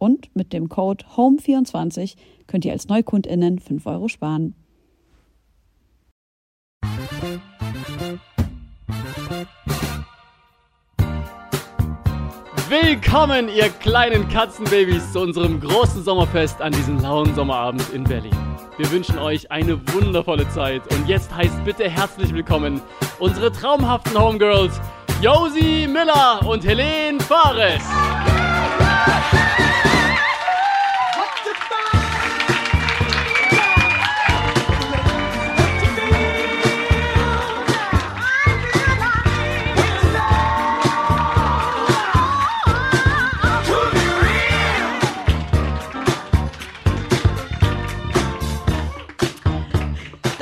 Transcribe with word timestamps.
Und 0.00 0.34
mit 0.34 0.54
dem 0.54 0.70
Code 0.70 1.04
HOME24 1.14 2.16
könnt 2.46 2.64
ihr 2.64 2.72
als 2.72 2.88
NeukundInnen 2.88 3.58
5 3.58 3.84
Euro 3.84 4.08
sparen. 4.08 4.54
Willkommen, 12.70 13.50
ihr 13.54 13.68
kleinen 13.68 14.26
Katzenbabys, 14.30 15.12
zu 15.12 15.20
unserem 15.20 15.60
großen 15.60 16.02
Sommerfest 16.02 16.62
an 16.62 16.72
diesem 16.72 16.98
lauen 17.00 17.34
Sommerabend 17.34 17.92
in 17.92 18.04
Berlin. 18.04 18.32
Wir 18.78 18.90
wünschen 18.90 19.18
euch 19.18 19.50
eine 19.50 19.78
wundervolle 19.92 20.48
Zeit 20.48 20.80
und 20.94 21.08
jetzt 21.08 21.34
heißt 21.34 21.62
bitte 21.66 21.90
herzlich 21.90 22.32
willkommen 22.32 22.80
unsere 23.18 23.52
traumhaften 23.52 24.18
Homegirls 24.18 24.80
Josie 25.20 25.86
Miller 25.86 26.40
und 26.48 26.64
Helene 26.64 27.20
Fares. 27.20 27.82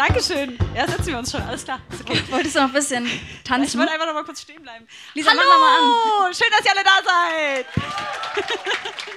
Dankeschön. 0.09 0.59
Ja, 0.75 0.89
setzen 0.89 1.09
wir 1.09 1.19
uns 1.19 1.31
schon. 1.31 1.42
Alles 1.42 1.64
klar. 1.64 1.83
Ist 1.92 2.01
okay. 2.01 2.23
Wolltest 2.31 2.56
du 2.56 2.61
noch 2.61 2.69
ein 2.69 2.73
bisschen 2.73 3.06
tanzen? 3.45 3.64
Ich 3.64 3.77
wollte 3.77 3.92
einfach 3.92 4.06
noch 4.06 4.14
mal 4.14 4.25
kurz 4.25 4.41
stehen 4.41 4.62
bleiben. 4.62 4.89
Lisa, 5.12 5.31
Hallo! 5.31 5.42
mach 5.45 6.20
mal 6.25 6.34
Schön, 6.34 6.47
dass 6.51 6.64
ihr 6.64 6.73
alle 6.73 6.83
da 6.83 6.97
seid. 7.05 7.67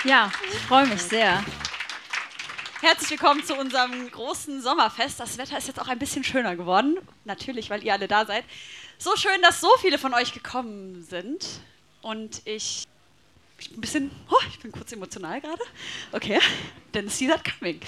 Ja, 0.04 0.32
ich 0.52 0.60
freue 0.60 0.88
mich 0.88 1.02
sehr. 1.02 1.42
Herzlich 2.82 3.10
willkommen 3.12 3.42
zu 3.42 3.56
unserem 3.56 4.12
großen 4.12 4.62
Sommerfest. 4.62 5.18
Das 5.22 5.38
Wetter 5.38 5.58
ist 5.58 5.68
jetzt 5.68 5.80
auch 5.80 5.88
ein 5.88 5.98
bisschen 5.98 6.26
schöner 6.26 6.58
geworden. 6.58 6.98
Natürlich, 7.24 7.70
weil 7.70 7.86
ihr 7.86 7.94
alle 7.94 8.10
da 8.10 8.26
seid. 8.26 8.44
So 8.98 9.16
schön, 9.16 9.42
dass 9.42 9.62
so 9.62 9.70
viele 9.80 9.98
von 9.98 10.14
euch 10.14 10.34
gekommen 10.34 11.04
sind. 11.04 11.46
Und 12.02 12.42
ich, 12.44 12.86
ich 13.60 13.70
bin 13.70 13.78
ein 13.78 13.82
bisschen, 13.82 14.12
oh, 14.30 14.44
ich 14.50 14.60
bin 14.60 14.74
kurz 14.74 14.92
emotional 14.92 15.40
gerade. 15.40 15.64
Okay, 16.12 16.42
denn 16.94 17.08
see 17.08 17.30
that 17.30 17.44
coming. 17.46 17.80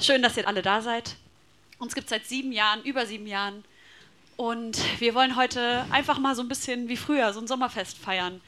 Schön, 0.00 0.22
dass 0.22 0.36
ihr 0.36 0.48
alle 0.48 0.62
da 0.62 0.82
seid. 0.82 1.14
Uns 1.80 1.94
gibt 1.94 2.04
es 2.04 2.10
seit 2.10 2.26
sieben 2.26 2.52
Jahren, 2.52 2.84
über 2.84 3.06
sieben 3.06 3.26
Jahren. 3.26 3.64
Und 4.36 4.78
wir 5.00 5.14
wollen 5.14 5.34
heute 5.34 5.86
einfach 5.90 6.18
mal 6.18 6.34
so 6.34 6.42
ein 6.42 6.48
bisschen 6.48 6.88
wie 6.88 6.96
früher, 6.98 7.32
so 7.32 7.40
ein 7.40 7.46
Sommerfest 7.46 7.96
feiern. 7.96 8.42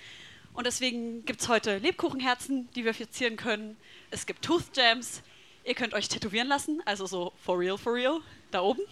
Und 0.53 0.67
deswegen 0.67 1.25
gibt 1.25 1.41
es 1.41 1.49
heute 1.49 1.79
Lebkuchenherzen, 1.79 2.69
die 2.75 2.85
wir 2.85 2.93
verzieren 2.93 3.37
können. 3.37 3.79
Es 4.11 4.27
gibt 4.27 4.45
Tooth 4.45 4.77
Jams. 4.77 5.23
Ihr 5.65 5.75
könnt 5.75 5.95
euch 5.95 6.11
tätowieren 6.11 6.47
lassen, 6.47 6.83
also 6.85 7.07
so 7.07 7.33
for 7.43 7.59
real, 7.59 7.79
for 7.79 7.95
real, 7.95 8.21
da 8.51 8.61
oben. 8.61 8.83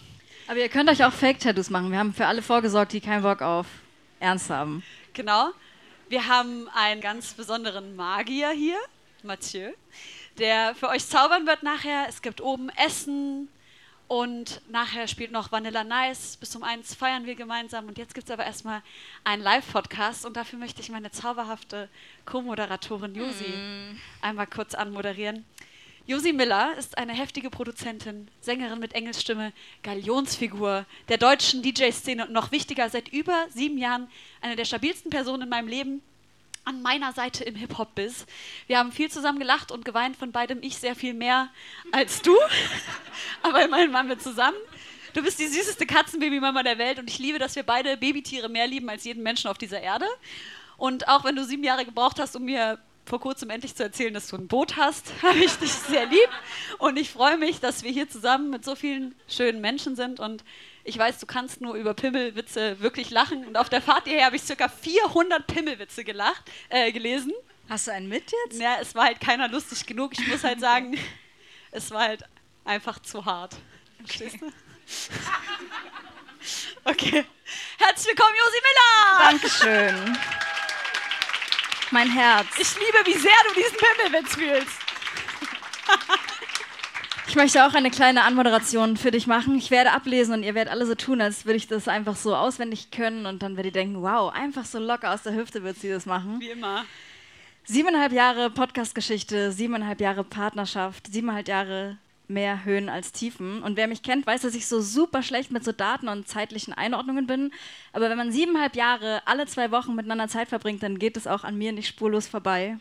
Aber 0.47 0.57
ihr 0.57 0.69
könnt 0.69 0.89
euch 0.89 1.03
auch 1.03 1.13
Fake-Tattoos 1.13 1.69
machen. 1.69 1.91
Wir 1.91 1.99
haben 1.99 2.13
für 2.13 2.25
alle 2.25 2.41
vorgesorgt, 2.41 2.93
die 2.93 3.01
keinen 3.01 3.21
Bock 3.21 3.43
auf 3.43 3.67
Ernst 4.19 4.49
haben. 4.49 4.81
Genau. 5.13 5.51
Wir 6.09 6.27
haben 6.27 6.67
einen 6.69 6.99
ganz 6.99 7.35
besonderen 7.35 7.95
Magier 7.95 8.49
hier, 8.49 8.79
Mathieu, 9.21 9.71
der 10.39 10.73
für 10.73 10.89
euch 10.89 11.05
zaubern 11.05 11.45
wird 11.45 11.61
nachher. 11.61 12.07
Es 12.09 12.23
gibt 12.23 12.41
oben 12.41 12.69
Essen 12.69 13.47
und 14.11 14.59
nachher 14.69 15.07
spielt 15.07 15.31
noch 15.31 15.53
Vanilla 15.53 15.85
Nice. 15.85 16.35
Bis 16.35 16.53
um 16.57 16.63
eins 16.63 16.93
feiern 16.93 17.25
wir 17.25 17.35
gemeinsam. 17.35 17.87
Und 17.87 17.97
jetzt 17.97 18.13
gibt 18.13 18.27
es 18.27 18.31
aber 18.33 18.43
erstmal 18.43 18.81
einen 19.23 19.41
Live-Podcast 19.41 20.25
und 20.25 20.35
dafür 20.35 20.59
möchte 20.59 20.81
ich 20.81 20.89
meine 20.89 21.11
zauberhafte 21.11 21.87
Co-Moderatorin 22.25 23.15
Josi 23.15 23.53
einmal 24.21 24.47
kurz 24.47 24.75
anmoderieren. 24.75 25.45
Josi 26.07 26.33
Miller 26.33 26.75
ist 26.77 26.97
eine 26.97 27.13
heftige 27.13 27.49
Produzentin, 27.49 28.27
Sängerin 28.41 28.79
mit 28.79 28.95
Engelsstimme, 28.95 29.53
Galionsfigur 29.81 30.85
der 31.07 31.17
deutschen 31.17 31.61
DJ-Szene 31.61 32.27
und 32.27 32.33
noch 32.33 32.51
wichtiger, 32.51 32.89
seit 32.89 33.07
über 33.13 33.45
sieben 33.47 33.77
Jahren 33.77 34.09
eine 34.41 34.57
der 34.57 34.65
stabilsten 34.65 35.09
Personen 35.09 35.43
in 35.43 35.49
meinem 35.49 35.69
Leben 35.69 36.01
an 36.63 36.81
meiner 36.81 37.13
Seite 37.13 37.43
im 37.43 37.55
Hip-Hop-Biz. 37.55 38.25
Wir 38.67 38.77
haben 38.77 38.91
viel 38.91 39.09
zusammen 39.09 39.39
gelacht 39.39 39.71
und 39.71 39.85
geweint, 39.85 40.15
von 40.15 40.31
beidem 40.31 40.59
ich 40.61 40.77
sehr 40.77 40.95
viel 40.95 41.13
mehr 41.13 41.49
als 41.91 42.21
du. 42.21 42.35
Aber 43.41 43.63
immerhin 43.63 43.93
waren 43.93 44.09
wir 44.09 44.19
zusammen. 44.19 44.57
Du 45.13 45.23
bist 45.23 45.39
die 45.39 45.47
süßeste 45.47 45.85
Katzenbabymama 45.85 46.63
der 46.63 46.77
Welt 46.77 46.99
und 46.99 47.09
ich 47.09 47.19
liebe, 47.19 47.39
dass 47.39 47.55
wir 47.55 47.63
beide 47.63 47.97
Babytiere 47.97 48.47
mehr 48.47 48.67
lieben 48.67 48.89
als 48.89 49.03
jeden 49.03 49.23
Menschen 49.23 49.49
auf 49.49 49.57
dieser 49.57 49.81
Erde. 49.81 50.05
Und 50.77 51.07
auch 51.07 51.23
wenn 51.23 51.35
du 51.35 51.43
sieben 51.43 51.63
Jahre 51.63 51.85
gebraucht 51.85 52.19
hast, 52.19 52.35
um 52.35 52.45
mir 52.45 52.79
vor 53.05 53.19
kurzem 53.19 53.49
endlich 53.49 53.75
zu 53.75 53.83
erzählen, 53.83 54.13
dass 54.13 54.27
du 54.27 54.37
ein 54.37 54.47
Boot 54.47 54.77
hast, 54.77 55.11
habe 55.21 55.39
ich 55.39 55.53
dich 55.55 55.71
sehr 55.71 56.05
lieb. 56.05 56.29
Und 56.77 56.97
ich 56.97 57.09
freue 57.09 57.37
mich, 57.37 57.59
dass 57.59 57.83
wir 57.83 57.91
hier 57.91 58.09
zusammen 58.09 58.49
mit 58.49 58.63
so 58.63 58.75
vielen 58.75 59.15
schönen 59.27 59.59
Menschen 59.59 59.95
sind. 59.95 60.19
Und 60.19 60.43
ich 60.83 60.97
weiß, 60.97 61.19
du 61.19 61.25
kannst 61.25 61.61
nur 61.61 61.75
über 61.75 61.93
Pimmelwitze 61.93 62.79
wirklich 62.79 63.09
lachen. 63.09 63.45
Und 63.45 63.57
auf 63.57 63.69
der 63.69 63.81
Fahrt 63.81 64.05
hierher 64.05 64.25
habe 64.25 64.35
ich 64.35 64.47
ca. 64.47 64.67
400 64.67 65.45
Pimmelwitze 65.47 66.03
gelacht, 66.03 66.43
äh, 66.69 66.91
gelesen. 66.91 67.33
Hast 67.69 67.87
du 67.87 67.91
einen 67.91 68.09
mit 68.09 68.31
jetzt? 68.45 68.59
Ja, 68.59 68.77
es 68.81 68.95
war 68.95 69.05
halt 69.05 69.19
keiner 69.21 69.47
lustig 69.47 69.85
genug. 69.85 70.13
Ich 70.19 70.27
muss 70.27 70.43
halt 70.43 70.59
sagen, 70.69 70.97
es 71.71 71.91
war 71.91 72.01
halt 72.01 72.23
einfach 72.65 72.99
zu 72.99 73.23
hart. 73.25 73.55
Verstehst 74.03 74.37
du? 74.41 74.51
Okay. 76.83 77.23
Herzlich 77.77 78.07
willkommen, 78.07 78.35
Josi 78.35 78.57
Miller! 78.63 79.29
Dankeschön. 79.29 80.17
Mein 81.91 82.09
Herz. 82.09 82.47
Ich 82.57 82.73
liebe, 82.75 82.97
wie 83.05 83.13
sehr 83.13 83.31
du 83.47 83.53
diesen 83.53 83.77
Pimmelwitz 83.77 84.33
fühlst. 84.33 84.79
Ich 87.27 87.35
möchte 87.35 87.65
auch 87.65 87.73
eine 87.73 87.91
kleine 87.91 88.23
Anmoderation 88.23 88.97
für 88.97 89.11
dich 89.11 89.25
machen. 89.25 89.55
Ich 89.57 89.71
werde 89.71 89.91
ablesen 89.91 90.33
und 90.33 90.43
ihr 90.43 90.53
werdet 90.53 90.71
alle 90.71 90.85
so 90.85 90.95
tun, 90.95 91.21
als 91.21 91.45
würde 91.45 91.57
ich 91.57 91.67
das 91.67 91.87
einfach 91.87 92.15
so 92.15 92.35
auswendig 92.35 92.91
können 92.91 93.25
und 93.25 93.41
dann 93.41 93.55
werdet 93.55 93.75
ihr 93.75 93.81
denken, 93.81 94.01
wow, 94.01 94.33
einfach 94.33 94.65
so 94.65 94.79
locker 94.79 95.13
aus 95.13 95.23
der 95.23 95.35
Hüfte 95.35 95.63
wird 95.63 95.77
sie 95.77 95.89
das 95.89 96.05
machen. 96.05 96.39
Wie 96.39 96.49
immer. 96.49 96.83
Siebeneinhalb 97.63 98.11
Jahre 98.11 98.49
Podcast-Geschichte, 98.49 99.51
siebeneinhalb 99.51 100.01
Jahre 100.01 100.23
Partnerschaft, 100.23 101.07
siebeneinhalb 101.07 101.47
Jahre 101.47 101.97
mehr 102.27 102.65
Höhen 102.65 102.89
als 102.89 103.11
Tiefen. 103.11 103.61
Und 103.61 103.77
wer 103.77 103.87
mich 103.87 104.01
kennt, 104.01 104.25
weiß, 104.25 104.41
dass 104.41 104.55
ich 104.55 104.67
so 104.67 104.81
super 104.81 105.21
schlecht 105.21 105.51
mit 105.51 105.63
so 105.63 105.71
Daten 105.71 106.07
und 106.07 106.27
zeitlichen 106.27 106.73
Einordnungen 106.73 107.27
bin. 107.27 107.51
Aber 107.93 108.09
wenn 108.09 108.17
man 108.17 108.31
siebeneinhalb 108.31 108.75
Jahre 108.75 109.21
alle 109.25 109.45
zwei 109.45 109.71
Wochen 109.71 109.95
miteinander 109.95 110.27
Zeit 110.27 110.49
verbringt, 110.49 110.81
dann 110.81 110.97
geht 110.97 111.17
es 111.17 111.27
auch 111.27 111.43
an 111.43 111.57
mir 111.57 111.71
nicht 111.71 111.87
spurlos 111.87 112.27
vorbei. 112.27 112.77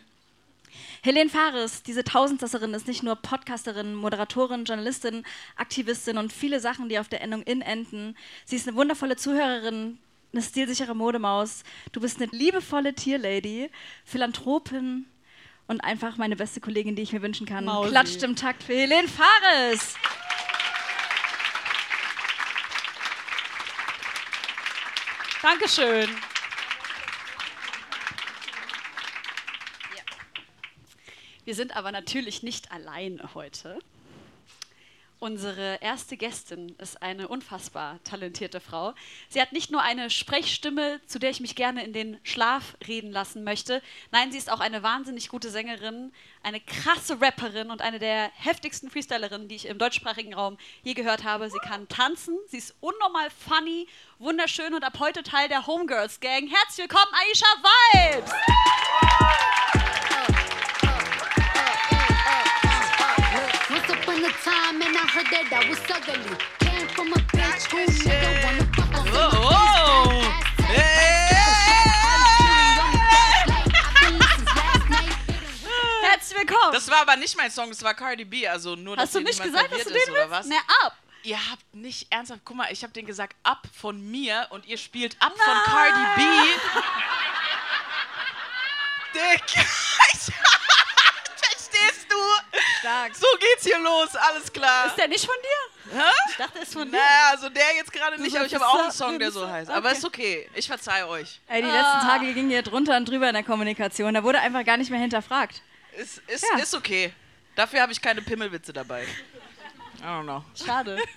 Helene 1.02 1.30
Fares, 1.30 1.82
diese 1.82 2.04
Tausendsasserin, 2.04 2.74
ist 2.74 2.86
nicht 2.86 3.02
nur 3.02 3.16
Podcasterin, 3.16 3.94
Moderatorin, 3.94 4.64
Journalistin, 4.64 5.24
Aktivistin 5.56 6.18
und 6.18 6.32
viele 6.32 6.60
Sachen, 6.60 6.88
die 6.88 6.98
auf 6.98 7.08
der 7.08 7.22
Endung 7.22 7.42
in 7.42 7.62
enden. 7.62 8.16
Sie 8.44 8.56
ist 8.56 8.68
eine 8.68 8.76
wundervolle 8.76 9.16
Zuhörerin, 9.16 9.98
eine 10.32 10.42
stilsichere 10.42 10.94
Modemaus. 10.94 11.64
Du 11.92 12.00
bist 12.00 12.20
eine 12.20 12.30
liebevolle 12.32 12.94
Tierlady, 12.94 13.70
Philanthropin 14.04 15.06
und 15.66 15.80
einfach 15.80 16.16
meine 16.16 16.36
beste 16.36 16.60
Kollegin, 16.60 16.96
die 16.96 17.02
ich 17.02 17.12
mir 17.12 17.22
wünschen 17.22 17.46
kann. 17.46 17.64
Mausi. 17.64 17.90
Klatscht 17.90 18.22
im 18.22 18.36
Takt 18.36 18.62
für 18.62 18.74
Helene 18.74 19.08
Fares. 19.08 19.94
Dankeschön. 25.42 26.10
Wir 31.44 31.54
sind 31.54 31.76
aber 31.76 31.92
natürlich 31.92 32.42
nicht 32.42 32.70
alleine 32.70 33.34
heute. 33.34 33.78
Unsere 35.20 35.82
erste 35.82 36.16
Gästin 36.16 36.74
ist 36.78 37.02
eine 37.02 37.28
unfassbar 37.28 38.02
talentierte 38.04 38.58
Frau. 38.58 38.94
Sie 39.28 39.38
hat 39.38 39.52
nicht 39.52 39.70
nur 39.70 39.82
eine 39.82 40.08
Sprechstimme, 40.08 40.98
zu 41.06 41.18
der 41.18 41.28
ich 41.28 41.40
mich 41.40 41.54
gerne 41.54 41.84
in 41.84 41.92
den 41.92 42.18
Schlaf 42.22 42.74
reden 42.88 43.12
lassen 43.12 43.44
möchte. 43.44 43.82
Nein, 44.12 44.32
sie 44.32 44.38
ist 44.38 44.50
auch 44.50 44.60
eine 44.60 44.82
wahnsinnig 44.82 45.28
gute 45.28 45.50
Sängerin, 45.50 46.10
eine 46.42 46.58
krasse 46.58 47.20
Rapperin 47.20 47.70
und 47.70 47.82
eine 47.82 47.98
der 47.98 48.30
heftigsten 48.34 48.88
Freestylerinnen, 48.88 49.46
die 49.46 49.56
ich 49.56 49.66
im 49.66 49.76
deutschsprachigen 49.76 50.32
Raum 50.32 50.56
je 50.84 50.94
gehört 50.94 51.22
habe. 51.22 51.50
Sie 51.50 51.58
kann 51.58 51.86
tanzen, 51.88 52.38
sie 52.46 52.56
ist 52.56 52.74
unnormal 52.80 53.28
funny, 53.28 53.86
wunderschön 54.18 54.72
und 54.72 54.84
ab 54.84 55.00
heute 55.00 55.22
Teil 55.22 55.50
der 55.50 55.66
Homegirls 55.66 56.20
Gang. 56.20 56.48
Herzlich 56.48 56.88
willkommen, 56.88 57.12
Aisha 57.12 58.16
Vibes! 58.22 58.30
I 65.02 65.06
heard 65.08 65.24
that 65.32 65.48
I 65.50 65.64
was 65.70 65.78
ugly. 65.88 66.36
Came 66.58 66.86
from 66.88 67.10
a 67.14 67.16
bitch 67.32 67.64
who 67.72 67.78
nigga 67.88 68.44
wanna 68.44 68.64
fuck. 68.76 68.92
Oh, 69.16 70.20
Herzlich 76.02 76.38
willkommen! 76.38 76.74
Das 76.74 76.90
war 76.90 77.00
aber 77.00 77.16
nicht 77.16 77.34
mein 77.34 77.50
Song, 77.50 77.70
das 77.70 77.82
war 77.82 77.94
Cardi 77.94 78.26
B, 78.26 78.46
also 78.46 78.76
nur, 78.76 78.94
Hast 78.98 79.14
dass 79.14 79.22
du 79.22 79.26
nicht 79.26 79.42
gesagt, 79.42 79.72
dass 79.72 79.84
du 79.84 79.88
den 79.88 79.96
ist, 80.02 80.08
willst? 80.08 80.30
was? 80.30 80.44
Ne, 80.46 80.56
ab! 80.84 80.94
Ihr 81.22 81.38
habt 81.50 81.74
nicht 81.74 82.12
ernsthaft, 82.12 82.42
guck 82.44 82.58
mal, 82.58 82.68
ich 82.70 82.82
habe 82.82 82.92
den 82.92 83.06
gesagt, 83.06 83.34
ab 83.42 83.66
von 83.74 83.98
mir 84.10 84.48
und 84.50 84.66
ihr 84.66 84.76
spielt 84.76 85.16
ab 85.20 85.32
von 85.34 85.62
Cardi 85.64 86.04
B. 86.16 86.22
Dick? 89.18 89.64
Stark. 92.80 93.14
So 93.14 93.26
geht's 93.38 93.64
hier 93.64 93.78
los, 93.78 94.14
alles 94.16 94.52
klar. 94.52 94.86
Ist 94.86 94.96
der 94.96 95.08
nicht 95.08 95.24
von 95.24 95.34
dir? 95.42 95.98
Hä? 96.00 96.10
Ich 96.30 96.36
dachte, 96.36 96.58
er 96.58 96.62
ist 96.62 96.72
von 96.72 96.84
dir. 96.90 96.92
Naja, 96.98 97.30
also 97.30 97.48
der 97.48 97.74
jetzt 97.76 97.92
gerade 97.92 98.20
nicht, 98.20 98.34
aber 98.36 98.46
ich 98.46 98.54
habe 98.54 98.66
auch 98.66 98.78
einen 98.80 98.90
so- 98.90 99.04
Song, 99.04 99.18
der 99.18 99.30
so 99.30 99.48
heißt. 99.48 99.70
Aber 99.70 99.88
okay. 99.88 99.98
ist 99.98 100.04
okay, 100.04 100.50
ich 100.54 100.66
verzeih 100.66 101.04
euch. 101.06 101.40
Ey, 101.48 101.62
die 101.62 101.68
letzten 101.68 102.00
Tage 102.00 102.32
gingen 102.32 102.50
hier 102.50 102.62
drunter 102.62 102.96
und 102.96 103.08
drüber 103.08 103.28
in 103.28 103.34
der 103.34 103.42
Kommunikation. 103.44 104.14
Da 104.14 104.22
wurde 104.24 104.40
einfach 104.40 104.64
gar 104.64 104.76
nicht 104.76 104.90
mehr 104.90 105.00
hinterfragt. 105.00 105.62
Ist, 105.96 106.18
ist, 106.26 106.44
Ja. 106.56 106.62
ist 106.62 106.74
okay. 106.74 107.12
Dafür 107.56 107.82
habe 107.82 107.92
ich 107.92 108.00
keine 108.00 108.22
Pimmelwitze 108.22 108.72
dabei. 108.72 109.02
I 109.02 110.02
don't 110.02 110.22
know. 110.22 110.42
Schade. 110.54 110.96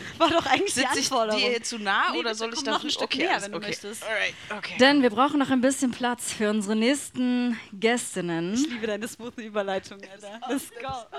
War 0.18 0.30
doch 0.30 0.46
eigentlich 0.46 0.74
die 0.74 0.80
Sitze 0.80 0.98
ich 0.98 1.12
Anforderung. 1.12 1.40
dir 1.40 1.62
zu 1.62 1.78
nah 1.78 2.12
Nee, 2.12 2.18
oder 2.18 2.34
soll 2.34 2.52
ich 2.54 2.62
da 2.62 2.72
noch 2.72 2.84
ein 2.84 2.90
Stück 2.90 3.14
näher, 3.16 3.30
alles 3.32 3.44
wenn 3.44 3.52
du 3.52 3.58
okay. 3.58 3.66
möchtest. 3.68 4.02
Alright, 4.02 4.34
okay. 4.56 4.76
Denn 4.78 5.02
wir 5.02 5.10
brauchen 5.10 5.38
noch 5.38 5.50
ein 5.50 5.60
bisschen 5.60 5.90
Platz 5.90 6.32
für 6.32 6.50
unsere 6.50 6.76
nächsten 6.76 7.58
Gästinnen. 7.72 8.54
Ich 8.54 8.68
liebe 8.68 8.86
deine 8.86 9.06
smooth 9.06 9.36
Überleitung, 9.38 9.98
Alter. 10.10 10.40
Let's 10.48 10.70
go. 10.70 11.16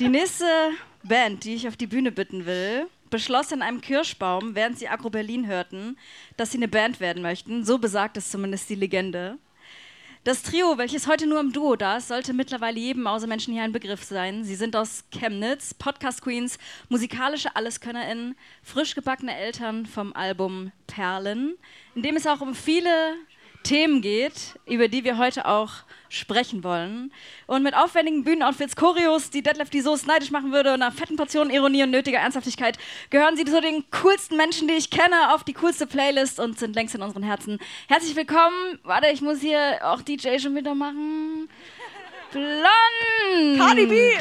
Die 0.00 0.08
nächste 0.08 0.46
Band, 1.02 1.44
die 1.44 1.54
ich 1.54 1.68
auf 1.68 1.76
die 1.76 1.86
Bühne 1.86 2.10
bitten 2.12 2.46
will, 2.46 2.86
beschloss 3.10 3.52
in 3.52 3.62
einem 3.62 3.80
Kirschbaum, 3.80 4.54
während 4.54 4.78
sie 4.78 4.88
Agro 4.88 5.10
Berlin 5.10 5.46
hörten, 5.46 5.98
dass 6.36 6.50
sie 6.50 6.58
eine 6.58 6.68
Band 6.68 6.98
werden 6.98 7.22
möchten. 7.22 7.64
So 7.64 7.78
besagt 7.78 8.16
es 8.16 8.30
zumindest 8.30 8.70
die 8.70 8.74
Legende. 8.74 9.38
Das 10.24 10.44
Trio, 10.44 10.78
welches 10.78 11.08
heute 11.08 11.26
nur 11.26 11.40
im 11.40 11.52
Duo 11.52 11.74
da 11.74 11.96
ist, 11.96 12.06
sollte 12.06 12.32
mittlerweile 12.32 12.78
jedem 12.78 13.08
Außermenschen 13.08 13.52
hier 13.52 13.64
ein 13.64 13.72
Begriff 13.72 14.04
sein. 14.04 14.44
Sie 14.44 14.54
sind 14.54 14.76
aus 14.76 15.02
Chemnitz, 15.10 15.74
Podcast-Queens, 15.74 16.60
musikalische 16.88 17.56
AlleskönnerInnen, 17.56 18.36
frisch 18.62 18.94
gebackene 18.94 19.36
Eltern 19.36 19.84
vom 19.84 20.12
Album 20.12 20.70
Perlen, 20.86 21.56
in 21.96 22.02
dem 22.02 22.14
es 22.14 22.28
auch 22.28 22.40
um 22.40 22.54
viele 22.54 23.16
Themen 23.62 24.02
geht, 24.02 24.58
über 24.66 24.88
die 24.88 25.04
wir 25.04 25.18
heute 25.18 25.46
auch 25.46 25.70
sprechen 26.08 26.62
wollen. 26.62 27.12
Und 27.46 27.62
mit 27.62 27.74
aufwendigen 27.74 28.24
Bühnenoutfits, 28.24 28.76
Choreos, 28.76 29.30
die 29.30 29.42
Detlef 29.42 29.70
die 29.70 29.80
Soße 29.80 30.06
neidisch 30.06 30.30
machen 30.30 30.52
würde, 30.52 30.74
und 30.74 30.82
einer 30.82 30.92
fetten 30.92 31.16
Portion 31.16 31.50
Ironie 31.50 31.82
und 31.82 31.90
nötiger 31.90 32.18
Ernsthaftigkeit, 32.18 32.78
gehören 33.10 33.36
sie 33.36 33.44
zu 33.44 33.60
den 33.60 33.84
coolsten 34.02 34.36
Menschen, 34.36 34.68
die 34.68 34.74
ich 34.74 34.90
kenne, 34.90 35.34
auf 35.34 35.44
die 35.44 35.54
coolste 35.54 35.86
Playlist 35.86 36.38
und 36.38 36.58
sind 36.58 36.74
längst 36.74 36.94
in 36.94 37.02
unseren 37.02 37.22
Herzen. 37.22 37.58
Herzlich 37.88 38.14
willkommen. 38.14 38.78
Warte, 38.82 39.08
ich 39.08 39.22
muss 39.22 39.40
hier 39.40 39.78
auch 39.82 40.02
DJ 40.02 40.38
schon 40.38 40.54
wieder 40.54 40.74
machen. 40.74 41.48
Blond. 42.32 43.58
Cardi 43.58 43.86
B! 43.86 44.12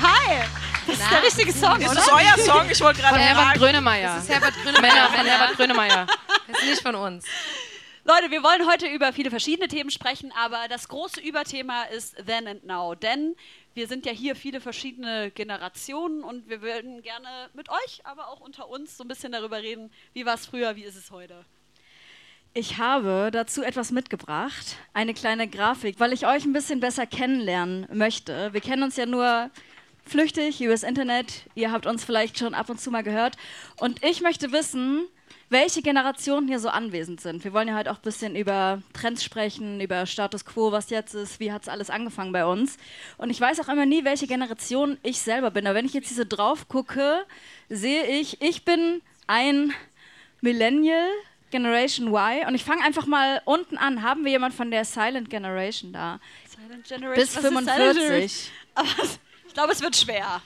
Hi. 0.00 0.44
Das 0.86 0.98
ist 0.98 1.10
der 1.10 1.22
richtige 1.22 1.52
Song, 1.52 1.80
Ist 1.80 1.90
oder? 1.90 1.94
das 1.96 2.08
euer 2.12 2.38
Song? 2.44 2.70
Ich 2.70 2.80
wollte 2.80 3.00
gerade 3.00 3.14
Von 3.14 3.22
Herbert 3.22 3.44
fragen. 3.44 3.58
Grönemeyer. 3.58 4.14
Das 4.14 4.24
ist 4.24 4.30
Herbert 4.30 4.54
Grönemeyer. 4.62 4.80
Männer 4.80 5.08
von 5.10 5.26
Herbert 5.26 5.56
Grönemeyer. 5.56 6.06
Das 6.46 6.58
ist 6.60 6.68
nicht 6.68 6.82
von 6.82 6.94
uns. 6.94 7.24
Leute, 8.04 8.30
wir 8.30 8.42
wollen 8.42 8.66
heute 8.66 8.86
über 8.86 9.12
viele 9.12 9.28
verschiedene 9.28 9.68
Themen 9.68 9.90
sprechen, 9.90 10.32
aber 10.34 10.66
das 10.68 10.88
große 10.88 11.20
Überthema 11.20 11.82
ist 11.84 12.16
Then 12.26 12.46
and 12.46 12.64
Now. 12.64 12.94
Denn 12.94 13.34
wir 13.74 13.86
sind 13.86 14.06
ja 14.06 14.12
hier 14.12 14.34
viele 14.34 14.62
verschiedene 14.62 15.30
Generationen 15.30 16.24
und 16.24 16.48
wir 16.48 16.62
würden 16.62 17.02
gerne 17.02 17.50
mit 17.52 17.68
euch, 17.68 18.00
aber 18.04 18.28
auch 18.28 18.40
unter 18.40 18.68
uns 18.68 18.96
so 18.96 19.04
ein 19.04 19.08
bisschen 19.08 19.32
darüber 19.32 19.60
reden, 19.60 19.90
wie 20.14 20.24
war 20.24 20.34
es 20.34 20.46
früher, 20.46 20.74
wie 20.76 20.84
ist 20.84 20.96
es 20.96 21.10
heute. 21.10 21.44
Ich 22.54 22.78
habe 22.78 23.28
dazu 23.30 23.62
etwas 23.62 23.90
mitgebracht, 23.90 24.76
eine 24.94 25.12
kleine 25.12 25.48
Grafik, 25.48 26.00
weil 26.00 26.14
ich 26.14 26.26
euch 26.26 26.44
ein 26.46 26.54
bisschen 26.54 26.80
besser 26.80 27.06
kennenlernen 27.06 27.86
möchte. 27.92 28.54
Wir 28.54 28.62
kennen 28.62 28.82
uns 28.82 28.96
ja 28.96 29.04
nur 29.04 29.50
flüchtig 30.08 30.60
übers 30.60 30.82
Internet. 30.82 31.44
Ihr 31.54 31.70
habt 31.70 31.86
uns 31.86 32.04
vielleicht 32.04 32.38
schon 32.38 32.54
ab 32.54 32.70
und 32.70 32.80
zu 32.80 32.90
mal 32.90 33.02
gehört. 33.02 33.36
Und 33.76 34.04
ich 34.04 34.20
möchte 34.20 34.52
wissen, 34.52 35.06
welche 35.50 35.82
Generationen 35.82 36.48
hier 36.48 36.58
so 36.58 36.68
anwesend 36.68 37.20
sind. 37.20 37.44
Wir 37.44 37.52
wollen 37.52 37.68
ja 37.68 37.76
heute 37.76 37.90
auch 37.90 37.96
ein 37.96 38.02
bisschen 38.02 38.36
über 38.36 38.82
Trends 38.92 39.24
sprechen, 39.24 39.80
über 39.80 40.04
Status 40.06 40.44
quo, 40.44 40.72
was 40.72 40.90
jetzt 40.90 41.14
ist, 41.14 41.40
wie 41.40 41.52
hat 41.52 41.62
es 41.62 41.68
alles 41.68 41.90
angefangen 41.90 42.32
bei 42.32 42.44
uns. 42.44 42.76
Und 43.16 43.30
ich 43.30 43.40
weiß 43.40 43.60
auch 43.60 43.68
immer 43.68 43.86
nie, 43.86 44.04
welche 44.04 44.26
Generation 44.26 44.98
ich 45.02 45.20
selber 45.20 45.50
bin. 45.50 45.66
Aber 45.66 45.76
wenn 45.76 45.86
ich 45.86 45.94
jetzt 45.94 46.08
hier 46.08 46.18
so 46.18 46.24
drauf 46.28 46.68
gucke, 46.68 47.24
sehe 47.68 48.06
ich, 48.06 48.42
ich 48.42 48.64
bin 48.64 49.00
ein 49.26 49.72
Millennial, 50.40 51.08
Generation 51.50 52.08
Y. 52.08 52.46
Und 52.46 52.54
ich 52.54 52.64
fange 52.64 52.84
einfach 52.84 53.06
mal 53.06 53.40
unten 53.46 53.78
an. 53.78 54.02
Haben 54.02 54.24
wir 54.24 54.32
jemand 54.32 54.54
von 54.54 54.70
der 54.70 54.84
Silent 54.84 55.30
Generation 55.30 55.92
da? 55.92 56.20
Silent 56.46 56.86
Generation. 56.86 57.14
Bis 57.14 57.36
was 57.36 57.44
ist 57.44 57.50
Silent 57.50 57.98
Generation? 57.98 58.50
45. 59.58 59.60
Aber 59.60 59.72
es- 59.72 59.72
ich 59.72 59.72
glaube, 59.72 59.72
es 59.72 59.80
wird 59.82 59.96
schwer. 59.96 60.42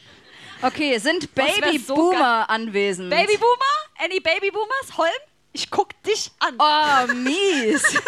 Okay, 0.63 0.99
sind 0.99 1.29
wär 1.37 1.47
so 1.49 1.61
Babyboomer 1.61 2.49
anwesend? 2.49 3.11
Babyboomer? 3.11 3.75
Any 3.99 4.21
Babyboomers? 4.21 4.97
Holm? 4.97 5.11
Ich 5.53 5.71
guck 5.71 6.01
dich 6.05 6.31
an. 6.39 6.57
Oh, 6.59 7.13
mies. 7.13 7.83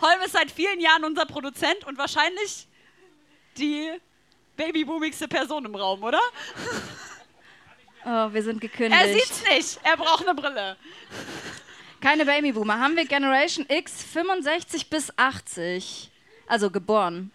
Holm 0.00 0.20
ist 0.24 0.32
seit 0.32 0.50
vielen 0.50 0.80
Jahren 0.80 1.04
unser 1.04 1.26
Produzent 1.26 1.84
und 1.86 1.98
wahrscheinlich 1.98 2.66
die 3.56 3.90
babyboomigste 4.56 5.28
Person 5.28 5.64
im 5.66 5.74
Raum, 5.74 6.02
oder? 6.02 6.20
Oh, 8.04 8.32
wir 8.32 8.42
sind 8.42 8.60
gekündigt. 8.60 9.00
Er 9.00 9.12
sieht's 9.12 9.42
nicht. 9.50 9.78
Er 9.84 9.96
braucht 9.96 10.26
eine 10.26 10.34
Brille. 10.34 10.76
Keine 12.00 12.24
Babyboomer. 12.24 12.78
Haben 12.80 12.96
wir 12.96 13.04
Generation 13.06 13.66
X 13.68 14.02
65 14.12 14.88
bis 14.88 15.12
80? 15.18 16.10
Also 16.46 16.70
geboren. 16.70 17.30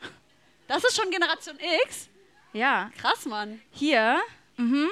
Das 0.68 0.84
ist 0.84 0.96
schon 0.96 1.10
Generation 1.12 1.58
X. 1.86 2.10
Ja. 2.54 2.90
Krass, 3.00 3.26
Mann. 3.26 3.62
Hier. 3.72 4.22
Mhm. 4.58 4.90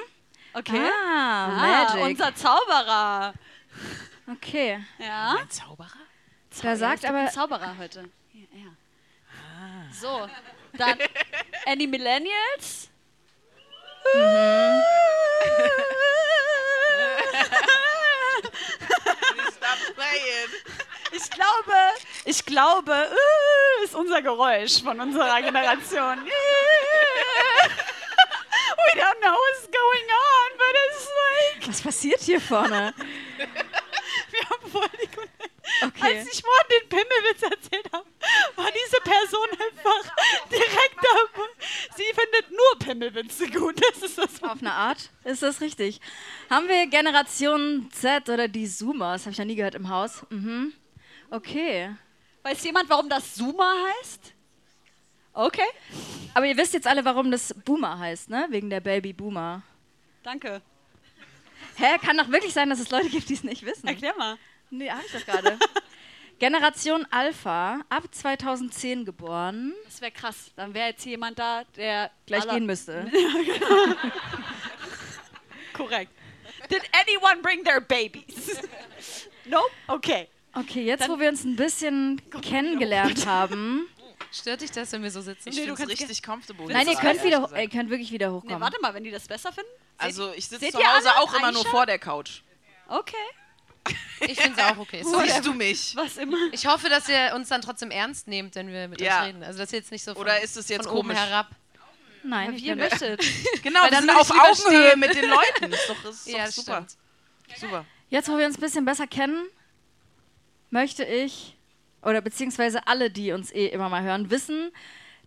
Okay. 0.52 0.80
Ah, 0.88 1.46
Ah, 1.46 1.84
Magic. 1.94 2.04
unser 2.04 2.34
Zauberer. 2.34 3.34
Okay. 4.30 4.84
Ja. 4.98 5.36
Ein 5.40 5.50
Zauberer? 5.50 5.88
Da 6.62 6.76
sagt 6.76 6.96
es 6.96 7.00
gibt 7.00 7.10
aber. 7.10 7.18
einen 7.20 7.30
Zauberer 7.30 7.76
heute. 7.78 8.08
Ja. 8.32 8.40
ja. 8.52 9.92
So, 9.92 10.28
dann 10.74 10.98
Any 11.66 11.86
Millennials? 11.86 12.90
Stop 19.56 19.94
playing. 19.94 20.50
Ich 21.16 21.30
glaube, 21.30 21.74
ich 22.24 22.44
glaube, 22.44 22.92
uh, 22.92 23.84
ist 23.84 23.94
unser 23.94 24.20
Geräusch 24.22 24.82
von 24.82 25.00
unserer 25.00 25.40
Generation. 25.42 26.18
We 28.76 29.00
don't 29.00 29.20
know 29.20 29.32
what's 29.34 29.66
going 29.70 30.08
on, 30.10 30.58
but 30.58 30.74
it's 30.86 31.06
like, 31.06 31.68
Was 31.68 31.80
passiert 31.82 32.20
hier 32.22 32.40
vorne? 32.40 32.92
wir 34.30 34.50
haben 34.50 34.70
voll 34.70 34.88
die 35.02 35.06
Kon- 35.08 35.28
Okay. 35.82 36.18
Als 36.18 36.28
ich 36.32 36.42
vorhin 36.42 36.68
den 36.70 36.88
Pimmelwitz 36.88 37.42
erzählt 37.42 37.88
habe, 37.92 38.04
war 38.56 38.70
diese 38.70 39.00
Person 39.00 39.48
einfach 39.50 40.14
direkt 40.50 40.96
da. 41.02 41.42
Sie 41.96 42.04
findet 42.04 42.50
nur 42.50 42.78
Pimmelwitze 42.78 43.48
gut. 43.50 43.80
Das 43.90 44.02
ist 44.02 44.18
das. 44.18 44.42
Auf 44.42 44.58
eine 44.60 44.72
Art 44.72 45.10
ist 45.24 45.42
das 45.42 45.60
richtig. 45.62 46.00
Haben 46.50 46.68
wir 46.68 46.86
Generation 46.86 47.88
Z 47.92 48.28
oder 48.28 48.46
die 48.46 48.66
Zoomers? 48.68 49.22
Habe 49.22 49.32
ich 49.32 49.38
ja 49.38 49.44
nie 49.44 49.56
gehört 49.56 49.74
im 49.74 49.88
Haus. 49.88 50.22
Mhm. 50.30 50.74
Okay. 51.34 51.90
Weiß 52.44 52.62
jemand, 52.62 52.88
warum 52.88 53.08
das 53.08 53.34
Zoomer 53.34 53.72
heißt? 53.98 54.32
Okay, 55.32 55.66
Aber 56.32 56.46
ihr 56.46 56.56
wisst 56.56 56.74
jetzt 56.74 56.86
alle, 56.86 57.04
warum 57.04 57.28
das 57.32 57.52
Boomer 57.64 57.98
heißt, 57.98 58.30
ne? 58.30 58.46
Wegen 58.50 58.70
der 58.70 58.78
Baby 58.78 59.12
Boomer. 59.12 59.62
danke. 60.22 60.62
Hä? 61.74 61.98
Kann 61.98 62.16
doch 62.16 62.28
wirklich 62.30 62.52
sein, 62.52 62.70
dass 62.70 62.78
es 62.78 62.90
Leute 62.90 63.08
gibt, 63.08 63.28
die 63.28 63.34
es 63.34 63.42
nicht 63.42 63.64
wissen. 63.64 63.88
Erklär 63.88 64.14
mal. 64.16 64.38
Nee, 64.70 64.88
hab 64.88 65.04
ich 65.04 65.10
doch 65.10 65.24
gerade. 65.26 65.58
Generation 66.38 67.04
Alpha, 67.10 67.80
ab 67.88 68.04
2010 68.12 69.04
geboren, 69.04 69.74
Das 69.86 70.00
wäre 70.00 70.12
krass. 70.12 70.52
Dann 70.54 70.72
wäre 70.72 70.90
jetzt 70.90 71.04
jemand 71.04 71.36
da, 71.40 71.64
der 71.76 72.12
gleich 72.26 72.48
gehen 72.48 72.66
müsste. 72.66 73.10
Korrekt. 75.72 76.12
Did 76.70 76.82
anyone 76.92 77.42
bring 77.42 77.64
their 77.64 77.80
babies? 77.80 78.60
nope? 79.46 79.70
Okay. 79.88 80.28
Okay, 80.54 80.82
jetzt 80.84 81.08
wo 81.08 81.18
wir 81.18 81.28
uns 81.28 81.44
ein 81.44 81.56
bisschen 81.56 82.20
kennengelernt 82.42 83.26
haben. 83.26 83.86
Stört 84.32 84.60
dich 84.62 84.70
das, 84.70 84.90
wenn 84.92 85.02
wir 85.02 85.10
so 85.10 85.20
sitzen? 85.20 85.48
Ich 85.48 85.56
Nee, 85.56 85.66
du 85.66 85.76
finde 85.76 85.92
es 85.92 85.98
kannst 85.98 86.10
richtig 86.10 86.22
comfortable. 86.22 86.66
Nein, 86.72 86.86
ihr 86.88 86.94
könnt, 86.94 87.04
ehrlich 87.18 87.24
wieder, 87.24 87.60
ihr 87.62 87.68
könnt 87.68 87.90
wirklich 87.90 88.10
wieder 88.12 88.28
Nee, 88.28 88.34
hochkommen. 88.34 88.60
warte 88.60 88.80
mal, 88.80 88.92
wenn 88.94 89.04
die 89.04 89.10
das 89.10 89.26
besser 89.28 89.52
finden? 89.52 89.70
Also 89.98 90.32
ich 90.34 90.48
sitze 90.48 90.68
zu 90.70 90.78
Hause 90.78 91.10
auch 91.18 91.32
immer 91.34 91.52
nur 91.52 91.64
vor 91.66 91.86
der 91.86 91.98
Couch. 91.98 92.40
Okay. 92.88 93.14
Ich 94.20 94.40
finde 94.40 94.58
es 94.58 94.64
auch 94.66 94.78
okay. 94.78 95.02
Sorry. 95.02 95.28
Siehst 95.28 95.44
du 95.44 95.52
mich? 95.52 95.94
Was 95.96 96.16
immer. 96.16 96.38
Ich 96.52 96.66
hoffe, 96.66 96.88
dass 96.88 97.06
ihr 97.08 97.32
uns 97.34 97.48
dann 97.48 97.60
trotzdem 97.60 97.90
ernst 97.90 98.26
nehmt, 98.26 98.54
wenn 98.54 98.68
wir 98.68 98.88
mit 98.88 99.00
Ja. 99.02 99.20
euch 99.20 99.26
reden. 99.28 99.42
Also, 99.42 99.58
dass 99.58 99.72
ihr 99.72 99.80
jetzt 99.80 99.90
nicht 99.92 100.02
so 100.02 100.14
von, 100.14 100.22
Oder 100.22 100.40
ist 100.40 100.56
es 100.56 100.68
jetzt 100.70 100.86
von 100.86 100.96
oben 100.96 101.08
komisch? 101.08 101.18
herab. 101.22 101.48
Nein, 102.22 102.56
Wie 102.56 102.60
ihr 102.60 102.76
möchtet. 102.76 103.20
Genau, 103.62 103.80
Weil 103.82 103.90
wir 103.90 103.96
dann 103.98 104.06
sind 104.06 104.16
auf 104.16 104.30
Augenhöhe 104.30 104.86
stehen. 104.90 105.00
mit 105.00 105.14
den 105.14 105.28
Leuten. 105.28 105.72
Ist 105.72 105.88
doch, 105.90 106.04
ist 106.10 106.26
Ja, 106.28 106.38
doch 106.38 106.44
das 106.46 106.54
super. 106.54 106.86
stimmt. 106.88 107.60
Super. 107.60 107.84
jetzt, 108.08 108.28
wo 108.30 108.38
wir 108.38 108.46
uns 108.46 108.56
ein 108.56 108.60
bisschen 108.62 108.84
besser 108.86 109.06
kennen, 109.06 109.44
möchte 110.74 111.04
ich, 111.04 111.56
oder 112.02 112.20
beziehungsweise 112.20 112.86
alle, 112.86 113.10
die 113.10 113.32
uns 113.32 113.50
eh 113.50 113.68
immer 113.68 113.88
mal 113.88 114.02
hören, 114.02 114.28
wissen, 114.30 114.72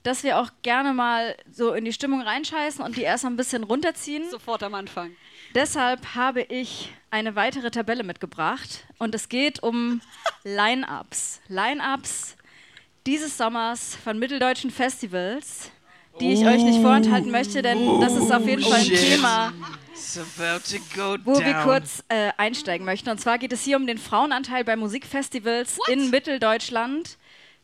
dass 0.04 0.24
wir 0.24 0.38
auch 0.38 0.52
gerne 0.62 0.94
mal 0.94 1.36
so 1.52 1.74
in 1.74 1.86
die 1.86 1.94
Stimmung 1.94 2.22
reinscheißen 2.22 2.84
und 2.84 2.96
die 2.96 3.02
erst 3.02 3.24
mal 3.24 3.32
ein 3.32 3.38
bisschen 3.38 3.64
runterziehen. 3.64 4.30
Sofort 4.30 4.62
am 4.62 4.76
Anfang. 4.76 5.16
Deshalb 5.56 6.14
habe 6.14 6.42
ich 6.44 6.92
eine 7.10 7.36
weitere 7.36 7.72
Tabelle 7.72 8.04
mitgebracht 8.04 8.86
und 9.00 9.16
es 9.16 9.28
geht 9.30 9.64
um 9.64 10.02
Line-Ups. 10.44 11.42
Line-Ups 11.48 12.36
dieses 13.08 13.38
Sommers 13.38 13.96
von 13.96 14.20
mitteldeutschen 14.20 14.70
Festivals, 14.70 15.72
die 16.20 16.34
ich 16.34 16.46
euch 16.46 16.64
nicht 16.64 16.82
vorenthalten 16.82 17.32
möchte, 17.32 17.62
denn 17.62 18.02
das 18.02 18.14
ist 18.16 18.32
auf 18.32 18.46
jeden 18.46 18.64
Fall 18.64 18.80
ein 18.80 18.86
shit. 18.86 19.00
Thema, 19.00 19.54
wo 21.24 21.40
wir 21.40 21.54
kurz 21.64 22.04
äh, 22.10 22.32
einsteigen 22.38 22.86
möchten. 22.86 23.10
Und 23.10 23.20
zwar 23.20 23.38
geht 23.38 23.54
es 23.54 23.64
hier 23.64 23.78
um 23.78 23.88
den 23.88 23.98
Frauenanteil 23.98 24.64
bei 24.64 24.76
Musikfestivals 24.76 25.78
in 25.88 26.10
Mitteldeutschland 26.10 27.18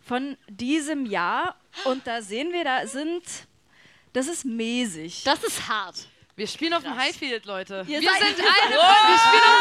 von 0.05 0.37
diesem 0.47 1.05
Jahr. 1.05 1.55
Und 1.85 2.05
da 2.05 2.21
sehen 2.21 2.51
wir, 2.51 2.63
da 2.63 2.85
sind, 2.87 3.23
das 4.13 4.27
ist 4.27 4.45
mäßig. 4.45 5.23
Das 5.23 5.43
ist 5.43 5.67
hart. 5.67 6.07
Wir 6.35 6.47
spielen 6.47 6.73
auf 6.73 6.83
dem 6.83 6.95
Highfield, 6.97 7.45
Leute. 7.45 7.85
Ihr 7.87 8.01
wir 8.01 8.09
seid- 8.09 8.19
sind 8.35 8.39
eine 8.39 8.75
von, 8.75 8.81
wir 8.81 9.17
spielen 9.19 9.43
auf 9.43 9.53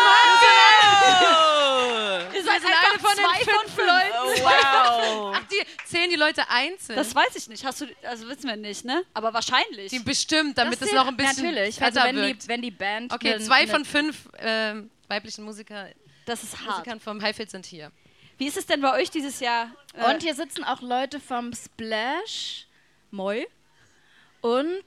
Ihr 2.34 2.42
seid 2.42 2.60
sind 2.62 2.70
einfach 2.70 2.90
eine 2.92 2.98
von 2.98 3.10
den 3.16 3.24
zwei 3.24 3.38
fünf 3.74 3.86
Leuten. 3.86 4.34
fünf. 4.34 4.44
Wow. 4.44 5.34
Ach, 5.36 5.42
die 5.48 5.86
zählen 5.86 6.10
die 6.10 6.16
Leute 6.16 6.48
einzeln. 6.48 6.96
Das 6.96 7.14
weiß 7.14 7.36
ich 7.36 7.48
nicht. 7.48 7.64
Hast 7.64 7.80
du, 7.80 7.86
also 8.02 8.28
wissen 8.28 8.48
wir 8.48 8.56
nicht, 8.56 8.84
ne? 8.84 9.02
Aber 9.14 9.32
wahrscheinlich. 9.34 9.90
die 9.90 9.98
bestimmt, 9.98 10.56
damit 10.58 10.80
Das 10.80 10.88
es 10.88 10.94
noch 10.94 11.06
ein 11.06 11.16
bisschen 11.16 11.46
Natürlich, 11.46 11.82
also 11.82 12.00
wenn 12.02 12.16
wirkt. 12.16 12.44
die, 12.44 12.48
wenn 12.48 12.62
die 12.62 12.70
Band. 12.70 13.12
okay, 13.12 13.34
eine- 13.34 13.44
zwei 13.44 13.60
eine- 13.62 13.70
von 13.70 13.84
fünf 13.84 14.28
ähm, 14.38 14.90
weiblichen 15.08 15.44
Musiker, 15.44 15.88
Das 16.26 16.42
ist 16.42 16.56
hart. 16.58 16.78
Musikern 16.78 17.00
vom 17.00 17.20
Highfield 17.22 17.50
sind 17.50 17.66
hier. 17.66 17.90
Wie 18.38 18.46
ist 18.46 18.56
es 18.56 18.66
denn 18.66 18.80
bei 18.80 18.92
euch 18.94 19.10
dieses 19.10 19.40
Jahr? 19.40 19.70
Äh, 19.94 20.12
Und 20.12 20.22
hier 20.22 20.34
sitzen 20.34 20.64
auch 20.64 20.80
Leute 20.80 21.20
vom 21.20 21.52
Splash, 21.52 22.66
Moi. 23.10 23.46
Und. 24.40 24.82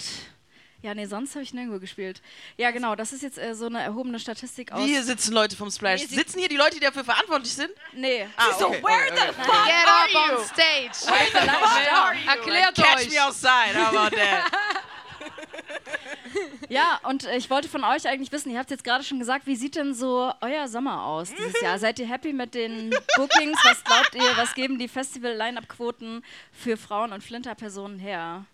Ja, 0.85 0.93
nee, 0.93 1.07
sonst 1.07 1.33
habe 1.33 1.41
ich 1.41 1.51
nirgendwo 1.51 1.79
gespielt. 1.79 2.21
Ja, 2.57 2.69
genau, 2.69 2.93
das 2.93 3.11
ist 3.11 3.23
jetzt 3.23 3.39
äh, 3.39 3.55
so 3.55 3.65
eine 3.65 3.81
erhobene 3.81 4.19
Statistik 4.19 4.71
aus. 4.71 4.85
Wie 4.85 4.89
hier 4.89 5.03
sitzen 5.03 5.33
Leute 5.33 5.55
vom 5.55 5.71
Splash? 5.71 6.01
Nee, 6.01 6.15
Sitzen 6.15 6.37
hier 6.37 6.47
die 6.47 6.57
Leute, 6.57 6.75
die 6.75 6.79
dafür 6.79 7.03
verantwortlich 7.03 7.53
sind? 7.53 7.71
Nee. 7.91 8.27
Ah, 8.37 8.53
so, 8.53 8.67
okay, 8.67 8.83
where 8.83 9.11
okay, 9.11 9.15
the 9.15 9.21
okay. 9.21 9.33
fuck 9.33 9.65
Get 9.65 9.87
are 9.87 10.03
up 10.03 10.29
you? 10.29 10.37
on 10.37 10.45
stage! 10.45 12.27
Erklärt 12.27 12.75
Catch 12.75 12.97
euch! 12.97 13.09
me 13.09 13.19
outside, 13.19 13.73
how 13.73 13.95
about 13.95 14.15
that? 14.15 14.51
Ja, 16.69 16.99
und 17.03 17.25
äh, 17.25 17.37
ich 17.37 17.49
wollte 17.49 17.69
von 17.69 17.83
euch 17.83 18.07
eigentlich 18.07 18.31
wissen, 18.31 18.51
ihr 18.51 18.59
habt 18.59 18.69
jetzt 18.71 18.83
gerade 18.83 19.03
schon 19.03 19.19
gesagt, 19.19 19.47
wie 19.47 19.55
sieht 19.55 19.75
denn 19.75 19.93
so 19.93 20.31
euer 20.41 20.67
Sommer 20.67 21.05
aus 21.05 21.33
dieses 21.33 21.61
Jahr? 21.61 21.79
Seid 21.79 21.99
ihr 21.99 22.07
happy 22.07 22.33
mit 22.33 22.53
den 22.53 22.89
Bookings? 23.15 23.57
Was 23.63 23.83
glaubt 23.83 24.15
ihr, 24.15 24.35
was 24.35 24.53
geben 24.53 24.77
die 24.79 24.87
Festival-Line-Up-Quoten 24.87 26.23
für 26.51 26.75
Frauen- 26.75 27.13
und 27.13 27.23
Flinter-Personen 27.23 27.99
her? 27.99 28.45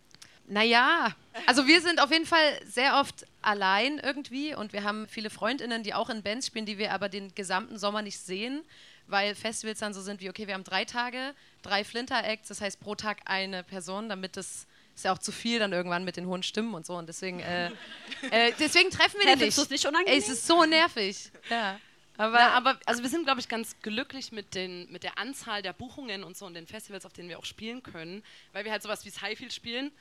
Naja, 0.51 1.15
also 1.45 1.65
wir 1.65 1.79
sind 1.79 2.01
auf 2.01 2.11
jeden 2.11 2.25
Fall 2.25 2.59
sehr 2.65 2.99
oft 2.99 3.25
allein 3.41 3.99
irgendwie 3.99 4.53
und 4.53 4.73
wir 4.73 4.83
haben 4.83 5.07
viele 5.07 5.29
Freundinnen, 5.29 5.81
die 5.81 5.93
auch 5.93 6.09
in 6.09 6.23
Bands 6.23 6.47
spielen, 6.47 6.65
die 6.65 6.77
wir 6.77 6.91
aber 6.91 7.07
den 7.07 7.33
gesamten 7.35 7.77
Sommer 7.77 8.01
nicht 8.01 8.19
sehen, 8.19 8.61
weil 9.07 9.33
Festivals 9.33 9.79
dann 9.79 9.93
so 9.93 10.01
sind 10.01 10.19
wie, 10.19 10.29
okay, 10.29 10.47
wir 10.47 10.53
haben 10.53 10.65
drei 10.65 10.83
Tage, 10.83 11.33
drei 11.61 11.85
Flinter-Acts, 11.85 12.49
das 12.49 12.59
heißt 12.59 12.81
pro 12.81 12.95
Tag 12.95 13.19
eine 13.23 13.63
Person, 13.63 14.09
damit 14.09 14.35
das 14.35 14.67
ist 14.93 15.05
ja 15.05 15.13
auch 15.13 15.19
zu 15.19 15.31
viel 15.31 15.59
dann 15.59 15.71
irgendwann 15.71 16.03
mit 16.03 16.17
den 16.17 16.25
hohen 16.25 16.43
Stimmen 16.43 16.73
und 16.73 16.85
so 16.85 16.97
und 16.97 17.07
deswegen, 17.07 17.39
äh, 17.39 17.67
äh, 18.31 18.51
deswegen 18.59 18.89
treffen 18.89 19.21
wir 19.21 19.33
die 19.37 19.45
nicht. 19.45 19.57
du's 19.57 19.69
nicht 19.69 19.85
unangenehm? 19.85 20.13
Ey, 20.13 20.19
es 20.19 20.27
ist 20.27 20.45
so 20.45 20.65
nervig. 20.65 21.31
Ja. 21.49 21.79
Aber, 22.17 22.37
Na, 22.37 22.51
aber 22.51 22.79
also 22.85 23.03
wir 23.03 23.09
sind, 23.09 23.23
glaube 23.23 23.39
ich, 23.39 23.47
ganz 23.47 23.77
glücklich 23.81 24.33
mit, 24.33 24.53
den, 24.53 24.91
mit 24.91 25.03
der 25.03 25.17
Anzahl 25.17 25.61
der 25.61 25.71
Buchungen 25.71 26.25
und 26.25 26.35
so 26.35 26.45
und 26.45 26.55
den 26.55 26.67
Festivals, 26.67 27.05
auf 27.05 27.13
denen 27.13 27.29
wir 27.29 27.39
auch 27.39 27.45
spielen 27.45 27.81
können, 27.83 28.21
weil 28.51 28.65
wir 28.65 28.71
halt 28.73 28.83
sowas 28.83 29.05
wie 29.05 29.11
Highfield 29.11 29.53
spielen. 29.53 29.91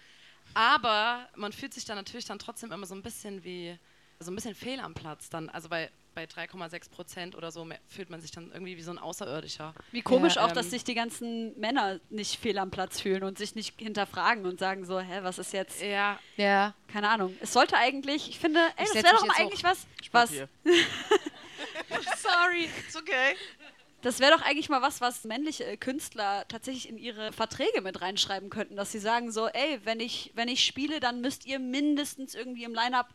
Aber 0.54 1.28
man 1.36 1.52
fühlt 1.52 1.74
sich 1.74 1.84
dann 1.84 1.96
natürlich 1.96 2.26
dann 2.26 2.38
trotzdem 2.38 2.72
immer 2.72 2.86
so 2.86 2.94
ein 2.94 3.02
bisschen 3.02 3.44
wie, 3.44 3.78
so 4.18 4.30
ein 4.30 4.34
bisschen 4.34 4.54
fehl 4.54 4.80
am 4.80 4.94
Platz 4.94 5.30
dann. 5.30 5.48
Also 5.48 5.68
bei, 5.68 5.90
bei 6.14 6.24
3,6 6.24 6.90
Prozent 6.90 7.36
oder 7.36 7.50
so 7.50 7.66
fühlt 7.88 8.10
man 8.10 8.20
sich 8.20 8.30
dann 8.30 8.50
irgendwie 8.52 8.76
wie 8.76 8.82
so 8.82 8.90
ein 8.90 8.98
Außerirdischer. 8.98 9.74
Wie 9.92 10.02
komisch 10.02 10.36
Ja, 10.36 10.44
auch, 10.44 10.48
ähm, 10.48 10.54
dass 10.54 10.70
sich 10.70 10.84
die 10.84 10.94
ganzen 10.94 11.58
Männer 11.58 12.00
nicht 12.10 12.40
fehl 12.40 12.58
am 12.58 12.70
Platz 12.70 13.00
fühlen 13.00 13.22
und 13.22 13.38
sich 13.38 13.54
nicht 13.54 13.78
hinterfragen 13.78 14.44
und 14.44 14.58
sagen 14.58 14.84
so, 14.84 15.00
hä, 15.00 15.20
was 15.22 15.38
ist 15.38 15.52
jetzt, 15.52 15.80
Ja, 15.82 16.18
ja. 16.36 16.74
keine 16.88 17.08
Ahnung. 17.08 17.36
Es 17.40 17.52
sollte 17.52 17.76
eigentlich, 17.76 18.28
ich 18.28 18.38
finde, 18.38 18.60
ey, 18.76 18.84
Ich 18.84 18.92
das 18.92 19.04
wäre 19.04 19.14
doch 19.14 19.26
mal 19.26 19.36
eigentlich 19.38 19.64
was, 19.64 19.86
was, 20.12 20.30
Papier. 20.30 20.48
sorry, 22.16 22.68
It's 22.86 22.96
okay. 22.96 23.36
Das 24.02 24.18
wäre 24.20 24.32
doch 24.32 24.42
eigentlich 24.42 24.68
mal 24.68 24.82
was, 24.82 25.00
was 25.00 25.24
männliche 25.24 25.64
äh, 25.64 25.76
Künstler 25.76 26.46
tatsächlich 26.48 26.88
in 26.88 26.98
ihre 26.98 27.32
Verträge 27.32 27.80
mit 27.82 28.00
reinschreiben 28.00 28.48
könnten, 28.50 28.76
dass 28.76 28.92
sie 28.92 28.98
sagen 28.98 29.30
so, 29.32 29.46
ey, 29.48 29.80
wenn 29.84 30.00
ich, 30.00 30.30
wenn 30.34 30.48
ich 30.48 30.64
spiele, 30.64 31.00
dann 31.00 31.20
müsst 31.20 31.46
ihr 31.46 31.58
mindestens 31.58 32.34
irgendwie 32.34 32.64
im 32.64 32.74
Line-Up 32.74 33.08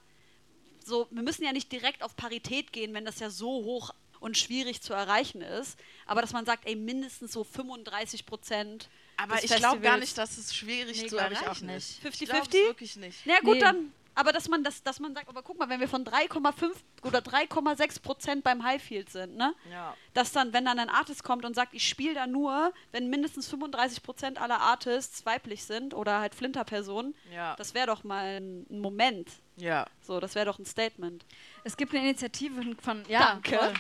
so, 0.84 1.08
wir 1.10 1.24
müssen 1.24 1.44
ja 1.44 1.51
nicht 1.51 1.72
direkt 1.72 2.04
auf 2.04 2.15
Parität 2.15 2.72
gehen, 2.72 2.94
wenn 2.94 3.06
das 3.06 3.20
ja 3.20 3.32
so 3.32 3.48
hoch 3.48 3.89
und 4.20 4.38
schwierig 4.38 4.82
zu 4.82 4.94
erreichen 4.94 5.42
ist, 5.42 5.77
aber 6.06 6.22
dass 6.22 6.32
man 6.32 6.46
sagt, 6.46 6.68
ey, 6.68 6.75
mindestens 6.75 7.34
so 7.34 7.44
35 7.44 8.25
Prozent. 8.25 8.88
Aber 9.18 9.36
des 9.36 9.46
ich 9.46 9.56
glaube 9.56 9.80
gar 9.82 9.98
nicht, 9.98 10.15
dass 10.18 10.38
es 10.38 10.56
schwierig 10.56 11.01
Nee, 11.01 11.08
zu 11.08 11.15
glaub 11.18 11.32
ich 11.32 11.39
auch 11.39 11.44
erreichen 11.44 11.65
nicht. 11.68 12.04
ist. 12.04 12.22
Ich 12.22 12.27
glaub 12.30 12.44
es 12.44 12.50
50-50? 12.50 12.65
wirklich 12.68 12.96
nicht. 12.98 13.18
Na 13.25 13.39
gut, 13.39 13.56
Nee. 13.56 13.60
dann, 13.60 13.92
aber 14.15 14.31
dass 14.31 14.48
man 14.50 14.63
das, 14.63 14.81
dass 14.81 15.00
man 15.00 15.13
sagt, 15.13 15.29
aber 15.29 15.43
guck 15.43 15.60
mal, 15.60 15.69
wenn 15.69 15.79
wir 15.79 15.88
von 15.88 16.03
3,5 16.05 16.72
oder 17.03 17.19
3,6 17.19 18.01
Prozent 18.01 18.43
beim 18.43 18.63
Highfield 18.63 19.10
sind, 19.10 19.36
ne? 19.36 19.53
Ja. 19.72 19.95
Dass 20.13 20.31
dann, 20.31 20.53
wenn 20.53 20.65
dann 20.65 20.79
ein 20.79 20.89
Artist 20.89 21.24
kommt 21.24 21.45
und 21.45 21.53
sagt, 21.55 21.74
ich 21.74 21.88
spiele 21.88 22.13
da 22.15 22.25
nur, 22.25 22.74
wenn 22.91 23.10
mindestens 23.10 23.48
35 23.50 24.01
Prozent 24.01 24.41
aller 24.41 24.62
Artists 24.62 25.25
weiblich 25.25 25.63
sind 25.65 25.93
oder 25.93 26.19
halt 26.19 26.34
Flinterpersonen, 26.34 27.13
Ja. 27.31 27.55
das 27.57 27.74
wäre 27.74 27.88
doch 27.88 28.03
mal 28.03 28.38
ein, 28.41 28.65
Moment. 28.69 29.29
ja. 29.57 29.86
So, 30.01 30.19
das 30.19 30.34
wäre 30.36 30.45
doch 30.45 30.60
ein 30.60 30.65
Statement. 30.65 31.25
Es 31.63 31.75
gibt 31.77 31.93
eine 31.93 32.03
Initiative 32.03 32.62
von. 32.81 33.03
Ja, 33.07 33.19
Danke. 33.34 33.57
voll. 33.57 33.74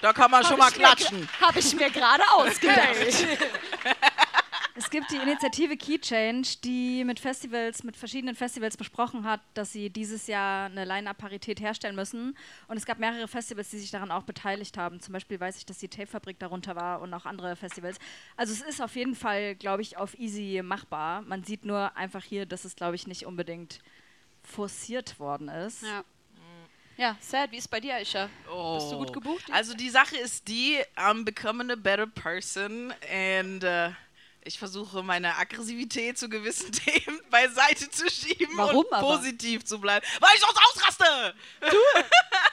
Da 0.00 0.12
kann 0.12 0.30
man 0.30 0.44
schon 0.44 0.58
mal 0.58 0.70
klatschen. 0.70 1.26
Habe 1.40 1.58
ich 1.60 1.74
mir 1.74 1.90
gerade 1.90 2.22
ausgedacht. 2.32 2.88
Es 4.76 4.90
gibt 4.90 5.08
die 5.12 5.16
Initiative 5.16 5.76
Key 5.76 6.00
Change, 6.00 6.56
die 6.64 7.04
mit 7.04 7.20
Festivals, 7.20 7.84
mit 7.84 7.96
verschiedenen 7.96 8.34
Festivals 8.34 8.76
besprochen 8.76 9.24
hat, 9.24 9.40
dass 9.54 9.72
sie 9.72 9.88
dieses 9.88 10.26
Jahr 10.26 10.66
eine 10.66 10.84
Line-Up-Parität 10.84 11.60
herstellen 11.60 11.94
müssen. 11.94 12.36
Und 12.66 12.76
es 12.76 12.84
gab 12.84 12.98
mehrere 12.98 13.28
Festivals, 13.28 13.70
die 13.70 13.78
sich 13.78 13.92
daran 13.92 14.10
auch 14.10 14.24
beteiligt 14.24 14.76
haben. 14.76 15.00
Zum 15.00 15.12
Beispiel 15.12 15.38
weiß 15.38 15.58
ich, 15.58 15.66
dass 15.66 15.78
die 15.78 15.86
Tape-Fabrik 15.86 16.40
darunter 16.40 16.74
war 16.74 17.02
und 17.02 17.14
auch 17.14 17.24
andere 17.24 17.54
Festivals. 17.54 17.98
Also 18.36 18.52
es 18.52 18.62
ist 18.62 18.82
auf 18.82 18.96
jeden 18.96 19.14
Fall, 19.14 19.54
glaube 19.54 19.82
ich, 19.82 19.96
auf 19.96 20.18
easy 20.18 20.60
machbar. 20.64 21.22
Man 21.22 21.44
sieht 21.44 21.64
nur 21.64 21.96
einfach 21.96 22.24
hier, 22.24 22.44
dass 22.44 22.64
es, 22.64 22.74
glaube 22.74 22.96
ich, 22.96 23.06
nicht 23.06 23.26
unbedingt 23.26 23.78
forciert 24.42 25.20
worden 25.20 25.48
ist. 25.48 25.82
Ja. 25.82 26.04
Ja, 26.96 27.16
sad. 27.20 27.50
Wie 27.50 27.56
ist 27.56 27.68
bei 27.68 27.80
dir, 27.80 27.96
Aisha? 27.96 28.28
Bist 28.74 28.92
du 28.92 28.98
gut 28.98 29.12
gebucht? 29.12 29.44
Also 29.50 29.74
die 29.74 29.90
Sache 29.90 30.16
ist 30.16 30.46
die, 30.46 30.78
I'm 30.96 31.24
becoming 31.24 31.70
a 31.72 31.74
better 31.74 32.06
person 32.06 32.92
and 33.12 33.64
äh, 33.64 33.90
ich 34.44 34.58
versuche 34.58 35.02
meine 35.02 35.36
Aggressivität 35.36 36.18
zu 36.18 36.28
gewissen 36.28 36.70
Themen 36.84 37.20
beiseite 37.30 37.90
zu 37.90 38.08
schieben 38.10 38.56
Warum 38.56 38.84
und 38.84 38.92
aber? 38.92 39.16
positiv 39.16 39.64
zu 39.64 39.80
bleiben. 39.80 40.04
Weil 40.20 40.30
ich 40.34 40.40
sonst 40.40 40.58
ausraste! 40.58 41.34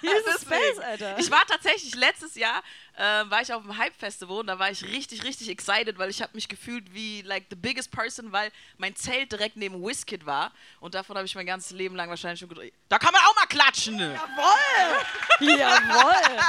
Jesus 0.02 0.24
Deswegen. 0.42 0.62
Space, 0.62 0.80
Alter. 0.80 1.20
Ich 1.20 1.30
war 1.30 1.46
tatsächlich 1.46 1.94
letztes 1.96 2.36
Jahr, 2.36 2.64
äh, 2.98 3.02
war 3.30 3.42
ich 3.42 3.54
auf 3.54 3.62
dem 3.64 3.78
Hype-Festival 3.78 4.40
und 4.40 4.48
da 4.48 4.58
war 4.58 4.72
ich 4.72 4.84
richtig, 4.84 5.24
richtig 5.24 5.50
excited, 5.50 5.98
weil 5.98 6.10
ich 6.10 6.22
habe 6.22 6.32
mich 6.34 6.48
gefühlt 6.48 6.94
wie 6.94 7.22
like 7.24 7.46
the 7.50 7.56
biggest 7.56 7.92
person, 7.92 8.32
weil 8.32 8.52
mein 8.78 8.96
Zelt 8.96 9.32
direkt 9.32 9.58
neben 9.58 9.82
Wizkid 9.86 10.26
war 10.26 10.52
und 10.80 10.96
davon 10.96 11.18
habe 11.18 11.26
ich 11.26 11.36
mein 11.36 11.46
ganzes 11.46 11.72
Leben 11.72 11.96
lang 11.96 12.10
wahrscheinlich 12.10 12.40
schon 12.40 12.50
gedacht, 12.50 12.68
da 12.90 12.98
kann 13.00 13.12
man 13.14 13.22
auch 13.24 13.36
mal 13.36 13.46
klatschen. 13.48 13.96
ne? 13.98 14.14
Jawohl. 15.40 16.40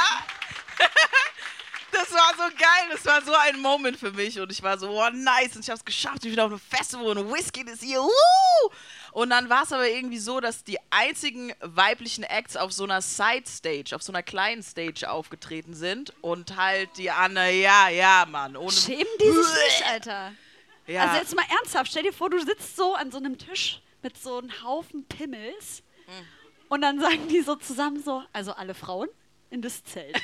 Das 1.92 2.10
war 2.10 2.32
so 2.36 2.56
geil, 2.56 2.88
das 2.90 3.04
war 3.04 3.22
so 3.22 3.32
ein 3.34 3.60
Moment 3.60 3.98
für 3.98 4.12
mich. 4.12 4.40
Und 4.40 4.50
ich 4.50 4.62
war 4.62 4.78
so, 4.78 4.88
oh 4.88 5.10
nice. 5.10 5.54
Und 5.54 5.62
ich 5.62 5.68
habe 5.68 5.78
es 5.78 5.84
geschafft, 5.84 6.24
ich 6.24 6.30
bin 6.30 6.40
auf 6.40 6.50
einem 6.50 6.60
Festival 6.60 7.18
und 7.18 7.32
Wizkid 7.32 7.68
ist 7.68 7.82
hier, 7.82 8.02
uh! 8.02 8.08
Und 9.12 9.28
dann 9.28 9.50
war 9.50 9.64
es 9.64 9.72
aber 9.72 9.86
irgendwie 9.88 10.18
so, 10.18 10.40
dass 10.40 10.64
die 10.64 10.78
einzigen 10.88 11.52
weiblichen 11.60 12.24
Acts 12.24 12.56
auf 12.56 12.72
so 12.72 12.84
einer 12.84 13.02
Side-Stage, 13.02 13.94
auf 13.94 14.02
so 14.02 14.10
einer 14.10 14.22
kleinen 14.22 14.62
Stage 14.62 15.10
aufgetreten 15.10 15.74
sind. 15.74 16.14
Und 16.22 16.56
halt 16.56 16.96
die 16.96 17.10
Anne, 17.10 17.52
ja, 17.52 17.90
ja, 17.90 18.26
Mann, 18.26 18.56
ohne... 18.56 18.72
Schämen 18.72 19.06
die 19.20 19.30
sich 19.30 19.36
nicht, 19.36 19.84
Alter. 19.86 20.32
ja. 20.86 21.02
Also 21.02 21.16
jetzt 21.18 21.36
mal 21.36 21.44
ernsthaft, 21.58 21.90
stell 21.90 22.04
dir 22.04 22.12
vor, 22.12 22.30
du 22.30 22.40
sitzt 22.40 22.74
so 22.74 22.94
an 22.94 23.10
so 23.10 23.18
einem 23.18 23.36
Tisch 23.36 23.82
mit 24.02 24.16
so 24.16 24.38
einem 24.38 24.50
Haufen 24.62 25.04
Pimmels. 25.06 25.82
Und 26.68 26.80
dann 26.80 26.98
sagen 26.98 27.28
die 27.28 27.42
so 27.42 27.54
zusammen 27.56 28.02
so, 28.02 28.22
also 28.32 28.52
alle 28.52 28.74
Frauen 28.74 29.08
in 29.52 29.62
das 29.62 29.84
Zelt. 29.84 30.16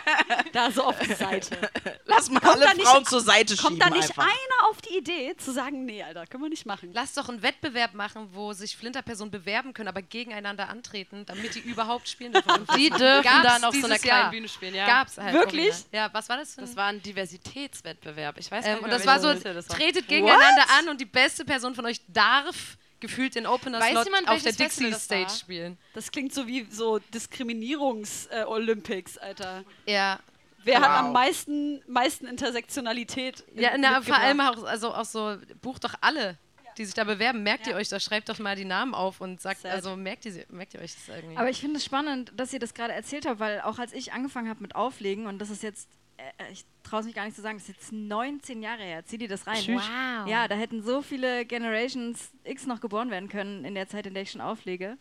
da 0.52 0.70
so 0.70 0.82
auf 0.84 0.98
die 0.98 1.14
Seite. 1.14 1.56
Lass 2.04 2.28
mal 2.30 2.40
Kommt 2.40 2.56
alle 2.56 2.66
da 2.66 2.74
nicht- 2.74 2.86
Frauen 2.86 3.04
zur 3.06 3.20
Seite 3.20 3.56
schieben 3.56 3.78
Kommt 3.78 3.82
da 3.82 3.90
nicht 3.90 4.10
einfach. 4.10 4.24
einer 4.24 4.70
auf 4.70 4.80
die 4.82 4.96
Idee 4.98 5.36
zu 5.36 5.52
sagen, 5.52 5.84
nee, 5.84 6.02
Alter, 6.02 6.26
können 6.26 6.42
wir 6.42 6.50
nicht 6.50 6.66
machen. 6.66 6.90
Lass 6.92 7.14
doch 7.14 7.28
einen 7.28 7.42
Wettbewerb 7.42 7.94
machen, 7.94 8.28
wo 8.32 8.52
sich 8.52 8.76
Flinterpersonen 8.76 9.30
bewerben 9.30 9.72
können, 9.72 9.88
aber 9.88 10.02
gegeneinander 10.02 10.68
antreten, 10.68 11.24
damit 11.26 11.54
die 11.54 11.60
überhaupt 11.60 12.08
spielen 12.08 12.32
dürfen. 12.32 12.50
Und 12.50 12.68
Die 12.76 12.90
dürfen 12.90 13.22
gab's 13.22 13.42
dann 13.42 13.64
auf 13.64 13.74
so 13.74 13.86
einer 13.86 13.98
kleinen 13.98 14.20
Jahr. 14.22 14.30
Bühne 14.30 14.48
spielen, 14.48 14.74
ja. 14.74 14.86
Gab's 14.86 15.16
halt. 15.18 15.32
Wirklich? 15.32 15.74
Ja, 15.92 16.10
was 16.12 16.28
war 16.28 16.36
das? 16.36 16.54
Für 16.54 16.62
ein 16.62 16.66
Das 16.66 16.76
war 16.76 16.86
ein 16.86 17.00
Diversitätswettbewerb. 17.02 18.36
Ich 18.38 18.50
weiß 18.50 18.64
ähm, 18.64 18.72
nicht 18.72 18.82
und 18.82 18.88
mehr, 18.88 18.98
das 18.98 19.06
war 19.06 19.20
so, 19.20 19.32
das 19.32 19.68
war. 19.68 19.76
tretet 19.76 20.08
gegeneinander 20.08 20.64
an 20.78 20.88
und 20.88 21.00
die 21.00 21.04
beste 21.06 21.44
Person 21.44 21.74
von 21.74 21.86
euch 21.86 22.00
darf 22.08 22.76
gefühlt 23.02 23.34
den 23.34 23.46
Opener-Slot 23.46 24.06
jemand, 24.06 24.28
auf 24.28 24.42
der? 24.42 24.52
Dixie-Stage 24.52 25.30
spielen. 25.38 25.76
Das 25.92 26.10
klingt 26.10 26.32
so 26.32 26.46
wie 26.46 26.66
so 26.70 26.98
Diskriminierungs-Olympics, 27.12 29.18
Alter. 29.18 29.64
Ja. 29.86 30.18
Wer 30.64 30.80
hat 30.80 30.90
Wow. 30.90 31.06
am 31.06 31.12
meisten, 31.12 31.82
meisten 31.88 32.26
Intersektionalität 32.26 33.44
Ja, 33.54 33.76
na, 33.76 34.00
vor 34.00 34.16
allem 34.16 34.40
auch, 34.40 34.62
also 34.64 34.94
auch 34.94 35.04
so, 35.04 35.36
bucht 35.60 35.82
doch 35.84 35.94
alle, 36.00 36.38
die 36.78 36.84
sich 36.84 36.94
da 36.94 37.02
bewerben. 37.04 37.42
Merkt 37.42 37.66
ihr 37.66 37.74
euch 37.74 37.88
das? 37.88 38.04
Schreibt 38.04 38.28
doch 38.28 38.38
mal 38.38 38.54
die 38.54 38.64
Namen 38.64 38.94
auf 38.94 39.20
und 39.20 39.40
sagt, 39.40 39.62
Sad. 39.62 39.72
also 39.72 39.96
merkt 39.96 40.24
ihr, 40.24 40.44
merkt 40.50 40.74
ihr 40.74 40.80
euch 40.80 40.94
das 40.94 41.08
irgendwie? 41.16 41.36
Aber 41.36 41.50
ich 41.50 41.60
finde 41.60 41.78
es 41.78 41.84
spannend, 41.84 42.32
dass 42.36 42.52
ihr 42.52 42.60
das 42.60 42.74
gerade 42.74 42.92
erzählt 42.94 43.26
habt, 43.26 43.40
weil 43.40 43.60
auch 43.62 43.78
als 43.80 43.92
ich 43.92 44.12
angefangen 44.12 44.48
habe 44.48 44.62
mit 44.62 44.76
Auflegen, 44.76 45.26
und 45.26 45.40
das 45.40 45.50
ist 45.50 45.64
jetzt, 45.64 45.88
ich 46.50 46.64
traue 46.82 47.00
es 47.00 47.06
mich 47.06 47.14
gar 47.14 47.24
nicht 47.24 47.34
zu 47.34 47.42
sagen, 47.42 47.58
das 47.58 47.68
ist 47.68 47.76
jetzt 47.76 47.92
19 47.92 48.62
Jahre 48.62 48.82
her, 48.82 49.04
zieh 49.04 49.18
dir 49.18 49.28
das 49.28 49.46
rein. 49.46 49.62
Wow. 49.66 50.28
Ja, 50.28 50.48
da 50.48 50.54
hätten 50.54 50.82
so 50.82 51.02
viele 51.02 51.44
Generations 51.44 52.32
X 52.44 52.66
noch 52.66 52.80
geboren 52.80 53.10
werden 53.10 53.28
können 53.28 53.64
in 53.64 53.74
der 53.74 53.88
Zeit, 53.88 54.06
in 54.06 54.14
der 54.14 54.24
ich 54.24 54.30
schon 54.30 54.40
auflege. 54.40 54.98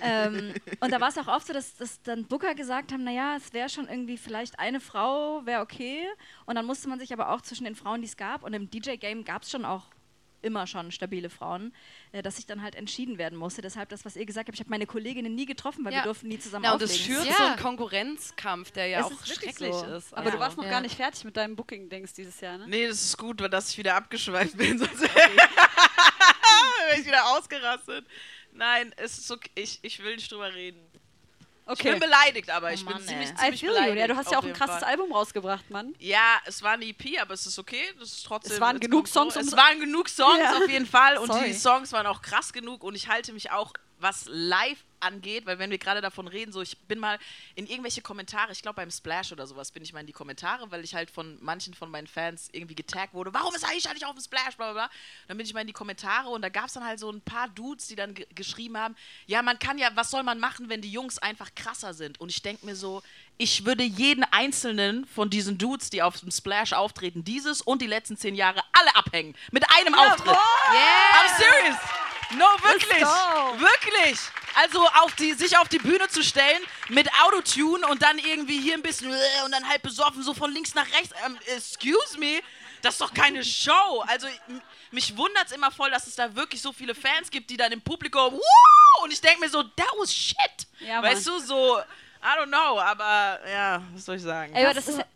ähm, 0.00 0.54
und 0.80 0.92
da 0.92 1.00
war 1.00 1.08
es 1.08 1.18
auch 1.18 1.28
oft 1.28 1.46
so, 1.46 1.52
dass, 1.52 1.76
dass 1.76 2.02
dann 2.02 2.24
Booker 2.24 2.54
gesagt 2.54 2.92
haben, 2.92 3.04
naja, 3.04 3.36
es 3.36 3.52
wäre 3.52 3.68
schon 3.68 3.88
irgendwie 3.88 4.16
vielleicht 4.16 4.58
eine 4.58 4.80
Frau, 4.80 5.44
wäre 5.44 5.62
okay. 5.62 6.06
Und 6.46 6.54
dann 6.56 6.66
musste 6.66 6.88
man 6.88 6.98
sich 6.98 7.12
aber 7.12 7.30
auch 7.30 7.42
zwischen 7.42 7.64
den 7.64 7.74
Frauen, 7.74 8.00
die 8.00 8.08
es 8.08 8.16
gab, 8.16 8.42
und 8.42 8.52
im 8.52 8.70
DJ-Game 8.70 9.24
gab 9.24 9.42
es 9.42 9.50
schon 9.50 9.64
auch 9.64 9.86
immer 10.42 10.66
schon 10.66 10.90
stabile 10.92 11.30
Frauen, 11.30 11.72
äh, 12.12 12.22
dass 12.22 12.36
sich 12.36 12.46
dann 12.46 12.62
halt 12.62 12.74
entschieden 12.74 13.18
werden 13.18 13.38
musste. 13.38 13.62
Deshalb 13.62 13.88
das, 13.90 14.04
was 14.04 14.16
ihr 14.16 14.26
gesagt 14.26 14.48
habt, 14.48 14.54
ich 14.56 14.60
habe 14.60 14.70
meine 14.70 14.86
Kolleginnen 14.86 15.34
nie 15.34 15.46
getroffen, 15.46 15.84
weil 15.84 15.92
Ja. 15.92 16.00
wir 16.00 16.04
durften 16.04 16.28
nie 16.28 16.38
zusammen 16.38 16.64
Ja, 16.64 16.72
und 16.72 16.82
das 16.82 16.92
auflegen. 16.92 17.14
schürt 17.16 17.26
Ja. 17.26 17.36
so 17.36 17.42
einen 17.44 17.56
Konkurrenzkampf, 17.58 18.70
der 18.70 18.86
ja 18.86 19.00
Es 19.00 19.06
auch 19.06 19.10
ist 19.12 19.28
wirklich 19.28 19.40
schrecklich 19.56 19.74
so. 19.74 19.84
ist. 19.86 20.12
Aber 20.12 20.18
Also- 20.26 20.30
du 20.32 20.38
warst 20.38 20.56
noch 20.56 20.64
Ja. 20.64 20.70
gar 20.70 20.80
nicht 20.80 20.96
fertig 20.96 21.24
mit 21.24 21.36
deinem 21.36 21.56
Booking-Dings 21.56 22.12
dieses 22.12 22.40
Jahr, 22.40 22.58
ne? 22.58 22.66
Nee, 22.68 22.86
das 22.88 23.02
ist 23.04 23.16
gut, 23.18 23.40
weil 23.40 23.50
dass 23.50 23.70
ich 23.70 23.78
wieder 23.78 23.94
abgeschweift 23.96 24.56
bin, 24.56 24.78
sonst 24.78 25.00
wäre 25.00 25.10
ich 26.98 27.06
wieder 27.06 27.24
ausgerastet. 27.36 28.06
Nein, 28.52 28.92
es 28.96 29.18
ist 29.18 29.30
okay. 29.30 29.50
Ich, 29.54 29.78
ich 29.82 30.02
will 30.02 30.16
nicht 30.16 30.30
drüber 30.32 30.52
reden. 30.52 30.80
Ich 31.72 31.80
Okay. 31.80 31.90
bin 31.92 32.00
beleidigt, 32.00 32.50
aber 32.50 32.72
ich 32.72 32.84
Mann, 32.84 32.96
bin 32.96 33.06
ziemlich, 33.06 33.28
ey. 33.30 33.36
Ziemlich 33.36 33.60
beleidigt. 33.62 33.98
Ja, 33.98 34.06
du 34.08 34.16
hast 34.16 34.30
ja 34.32 34.38
auch 34.38 34.44
ein 34.44 34.52
krasses 34.52 34.80
Fall. 34.80 34.88
Album 34.88 35.12
rausgebracht, 35.12 35.70
Mann. 35.70 35.94
Ja, 35.98 36.40
es 36.46 36.62
war 36.62 36.72
eine 36.72 36.84
EP, 36.86 37.18
aber 37.20 37.34
es 37.34 37.46
ist 37.46 37.58
okay. 37.58 37.82
Das 37.98 38.08
ist 38.12 38.26
trotzdem. 38.26 38.52
Es 38.54 38.60
waren 38.60 38.80
genug 38.80 39.06
Songs, 39.08 39.34
So. 39.34 39.40
Es 39.40 39.52
waren 39.56 39.78
genug 39.80 40.08
Songs 40.08 40.38
Ja. 40.40 40.56
auf 40.58 40.68
jeden 40.68 40.86
Fall 40.86 41.16
und 41.18 41.28
Sorry. 41.32 41.46
die 41.48 41.52
Songs 41.54 41.92
waren 41.92 42.06
auch 42.06 42.22
krass 42.22 42.52
genug 42.52 42.82
und 42.82 42.94
ich 42.94 43.08
halte 43.08 43.32
mich 43.32 43.50
auch, 43.50 43.72
was 43.98 44.24
live 44.28 44.78
angeht, 45.00 45.46
weil 45.46 45.58
wenn 45.58 45.70
wir 45.70 45.78
gerade 45.78 46.00
davon 46.00 46.28
reden, 46.28 46.52
so 46.52 46.60
ich 46.60 46.78
bin 46.86 46.98
mal 46.98 47.18
in 47.54 47.66
irgendwelche 47.66 48.02
Kommentare, 48.02 48.52
ich 48.52 48.62
glaube 48.62 48.76
beim 48.76 48.90
Splash 48.90 49.32
oder 49.32 49.46
sowas 49.46 49.70
bin 49.70 49.82
ich 49.82 49.92
mal 49.92 50.00
in 50.00 50.06
die 50.06 50.12
Kommentare, 50.12 50.70
weil 50.70 50.84
ich 50.84 50.94
halt 50.94 51.10
von 51.10 51.38
manchen 51.42 51.74
von 51.74 51.90
meinen 51.90 52.06
Fans 52.06 52.48
irgendwie 52.52 52.74
getaggt 52.74 53.14
wurde, 53.14 53.32
warum 53.34 53.54
ist 53.54 53.64
Aisha 53.64 53.92
nicht 53.92 54.04
auf 54.06 54.14
dem 54.14 54.22
Splash, 54.22 54.56
bla 54.56 54.72
bla 54.72 54.86
bla. 54.86 54.90
Dann 55.28 55.36
bin 55.36 55.46
ich 55.46 55.54
mal 55.54 55.60
in 55.62 55.66
die 55.66 55.72
Kommentare 55.72 56.28
und 56.28 56.42
da 56.42 56.48
gab 56.48 56.66
es 56.66 56.74
dann 56.74 56.84
halt 56.84 56.98
so 56.98 57.10
ein 57.10 57.20
paar 57.20 57.48
Dudes, 57.48 57.86
die 57.88 57.96
dann 57.96 58.14
ge- 58.14 58.26
geschrieben 58.34 58.76
haben, 58.76 58.96
ja, 59.26 59.42
man 59.42 59.58
kann 59.58 59.78
ja, 59.78 59.90
was 59.94 60.10
soll 60.10 60.22
man 60.22 60.38
machen, 60.38 60.68
wenn 60.68 60.80
die 60.82 60.92
Jungs 60.92 61.18
einfach 61.18 61.54
krasser 61.54 61.94
sind? 61.94 62.20
Und 62.20 62.28
ich 62.30 62.42
denke 62.42 62.66
mir 62.66 62.76
so, 62.76 63.02
ich 63.38 63.64
würde 63.64 63.82
jeden 63.84 64.24
einzelnen 64.24 65.06
von 65.06 65.30
diesen 65.30 65.56
Dudes, 65.56 65.88
die 65.88 66.02
auf 66.02 66.20
dem 66.20 66.30
Splash 66.30 66.72
auftreten, 66.74 67.24
dieses 67.24 67.62
und 67.62 67.80
die 67.80 67.86
letzten 67.86 68.16
zehn 68.16 68.34
Jahre 68.34 68.60
alle 68.72 68.94
abhängen. 68.94 69.34
Mit 69.50 69.64
einem 69.74 69.94
Auftritt. 69.94 70.36
I'm 70.36 71.38
serious. 71.38 71.78
No, 72.38 72.46
wirklich. 72.62 73.00
Wirklich. 73.58 74.18
Also 74.54 74.84
auf 75.02 75.14
die, 75.16 75.32
sich 75.34 75.56
auf 75.58 75.68
die 75.68 75.78
Bühne 75.78 76.08
zu 76.08 76.22
stellen 76.22 76.62
mit 76.88 77.08
Autotune 77.24 77.86
und 77.86 78.02
dann 78.02 78.18
irgendwie 78.18 78.60
hier 78.60 78.74
ein 78.74 78.82
bisschen 78.82 79.10
und 79.44 79.52
dann 79.52 79.68
halt 79.68 79.82
besoffen 79.82 80.22
so 80.22 80.34
von 80.34 80.52
links 80.52 80.74
nach 80.74 80.86
rechts. 80.92 81.10
Ähm, 81.24 81.38
excuse 81.46 82.18
me, 82.18 82.40
das 82.82 82.94
ist 82.94 83.00
doch 83.00 83.14
keine 83.14 83.44
Show. 83.44 84.04
Also 84.08 84.26
mich 84.90 85.16
wundert 85.16 85.46
es 85.46 85.52
immer 85.52 85.70
voll, 85.70 85.90
dass 85.90 86.06
es 86.06 86.16
da 86.16 86.34
wirklich 86.34 86.60
so 86.62 86.72
viele 86.72 86.94
Fans 86.94 87.30
gibt, 87.30 87.50
die 87.50 87.56
dann 87.56 87.72
im 87.72 87.80
Publikum 87.80 88.32
Woo! 88.34 89.04
und 89.04 89.12
ich 89.12 89.20
denke 89.20 89.40
mir 89.40 89.48
so, 89.48 89.62
that 89.62 89.92
was 89.98 90.12
shit. 90.12 90.36
Ja, 90.80 91.02
weißt 91.02 91.26
du, 91.26 91.38
so, 91.38 91.78
I 91.78 92.38
don't 92.38 92.46
know, 92.46 92.78
aber 92.80 93.40
ja, 93.48 93.82
was 93.94 94.04
soll 94.04 94.16
ich 94.16 94.22
sagen? 94.22 94.54
Ey, 94.54 94.64
aber 94.64 94.74
das 94.74 94.88
ist. 94.88 95.00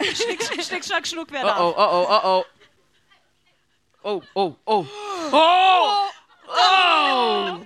Schnick, 0.00 0.42
schnick, 0.42 0.64
schnick, 0.64 0.84
schnack, 0.84 1.06
schnuck, 1.06 1.28
wer 1.30 1.42
Oh 1.44 1.46
darf. 1.46 1.60
oh, 1.60 1.74
oh 1.76 1.88
oh, 1.92 2.06
oh 2.08 2.20
oh. 2.24 2.44
Oh, 4.02 4.22
oh, 4.34 4.54
oh. 4.64 4.86
Oh! 5.32 5.96
Oh! 6.48 7.60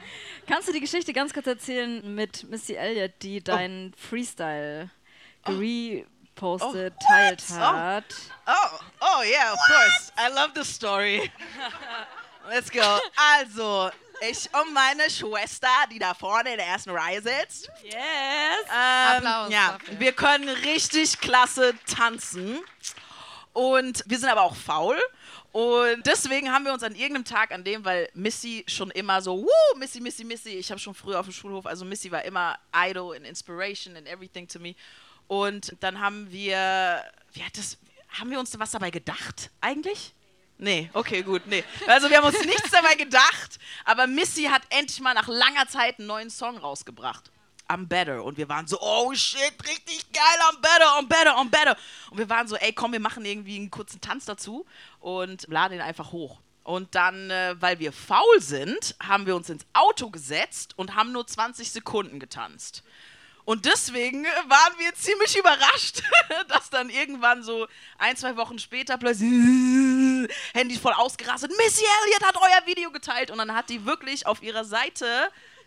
Kannst 0.46 0.68
du 0.68 0.72
die 0.72 0.80
Geschichte 0.80 1.12
ganz 1.12 1.32
kurz 1.32 1.46
erzählen 1.46 2.14
mit 2.14 2.44
Missy 2.50 2.74
Elliott, 2.74 3.12
die 3.22 3.42
deinen 3.42 3.94
Freestyle 3.94 4.90
gerepostet, 5.44 6.94
Oh, 7.00 7.04
teilt 7.08 7.42
hat? 7.50 8.04
Oh, 8.46 8.78
oh 9.00 9.22
yeah, 9.22 9.52
of 9.52 9.58
course. 9.66 10.12
I 10.18 10.28
love 10.34 10.52
the 10.54 10.64
story. 10.64 11.30
Let's 12.50 12.70
go. 12.70 12.98
Also, 13.34 13.90
ich 14.28 14.48
und 14.52 14.74
meine 14.74 15.08
Schwester, 15.08 15.68
die 15.90 15.98
da 15.98 16.12
vorne 16.12 16.50
in 16.50 16.56
der 16.58 16.66
ersten 16.66 16.90
Reihe 16.90 17.22
sitzt. 17.22 17.70
Yes. 17.82 17.94
Ähm, 18.68 19.16
Applaus 19.16 19.50
Ja, 19.50 19.78
dafür. 19.78 20.00
wir 20.00 20.12
können 20.12 20.48
richtig 20.50 21.20
klasse 21.20 21.72
tanzen. 21.86 22.58
Und 23.54 24.02
wir 24.06 24.18
sind 24.18 24.28
aber 24.28 24.42
auch 24.42 24.56
faul. 24.56 25.00
Und 25.54 26.04
deswegen 26.04 26.50
haben 26.50 26.64
wir 26.64 26.72
uns 26.72 26.82
an 26.82 26.96
irgendeinem 26.96 27.24
Tag, 27.24 27.52
an 27.52 27.62
dem, 27.62 27.84
weil 27.84 28.08
Missy 28.12 28.64
schon 28.66 28.90
immer 28.90 29.22
so, 29.22 29.40
wuh, 29.40 29.78
Missy, 29.78 30.00
Missy, 30.00 30.24
Missy, 30.24 30.48
ich 30.48 30.68
habe 30.68 30.80
schon 30.80 30.96
früher 30.96 31.20
auf 31.20 31.26
dem 31.26 31.32
Schulhof, 31.32 31.64
also 31.64 31.84
Missy 31.84 32.10
war 32.10 32.24
immer 32.24 32.58
Idol 32.74 33.14
and 33.14 33.24
Inspiration 33.24 33.96
and 33.96 34.08
everything 34.08 34.48
to 34.48 34.58
me. 34.58 34.74
Und 35.28 35.76
dann 35.78 36.00
haben 36.00 36.28
wir, 36.32 37.04
wie 37.34 37.44
hat 37.44 37.56
das, 37.56 37.78
haben 38.08 38.32
wir 38.32 38.40
uns 38.40 38.58
was 38.58 38.72
dabei 38.72 38.90
gedacht 38.90 39.52
eigentlich? 39.60 40.12
Nee, 40.58 40.90
okay, 40.92 41.22
gut, 41.22 41.46
nee. 41.46 41.62
Also 41.86 42.10
wir 42.10 42.16
haben 42.16 42.26
uns 42.26 42.44
nichts 42.44 42.72
dabei 42.72 42.96
gedacht, 42.96 43.60
aber 43.84 44.08
Missy 44.08 44.46
hat 44.46 44.62
endlich 44.70 44.98
mal 44.98 45.14
nach 45.14 45.28
langer 45.28 45.68
Zeit 45.68 46.00
einen 46.00 46.08
neuen 46.08 46.30
Song 46.30 46.58
rausgebracht. 46.58 47.30
I'm 47.68 47.86
better. 47.86 48.22
Und 48.22 48.36
wir 48.36 48.48
waren 48.48 48.66
so, 48.66 48.78
oh 48.80 49.14
shit, 49.14 49.54
richtig 49.66 50.12
geil, 50.12 50.22
I'm 50.50 50.60
better, 50.60 50.86
I'm 50.98 51.08
better, 51.08 51.34
I'm 51.34 51.50
better. 51.50 51.76
Und 52.10 52.18
wir 52.18 52.28
waren 52.28 52.46
so, 52.46 52.56
ey, 52.56 52.72
komm, 52.72 52.92
wir 52.92 53.00
machen 53.00 53.24
irgendwie 53.24 53.56
einen 53.56 53.70
kurzen 53.70 54.00
Tanz 54.00 54.26
dazu 54.26 54.66
und 55.04 55.46
laden 55.48 55.74
ihn 55.74 55.82
einfach 55.82 56.12
hoch. 56.12 56.40
Und 56.62 56.94
dann, 56.94 57.30
äh, 57.30 57.56
weil 57.60 57.78
wir 57.78 57.92
faul 57.92 58.40
sind, 58.40 58.96
haben 58.98 59.26
wir 59.26 59.36
uns 59.36 59.50
ins 59.50 59.66
Auto 59.74 60.08
gesetzt 60.08 60.72
und 60.78 60.94
haben 60.94 61.12
nur 61.12 61.26
20 61.26 61.70
Sekunden 61.70 62.18
getanzt. 62.18 62.82
Und 63.44 63.66
deswegen 63.66 64.24
äh, 64.24 64.28
waren 64.28 64.78
wir 64.78 64.94
ziemlich 64.94 65.38
überrascht, 65.38 66.02
dass 66.48 66.70
dann 66.70 66.88
irgendwann 66.88 67.42
so 67.42 67.66
ein, 67.98 68.16
zwei 68.16 68.38
Wochen 68.38 68.58
später 68.58 68.96
plötzlich 68.96 69.28
Handy 70.54 70.78
voll 70.78 70.94
ausgerastet. 70.94 71.50
Missy 71.50 71.84
Elliott 72.02 72.24
hat 72.24 72.36
euer 72.38 72.66
Video 72.66 72.90
geteilt 72.90 73.30
und 73.30 73.36
dann 73.36 73.54
hat 73.54 73.68
die 73.68 73.84
wirklich 73.84 74.26
auf 74.26 74.42
ihrer 74.42 74.64
Seite 74.64 75.06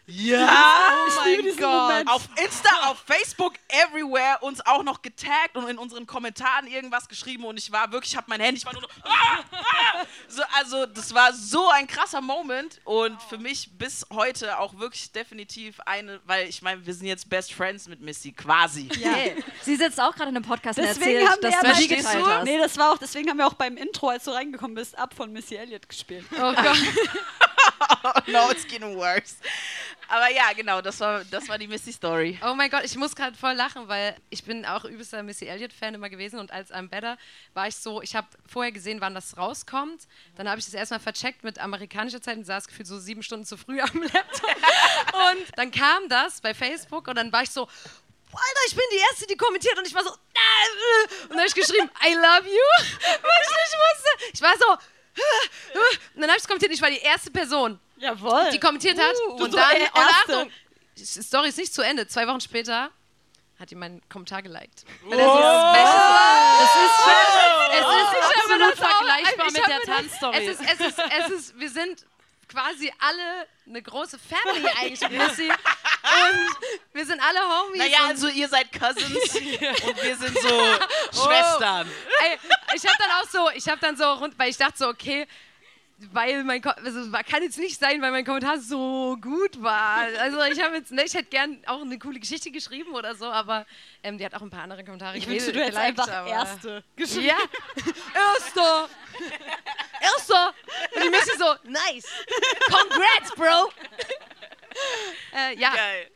ja, 0.09 1.05
Ich 1.07 1.25
liebe 1.25 1.43
diesen 1.43 1.61
Moment. 1.61 2.09
auf 2.09 2.29
Insta, 2.41 2.69
auf 2.85 3.03
Facebook, 3.05 3.53
everywhere 3.67 4.37
uns 4.39 4.65
auch 4.65 4.81
noch 4.83 5.01
getaggt 5.01 5.55
und 5.55 5.67
in 5.67 5.77
unseren 5.77 6.07
Kommentaren 6.07 6.65
irgendwas 6.67 7.09
geschrieben 7.09 7.43
und 7.43 7.57
ich 7.57 7.71
war 7.73 7.91
wirklich, 7.91 8.13
ich 8.13 8.17
habe 8.17 8.27
mein 8.29 8.39
Handy, 8.39 8.57
ich 8.59 8.65
war 8.65 8.71
nur 8.71 8.83
so, 8.83 8.87
ah, 9.03 9.43
ah. 9.51 10.05
so 10.29 10.41
also 10.57 10.85
das 10.85 11.13
war 11.13 11.33
so 11.33 11.67
ein 11.69 11.87
krasser 11.87 12.21
Moment 12.21 12.79
und 12.85 13.21
für 13.23 13.37
mich 13.37 13.69
bis 13.77 14.05
heute 14.13 14.59
auch 14.59 14.79
wirklich 14.79 15.11
definitiv 15.11 15.81
eine, 15.81 16.21
weil 16.25 16.47
ich 16.47 16.61
meine, 16.61 16.85
wir 16.85 16.93
sind 16.93 17.07
jetzt 17.07 17.29
Best 17.29 17.53
Friends 17.53 17.89
mit 17.89 17.99
Missy, 17.99 18.31
quasi. 18.31 18.89
Ja. 18.97 19.11
Sie 19.61 19.75
sitzt 19.75 19.99
auch 19.99 20.15
gerade 20.15 20.29
in 20.29 20.37
einem 20.37 20.45
Podcast 20.45 20.79
und 20.79 20.85
Deswegen 20.85 21.17
erzählt, 21.17 21.29
haben 21.29 21.41
wir 21.41 21.49
dass 21.51 21.61
ja 21.61 21.73
du 21.73 21.95
geteilt 21.95 22.25
hast. 22.25 22.43
Nee, 22.45 22.57
das 22.57 22.77
war 22.77 22.93
auch, 22.93 22.97
deswegen 22.97 23.29
haben 23.29 23.37
wir 23.37 23.47
auch 23.47 23.55
beim 23.55 23.75
Intro, 23.75 24.07
als 24.07 24.23
du 24.23 24.31
reingekommen 24.31 24.75
bist, 24.75 24.97
ab 24.97 25.13
von 25.13 25.33
Missy 25.33 25.55
Elliott 25.55 25.89
gespielt. 25.89 26.25
Oh 26.31 26.53
Gott. 26.53 26.77
no, 28.27 28.49
it's 28.51 28.65
getting 28.65 28.95
worse. 28.95 29.35
Aber 30.09 30.29
ja, 30.31 30.53
genau, 30.55 30.81
das 30.81 30.99
war, 30.99 31.23
das 31.25 31.49
war 31.49 31.57
die 31.57 31.67
Missy-Story. 31.67 32.39
Oh 32.45 32.53
mein 32.53 32.69
Gott, 32.69 32.83
ich 32.83 32.95
muss 32.95 33.15
gerade 33.15 33.35
voll 33.37 33.53
lachen, 33.53 33.87
weil 33.87 34.15
ich 34.29 34.43
bin 34.43 34.65
auch 34.65 34.85
übelster 34.85 35.21
Missy 35.21 35.45
Elliott-Fan 35.45 35.95
immer 35.95 36.09
gewesen 36.09 36.39
und 36.39 36.51
als 36.51 36.71
I'm 36.71 36.89
Better 36.89 37.17
war 37.53 37.67
ich 37.67 37.75
so, 37.75 38.01
ich 38.01 38.15
habe 38.15 38.27
vorher 38.47 38.71
gesehen, 38.71 39.01
wann 39.01 39.13
das 39.13 39.37
rauskommt. 39.37 40.07
Dann 40.35 40.47
habe 40.49 40.59
ich 40.59 40.65
das 40.65 40.73
erstmal 40.73 40.99
vercheckt 41.01 41.43
mit 41.43 41.59
amerikanischer 41.59 42.21
Zeit 42.21 42.37
und 42.37 42.45
saß 42.45 42.67
gefühlt 42.67 42.87
so 42.87 42.99
sieben 42.99 43.21
Stunden 43.21 43.45
zu 43.45 43.57
früh 43.57 43.81
am 43.81 44.01
Laptop. 44.01 44.55
Und 45.13 45.57
dann 45.57 45.71
kam 45.71 46.07
das 46.07 46.39
bei 46.41 46.53
Facebook 46.53 47.07
und 47.07 47.15
dann 47.15 47.31
war 47.33 47.43
ich 47.43 47.49
so, 47.49 47.67
Alter, 48.31 48.59
ich 48.67 48.75
bin 48.75 48.83
die 48.91 48.97
Erste, 49.09 49.25
die 49.25 49.37
kommentiert 49.37 49.77
und 49.77 49.87
ich 49.87 49.93
war 49.93 50.03
so, 50.03 50.11
und 50.11 51.29
dann 51.29 51.39
habe 51.39 51.47
ich 51.47 51.55
geschrieben, 51.55 51.89
I 52.05 52.13
love 52.13 52.47
you, 52.47 52.95
weil 53.01 53.41
ich 53.41 53.49
nicht 53.49 53.77
wusste. 53.77 54.31
Ich 54.33 54.41
war 54.41 54.57
so. 54.57 54.77
Und 56.15 56.21
dann 56.21 56.29
habe 56.29 56.37
ich 56.37 56.43
es 56.43 56.47
kommentiert 56.47 56.71
ich 56.73 56.81
war 56.81 56.89
die 56.89 56.97
erste 56.99 57.31
Person, 57.31 57.79
Jawohl. 57.97 58.49
die 58.51 58.59
kommentiert 58.59 58.99
hat. 58.99 59.13
Uh, 59.27 59.33
und 59.33 59.41
unsere 59.43 59.61
dann, 59.61 59.81
und 59.81 59.89
Achtung, 59.95 60.51
die 60.97 61.05
Story 61.05 61.49
ist 61.49 61.57
nicht 61.57 61.73
zu 61.73 61.81
Ende. 61.81 62.07
Zwei 62.07 62.27
Wochen 62.27 62.41
später 62.41 62.89
hat 63.59 63.69
die 63.71 63.75
meinen 63.75 64.01
Kommentar 64.09 64.41
geliked. 64.41 64.83
Weil 65.03 65.19
Oh. 65.19 65.37
das 65.37 65.85
ist, 65.95 66.07
Das 66.59 66.69
ist 66.85 67.03
schon, 67.03 67.71
es 67.71 67.79
ist 67.79 68.23
habe 68.23 68.35
absolut 68.35 68.75
vergleichbar 68.75 69.47
ich 69.47 69.53
mit 69.53 69.67
der 69.67 69.81
Tanzstory. 69.81 70.37
es 70.37 70.59
ist, 70.59 70.61
es 70.71 70.87
ist, 70.87 70.99
es 71.19 71.29
ist, 71.29 71.59
wir 71.59 71.69
sind 71.69 72.05
quasi 72.47 72.93
alle 72.99 73.47
eine 73.67 73.81
große 73.81 74.17
Family 74.19 74.67
eigentlich, 74.79 75.09
Missy. 75.09 75.49
Und 75.49 76.57
wir 76.93 77.05
sind 77.05 77.19
alle 77.21 77.39
Homies. 77.41 77.79
Naja, 77.79 77.97
also 78.07 78.27
ihr 78.29 78.47
seid 78.47 78.71
Cousins 78.71 79.35
und 79.35 80.03
wir 80.03 80.15
sind 80.15 80.37
so 80.39 81.23
Schwestern. 81.25 81.91
Ey, 82.21 82.39
ich 82.75 82.85
habe 82.85 82.95
dann 82.99 83.11
auch 83.21 83.29
so, 83.29 83.49
ich 83.55 83.67
habe 83.67 83.79
dann 83.81 83.95
so 83.97 84.03
rund, 84.13 84.37
weil 84.37 84.49
ich 84.49 84.57
dachte 84.57 84.77
so, 84.77 84.87
okay, 84.87 85.27
weil 86.11 86.43
mein 86.43 86.61
Ko 86.61 86.69
also 86.69 87.11
kann 87.27 87.41
jetzt 87.41 87.57
nicht 87.57 87.79
sein, 87.79 88.01
weil 88.03 88.11
mein 88.11 88.23
Kommentar 88.23 88.59
so 88.59 89.17
gut 89.19 89.61
war. 89.63 90.01
Also 90.19 90.41
ich 90.43 90.61
habe 90.61 90.75
jetzt, 90.75 90.91
ne, 90.91 91.03
ich 91.03 91.13
hätte 91.15 91.29
gern 91.29 91.57
auch 91.65 91.81
eine 91.81 91.97
coole 91.97 92.19
Geschichte 92.19 92.51
geschrieben 92.51 92.93
oder 92.93 93.15
so, 93.15 93.25
aber 93.25 93.65
ähm, 94.03 94.17
die 94.19 94.25
hat 94.25 94.35
auch 94.35 94.41
ein 94.41 94.49
paar 94.51 94.61
andere 94.61 94.83
Kommentare 94.83 95.17
ich 95.17 95.27
wünschte, 95.27 95.51
du 95.53 95.59
hättest 95.59 95.77
einfach 95.77 96.07
aber- 96.07 96.29
Erste 96.29 96.83
geschrieben. 96.95 97.25
Ja, 97.27 97.37
erster, 98.13 98.89
erster. 100.01 100.53
Und 100.95 101.03
die 101.03 101.09
Missy 101.09 101.31
so, 101.37 101.55
nice, 101.63 102.05
congrats, 102.69 103.31
bro. 103.35 103.71
äh, 105.35 105.57
ja, 105.57 105.73
Geil. 105.73 106.11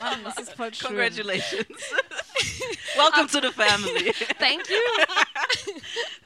Mann, 0.00 0.24
das 0.24 0.36
ist 0.38 0.52
voll 0.52 0.72
schön. 0.72 0.88
Congratulations. 0.88 1.68
Welcome 2.96 3.28
to 3.28 3.40
the 3.40 3.52
family. 3.52 4.12
thank 4.38 4.68
you. 4.68 4.76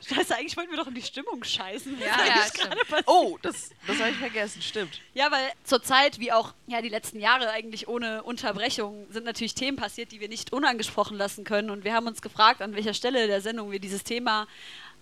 Scheiße, 0.15 0.37
eigentlich 0.37 0.57
wollten 0.57 0.71
wir 0.71 0.79
doch 0.79 0.87
in 0.87 0.95
die 0.95 1.03
Stimmung 1.03 1.43
scheißen. 1.43 1.99
Ja, 1.99 2.25
ja, 2.25 2.45
stimmt. 2.47 2.77
Oh, 3.07 3.39
das, 3.43 3.71
das 3.87 3.99
habe 3.99 4.11
ich 4.11 4.17
vergessen, 4.17 4.63
stimmt. 4.63 5.01
Ja, 5.15 5.31
weil 5.31 5.51
zurzeit, 5.65 6.19
wie 6.19 6.33
auch 6.33 6.55
ja, 6.67 6.83
die 6.83 6.89
letzten 6.89 7.21
Jahre 7.21 7.51
eigentlich 7.51 7.89
ohne 7.89 8.23
Unterbrechung, 8.23 9.07
sind 9.11 9.25
natürlich 9.25 9.55
Themen 9.55 9.77
passiert, 9.77 10.13
die 10.13 10.21
wir 10.21 10.29
nicht 10.29 10.53
unangesprochen 10.53 11.17
lassen 11.17 11.45
können. 11.45 11.71
Und 11.71 11.85
wir 11.85 11.95
haben 11.95 12.07
uns 12.07 12.23
gefragt, 12.23 12.63
an 12.63 12.75
welcher 12.75 12.95
Stelle 12.95 13.27
der 13.27 13.41
Sendung 13.41 13.71
wir 13.71 13.81
dieses 13.81 14.05
Thema 14.05 14.47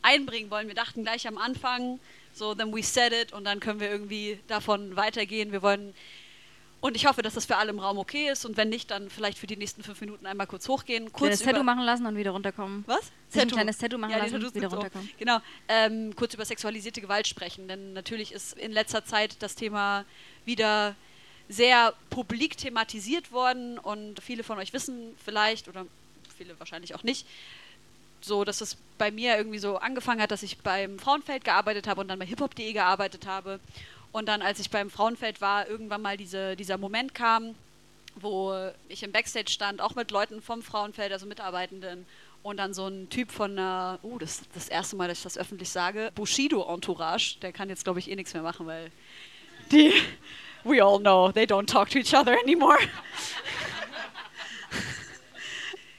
einbringen 0.03 0.51
wollen. 0.51 0.69
Wir 0.69 0.75
dachten 0.75 1.03
gleich 1.03 1.27
am 1.27 1.39
Anfang, 1.39 2.01
so, 2.33 2.55
then 2.55 2.73
we 2.75 2.83
said 2.83 3.13
it 3.13 3.33
und 3.33 3.45
dann 3.45 3.61
können 3.61 3.81
wir 3.81 3.91
irgendwie 3.91 4.39
davon 4.47 4.97
weitergehen. 4.97 5.53
Wir 5.53 5.63
wollen, 5.63 5.95
und 6.81 6.97
ich 6.97 7.07
hoffe, 7.07 7.21
dass 7.21 7.35
das 7.35 7.45
für 7.45 7.57
alle 7.57 7.71
im 7.71 7.79
Raum 7.79 7.99
okay 7.99 8.31
ist. 8.31 8.47
Und 8.47 8.57
wenn 8.57 8.71
nicht, 8.71 8.91
dann 8.91 9.11
vielleicht 9.11 9.39
für 9.39 9.47
die 9.47 9.57
nächsten 9.57 9.83
fünf 9.83 10.01
Minuten 10.01 10.27
einmal 10.27 10.47
kurz 10.47 10.67
hochgehen. 10.67 11.13
Kurz 11.13 11.19
Kleines 11.19 11.41
Tattoo 11.41 11.63
machen 11.63 11.83
lassen 11.83 12.07
und 12.07 12.17
wieder 12.17 12.31
runterkommen. 12.31 12.85
Was? 12.87 13.13
Sich 13.29 13.43
ein 13.43 13.51
kleines 13.51 13.79
Tattoo 13.79 13.99
machen 13.99 14.15
die 14.15 14.19
lassen, 14.19 14.33
Tattoos 14.33 14.55
wieder 14.55 14.71
so. 14.71 14.77
runterkommen. 14.77 15.11
Genau. 15.19 15.39
Ähm, 15.69 16.17
kurz 16.17 16.33
über 16.33 16.45
sexualisierte 16.45 17.03
Gewalt 17.03 17.29
sprechen, 17.29 17.69
denn 17.69 17.93
natürlich 17.93 18.33
ist 18.33 18.55
in 18.55 18.73
letzter 18.73 19.05
Zeit 19.05 19.37
das 19.43 19.55
Thema 19.55 20.05
wieder 20.47 20.95
sehr 21.51 21.93
publik 22.09 22.57
thematisiert 22.57 23.33
worden 23.33 23.79
und 23.79 24.21
viele 24.23 24.43
von 24.43 24.59
euch 24.59 24.73
wissen 24.73 25.15
vielleicht 25.23 25.69
oder 25.69 25.85
viele 26.39 26.59
wahrscheinlich 26.59 26.95
auch 26.95 27.03
nicht, 27.03 27.27
so 28.21 28.45
dass 28.45 28.61
es 28.61 28.77
bei 28.97 29.11
mir 29.11 29.37
irgendwie 29.37 29.59
so 29.59 29.77
angefangen 29.77 30.23
hat, 30.23 30.31
dass 30.31 30.43
ich 30.43 30.59
beim 30.59 30.99
Frauenfeld 30.99 31.45
gearbeitet 31.45 31.89
habe 31.89 32.01
und 32.01 32.09
dann 32.09 32.19
bei 32.19 32.27
hiphop.de 32.27 32.73
gearbeitet 32.73 33.27
habe. 33.27 33.61
Und 34.13 34.27
dann, 34.29 34.43
als 34.43 34.59
ich 34.59 34.71
beim 34.71 34.91
Frauenfeld 34.91 35.41
war, 35.41 35.69
irgendwann 35.69 36.03
mal 36.03 36.17
diese, 36.17 36.57
dieser 36.57 36.79
Moment 36.79 37.15
kam, 37.15 37.55
wo 38.17 38.71
ich 38.89 39.03
im 39.03 39.13
Backstage 39.13 39.51
stand, 39.51 39.81
auch 39.81 39.95
mit 39.95 40.11
Leuten 40.11 40.43
vom 40.43 40.63
Frauenfeld, 40.63 41.13
also 41.13 41.27
Mitarbeitenden, 41.27 42.07
und 42.43 42.57
dann 42.57 42.73
so 42.73 42.87
ein 42.87 43.09
Typ 43.11 43.31
von 43.31 43.53
einer, 43.53 43.99
oh, 44.03 44.19
das 44.19 44.41
ist 44.41 44.49
das 44.55 44.69
erste 44.69 44.97
Mal, 44.97 45.09
dass 45.09 45.19
ich 45.19 45.25
das 45.25 45.37
öffentlich 45.37 45.69
sage, 45.69 46.11
Bushido-Entourage, 46.15 47.39
der 47.43 47.53
kann 47.53 47.69
jetzt, 47.69 47.85
glaube 47.85 47.99
ich, 47.99 48.11
eh 48.11 48.17
nichts 48.17 48.33
mehr 48.33 48.43
machen, 48.43 48.67
weil 48.67 48.91
die, 49.71 49.93
we 50.65 50.83
all 50.83 50.99
know, 50.99 51.31
they 51.31 51.45
don't 51.45 51.67
talk 51.67 51.91
to 51.91 51.99
each 51.99 52.15
other 52.15 52.37
anymore. 52.43 52.79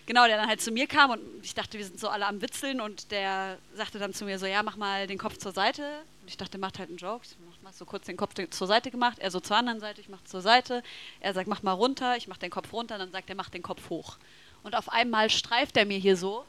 Genau, 0.07 0.27
der 0.27 0.35
dann 0.35 0.49
halt 0.49 0.59
zu 0.59 0.71
mir 0.71 0.87
kam 0.87 1.11
und 1.11 1.21
ich 1.41 1.53
dachte, 1.53 1.77
wir 1.77 1.85
sind 1.85 1.97
so 1.97 2.09
alle 2.09 2.25
am 2.25 2.41
Witzeln 2.41 2.81
und 2.81 3.11
der 3.11 3.57
sagte 3.75 3.97
dann 3.97 4.13
zu 4.13 4.25
mir 4.25 4.39
so, 4.39 4.45
ja, 4.45 4.61
mach 4.61 4.75
mal 4.75 5.07
den 5.07 5.17
Kopf 5.17 5.37
zur 5.37 5.53
Seite. 5.53 5.83
Und 6.21 6.27
ich 6.27 6.35
dachte, 6.35 6.57
macht 6.57 6.79
halt 6.79 6.89
einen 6.89 6.97
Joke. 6.97 7.25
Mach 7.63 7.73
so 7.73 7.85
kurz 7.85 8.05
den 8.05 8.17
Kopf 8.17 8.33
zur 8.49 8.67
Seite 8.67 8.91
gemacht. 8.91 9.19
Er 9.19 9.31
so 9.31 9.39
zur 9.39 9.55
anderen 9.55 9.79
Seite, 9.79 10.01
ich 10.01 10.09
mach 10.09 10.23
zur 10.23 10.41
Seite. 10.41 10.83
Er 11.19 11.33
sagt, 11.33 11.47
mach 11.47 11.63
mal 11.63 11.73
runter. 11.73 12.17
Ich 12.17 12.27
mach 12.27 12.37
den 12.37 12.49
Kopf 12.49 12.73
runter. 12.73 12.97
Dann 12.97 13.11
sagt 13.11 13.29
er, 13.29 13.35
mach 13.35 13.49
den 13.49 13.61
Kopf 13.61 13.89
hoch. 13.89 14.17
Und 14.63 14.75
auf 14.75 14.89
einmal 14.89 15.29
streift 15.29 15.77
er 15.77 15.85
mir 15.85 15.97
hier 15.97 16.17
so 16.17 16.45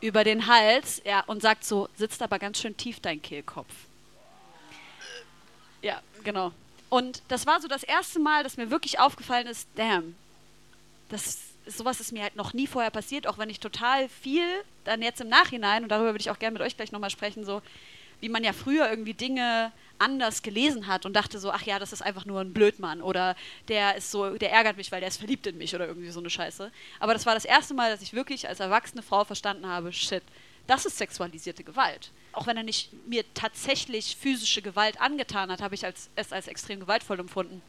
über 0.00 0.24
den 0.24 0.46
Hals 0.46 1.00
ja, 1.04 1.20
und 1.20 1.42
sagt 1.42 1.64
so, 1.64 1.88
sitzt 1.96 2.22
aber 2.22 2.38
ganz 2.38 2.60
schön 2.60 2.76
tief 2.76 3.00
dein 3.00 3.22
Kehlkopf. 3.22 3.72
Ja, 5.80 6.00
genau. 6.24 6.52
Und 6.88 7.22
das 7.28 7.46
war 7.46 7.60
so 7.60 7.68
das 7.68 7.82
erste 7.82 8.18
Mal, 8.18 8.42
dass 8.42 8.56
mir 8.56 8.70
wirklich 8.70 8.98
aufgefallen 8.98 9.46
ist, 9.46 9.68
damn, 9.76 10.14
das 11.08 11.38
sowas 11.66 12.00
ist 12.00 12.12
mir 12.12 12.22
halt 12.22 12.36
noch 12.36 12.52
nie 12.52 12.66
vorher 12.66 12.90
passiert, 12.90 13.26
auch 13.26 13.38
wenn 13.38 13.48
ich 13.48 13.60
total 13.60 14.08
viel 14.08 14.44
dann 14.84 15.00
jetzt 15.00 15.20
im 15.20 15.28
Nachhinein, 15.28 15.84
und 15.84 15.88
darüber 15.88 16.12
würde 16.12 16.20
ich 16.20 16.30
auch 16.30 16.38
gerne 16.38 16.54
mit 16.54 16.62
euch 16.62 16.76
gleich 16.76 16.90
nochmal 16.90 17.10
sprechen, 17.10 17.44
so 17.44 17.62
wie 18.22 18.28
man 18.28 18.44
ja 18.44 18.52
früher 18.52 18.88
irgendwie 18.88 19.14
Dinge 19.14 19.72
anders 19.98 20.42
gelesen 20.42 20.86
hat 20.86 21.04
und 21.04 21.14
dachte 21.14 21.38
so, 21.40 21.50
ach 21.50 21.62
ja, 21.62 21.80
das 21.80 21.92
ist 21.92 22.02
einfach 22.02 22.24
nur 22.24 22.40
ein 22.40 22.52
Blödmann 22.52 23.02
oder 23.02 23.36
der 23.66 23.96
ist 23.96 24.12
so, 24.12 24.36
der 24.36 24.52
ärgert 24.52 24.76
mich, 24.76 24.92
weil 24.92 25.00
der 25.00 25.08
ist 25.08 25.18
verliebt 25.18 25.46
in 25.46 25.58
mich 25.58 25.74
oder 25.74 25.88
irgendwie 25.88 26.10
so 26.10 26.20
eine 26.20 26.30
Scheiße. 26.30 26.70
Aber 27.00 27.12
das 27.12 27.26
war 27.26 27.34
das 27.34 27.44
erste 27.44 27.74
Mal, 27.74 27.90
dass 27.90 28.00
ich 28.00 28.14
wirklich 28.14 28.48
als 28.48 28.60
erwachsene 28.60 29.02
Frau 29.02 29.24
verstanden 29.24 29.66
habe, 29.66 29.92
shit, 29.92 30.22
das 30.68 30.86
ist 30.86 30.98
sexualisierte 30.98 31.64
Gewalt. 31.64 32.12
Auch 32.32 32.46
wenn 32.46 32.56
er 32.56 32.62
nicht 32.62 32.92
mir 33.08 33.24
tatsächlich 33.34 34.16
physische 34.16 34.62
Gewalt 34.62 35.00
angetan 35.00 35.50
hat, 35.50 35.60
habe 35.60 35.74
ich 35.74 35.84
als, 35.84 36.08
es 36.14 36.32
als 36.32 36.46
extrem 36.46 36.78
gewaltvoll 36.78 37.18
empfunden. 37.18 37.60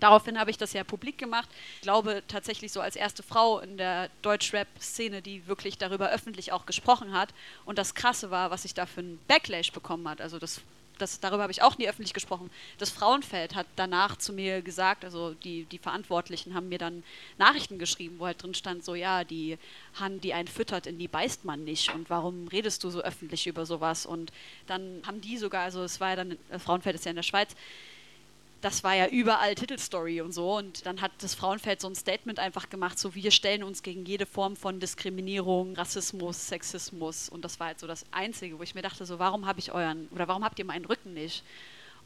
Daraufhin 0.00 0.38
habe 0.38 0.50
ich 0.50 0.58
das 0.58 0.72
ja 0.72 0.82
publik 0.82 1.18
gemacht. 1.18 1.48
Ich 1.76 1.82
glaube 1.82 2.22
tatsächlich 2.26 2.72
so 2.72 2.80
als 2.80 2.96
erste 2.96 3.22
Frau 3.22 3.60
in 3.60 3.76
der 3.76 4.08
Deutsch-Rap-Szene, 4.22 5.20
die 5.22 5.46
wirklich 5.46 5.76
darüber 5.78 6.10
öffentlich 6.10 6.52
auch 6.52 6.66
gesprochen 6.66 7.12
hat. 7.12 7.28
Und 7.66 7.78
das 7.78 7.94
Krasse 7.94 8.30
war, 8.30 8.50
was 8.50 8.64
ich 8.64 8.74
da 8.74 8.86
für 8.86 9.00
einen 9.00 9.20
Backlash 9.28 9.72
bekommen 9.72 10.08
hat. 10.08 10.22
Also 10.22 10.38
das, 10.38 10.62
das, 10.96 11.20
darüber 11.20 11.42
habe 11.42 11.52
ich 11.52 11.62
auch 11.62 11.76
nie 11.76 11.86
öffentlich 11.86 12.14
gesprochen. 12.14 12.50
Das 12.78 12.90
Frauenfeld 12.90 13.54
hat 13.54 13.66
danach 13.76 14.16
zu 14.16 14.32
mir 14.32 14.62
gesagt, 14.62 15.04
also 15.04 15.34
die, 15.34 15.64
die 15.64 15.78
Verantwortlichen 15.78 16.54
haben 16.54 16.70
mir 16.70 16.78
dann 16.78 17.02
Nachrichten 17.36 17.78
geschrieben, 17.78 18.16
wo 18.18 18.26
halt 18.26 18.42
drin 18.42 18.54
stand, 18.54 18.84
so 18.84 18.94
ja, 18.94 19.24
die 19.24 19.58
Hand, 19.98 20.24
die 20.24 20.32
einen 20.32 20.48
füttert, 20.48 20.86
in 20.86 20.98
die 20.98 21.08
beißt 21.08 21.44
man 21.44 21.64
nicht. 21.64 21.94
Und 21.94 22.08
warum 22.08 22.48
redest 22.48 22.84
du 22.84 22.90
so 22.90 23.02
öffentlich 23.02 23.46
über 23.46 23.66
sowas? 23.66 24.06
Und 24.06 24.32
dann 24.66 25.02
haben 25.06 25.20
die 25.20 25.36
sogar, 25.36 25.64
also 25.64 25.82
es 25.82 26.00
war 26.00 26.10
ja 26.10 26.16
dann, 26.16 26.38
äh, 26.50 26.58
Frauenfeld 26.58 26.94
ist 26.94 27.04
ja 27.04 27.10
in 27.10 27.16
der 27.16 27.22
Schweiz, 27.22 27.54
das 28.60 28.84
war 28.84 28.94
ja 28.94 29.06
überall 29.06 29.54
Titelstory 29.54 30.20
und 30.20 30.32
so. 30.32 30.56
Und 30.56 30.84
dann 30.84 31.00
hat 31.00 31.12
das 31.20 31.34
Frauenfeld 31.34 31.80
so 31.80 31.88
ein 31.88 31.94
Statement 31.94 32.38
einfach 32.38 32.68
gemacht, 32.68 32.98
so 32.98 33.14
wir 33.14 33.30
stellen 33.30 33.62
uns 33.62 33.82
gegen 33.82 34.04
jede 34.04 34.26
Form 34.26 34.56
von 34.56 34.80
Diskriminierung, 34.80 35.74
Rassismus, 35.76 36.48
Sexismus. 36.48 37.28
Und 37.28 37.44
das 37.44 37.58
war 37.58 37.68
halt 37.68 37.80
so 37.80 37.86
das 37.86 38.04
Einzige, 38.10 38.58
wo 38.58 38.62
ich 38.62 38.74
mir 38.74 38.82
dachte, 38.82 39.06
so 39.06 39.18
warum 39.18 39.46
habe 39.46 39.60
ich 39.60 39.72
euren, 39.72 40.08
oder 40.08 40.28
warum 40.28 40.44
habt 40.44 40.58
ihr 40.58 40.64
meinen 40.64 40.84
Rücken 40.84 41.14
nicht? 41.14 41.42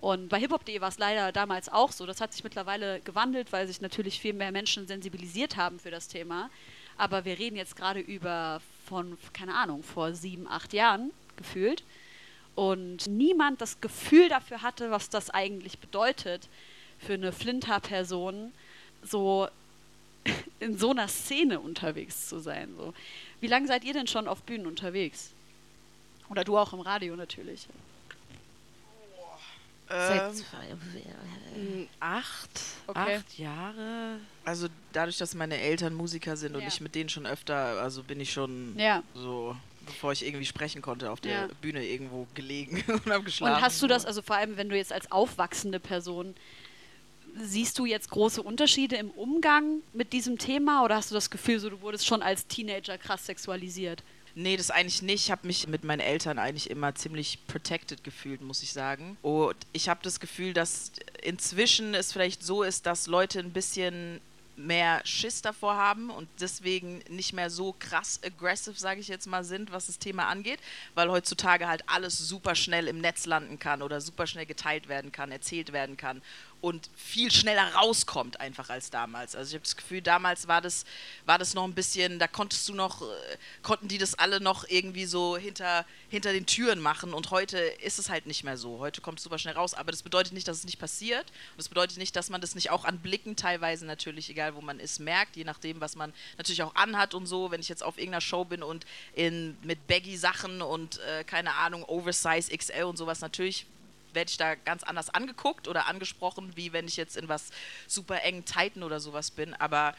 Und 0.00 0.28
bei 0.28 0.38
hiphop.de 0.38 0.80
war 0.80 0.88
es 0.88 0.98
leider 0.98 1.32
damals 1.32 1.68
auch 1.68 1.90
so. 1.90 2.04
Das 2.06 2.20
hat 2.20 2.32
sich 2.32 2.44
mittlerweile 2.44 3.00
gewandelt, 3.00 3.52
weil 3.52 3.66
sich 3.66 3.80
natürlich 3.80 4.20
viel 4.20 4.34
mehr 4.34 4.52
Menschen 4.52 4.86
sensibilisiert 4.86 5.56
haben 5.56 5.78
für 5.78 5.90
das 5.90 6.08
Thema. 6.08 6.50
Aber 6.96 7.24
wir 7.24 7.38
reden 7.38 7.56
jetzt 7.56 7.74
gerade 7.74 8.00
über 8.00 8.60
von, 8.86 9.18
keine 9.32 9.54
Ahnung, 9.54 9.82
vor 9.82 10.12
sieben, 10.12 10.46
acht 10.46 10.72
Jahren 10.72 11.10
gefühlt 11.36 11.82
und 12.54 13.06
niemand 13.06 13.60
das 13.60 13.80
Gefühl 13.80 14.28
dafür 14.28 14.62
hatte, 14.62 14.90
was 14.90 15.10
das 15.10 15.30
eigentlich 15.30 15.78
bedeutet, 15.78 16.48
für 16.98 17.14
eine 17.14 17.32
Flinter-Person 17.32 18.52
so 19.02 19.48
in 20.60 20.78
so 20.78 20.90
einer 20.90 21.08
Szene 21.08 21.60
unterwegs 21.60 22.28
zu 22.28 22.38
sein. 22.38 22.74
So. 22.76 22.94
Wie 23.40 23.46
lange 23.46 23.66
seid 23.66 23.84
ihr 23.84 23.92
denn 23.92 24.06
schon 24.06 24.26
auf 24.28 24.42
Bühnen 24.42 24.66
unterwegs? 24.66 25.32
Oder 26.30 26.44
du 26.44 26.56
auch 26.56 26.72
im 26.72 26.80
Radio 26.80 27.14
natürlich. 27.16 27.66
Ähm, 29.90 30.42
Mm, 31.54 31.84
Acht, 32.00 32.60
Okay. 32.86 33.16
acht 33.18 33.38
Jahre. 33.38 34.18
also 34.44 34.68
dadurch, 34.92 35.18
dass 35.18 35.34
meine 35.34 35.58
Eltern 35.58 35.94
Musiker 35.94 36.36
sind 36.36 36.56
und 36.56 36.62
Ja. 36.62 36.68
ich 36.68 36.80
mit 36.80 36.94
denen 36.94 37.08
schon 37.08 37.26
öfter, 37.26 37.80
also 37.80 38.02
bin 38.02 38.18
ich 38.18 38.32
schon 38.32 38.76
Ja. 38.78 39.02
so, 39.14 39.54
bevor 39.84 40.12
ich 40.12 40.24
irgendwie 40.24 40.46
sprechen 40.46 40.82
konnte, 40.82 41.10
auf 41.10 41.20
der 41.20 41.32
Ja. 41.32 41.48
Bühne 41.60 41.84
irgendwo 41.86 42.26
gelegen 42.34 42.82
und 43.04 43.06
hab 43.12 43.24
geschlafen. 43.24 43.54
Und 43.54 43.60
hast 43.62 43.82
du 43.82 43.86
das, 43.86 44.04
also 44.04 44.22
vor 44.22 44.36
allem, 44.36 44.56
wenn 44.56 44.68
du 44.68 44.76
jetzt 44.76 44.92
als 44.92 45.10
aufwachsende 45.12 45.80
Person, 45.80 46.34
siehst 47.36 47.78
du 47.78 47.84
jetzt 47.86 48.10
große 48.10 48.42
Unterschiede 48.42 48.96
im 48.96 49.10
Umgang 49.10 49.80
mit 49.92 50.12
diesem 50.12 50.38
Thema 50.38 50.84
oder 50.84 50.96
hast 50.96 51.10
du 51.10 51.14
das 51.14 51.30
Gefühl, 51.30 51.58
so 51.58 51.68
du 51.70 51.80
wurdest 51.80 52.06
schon 52.06 52.22
als 52.22 52.46
Teenager 52.46 52.96
krass 52.98 53.26
sexualisiert? 53.26 54.02
Nee, 54.36 54.56
das 54.56 54.70
eigentlich 54.72 55.02
nicht. 55.02 55.24
Ich 55.26 55.30
habe 55.30 55.46
mich 55.46 55.68
mit 55.68 55.84
meinen 55.84 56.00
Eltern 56.00 56.38
eigentlich 56.40 56.68
immer 56.68 56.94
ziemlich 56.96 57.38
protected 57.46 58.02
gefühlt, 58.02 58.40
muss 58.40 58.62
ich 58.64 58.72
sagen. 58.72 59.16
Und 59.22 59.54
ich 59.72 59.88
habe 59.88 60.00
das 60.02 60.18
Gefühl, 60.18 60.52
dass 60.52 60.90
inzwischen 61.22 61.94
es 61.94 62.12
vielleicht 62.12 62.42
so 62.42 62.64
ist, 62.64 62.86
dass 62.86 63.06
Leute 63.06 63.38
ein 63.38 63.52
bisschen 63.52 64.20
mehr 64.56 65.00
Schiss 65.04 65.42
davor 65.42 65.76
haben 65.76 66.10
und 66.10 66.28
deswegen 66.40 67.02
nicht 67.08 67.32
mehr 67.32 67.50
so 67.50 67.74
krass 67.78 68.20
aggressive, 68.24 68.78
sage 68.78 69.00
ich 69.00 69.08
jetzt 69.08 69.26
mal, 69.26 69.44
sind, 69.44 69.72
was 69.72 69.86
das 69.86 69.98
Thema 69.98 70.28
angeht, 70.28 70.60
weil 70.94 71.10
heutzutage 71.10 71.68
halt 71.68 71.82
alles 71.88 72.18
super 72.18 72.54
schnell 72.54 72.88
im 72.88 73.00
Netz 73.00 73.26
landen 73.26 73.58
kann 73.58 73.82
oder 73.82 74.00
super 74.00 74.26
schnell 74.26 74.46
geteilt 74.46 74.88
werden 74.88 75.12
kann, 75.12 75.32
erzählt 75.32 75.72
werden 75.72 75.96
kann 75.96 76.22
und 76.64 76.88
viel 76.96 77.30
schneller 77.30 77.74
rauskommt 77.74 78.40
einfach 78.40 78.70
als 78.70 78.88
damals. 78.88 79.36
Also 79.36 79.50
ich 79.50 79.54
habe 79.56 79.64
das 79.64 79.76
Gefühl, 79.76 80.00
damals 80.00 80.48
war 80.48 80.62
das, 80.62 80.86
war 81.26 81.38
das 81.38 81.52
noch 81.52 81.64
ein 81.64 81.74
bisschen, 81.74 82.18
da 82.18 82.26
konntest 82.26 82.66
du 82.70 82.74
noch, 82.74 83.02
äh, 83.02 83.04
konnten 83.62 83.86
die 83.86 83.98
das 83.98 84.14
alle 84.14 84.40
noch 84.40 84.66
irgendwie 84.66 85.04
so 85.04 85.36
hinter, 85.36 85.84
hinter 86.08 86.32
den 86.32 86.46
Türen 86.46 86.80
machen 86.80 87.12
und 87.12 87.30
heute 87.30 87.58
ist 87.58 87.98
es 87.98 88.08
halt 88.08 88.24
nicht 88.24 88.44
mehr 88.44 88.56
so. 88.56 88.78
Heute 88.78 89.02
kommt 89.02 89.18
es 89.18 89.24
super 89.24 89.38
schnell 89.38 89.52
raus, 89.52 89.74
aber 89.74 89.90
das 89.90 90.02
bedeutet 90.02 90.32
nicht, 90.32 90.48
dass 90.48 90.56
es 90.56 90.64
nicht 90.64 90.78
passiert 90.78 91.26
und 91.50 91.58
das 91.58 91.68
bedeutet 91.68 91.98
nicht, 91.98 92.16
dass 92.16 92.30
man 92.30 92.40
das 92.40 92.54
nicht 92.54 92.70
auch 92.70 92.86
an 92.86 92.98
Blicken 92.98 93.36
teilweise 93.36 93.84
natürlich, 93.84 94.30
egal 94.30 94.54
wo 94.54 94.62
man 94.62 94.80
ist, 94.80 95.00
merkt, 95.00 95.36
je 95.36 95.44
nachdem, 95.44 95.82
was 95.82 95.96
man 95.96 96.14
natürlich 96.38 96.62
auch 96.62 96.74
anhat 96.76 97.12
und 97.12 97.26
so. 97.26 97.50
Wenn 97.50 97.60
ich 97.60 97.68
jetzt 97.68 97.82
auf 97.82 97.98
irgendeiner 97.98 98.22
Show 98.22 98.46
bin 98.46 98.62
und 98.62 98.86
in, 99.12 99.58
mit 99.60 99.86
Baggy-Sachen 99.86 100.62
und 100.62 100.98
äh, 101.00 101.24
keine 101.24 101.56
Ahnung, 101.56 101.84
Oversize 101.84 102.56
XL 102.56 102.84
und 102.84 102.96
sowas, 102.96 103.20
natürlich 103.20 103.66
werde 104.14 104.30
ich 104.30 104.36
da 104.36 104.54
ganz 104.54 104.82
anders 104.82 105.10
angeguckt 105.10 105.68
oder 105.68 105.86
angesprochen, 105.86 106.52
wie 106.56 106.72
wenn 106.72 106.86
ich 106.86 106.96
jetzt 106.96 107.16
in 107.16 107.28
was 107.28 107.50
super 107.86 108.22
engen 108.22 108.44
Tighten 108.44 108.82
oder 108.82 109.00
sowas 109.00 109.30
bin. 109.30 109.54
Aber 109.54 109.94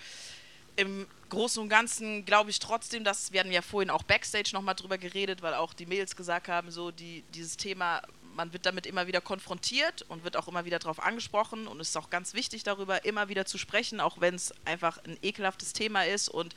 im 0.75 1.07
Großen 1.29 1.61
und 1.61 1.69
Ganzen 1.69 2.25
glaube 2.25 2.49
ich 2.49 2.59
trotzdem, 2.59 3.03
dass 3.03 3.31
wir 3.31 3.39
hatten 3.39 3.51
ja 3.51 3.61
vorhin 3.61 3.89
auch 3.89 4.03
Backstage 4.03 4.51
nochmal 4.53 4.75
drüber 4.75 4.97
geredet, 4.97 5.41
weil 5.41 5.53
auch 5.53 5.73
die 5.73 5.85
Mails 5.85 6.15
gesagt 6.15 6.47
haben, 6.47 6.71
so 6.71 6.91
die, 6.91 7.23
dieses 7.33 7.57
Thema, 7.57 8.01
man 8.35 8.53
wird 8.53 8.65
damit 8.65 8.85
immer 8.85 9.07
wieder 9.07 9.21
konfrontiert 9.21 10.03
und 10.09 10.23
wird 10.23 10.37
auch 10.37 10.47
immer 10.47 10.65
wieder 10.65 10.79
darauf 10.79 11.01
angesprochen 11.01 11.67
und 11.67 11.79
es 11.79 11.89
ist 11.89 11.97
auch 11.97 12.09
ganz 12.09 12.33
wichtig 12.33 12.63
darüber 12.63 13.05
immer 13.05 13.29
wieder 13.29 13.45
zu 13.45 13.57
sprechen, 13.57 13.99
auch 13.99 14.19
wenn 14.19 14.35
es 14.35 14.53
einfach 14.65 14.97
ein 15.05 15.17
ekelhaftes 15.21 15.73
Thema 15.73 16.05
ist 16.05 16.29
und 16.29 16.55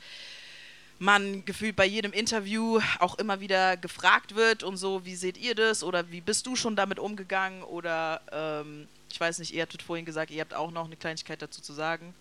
man 0.99 1.45
gefühlt 1.45 1.75
bei 1.75 1.85
jedem 1.85 2.11
Interview 2.11 2.79
auch 2.99 3.17
immer 3.17 3.39
wieder 3.39 3.77
gefragt 3.77 4.35
wird 4.35 4.63
und 4.63 4.77
so, 4.77 5.05
wie 5.05 5.15
seht 5.15 5.37
ihr 5.37 5.55
das 5.55 5.83
oder 5.83 6.11
wie 6.11 6.21
bist 6.21 6.45
du 6.45 6.55
schon 6.55 6.75
damit 6.75 6.99
umgegangen 6.99 7.63
oder 7.63 8.21
ähm, 8.31 8.87
ich 9.11 9.19
weiß 9.19 9.39
nicht, 9.39 9.53
ihr 9.53 9.63
hattet 9.63 9.81
vorhin 9.81 10.05
gesagt, 10.05 10.29
ihr 10.29 10.41
habt 10.41 10.53
auch 10.53 10.71
noch 10.71 10.85
eine 10.85 10.97
Kleinigkeit 10.97 11.41
dazu 11.41 11.61
zu 11.61 11.73
sagen. 11.73 12.13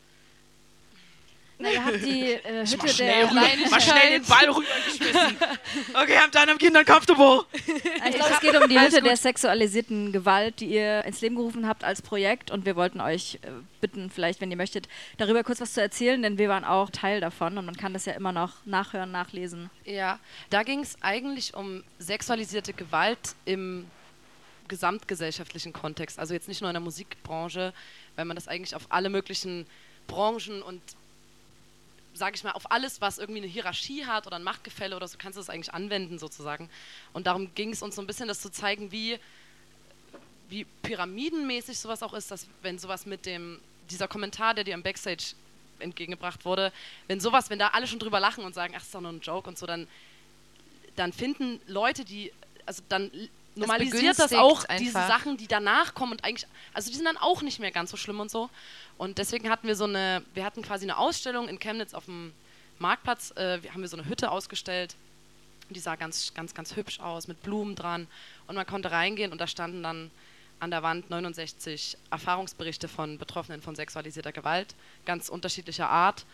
Na, 1.61 1.71
ihr 1.71 1.85
habt 1.85 2.05
die 2.05 2.33
äh, 2.33 2.65
Hütte 2.65 2.89
schnell, 2.89 3.27
der 3.27 3.31
rüber, 3.31 3.43
mach 3.71 3.81
schnell 3.81 4.11
den 4.11 4.25
Ball 4.25 4.49
rübergeschmissen. 4.49 5.37
Okay, 5.95 6.17
habt 6.19 6.35
ihr 6.35 6.41
einem 6.41 6.59
Kind 6.59 6.77
uncomfortable. 6.77 7.45
Ich 7.53 8.15
glaube, 8.15 8.33
es 8.33 8.41
geht 8.41 8.57
um 8.57 8.69
die 8.69 8.79
Hütte 8.79 9.03
der 9.03 9.17
sexualisierten 9.17 10.13
Gewalt, 10.13 10.61
die 10.61 10.67
ihr 10.67 11.05
ins 11.05 11.21
Leben 11.21 11.35
gerufen 11.37 11.67
habt 11.67 11.83
als 11.83 12.01
Projekt. 12.01 12.51
Und 12.51 12.65
wir 12.65 12.77
wollten 12.77 13.01
euch 13.01 13.41
äh, 13.43 13.49
bitten, 13.81 14.09
vielleicht, 14.11 14.41
wenn 14.41 14.51
ihr 14.51 14.57
möchtet, 14.57 14.89
darüber 15.17 15.43
kurz 15.43 15.61
was 15.61 15.73
zu 15.73 15.81
erzählen, 15.81 16.23
denn 16.23 16.39
wir 16.39 16.49
waren 16.49 16.65
auch 16.65 16.91
Teil 16.91 17.21
davon 17.21 17.59
und 17.59 17.67
man 17.67 17.77
kann 17.77 17.93
das 17.93 18.05
ja 18.05 18.13
immer 18.13 18.33
noch 18.33 18.65
nachhören, 18.65 19.11
nachlesen. 19.11 19.71
Ja, 19.85 20.21
da 20.51 20.63
ging 20.63 20.81
es 20.81 20.97
eigentlich 21.01 21.55
um 21.55 21.83
sexualisierte 21.99 22.73
Gewalt 22.73 23.35
im 23.45 23.91
gesamtgesellschaftlichen 24.69 25.73
Kontext. 25.73 26.19
Also 26.19 26.35
jetzt 26.35 26.47
nicht 26.47 26.61
nur 26.61 26.71
in 26.71 26.75
der 26.75 26.83
Musikbranche, 26.83 27.73
weil 28.17 28.25
man 28.27 28.37
das 28.37 28.47
eigentlich 28.47 28.77
auf 28.77 28.87
alle 28.91 29.09
möglichen 29.09 29.67
Branchen 30.07 30.63
und 30.63 30.81
sage 32.19 32.37
ich 32.37 32.45
mal, 32.45 32.53
auf 32.53 32.71
alles, 32.71 33.01
was 33.01 33.19
irgendwie 33.19 33.41
eine 33.41 33.47
Hierarchie 33.47 34.05
hat 34.05 34.27
oder 34.27 34.37
ein 34.37 34.43
Machtgefälle 34.43 34.95
oder 34.95 35.09
so, 35.09 35.17
kannst 35.19 35.37
du 35.37 35.41
das 35.41 35.49
eigentlich 35.49 35.73
anwenden 35.73 36.19
sozusagen. 36.19 36.69
Und 37.13 37.27
darum 37.27 37.55
ging 37.55 37.73
es 37.73 37.83
uns 37.83 37.97
so 37.97 38.03
ein 38.03 38.07
bisschen, 38.07 38.29
das 38.29 38.41
zu 38.41 38.51
zeigen, 38.51 38.93
wie, 38.93 39.19
wie 40.49 40.65
pyramidenmäßig 40.83 41.79
sowas 41.79 42.03
auch 42.03 42.15
ist, 42.15 42.31
dass 42.31 42.47
wenn 42.63 42.79
sowas 42.79 43.07
mit 43.07 43.25
dem, 43.25 43.61
dieser 43.91 44.09
Kommentar, 44.09 44.55
der 44.55 44.65
dir 44.65 44.75
im 44.75 44.83
Backstage 44.83 45.35
entgegengebracht 45.79 46.45
wurde, 46.45 46.73
wenn 47.07 47.21
sowas, 47.21 47.51
wenn 47.51 47.59
da 47.59 47.69
alle 47.69 47.87
schon 47.87 47.99
drüber 47.99 48.21
lachen 48.21 48.45
und 48.45 48.55
sagen, 48.55 48.75
ach, 48.77 48.83
ist 48.83 48.95
doch 48.95 49.01
nur 49.01 49.13
ein 49.13 49.21
Joke 49.21 49.49
und 49.49 49.57
so, 49.57 49.67
dann, 49.67 49.87
dann 50.97 51.13
finden 51.13 51.61
Leute, 51.67 52.05
die, 52.05 52.33
also 52.67 52.83
dann 52.89 53.11
normalisiert 53.59 54.19
das 54.19 54.33
auch 54.33 54.65
einfach. 54.65 54.77
diese 54.79 54.93
Sachen, 54.93 55.37
die 55.37 55.47
danach 55.47 55.95
kommen 55.95 56.13
und 56.13 56.25
eigentlich, 56.25 56.47
also 56.73 56.91
die 56.91 56.97
sind 56.97 57.05
dann 57.05 57.17
auch 57.17 57.43
nicht 57.43 57.59
mehr 57.59 57.71
ganz 57.71 57.91
so 57.91 57.97
schlimm 57.97 58.21
und 58.21 58.31
so. 58.31 58.51
Und 58.97 59.19
deswegen 59.19 59.51
hatten 59.51 59.67
wir 59.67 59.77
so 59.77 59.85
eine, 59.85 60.23
wir 60.35 60.45
hatten 60.45 60.63
quasi 60.63 60.85
eine 60.85 60.99
Ausstellung 60.99 61.49
in 61.49 61.59
Chemnitz 61.59 61.95
auf 61.95 62.07
dem 62.07 62.33
Marktplatz, 62.79 63.33
äh, 63.37 63.59
haben 63.73 63.81
wir 63.81 63.89
so 63.89 63.97
eine 63.97 64.09
Hütte 64.09 64.31
ausgestellt. 64.31 64.95
Die 65.71 65.81
sah 65.81 65.97
ganz, 65.97 66.33
ganz, 66.35 66.55
ganz 66.55 66.77
hübsch 66.77 67.01
aus, 67.01 67.29
mit 67.29 67.43
Blumen 67.43 67.75
dran. 67.75 68.07
Und 68.47 68.55
man 68.55 68.67
konnte 68.67 68.91
reingehen 68.91 69.33
und 69.33 69.41
da 69.41 69.47
standen 69.47 69.83
dann 69.83 70.11
an 70.61 70.71
der 70.71 70.83
Wand 70.83 71.11
69 71.11 71.97
Erfahrungsberichte 72.11 72.89
von 72.89 73.19
Betroffenen 73.19 73.63
von 73.63 73.77
sexualisierter 73.77 74.33
Gewalt, 74.33 74.75
ganz 75.05 75.29
unterschiedlicher 75.29 75.89
Art. 75.89 76.25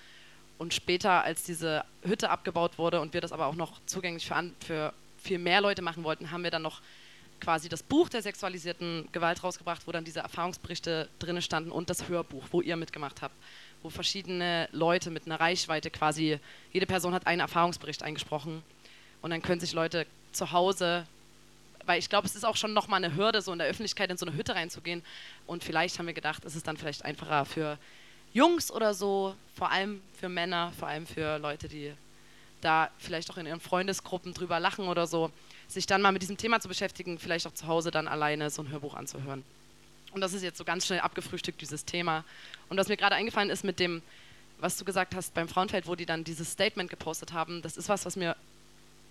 Und 0.56 0.72
später, 0.72 1.24
als 1.24 1.42
diese 1.42 1.84
Hütte 2.02 2.30
abgebaut 2.30 2.78
wurde 2.78 3.00
und 3.00 3.12
wir 3.12 3.20
das 3.20 3.32
aber 3.32 3.46
auch 3.46 3.56
noch 3.56 3.80
zugänglich 3.86 4.26
für, 4.26 4.36
an, 4.36 4.54
für 4.64 4.94
viel 5.18 5.38
mehr 5.38 5.60
Leute 5.60 5.82
machen 5.82 6.04
wollten, 6.04 6.30
haben 6.30 6.44
wir 6.44 6.50
dann 6.50 6.62
noch 6.62 6.80
quasi 7.44 7.68
das 7.68 7.82
Buch 7.82 8.08
der 8.08 8.22
sexualisierten 8.22 9.06
Gewalt 9.12 9.44
rausgebracht, 9.44 9.86
wo 9.86 9.92
dann 9.92 10.04
diese 10.04 10.20
Erfahrungsberichte 10.20 11.08
drin 11.18 11.42
standen 11.42 11.70
und 11.70 11.90
das 11.90 12.08
Hörbuch, 12.08 12.44
wo 12.50 12.62
ihr 12.62 12.76
mitgemacht 12.76 13.20
habt, 13.20 13.34
wo 13.82 13.90
verschiedene 13.90 14.66
Leute 14.72 15.10
mit 15.10 15.26
einer 15.26 15.38
Reichweite 15.38 15.90
quasi, 15.90 16.38
jede 16.72 16.86
Person 16.86 17.12
hat 17.12 17.26
einen 17.26 17.40
Erfahrungsbericht 17.40 18.02
eingesprochen 18.02 18.62
und 19.20 19.30
dann 19.30 19.42
können 19.42 19.60
sich 19.60 19.74
Leute 19.74 20.06
zu 20.32 20.52
Hause, 20.52 21.06
weil 21.84 21.98
ich 21.98 22.08
glaube, 22.08 22.26
es 22.26 22.34
ist 22.34 22.44
auch 22.44 22.56
schon 22.56 22.72
nochmal 22.72 23.04
eine 23.04 23.14
Hürde, 23.14 23.42
so 23.42 23.52
in 23.52 23.58
der 23.58 23.68
Öffentlichkeit 23.68 24.10
in 24.10 24.16
so 24.16 24.24
eine 24.24 24.34
Hütte 24.34 24.54
reinzugehen 24.54 25.02
und 25.46 25.62
vielleicht 25.62 25.98
haben 25.98 26.06
wir 26.06 26.14
gedacht, 26.14 26.46
es 26.46 26.56
ist 26.56 26.66
dann 26.66 26.78
vielleicht 26.78 27.04
einfacher 27.04 27.44
für 27.44 27.78
Jungs 28.32 28.72
oder 28.72 28.94
so, 28.94 29.36
vor 29.54 29.70
allem 29.70 30.00
für 30.18 30.30
Männer, 30.30 30.72
vor 30.78 30.88
allem 30.88 31.06
für 31.06 31.38
Leute, 31.38 31.68
die 31.68 31.92
da 32.62 32.90
vielleicht 32.98 33.30
auch 33.30 33.36
in 33.36 33.44
ihren 33.44 33.60
Freundesgruppen 33.60 34.32
drüber 34.32 34.58
lachen 34.58 34.88
oder 34.88 35.06
so, 35.06 35.30
sich 35.74 35.86
dann 35.86 36.00
mal 36.02 36.12
mit 36.12 36.22
diesem 36.22 36.36
Thema 36.36 36.60
zu 36.60 36.68
beschäftigen, 36.68 37.18
vielleicht 37.18 37.46
auch 37.46 37.54
zu 37.54 37.66
Hause 37.66 37.90
dann 37.90 38.08
alleine 38.08 38.50
so 38.50 38.62
ein 38.62 38.68
Hörbuch 38.70 38.94
anzuhören. 38.94 39.44
Und 40.12 40.20
das 40.20 40.32
ist 40.32 40.42
jetzt 40.42 40.58
so 40.58 40.64
ganz 40.64 40.86
schnell 40.86 41.00
abgefrühstückt, 41.00 41.60
dieses 41.60 41.84
Thema. 41.84 42.24
Und 42.68 42.76
was 42.76 42.88
mir 42.88 42.96
gerade 42.96 43.16
eingefallen 43.16 43.50
ist 43.50 43.64
mit 43.64 43.80
dem, 43.80 44.00
was 44.58 44.76
du 44.76 44.84
gesagt 44.84 45.14
hast 45.14 45.34
beim 45.34 45.48
Frauenfeld, 45.48 45.86
wo 45.86 45.94
die 45.96 46.06
dann 46.06 46.22
dieses 46.24 46.50
Statement 46.52 46.88
gepostet 46.88 47.32
haben, 47.32 47.60
das 47.62 47.76
ist 47.76 47.88
was, 47.88 48.06
was 48.06 48.14
mir 48.16 48.36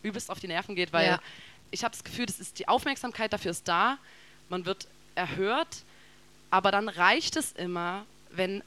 übelst 0.02 0.30
auf 0.32 0.40
die 0.40 0.48
Nerven 0.48 0.76
geht, 0.76 0.94
weil 0.94 1.08
Ja. 1.08 1.20
ich 1.72 1.84
habe 1.84 1.92
das 1.92 2.04
Gefühl, 2.04 2.26
das 2.26 2.40
ist 2.40 2.58
die 2.60 2.68
Aufmerksamkeit 2.68 3.32
dafür 3.34 3.52
ist 3.52 3.68
da, 3.68 3.98
man 4.50 4.66
wird 4.66 4.88
erhört, 5.16 5.84
aber 6.50 6.72
dann 6.72 6.88
reicht 6.90 7.36
es 7.36 7.52
immer, 7.54 8.06
wenn 8.32 8.64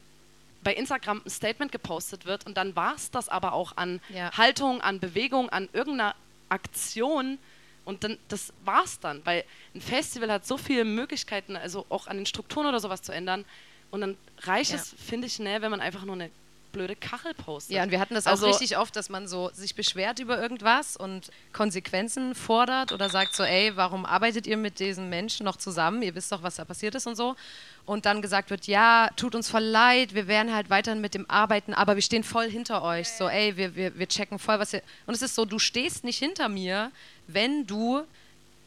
bei 0.63 0.73
Instagram 0.73 1.21
ein 1.25 1.29
Statement 1.29 1.71
gepostet 1.71 2.25
wird 2.25 2.45
und 2.45 2.55
dann 2.57 2.75
war 2.75 2.95
es 2.95 3.09
das 3.11 3.29
aber 3.29 3.53
auch 3.53 3.77
an 3.77 3.99
Ja. 4.09 4.31
Haltung, 4.37 4.81
an 4.81 4.99
Bewegung, 4.99 5.49
an 5.49 5.69
irgendeiner 5.73 6.15
Aktion 6.49 7.37
und 7.87 8.03
dann 8.03 8.17
das 8.27 8.53
war's 8.65 8.99
dann, 8.99 9.25
weil 9.25 9.43
ein 9.73 9.81
Festival 9.81 10.31
hat 10.31 10.45
so 10.45 10.57
viele 10.57 10.83
Möglichkeiten, 10.85 11.55
also 11.55 11.85
auch 11.89 12.07
an 12.07 12.17
den 12.17 12.25
Strukturen 12.25 12.67
oder 12.67 12.79
sowas 12.79 13.01
zu 13.01 13.11
ändern 13.13 13.45
und 13.91 14.01
dann 14.01 14.17
reicht 14.41 14.71
Ja. 14.71 14.75
es, 14.77 14.93
finde 14.97 15.27
ich, 15.27 15.33
schnell, 15.33 15.61
wenn 15.61 15.71
man 15.71 15.79
einfach 15.81 16.03
nur 16.03 16.15
eine 16.15 16.29
blöde 16.77 16.95
Kachel 16.95 17.33
postet. 17.33 17.75
Ja, 17.75 17.83
und 17.83 17.91
wir 17.91 17.99
hatten 17.99 18.13
das 18.13 18.27
Also- 18.27 18.45
auch 18.47 18.51
richtig 18.51 18.77
oft, 18.77 18.95
dass 18.95 19.09
man 19.09 19.27
so 19.27 19.49
sich 19.53 19.75
beschwert 19.75 20.19
über 20.19 20.39
irgendwas 20.41 20.95
und 20.95 21.31
Konsequenzen 21.53 22.35
fordert 22.35 22.91
oder 22.91 23.09
sagt 23.09 23.35
so, 23.35 23.43
ey, 23.43 23.75
warum 23.75 24.05
arbeitet 24.05 24.45
ihr 24.47 24.57
mit 24.57 24.79
diesen 24.79 25.09
Menschen 25.09 25.43
noch 25.43 25.57
zusammen? 25.57 26.01
Ihr 26.01 26.13
wisst 26.15 26.31
doch, 26.31 26.43
was 26.43 26.55
da 26.55 26.65
passiert 26.65 26.95
ist 26.95 27.07
und 27.07 27.15
so. 27.15 27.35
Und 27.85 28.05
dann 28.05 28.21
gesagt 28.21 28.49
wird, 28.49 28.67
ja, 28.67 29.09
tut 29.15 29.33
uns 29.33 29.49
voll 29.49 29.63
leid, 29.63 30.13
wir 30.13 30.27
werden 30.27 30.53
halt 30.53 30.69
weiterhin 30.69 31.01
mit 31.01 31.13
dem 31.13 31.29
arbeiten, 31.29 31.73
aber 31.73 31.95
wir 31.95 32.01
stehen 32.01 32.23
voll 32.23 32.49
hinter 32.49 32.83
euch. 32.83 33.09
So, 33.09 33.27
ey, 33.27 33.57
wir, 33.57 33.75
wir, 33.75 33.97
wir 33.97 34.07
checken 34.07 34.39
voll, 34.39 34.59
was 34.59 34.73
ihr... 34.73 34.81
Und 35.05 35.13
es 35.15 35.21
ist 35.21 35.35
so, 35.35 35.45
du 35.45 35.57
stehst 35.57 36.03
nicht 36.03 36.19
hinter 36.19 36.49
mir, 36.49 36.91
wenn 37.27 37.65
du 37.65 38.03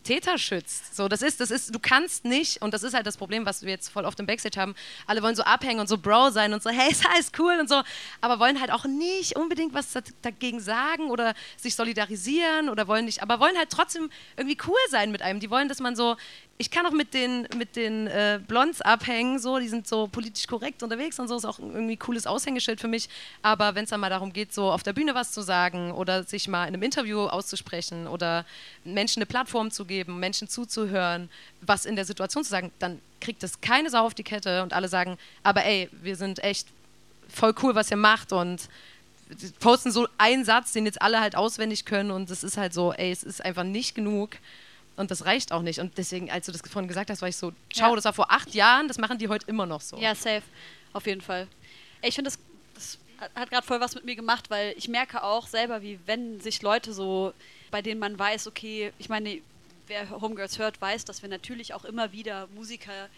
Täter 0.02 0.38
schützt. 0.38 0.96
So, 0.96 1.08
das 1.08 1.22
ist, 1.22 1.40
das 1.40 1.50
ist, 1.50 1.74
du 1.74 1.78
kannst 1.78 2.24
nicht, 2.24 2.62
und 2.62 2.72
das 2.74 2.82
ist 2.82 2.94
halt 2.94 3.06
das 3.06 3.16
Problem, 3.16 3.46
was 3.46 3.62
wir 3.62 3.70
jetzt 3.70 3.88
voll 3.88 4.04
oft 4.04 4.18
im 4.20 4.26
Backstage 4.26 4.60
haben. 4.60 4.74
Alle 5.06 5.22
wollen 5.22 5.34
so 5.36 5.42
abhängen 5.42 5.80
und 5.80 5.88
so 5.88 5.98
Bro 5.98 6.30
sein 6.30 6.52
und 6.52 6.62
so, 6.62 6.70
hey, 6.70 6.90
ist 6.90 7.06
alles 7.06 7.32
cool 7.38 7.56
und 7.60 7.68
so, 7.68 7.82
aber 8.20 8.38
wollen 8.38 8.60
halt 8.60 8.70
auch 8.70 8.84
nicht 8.84 9.36
unbedingt 9.36 9.74
was 9.74 9.92
da- 9.92 10.00
dagegen 10.22 10.60
sagen 10.60 11.10
oder 11.10 11.34
sich 11.56 11.74
solidarisieren 11.74 12.68
oder 12.68 12.88
wollen 12.88 13.04
nicht, 13.04 13.22
aber 13.22 13.40
wollen 13.40 13.56
halt 13.56 13.70
trotzdem 13.70 14.10
irgendwie 14.36 14.58
cool 14.66 14.78
sein 14.88 15.10
mit 15.12 15.22
einem. 15.22 15.40
Die 15.40 15.50
wollen, 15.50 15.68
dass 15.68 15.80
man 15.80 15.96
so, 15.96 16.16
ich 16.60 16.70
kann 16.70 16.84
auch 16.84 16.92
mit 16.92 17.14
den, 17.14 17.48
mit 17.56 17.74
den 17.74 18.06
äh, 18.06 18.38
Blonds 18.46 18.82
abhängen, 18.82 19.38
so, 19.38 19.58
die 19.58 19.68
sind 19.68 19.88
so 19.88 20.08
politisch 20.08 20.46
korrekt 20.46 20.82
unterwegs 20.82 21.18
und 21.18 21.26
so, 21.26 21.34
ist 21.34 21.46
auch 21.46 21.58
irgendwie 21.58 21.94
ein 21.94 21.98
cooles 21.98 22.26
Aushängeschild 22.26 22.82
für 22.82 22.86
mich. 22.86 23.08
Aber 23.40 23.74
wenn 23.74 23.84
es 23.84 23.90
dann 23.90 24.00
mal 24.00 24.10
darum 24.10 24.30
geht, 24.30 24.52
so 24.52 24.70
auf 24.70 24.82
der 24.82 24.92
Bühne 24.92 25.14
was 25.14 25.32
zu 25.32 25.40
sagen 25.40 25.90
oder 25.92 26.22
sich 26.22 26.48
mal 26.48 26.64
in 26.64 26.74
einem 26.74 26.82
Interview 26.82 27.20
auszusprechen 27.20 28.06
oder 28.06 28.44
Menschen 28.84 29.20
eine 29.20 29.26
Plattform 29.26 29.70
zu 29.70 29.86
geben, 29.86 30.20
Menschen 30.20 30.48
zuzuhören, 30.48 31.30
was 31.62 31.86
in 31.86 31.96
der 31.96 32.04
Situation 32.04 32.44
zu 32.44 32.50
sagen, 32.50 32.70
dann 32.78 33.00
kriegt 33.22 33.42
es 33.42 33.62
keine 33.62 33.88
Sau 33.88 34.04
auf 34.04 34.12
die 34.12 34.22
Kette 34.22 34.62
und 34.62 34.74
alle 34.74 34.88
sagen, 34.88 35.16
aber 35.42 35.64
ey, 35.64 35.88
wir 36.02 36.16
sind 36.16 36.44
echt 36.44 36.68
voll 37.30 37.54
cool, 37.62 37.74
was 37.74 37.90
ihr 37.90 37.96
macht 37.96 38.34
und 38.34 38.68
posten 39.60 39.92
so 39.92 40.06
einen 40.18 40.44
Satz, 40.44 40.72
den 40.72 40.84
jetzt 40.84 41.00
alle 41.00 41.20
halt 41.20 41.36
auswendig 41.36 41.86
können 41.86 42.10
und 42.10 42.28
es 42.28 42.44
ist 42.44 42.58
halt 42.58 42.74
so, 42.74 42.92
ey, 42.92 43.10
es 43.10 43.22
ist 43.22 43.42
einfach 43.42 43.64
nicht 43.64 43.94
genug 43.94 44.36
und 44.96 45.10
das 45.10 45.24
reicht 45.24 45.52
auch 45.52 45.62
nicht. 45.62 45.78
Und 45.80 45.96
deswegen, 45.98 46.30
als 46.30 46.46
du 46.46 46.52
das 46.52 46.60
vorhin 46.70 46.88
gesagt 46.88 47.10
hast, 47.10 47.22
war 47.22 47.28
ich 47.28 47.36
so, 47.36 47.52
ciao, 47.72 47.90
Ja. 47.90 47.96
das 47.96 48.04
war 48.04 48.12
vor 48.12 48.30
acht 48.30 48.54
Jahren, 48.54 48.88
das 48.88 48.98
machen 48.98 49.18
die 49.18 49.28
heute 49.28 49.46
immer 49.46 49.66
noch 49.66 49.80
so. 49.80 49.96
Ja, 49.98 50.14
safe. 50.14 50.42
Auf 50.92 51.06
jeden 51.06 51.20
Fall. 51.20 51.46
Ich 52.02 52.14
finde, 52.14 52.30
das, 52.30 52.38
das 52.74 52.98
hat- 53.18 53.34
hat 53.34 53.50
gerade 53.50 53.66
voll 53.66 53.80
was 53.80 53.94
mit 53.94 54.04
mir 54.04 54.16
gemacht, 54.16 54.50
weil 54.50 54.74
ich 54.76 54.88
merke 54.88 55.22
auch 55.22 55.46
selber, 55.46 55.82
wie 55.82 55.98
wenn 56.06 56.40
sich 56.40 56.62
Leute 56.62 56.92
so, 56.92 57.32
bei 57.70 57.82
denen 57.82 58.00
man 58.00 58.18
weiß, 58.18 58.46
okay, 58.46 58.92
ich 58.98 59.08
meine, 59.08 59.40
wer 59.86 60.10
Homegirls 60.10 60.58
hört, 60.58 60.80
weiß, 60.80 61.04
dass 61.04 61.22
wir 61.22 61.28
natürlich 61.28 61.74
auch 61.74 61.84
immer 61.84 62.12
wieder 62.12 62.46
Musiker 62.54 63.08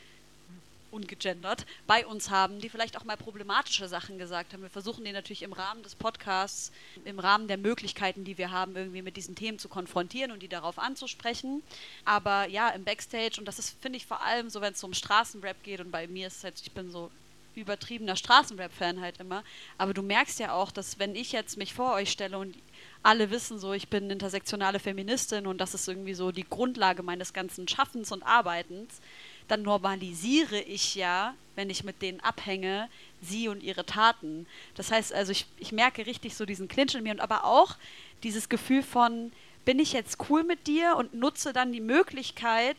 ungegendert 0.92 1.66
bei 1.86 2.06
uns 2.06 2.30
haben, 2.30 2.60
die 2.60 2.68
vielleicht 2.68 2.96
auch 2.96 3.04
mal 3.04 3.16
problematische 3.16 3.88
Sachen 3.88 4.18
gesagt 4.18 4.52
haben. 4.52 4.62
Wir 4.62 4.70
versuchen 4.70 5.04
die 5.04 5.12
natürlich 5.12 5.42
im 5.42 5.52
Rahmen 5.52 5.82
des 5.82 5.94
Podcasts, 5.94 6.72
im 7.04 7.18
Rahmen 7.18 7.48
der 7.48 7.58
Möglichkeiten, 7.58 8.24
die 8.24 8.38
wir 8.38 8.50
haben, 8.50 8.76
irgendwie 8.76 9.02
mit 9.02 9.16
diesen 9.16 9.34
Themen 9.34 9.58
zu 9.58 9.68
konfrontieren 9.68 10.32
und 10.32 10.42
die 10.42 10.48
darauf 10.48 10.78
anzusprechen. 10.78 11.62
Aber 12.04 12.48
ja, 12.48 12.68
im 12.70 12.84
Backstage, 12.84 13.36
und 13.38 13.46
das 13.46 13.58
ist, 13.58 13.80
finde 13.80 13.96
ich, 13.96 14.06
vor 14.06 14.22
allem 14.22 14.50
so, 14.50 14.60
wenn 14.60 14.74
es 14.74 14.84
um 14.84 14.94
Straßenrap 14.94 15.62
geht, 15.62 15.80
und 15.80 15.90
bei 15.90 16.06
mir 16.06 16.26
ist 16.26 16.38
es 16.38 16.44
halt, 16.44 16.60
ich 16.60 16.72
bin 16.72 16.90
so 16.90 17.10
übertriebener 17.54 18.16
Straßenrap-Fan 18.16 19.00
halt 19.00 19.20
immer. 19.20 19.44
Aber 19.78 19.94
du 19.94 20.02
merkst 20.02 20.38
ja 20.38 20.52
auch, 20.52 20.70
dass 20.70 20.98
wenn 20.98 21.14
ich 21.14 21.32
jetzt 21.32 21.56
mich 21.56 21.74
vor 21.74 21.92
euch 21.94 22.10
stelle 22.10 22.38
und 22.38 22.56
alle 23.02 23.30
wissen 23.30 23.58
so, 23.58 23.72
ich 23.72 23.88
bin 23.88 24.10
intersektionale 24.10 24.78
Feministin 24.78 25.46
und 25.46 25.58
das 25.58 25.74
ist 25.74 25.88
irgendwie 25.88 26.14
so 26.14 26.32
die 26.32 26.48
Grundlage 26.48 27.02
meines 27.02 27.32
ganzen 27.32 27.68
Schaffens 27.68 28.12
und 28.12 28.22
Arbeitens, 28.22 29.00
dann 29.48 29.62
normalisiere 29.62 30.60
ich 30.60 30.94
ja, 30.94 31.34
wenn 31.54 31.70
ich 31.70 31.84
mit 31.84 32.02
denen 32.02 32.20
abhänge, 32.20 32.88
sie 33.20 33.48
und 33.48 33.62
ihre 33.62 33.86
Taten. 33.86 34.46
Das 34.74 34.90
heißt 34.90 35.12
also, 35.12 35.32
ich, 35.32 35.46
ich 35.58 35.72
merke 35.72 36.06
richtig 36.06 36.34
so 36.36 36.44
diesen 36.44 36.68
Clinch 36.68 36.94
in 36.94 37.02
mir 37.02 37.12
und 37.12 37.20
aber 37.20 37.44
auch 37.44 37.76
dieses 38.22 38.48
Gefühl 38.48 38.82
von, 38.82 39.32
bin 39.64 39.78
ich 39.78 39.92
jetzt 39.92 40.18
cool 40.28 40.42
mit 40.44 40.66
dir 40.66 40.96
und 40.96 41.14
nutze 41.14 41.52
dann 41.52 41.72
die 41.72 41.80
Möglichkeit, 41.80 42.76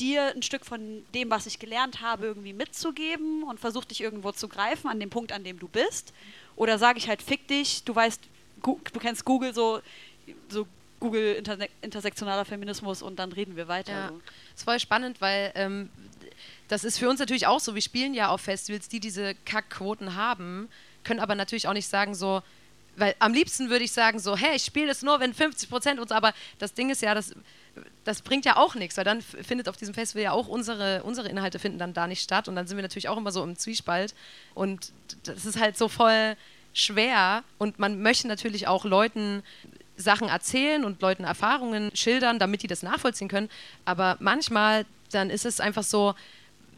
dir 0.00 0.32
ein 0.34 0.42
Stück 0.42 0.64
von 0.64 1.04
dem, 1.14 1.30
was 1.30 1.46
ich 1.46 1.58
gelernt 1.58 2.00
habe, 2.00 2.26
irgendwie 2.26 2.52
mitzugeben 2.52 3.42
und 3.42 3.60
versuche 3.60 3.86
dich 3.86 4.00
irgendwo 4.00 4.32
zu 4.32 4.48
greifen 4.48 4.88
an 4.88 5.00
dem 5.00 5.10
Punkt, 5.10 5.32
an 5.32 5.44
dem 5.44 5.58
du 5.58 5.68
bist. 5.68 6.12
Oder 6.56 6.78
sage 6.78 6.98
ich 6.98 7.08
halt, 7.08 7.22
fick 7.22 7.46
dich, 7.48 7.84
du 7.84 7.94
weißt, 7.94 8.20
du 8.62 9.00
kennst 9.00 9.24
Google 9.24 9.54
so, 9.54 9.80
so 10.48 10.66
Google 11.00 11.34
Interne 11.34 11.68
intersektionaler 11.82 12.44
Feminismus 12.44 13.02
und 13.02 13.18
dann 13.18 13.32
reden 13.32 13.56
wir 13.56 13.68
weiter. 13.68 13.92
Ja. 13.92 14.08
So. 14.08 14.20
ist 14.54 14.64
voll 14.64 14.80
spannend, 14.80 15.20
weil 15.20 15.52
ähm, 15.54 15.90
das 16.68 16.84
ist 16.84 16.98
für 16.98 17.08
uns 17.08 17.20
natürlich 17.20 17.46
auch 17.46 17.60
so. 17.60 17.74
Wir 17.74 17.82
spielen 17.82 18.14
ja 18.14 18.28
auf 18.28 18.40
Festivals, 18.40 18.88
die 18.88 19.00
diese 19.00 19.34
Kackquoten 19.44 20.14
haben, 20.14 20.68
können 21.04 21.20
aber 21.20 21.34
natürlich 21.34 21.68
auch 21.68 21.72
nicht 21.72 21.88
sagen 21.88 22.14
so, 22.14 22.42
weil 22.96 23.14
am 23.20 23.32
liebsten 23.32 23.70
würde 23.70 23.84
ich 23.84 23.92
sagen 23.92 24.18
so, 24.18 24.36
hey, 24.36 24.56
ich 24.56 24.64
spiele 24.64 24.88
das 24.88 25.02
nur, 25.02 25.20
wenn 25.20 25.32
50 25.32 25.70
Prozent 25.70 26.00
uns, 26.00 26.10
aber 26.10 26.34
das 26.58 26.74
Ding 26.74 26.90
ist 26.90 27.00
ja, 27.00 27.14
das, 27.14 27.32
das 28.04 28.22
bringt 28.22 28.44
ja 28.44 28.56
auch 28.56 28.74
nichts, 28.74 28.96
weil 28.96 29.04
dann 29.04 29.22
findet 29.22 29.68
auf 29.68 29.76
diesem 29.76 29.94
Festival 29.94 30.24
ja 30.24 30.32
auch 30.32 30.48
unsere, 30.48 31.02
unsere 31.04 31.28
Inhalte 31.28 31.58
finden 31.58 31.78
dann 31.78 31.94
da 31.94 32.06
nicht 32.06 32.22
statt 32.22 32.48
und 32.48 32.56
dann 32.56 32.66
sind 32.66 32.76
wir 32.76 32.82
natürlich 32.82 33.08
auch 33.08 33.16
immer 33.16 33.30
so 33.30 33.42
im 33.44 33.56
Zwiespalt 33.56 34.14
und 34.54 34.92
das 35.22 35.46
ist 35.46 35.60
halt 35.60 35.78
so 35.78 35.88
voll 35.88 36.36
schwer 36.74 37.44
und 37.58 37.78
man 37.78 38.02
möchte 38.02 38.28
natürlich 38.28 38.66
auch 38.66 38.84
Leuten 38.84 39.42
Sachen 39.98 40.28
erzählen 40.28 40.84
und 40.84 41.02
Leuten 41.02 41.24
Erfahrungen 41.24 41.90
schildern, 41.94 42.38
damit 42.38 42.62
die 42.62 42.66
das 42.68 42.82
nachvollziehen 42.82 43.28
können. 43.28 43.50
Aber 43.84 44.16
manchmal 44.20 44.86
dann 45.12 45.30
ist 45.30 45.44
es 45.46 45.60
einfach 45.60 45.82
so, 45.82 46.14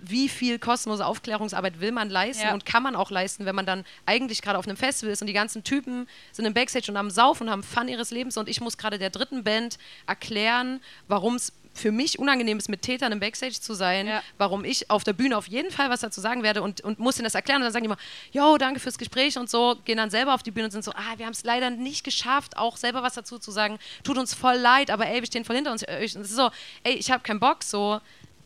wie 0.02 0.28
viel 0.28 0.58
kostenlose 0.58 1.04
Aufklärungsarbeit 1.04 1.80
will 1.80 1.92
man 1.92 2.08
leisten 2.08 2.44
Ja. 2.46 2.54
und 2.54 2.64
kann 2.64 2.82
man 2.82 2.96
auch 2.96 3.10
leisten, 3.10 3.44
wenn 3.44 3.54
man 3.54 3.66
dann 3.66 3.84
eigentlich 4.06 4.40
gerade 4.40 4.58
auf 4.58 4.66
einem 4.66 4.76
Festival 4.76 5.12
ist 5.12 5.20
und 5.20 5.26
die 5.26 5.34
ganzen 5.34 5.62
Typen 5.62 6.08
sind 6.32 6.46
im 6.46 6.54
Backstage 6.54 6.90
und 6.90 6.96
haben 6.96 7.10
Sauf 7.10 7.40
und 7.40 7.50
haben 7.50 7.62
Fun 7.62 7.88
ihres 7.88 8.10
Lebens 8.10 8.36
und 8.38 8.48
ich 8.48 8.60
muss 8.60 8.78
gerade 8.78 8.98
der 8.98 9.10
dritten 9.10 9.44
Band 9.44 9.78
erklären, 10.06 10.80
warum 11.08 11.34
es 11.34 11.52
für 11.72 11.92
mich 11.92 12.18
unangenehm 12.18 12.58
ist, 12.58 12.68
mit 12.68 12.82
Tätern 12.82 13.12
im 13.12 13.20
Backstage 13.20 13.54
zu 13.60 13.74
sein, 13.74 14.06
Ja. 14.06 14.22
warum 14.38 14.64
ich 14.64 14.90
auf 14.90 15.04
der 15.04 15.12
Bühne 15.12 15.36
auf 15.36 15.46
jeden 15.46 15.70
Fall 15.70 15.88
was 15.88 16.00
dazu 16.00 16.20
sagen 16.20 16.42
werde 16.42 16.62
und, 16.62 16.80
und 16.82 16.98
muss 16.98 17.16
ihnen 17.16 17.24
das 17.24 17.34
erklären 17.34 17.58
und 17.60 17.64
dann 17.64 17.72
sagen 17.72 17.84
die 17.84 17.86
immer, 17.86 17.98
jo, 18.32 18.58
danke 18.58 18.80
fürs 18.80 18.98
Gespräch 18.98 19.38
und 19.38 19.48
so, 19.48 19.76
gehen 19.84 19.96
dann 19.96 20.10
selber 20.10 20.34
auf 20.34 20.42
die 20.42 20.50
Bühne 20.50 20.66
und 20.66 20.72
sind 20.72 20.84
so, 20.84 20.92
ah, 20.92 21.14
wir 21.16 21.26
haben 21.26 21.32
es 21.32 21.44
leider 21.44 21.70
nicht 21.70 22.04
geschafft, 22.04 22.56
auch 22.56 22.76
selber 22.76 23.02
was 23.02 23.14
dazu 23.14 23.38
zu 23.38 23.50
sagen, 23.50 23.78
tut 24.02 24.18
uns 24.18 24.34
voll 24.34 24.56
leid, 24.56 24.90
aber 24.90 25.06
ey, 25.06 25.20
wir 25.20 25.26
stehen 25.26 25.44
voll 25.44 25.56
hinter 25.56 25.72
uns. 25.72 25.82
Und 25.84 25.88
es 25.90 26.14
ist 26.16 26.34
so, 26.36 26.50
ey, 26.82 26.94
ich 26.94 27.10
habe 27.10 27.22
keinen 27.22 27.40
Bock, 27.40 27.62
so 27.62 28.00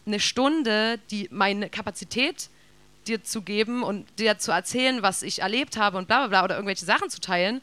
eine 0.06 0.20
Stunde, 0.20 0.98
die 1.10 1.28
meine 1.32 1.70
Kapazität 1.70 2.50
dir 3.06 3.22
zu 3.24 3.42
geben 3.42 3.82
und 3.82 4.06
dir 4.18 4.38
zu 4.38 4.52
erzählen, 4.52 5.02
was 5.02 5.22
ich 5.22 5.40
erlebt 5.40 5.76
habe 5.76 5.96
und 5.98 6.06
bla 6.08 6.20
bla 6.20 6.28
bla 6.28 6.44
oder 6.44 6.54
irgendwelche 6.56 6.84
Sachen 6.84 7.10
zu 7.10 7.20
teilen. 7.20 7.62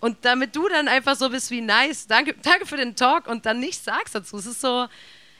Und 0.00 0.24
damit 0.24 0.54
du 0.54 0.68
dann 0.68 0.86
einfach 0.88 1.16
so 1.16 1.30
bist 1.30 1.50
wie 1.50 1.60
nice, 1.60 2.06
danke, 2.06 2.34
danke 2.42 2.66
für 2.66 2.76
den 2.76 2.94
Talk 2.94 3.26
und 3.26 3.46
dann 3.46 3.58
nichts 3.58 3.84
sagst 3.84 4.14
dazu. 4.14 4.36
Es 4.36 4.46
ist 4.46 4.60
so, 4.60 4.86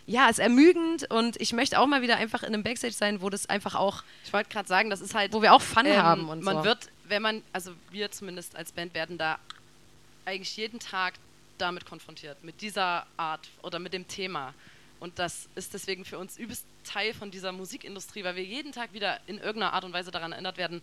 ja, 0.07 0.25
es 0.25 0.38
ist 0.38 0.38
ermüdend 0.38 1.09
und 1.11 1.40
ich 1.40 1.53
möchte 1.53 1.79
auch 1.79 1.87
mal 1.87 2.03
wieder 2.03 2.16
einfach 2.16 2.42
in 2.42 2.49
einem 2.49 2.64
Backstage 2.64 2.94
sein, 2.94 3.21
wo 3.21 3.31
das 3.31 3.49
einfach 3.49 3.75
auch, 3.75 4.03
Ich 4.25 4.33
wollte 4.33 4.51
gerade 4.51 4.68
sagen, 4.68 4.90
das 4.90 5.01
ist 5.01 5.14
halt. 5.14 5.33
wo 5.33 5.42
wir 5.42 5.53
auch 5.53 5.62
Fun 5.62 5.87
ähm, 5.87 5.97
haben 5.97 6.29
und 6.29 6.42
man 6.42 6.59
so. 6.59 6.64
wird, 6.64 6.88
wenn 7.05 7.23
man, 7.23 7.42
also 7.53 7.73
wir 7.90 8.11
zumindest 8.11 8.57
als 8.57 8.73
Band 8.73 8.94
werden 8.94 9.16
da 9.16 9.38
eigentlich 10.25 10.57
jeden 10.57 10.81
Tag 10.81 11.14
damit 11.59 11.87
konfrontiert, 11.87 12.42
mit 12.42 12.61
dieser 12.61 13.07
Art 13.16 13.49
oder 13.62 13.79
mit 13.79 13.92
dem 13.92 14.09
Thema. 14.09 14.55
Und 15.01 15.18
das 15.18 15.49
ist 15.55 15.75
deswegen 15.75 16.05
für 16.05 16.18
uns 16.18 16.37
übelst 16.38 16.64
Teil 16.85 17.14
von 17.14 17.31
dieser 17.31 17.53
Musikindustrie, 17.53 18.25
weil 18.25 18.35
wir 18.35 18.44
jeden 18.44 18.73
Tag 18.73 18.92
wieder 18.92 19.21
in 19.27 19.38
irgendeiner 19.38 19.73
Art 19.73 19.85
und 19.85 19.92
Weise 19.92 20.11
daran 20.11 20.33
erinnert 20.33 20.57
werden, 20.57 20.83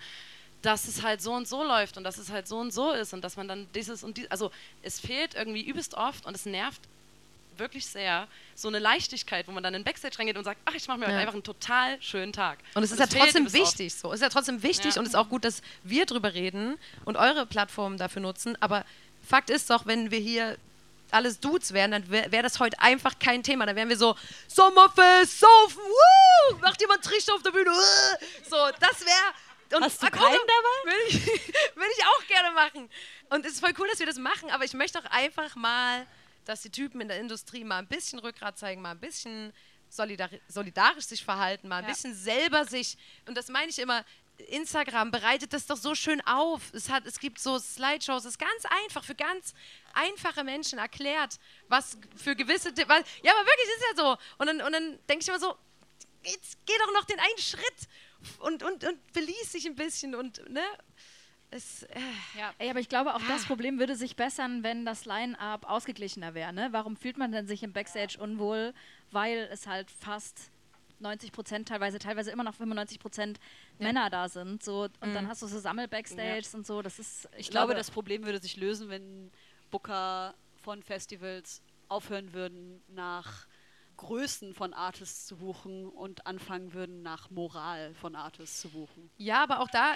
dass 0.62 0.88
es 0.88 1.04
halt 1.04 1.22
so 1.22 1.34
und 1.34 1.48
so 1.48 1.64
läuft 1.64 1.98
und 1.98 2.04
dass 2.04 2.18
es 2.18 2.30
halt 2.30 2.48
so 2.48 2.58
und 2.58 2.72
so 2.72 2.92
ist 2.92 3.14
und 3.14 3.22
dass 3.24 3.38
man 3.38 3.48
dann 3.48 3.68
dieses 3.76 4.04
und 4.04 4.18
dieses, 4.18 4.32
also 4.32 4.52
es 4.82 5.00
fehlt 5.00 5.36
irgendwie 5.36 5.62
übelst 5.62 5.94
oft 5.94 6.26
und 6.26 6.36
es 6.36 6.46
nervt 6.46 6.82
wirklich 7.58 7.86
sehr, 7.86 8.28
so 8.54 8.68
eine 8.68 8.80
Leichtigkeit, 8.80 9.48
wo 9.48 9.52
man 9.54 9.64
dann 9.64 9.74
in 9.74 9.80
den 9.82 9.86
Backstage 9.86 10.20
reingeht 10.20 10.38
und 10.38 10.44
sagt, 10.44 10.60
ach, 10.66 10.74
ich 10.74 10.88
mache 10.90 10.98
mir 10.98 11.06
Ja. 11.06 11.12
heute 11.12 11.20
einfach 11.20 11.34
einen 11.36 11.44
total 11.44 12.02
schönen 12.02 12.34
Tag. 12.34 12.60
Und 12.74 12.84
es 12.84 12.92
ist 12.92 13.00
ja 13.00 13.08
trotzdem 13.08 13.44
übelst 13.46 13.56
oft. 13.56 13.80
wichtig 13.80 13.94
so. 13.94 14.10
Es 14.10 14.16
ist 14.16 14.22
ja 14.24 14.30
trotzdem 14.30 14.62
wichtig 14.62 14.96
Ja. 14.96 15.00
und 15.00 15.06
es 15.06 15.14
ist 15.14 15.16
auch 15.16 15.30
gut, 15.30 15.46
dass 15.46 15.62
wir 15.84 16.06
drüber 16.06 16.34
reden 16.34 16.78
und 17.06 17.16
eure 17.16 17.46
Plattformen 17.46 17.98
dafür 17.98 18.22
nutzen. 18.22 18.58
Aber 18.62 18.84
Fakt 19.26 19.50
ist 19.50 19.70
doch, 19.70 19.86
wenn 19.86 20.12
wir 20.12 20.20
hier 20.20 20.58
alles 21.12 21.40
Dudes 21.40 21.72
wären, 21.72 21.92
dann 21.92 22.10
wäre 22.10 22.30
wär 22.34 22.44
das 22.44 22.60
heute 22.60 22.78
einfach 22.82 23.20
kein 23.20 23.42
Thema. 23.42 23.66
Dann 23.66 23.78
wären 23.78 23.88
wir 23.88 23.98
so, 23.98 24.18
Sommerfest, 24.50 25.40
saufen, 25.40 25.78
woo, 25.80 26.58
macht 26.58 26.82
jemand 26.82 27.04
Trichter 27.06 27.36
auf 27.36 27.42
der 27.42 27.52
Bühne, 27.52 27.70
uh. 27.72 28.26
so, 28.50 28.58
das 28.82 29.00
wäre... 29.06 29.34
Hast 29.72 30.02
du 30.04 30.08
keinen 30.10 30.22
dabei? 30.22 30.92
Würde 30.92 31.04
ich, 31.10 31.26
würde 31.76 31.92
ich 31.98 32.06
auch 32.06 32.28
gerne 32.28 32.52
machen. 32.52 32.90
Und 33.30 33.46
es 33.46 33.54
ist 33.54 33.60
voll 33.60 33.74
cool, 33.80 33.88
dass 33.90 34.00
wir 34.00 34.06
das 34.06 34.18
machen, 34.18 34.50
aber 34.52 34.64
ich 34.64 34.74
möchte 34.74 35.00
auch 35.00 35.10
einfach 35.12 35.56
mal, 35.56 36.06
dass 36.46 36.62
die 36.62 36.70
Typen 36.72 37.02
in 37.02 37.08
der 37.08 37.20
Industrie 37.20 37.64
mal 37.64 37.80
ein 37.80 37.88
bisschen 37.88 38.20
Rückgrat 38.20 38.58
zeigen, 38.58 38.82
mal 38.82 38.92
ein 38.92 39.00
bisschen 39.00 39.52
solidari 39.90 40.42
solidarisch 40.48 41.06
sich 41.06 41.24
verhalten, 41.24 41.68
mal 41.68 41.78
ein 41.78 41.84
Ja. 41.86 41.90
bisschen 41.92 42.14
selber 42.14 42.66
sich, 42.66 42.98
und 43.28 43.36
das 43.36 43.50
meine 43.50 43.70
ich 43.70 43.80
immer, 43.80 44.06
Instagram 44.38 45.12
bereitet 45.12 45.54
das 45.54 45.66
doch 45.66 45.78
so 45.78 45.96
schön 45.96 46.20
auf. 46.28 46.62
Es, 46.74 46.90
hat, 46.90 47.06
es 47.06 47.20
gibt 47.20 47.40
so 47.40 47.58
Slideshows, 47.58 48.26
es 48.26 48.32
ist 48.32 48.40
ganz 48.40 48.66
einfach, 48.84 49.04
für 49.04 49.16
ganz 49.16 49.54
einfache 49.94 50.44
Menschen 50.44 50.78
erklärt, 50.78 51.40
was 51.70 51.98
für 52.22 52.36
gewisse... 52.36 52.72
Was, 52.88 53.04
ja, 53.24 53.32
aber 53.32 53.46
wirklich 53.46 53.70
ist 53.78 53.86
ja 53.92 54.04
so. 54.04 54.18
Und 54.38 54.48
dann, 54.48 54.62
und 54.62 54.74
dann 54.74 55.00
denke 55.08 55.22
ich 55.24 55.28
immer 55.30 55.40
so, 55.40 55.56
jetzt 56.24 56.58
geh 56.66 56.74
doch 56.86 56.92
noch 56.94 57.06
den 57.06 57.20
einen 57.20 57.38
Schritt 57.38 57.88
und, 58.40 58.64
und, 58.64 58.84
und 58.84 59.14
beließ 59.14 59.52
dich 59.54 59.66
ein 59.66 59.76
bisschen 59.76 60.16
und, 60.16 60.48
ne? 60.50 60.62
Es, 61.52 61.84
äh, 61.84 62.00
Ey, 62.58 62.70
aber 62.70 62.80
ich 62.80 62.90
glaube, 62.90 63.14
auch 63.16 63.22
das 63.28 63.46
Problem 63.46 63.80
würde 63.80 63.96
sich 63.96 64.16
bessern, 64.16 64.64
wenn 64.64 64.84
das 64.86 65.06
Line-Up 65.06 65.70
ausgeglichener 65.70 66.34
wäre. 66.34 66.52
Ne? 66.52 66.70
Warum 66.72 66.98
fühlt 66.98 67.18
man 67.18 67.32
denn 67.32 67.48
sich 67.48 67.64
im 67.64 67.72
Backstage 67.72 68.18
unwohl? 68.20 68.74
Weil 69.12 69.48
es 69.52 69.68
halt 69.68 69.92
fast 69.92 70.52
90 71.00 71.32
Prozent, 71.32 71.68
teilweise, 71.68 72.00
teilweise 72.00 72.32
immer 72.32 72.44
noch 72.44 72.56
95 72.56 73.00
Prozent 73.00 73.40
Männer 73.80 74.10
da 74.10 74.28
sind. 74.28 74.64
So, 74.64 74.90
und 75.02 75.14
dann 75.14 75.28
hast 75.28 75.42
du 75.42 75.48
so 75.48 75.60
Sammel-Backstages 75.60 76.56
und 76.56 76.66
so. 76.66 76.82
Das 76.82 77.00
ist, 77.00 77.30
ich, 77.34 77.42
Ich 77.42 77.50
glaube, 77.52 77.76
das 77.76 77.92
Problem 77.92 78.26
würde 78.26 78.42
sich 78.42 78.58
lösen, 78.58 78.90
wenn 78.90 79.32
Booker 79.72 80.34
von 80.62 80.82
Festivals 80.82 81.62
aufhören 81.90 82.34
würden, 82.34 82.82
nach 82.88 83.48
Größen 83.98 84.54
von 84.54 84.74
Artists 84.74 85.26
zu 85.26 85.38
buchen 85.38 85.88
und 85.90 86.26
anfangen 86.28 86.74
würden, 86.74 87.02
nach 87.02 87.30
Moral 87.30 87.94
von 87.96 88.16
Artists 88.16 88.62
zu 88.62 88.70
buchen. 88.70 89.10
Ja, 89.18 89.44
aber 89.44 89.60
auch 89.60 89.70
da, 89.70 89.94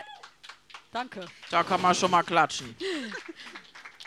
Danke. 0.92 1.26
Da 1.52 1.64
kann 1.64 1.82
man 1.82 1.94
schon 1.94 2.10
mal 2.12 2.24
klatschen. 2.24 2.76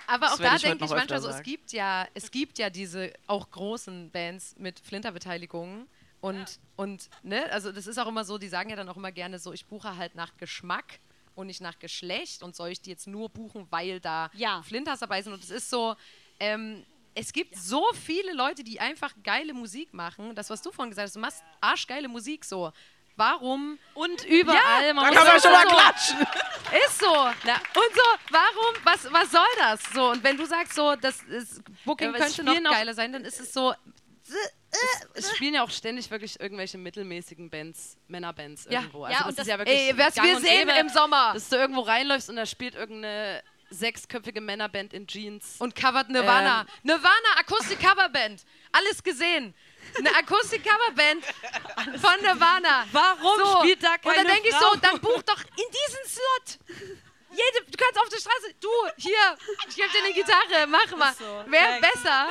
aber 0.06 0.32
auch 0.32 0.38
da 0.38 0.56
ich 0.56 0.62
denke 0.62 0.84
ich 0.84 0.90
manchmal 0.90 1.20
so, 1.20 1.28
es 1.28 1.42
gibt 1.42 1.72
ja, 1.72 2.06
es 2.14 2.30
gibt 2.30 2.58
ja 2.58 2.70
diese 2.70 3.12
auch 3.26 3.50
großen 3.50 4.10
Bands 4.10 4.54
mit 4.58 4.80
Flinter-Beteiligungen. 4.80 5.88
Und, 6.20 6.60
und 6.76 7.08
ne, 7.22 7.50
also 7.50 7.72
das 7.72 7.86
ist 7.88 7.98
auch 7.98 8.06
immer 8.06 8.24
so, 8.24 8.38
die 8.38 8.48
sagen 8.48 8.70
ja 8.70 8.76
dann 8.76 8.88
auch 8.88 8.96
immer 8.96 9.10
gerne 9.10 9.38
so, 9.40 9.52
ich 9.52 9.66
buche 9.66 9.96
halt 9.96 10.14
nach 10.14 10.36
Geschmack 10.36 11.00
und 11.34 11.48
nicht 11.48 11.60
nach 11.60 11.78
Geschlecht 11.80 12.42
und 12.44 12.54
soll 12.54 12.68
ich 12.68 12.80
die 12.80 12.90
jetzt 12.90 13.08
nur 13.08 13.28
buchen, 13.28 13.66
weil 13.70 13.98
da 13.98 14.30
Ja. 14.34 14.62
Flinters 14.62 15.00
dabei 15.00 15.22
sind. 15.22 15.32
Und 15.32 15.42
es 15.42 15.50
ist 15.50 15.68
so, 15.70 15.96
ähm, 16.38 16.84
es 17.14 17.32
gibt 17.32 17.56
so 17.56 17.84
viele 18.04 18.32
Leute, 18.32 18.64
die 18.64 18.80
einfach 18.80 19.12
geile 19.22 19.52
Musik 19.54 19.92
machen. 19.92 20.34
Das, 20.34 20.48
was 20.50 20.62
du 20.62 20.70
vorhin 20.72 20.90
gesagt 20.90 21.06
hast, 21.06 21.16
du 21.16 21.20
machst 21.20 21.42
arschgeile 21.60 22.08
Musik 22.08 22.44
so. 22.44 22.72
Warum? 23.16 23.78
Und 23.92 24.24
überall, 24.24 24.86
Ja, 24.86 24.94
man 24.94 25.12
Da 25.12 25.18
kann 25.20 25.26
man 25.26 25.40
schon 25.40 25.52
mal 25.52 25.68
so. 25.68 25.76
klatschen. 25.76 26.18
Ist 26.86 26.98
so. 26.98 27.12
Und 27.14 27.94
so, 27.94 28.02
warum, 28.30 28.74
was, 28.84 29.12
was 29.12 29.30
soll 29.30 29.42
das? 29.58 29.80
So, 29.92 30.10
und 30.12 30.24
wenn 30.24 30.36
du 30.38 30.46
sagst 30.46 30.74
so, 30.74 30.96
das 30.96 31.20
ist, 31.24 31.60
Booking 31.84 32.14
Ja, 32.14 32.24
es 32.24 32.36
könnte 32.36 32.60
noch 32.62 32.70
geiler 32.72 32.94
sein, 32.94 33.12
dann 33.12 33.24
ist 33.26 33.38
es 33.38 33.52
so, 33.52 33.74
Es 35.14 35.30
spielen 35.36 35.52
ja 35.54 35.62
auch 35.62 35.70
ständig 35.70 36.10
wirklich 36.10 36.40
irgendwelche 36.40 36.78
mittelmäßigen 36.78 37.50
Bands, 37.50 37.98
Männerbands 38.08 38.66
Ja. 38.70 38.80
irgendwo. 38.80 39.06
Ja, 39.06 39.18
Also 39.18 39.28
und 39.28 39.28
das 39.30 39.34
das- 39.36 39.46
ist 39.46 39.50
ja 39.50 39.58
wirklich 39.58 39.78
ey, 39.78 39.96
wir 39.98 40.10
sehen 40.40 40.66
gäbe, 40.68 40.78
im 40.80 40.88
Sommer. 40.88 41.32
Dass 41.34 41.48
du 41.50 41.56
irgendwo 41.56 41.82
reinläufst 41.82 42.30
und 42.30 42.36
da 42.36 42.46
spielt 42.46 42.74
irgendeine 42.74 43.42
sechsköpfige 43.72 44.40
Männerband 44.40 44.92
in 44.92 45.06
Jeans. 45.06 45.56
Und 45.58 45.74
covert 45.74 46.08
Nirvana. 46.08 46.62
Ähm. 46.62 46.66
Nirvana, 46.82 47.38
Akustik-Coverband. 47.38 48.44
Alles 48.72 49.02
gesehen. 49.02 49.54
Eine 49.98 50.14
Akustik-Coverband 50.16 51.24
von 52.00 52.20
Nirvana. 52.22 52.86
Warum 52.92 53.38
so. 53.38 53.58
spielt 53.58 53.82
da 53.82 53.94
Und 53.94 54.04
dann 54.04 54.14
keine 54.14 54.28
denke 54.28 54.48
ich 54.48 54.54
so, 54.54 54.76
dann 54.80 55.00
buch 55.00 55.22
doch 55.22 55.40
in 55.40 55.64
diesen 55.68 56.06
Slot. 56.06 56.58
Jede, 57.30 57.64
du 57.70 57.76
kannst 57.78 57.98
auf 57.98 58.08
der 58.10 58.18
Straße, 58.18 58.54
du, 58.60 58.68
hier, 58.98 59.38
ich 59.68 59.76
gebe 59.76 59.88
dir 59.88 60.04
eine 60.04 60.12
Gitarre, 60.12 60.66
mach 60.66 60.96
mal. 60.96 61.14
so. 61.14 61.50
Wäre 61.50 61.80
besser. 61.80 62.28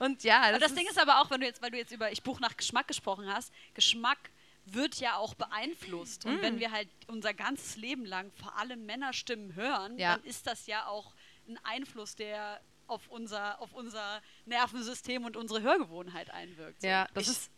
Und 0.00 0.24
ja, 0.24 0.42
Aber 0.42 0.58
das 0.58 0.74
Ding 0.74 0.88
ist 0.88 0.98
aber 0.98 1.20
auch, 1.20 1.30
wenn 1.30 1.40
du 1.40 1.46
jetzt, 1.46 1.62
weil 1.62 1.70
du 1.70 1.76
jetzt 1.76 1.92
über 1.92 2.10
Ich 2.10 2.22
buch 2.22 2.40
nach 2.40 2.56
Geschmack 2.56 2.88
gesprochen 2.88 3.32
hast, 3.32 3.52
Geschmack 3.74 4.18
wird 4.66 4.96
ja 5.00 5.16
auch 5.16 5.34
beeinflusst. 5.34 6.24
Und 6.26 6.38
Mm. 6.38 6.42
wenn 6.42 6.58
wir 6.60 6.70
halt 6.70 6.88
unser 7.08 7.34
ganzes 7.34 7.76
Leben 7.76 8.04
lang 8.04 8.30
vor 8.32 8.56
allem 8.58 8.84
Männerstimmen 8.86 9.54
hören, 9.54 9.98
Ja. 9.98 10.16
dann 10.16 10.24
ist 10.24 10.46
das 10.46 10.66
ja 10.66 10.86
auch 10.86 11.14
ein 11.48 11.58
Einfluss, 11.64 12.14
der 12.16 12.60
auf 12.86 13.06
unser, 13.08 13.60
auf 13.60 13.72
unser 13.72 14.20
Nervensystem 14.46 15.24
und 15.24 15.36
unsere 15.36 15.62
Hörgewohnheit 15.62 16.30
einwirkt. 16.30 16.80
So. 16.82 16.88
ja, 16.88 17.06
das 17.14 17.24
Ich- 17.24 17.30
ist 17.30 17.50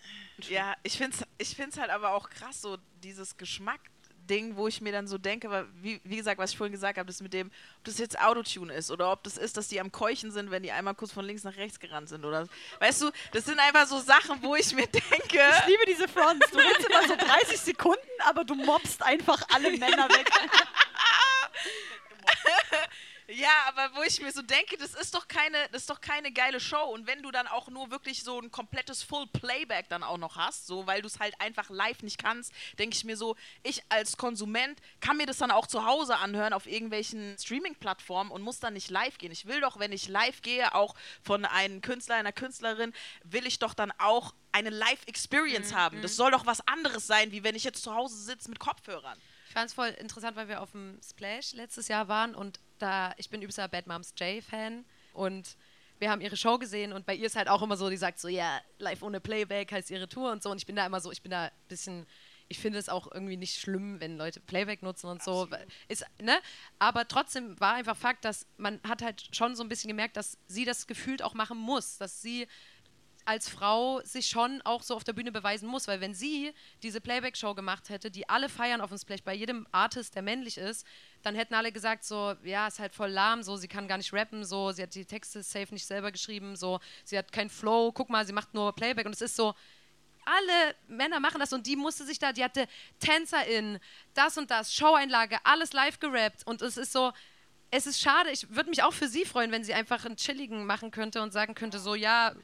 Ja, 0.50 0.74
ich 0.82 0.96
finde 0.98 1.16
es 1.16 1.48
ich 1.50 1.56
find's 1.56 1.78
halt 1.78 1.90
aber 1.90 2.10
auch 2.12 2.28
krass, 2.28 2.60
so 2.60 2.76
dieses 3.02 3.36
Geschmack-Ding, 4.22 4.56
wo 4.56 4.68
ich 4.68 4.80
mir 4.80 4.92
dann 4.92 5.06
so 5.06 5.18
denke, 5.18 5.50
weil, 5.50 5.66
wie, 5.80 6.00
wie 6.04 6.16
gesagt, 6.16 6.38
was 6.38 6.52
ich 6.52 6.56
vorhin 6.56 6.72
gesagt 6.72 6.98
habe, 6.98 7.06
das 7.06 7.20
mit 7.20 7.32
dem, 7.32 7.48
ob 7.78 7.84
das 7.84 7.98
jetzt 7.98 8.18
Autotune 8.18 8.72
ist 8.72 8.90
oder 8.90 9.12
ob 9.12 9.22
das 9.22 9.36
ist, 9.36 9.56
dass 9.56 9.68
die 9.68 9.80
am 9.80 9.92
Keuchen 9.92 10.30
sind, 10.30 10.50
wenn 10.50 10.62
die 10.62 10.72
einmal 10.72 10.94
kurz 10.94 11.12
von 11.12 11.24
links 11.24 11.44
nach 11.44 11.56
rechts 11.56 11.78
gerannt 11.80 12.08
sind 12.08 12.24
oder. 12.24 12.48
Weißt 12.80 13.02
du, 13.02 13.10
das 13.32 13.44
sind 13.44 13.58
einfach 13.58 13.86
so 13.86 13.98
Sachen, 13.98 14.42
wo 14.42 14.54
ich 14.56 14.72
mir 14.74 14.86
denke. 14.92 15.38
Ich 15.58 15.66
liebe 15.66 15.84
diese 15.88 16.08
Fronts. 16.08 16.50
Du 16.50 16.56
willst 16.56 16.88
immer 16.88 17.08
so 17.08 17.16
30 17.16 17.60
Sekunden, 17.60 17.98
aber 18.26 18.44
du 18.44 18.54
mobst 18.54 19.02
einfach 19.02 19.42
alle 19.52 19.70
Männer 19.76 20.08
weg. 20.08 20.30
Ja, 23.34 23.48
aber 23.68 23.96
wo 23.96 24.02
ich 24.02 24.20
mir 24.20 24.30
so 24.30 24.42
denke, 24.42 24.76
das 24.76 24.94
ist 24.94 25.14
doch 25.14 25.26
keine, 25.26 25.56
das 25.70 25.82
ist 25.82 25.90
doch 25.90 26.00
keine 26.00 26.32
geile 26.32 26.60
Show. 26.60 26.82
Und 26.82 27.06
wenn 27.06 27.22
du 27.22 27.30
dann 27.30 27.46
auch 27.46 27.68
nur 27.68 27.90
wirklich 27.90 28.22
so 28.22 28.38
ein 28.38 28.50
komplettes 28.50 29.02
Full 29.02 29.26
Playback 29.26 29.88
dann 29.88 30.02
auch 30.02 30.18
noch 30.18 30.36
hast, 30.36 30.66
so 30.66 30.86
weil 30.86 31.00
du 31.00 31.06
es 31.06 31.18
halt 31.18 31.40
einfach 31.40 31.70
live 31.70 32.02
nicht 32.02 32.18
kannst, 32.18 32.52
denke 32.78 32.94
ich 32.94 33.04
mir 33.04 33.16
so, 33.16 33.36
ich 33.62 33.82
als 33.88 34.18
Konsument 34.18 34.80
kann 35.00 35.16
mir 35.16 35.26
das 35.26 35.38
dann 35.38 35.50
auch 35.50 35.66
zu 35.66 35.86
Hause 35.86 36.18
anhören 36.18 36.52
auf 36.52 36.66
irgendwelchen 36.66 37.36
Streaming-Plattformen 37.38 38.30
und 38.30 38.42
muss 38.42 38.60
dann 38.60 38.74
nicht 38.74 38.90
live 38.90 39.16
gehen. 39.16 39.32
Ich 39.32 39.46
will 39.46 39.60
doch, 39.60 39.78
wenn 39.78 39.92
ich 39.92 40.08
live 40.08 40.42
gehe, 40.42 40.74
auch 40.74 40.94
von 41.22 41.46
einem 41.46 41.80
Künstler, 41.80 42.16
einer 42.16 42.32
Künstlerin, 42.32 42.92
will 43.24 43.46
ich 43.46 43.58
doch 43.58 43.72
dann 43.72 43.92
auch 43.98 44.34
eine 44.52 44.68
Live-Experience 44.68 45.74
haben. 45.74 46.02
Das 46.02 46.16
soll 46.16 46.30
doch 46.32 46.44
was 46.44 46.66
anderes 46.68 47.06
sein, 47.06 47.32
wie 47.32 47.42
wenn 47.42 47.54
ich 47.54 47.64
jetzt 47.64 47.82
zu 47.82 47.94
Hause 47.94 48.16
sitze 48.16 48.50
mit 48.50 48.58
Kopfhörern. 48.58 49.18
Ich 49.52 49.54
fand 49.54 49.68
es 49.68 49.74
voll 49.74 49.88
interessant, 49.88 50.34
weil 50.36 50.48
wir 50.48 50.62
auf 50.62 50.70
dem 50.72 50.98
Splash 51.06 51.52
letztes 51.52 51.88
Jahr 51.88 52.08
waren 52.08 52.34
und 52.34 52.58
da, 52.82 53.14
ich 53.16 53.30
bin 53.30 53.40
übelster 53.40 53.68
Bad 53.68 53.86
Moms 53.86 54.14
J-Fan 54.18 54.84
und 55.12 55.56
wir 55.98 56.10
haben 56.10 56.20
ihre 56.20 56.36
Show 56.36 56.58
gesehen 56.58 56.92
und 56.92 57.06
bei 57.06 57.14
ihr 57.14 57.26
ist 57.26 57.36
halt 57.36 57.48
auch 57.48 57.62
immer 57.62 57.76
so, 57.76 57.88
die 57.88 57.96
sagt 57.96 58.18
so, 58.18 58.26
ja, 58.26 58.60
live 58.78 59.02
ohne 59.02 59.20
Playback 59.20 59.70
heißt 59.70 59.90
ihre 59.90 60.08
Tour 60.08 60.32
und 60.32 60.42
so 60.42 60.50
und 60.50 60.58
ich 60.58 60.66
bin 60.66 60.74
da 60.74 60.84
immer 60.84 61.00
so, 61.00 61.12
ich 61.12 61.22
bin 61.22 61.30
da 61.30 61.44
ein 61.44 61.50
bisschen, 61.68 62.06
ich 62.48 62.58
finde 62.58 62.80
es 62.80 62.88
auch 62.88 63.10
irgendwie 63.12 63.36
nicht 63.36 63.60
schlimm, 63.60 64.00
wenn 64.00 64.18
Leute 64.18 64.40
Playback 64.40 64.82
nutzen 64.82 65.06
und 65.06 65.22
so, 65.22 65.48
ist, 65.86 66.04
ne? 66.20 66.36
aber 66.80 67.06
trotzdem 67.06 67.58
war 67.60 67.74
einfach 67.74 67.96
Fakt, 67.96 68.24
dass 68.24 68.46
man 68.56 68.80
hat 68.82 69.00
halt 69.00 69.28
schon 69.34 69.54
so 69.54 69.62
ein 69.62 69.68
bisschen 69.68 69.88
gemerkt, 69.88 70.16
dass 70.16 70.36
sie 70.48 70.64
das 70.64 70.88
gefühlt 70.88 71.22
auch 71.22 71.34
machen 71.34 71.56
muss, 71.56 71.98
dass 71.98 72.20
sie 72.20 72.48
als 73.24 73.48
Frau 73.48 74.00
sich 74.02 74.26
schon 74.26 74.60
auch 74.62 74.82
so 74.82 74.96
auf 74.96 75.04
der 75.04 75.12
Bühne 75.12 75.32
beweisen 75.32 75.68
muss, 75.68 75.86
weil 75.86 76.00
wenn 76.00 76.14
sie 76.14 76.52
diese 76.82 77.00
Playback-Show 77.00 77.54
gemacht 77.54 77.88
hätte, 77.88 78.10
die 78.10 78.28
alle 78.28 78.48
feiern 78.48 78.80
auf 78.80 78.90
dem 78.90 78.98
Splash, 78.98 79.22
bei 79.22 79.34
jedem 79.34 79.66
Artist, 79.70 80.14
der 80.14 80.22
männlich 80.22 80.58
ist, 80.58 80.84
dann 81.22 81.34
hätten 81.34 81.54
alle 81.54 81.72
gesagt 81.72 82.04
so, 82.04 82.34
ja, 82.42 82.66
ist 82.66 82.78
halt 82.78 82.94
voll 82.94 83.10
lahm, 83.10 83.42
so, 83.42 83.56
sie 83.56 83.68
kann 83.68 83.88
gar 83.88 83.96
nicht 83.96 84.12
rappen, 84.12 84.44
so, 84.44 84.72
sie 84.72 84.82
hat 84.82 84.94
die 84.94 85.04
Texte 85.04 85.42
safe 85.42 85.72
nicht 85.72 85.86
selber 85.86 86.12
geschrieben, 86.12 86.56
so, 86.56 86.80
sie 87.04 87.16
hat 87.16 87.32
keinen 87.32 87.50
Flow, 87.50 87.92
guck 87.92 88.10
mal, 88.10 88.26
sie 88.26 88.32
macht 88.32 88.54
nur 88.54 88.72
Playback 88.74 89.06
und 89.06 89.14
es 89.14 89.20
ist 89.20 89.36
so, 89.36 89.54
alle 90.24 90.74
Männer 90.88 91.20
machen 91.20 91.40
das 91.40 91.52
und 91.52 91.66
die 91.66 91.76
musste 91.76 92.04
sich 92.04 92.18
da, 92.18 92.32
die 92.32 92.44
hatte 92.44 92.66
TänzerInnen, 93.00 93.78
das 94.14 94.38
und 94.38 94.50
das, 94.50 94.74
Showeinlage, 94.74 95.38
alles 95.44 95.72
live 95.72 95.98
gerappt 95.98 96.46
und 96.46 96.62
es 96.62 96.76
ist 96.76 96.92
so, 96.92 97.12
es 97.70 97.86
ist 97.86 98.00
schade, 98.00 98.30
ich 98.30 98.54
würde 98.54 98.70
mich 98.70 98.82
auch 98.82 98.92
für 98.92 99.08
sie 99.08 99.24
freuen, 99.24 99.50
wenn 99.50 99.64
sie 99.64 99.74
einfach 99.74 100.04
einen 100.04 100.16
chilligen 100.16 100.66
machen 100.66 100.90
könnte 100.90 101.22
und 101.22 101.32
sagen 101.32 101.54
könnte, 101.54 101.78
so, 101.78 101.94
ja, 101.94 102.34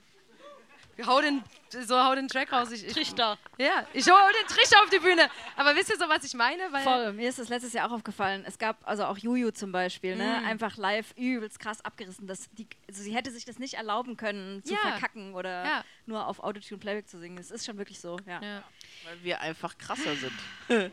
hau 1.06 1.20
den, 1.20 1.42
so, 1.70 1.96
hau 2.02 2.14
den 2.14 2.28
Track 2.28 2.52
raus. 2.52 2.70
Ich, 2.72 2.86
ich, 2.86 2.92
Trichter. 2.92 3.38
Ja, 3.58 3.86
ich 3.92 4.08
hau 4.10 4.16
den 4.28 4.46
Trichter 4.48 4.82
auf 4.82 4.90
die 4.90 4.98
Bühne. 4.98 5.28
Aber 5.56 5.74
wisst 5.76 5.90
ihr 5.90 5.96
so, 5.98 6.08
was 6.08 6.24
ich 6.24 6.34
meine? 6.34 6.62
Weil, 6.72 6.82
Voll. 6.82 7.12
Mir 7.12 7.28
ist 7.28 7.38
das 7.38 7.48
letztes 7.48 7.72
Jahr 7.72 7.88
auch 7.88 7.94
aufgefallen. 7.94 8.44
Es 8.46 8.58
gab 8.58 8.76
also 8.86 9.04
auch 9.04 9.16
Juju 9.18 9.50
zum 9.50 9.70
Beispiel, 9.72 10.16
ne? 10.16 10.40
Mm. 10.42 10.46
einfach 10.46 10.76
live 10.76 11.12
übelst 11.16 11.60
krass 11.60 11.84
abgerissen. 11.84 12.26
Das, 12.26 12.48
die, 12.52 12.66
also 12.88 13.02
sie 13.02 13.14
hätte 13.14 13.30
sich 13.30 13.44
das 13.44 13.58
nicht 13.58 13.74
erlauben 13.74 14.16
können, 14.16 14.62
zu 14.64 14.74
Ja. 14.74 14.80
verkacken 14.80 15.34
oder 15.34 15.64
Ja. 15.64 15.84
nur 16.06 16.26
auf 16.26 16.40
Autotune 16.40 16.78
Playback 16.78 17.08
zu 17.08 17.18
singen. 17.18 17.36
Das 17.36 17.50
ist 17.50 17.64
schon 17.66 17.78
wirklich 17.78 18.00
so, 18.00 18.16
ja. 18.26 18.40
Ja. 18.42 18.62
Weil 19.04 19.22
wir 19.22 19.40
einfach 19.40 19.76
krasser 19.78 20.14
sind. 20.16 20.32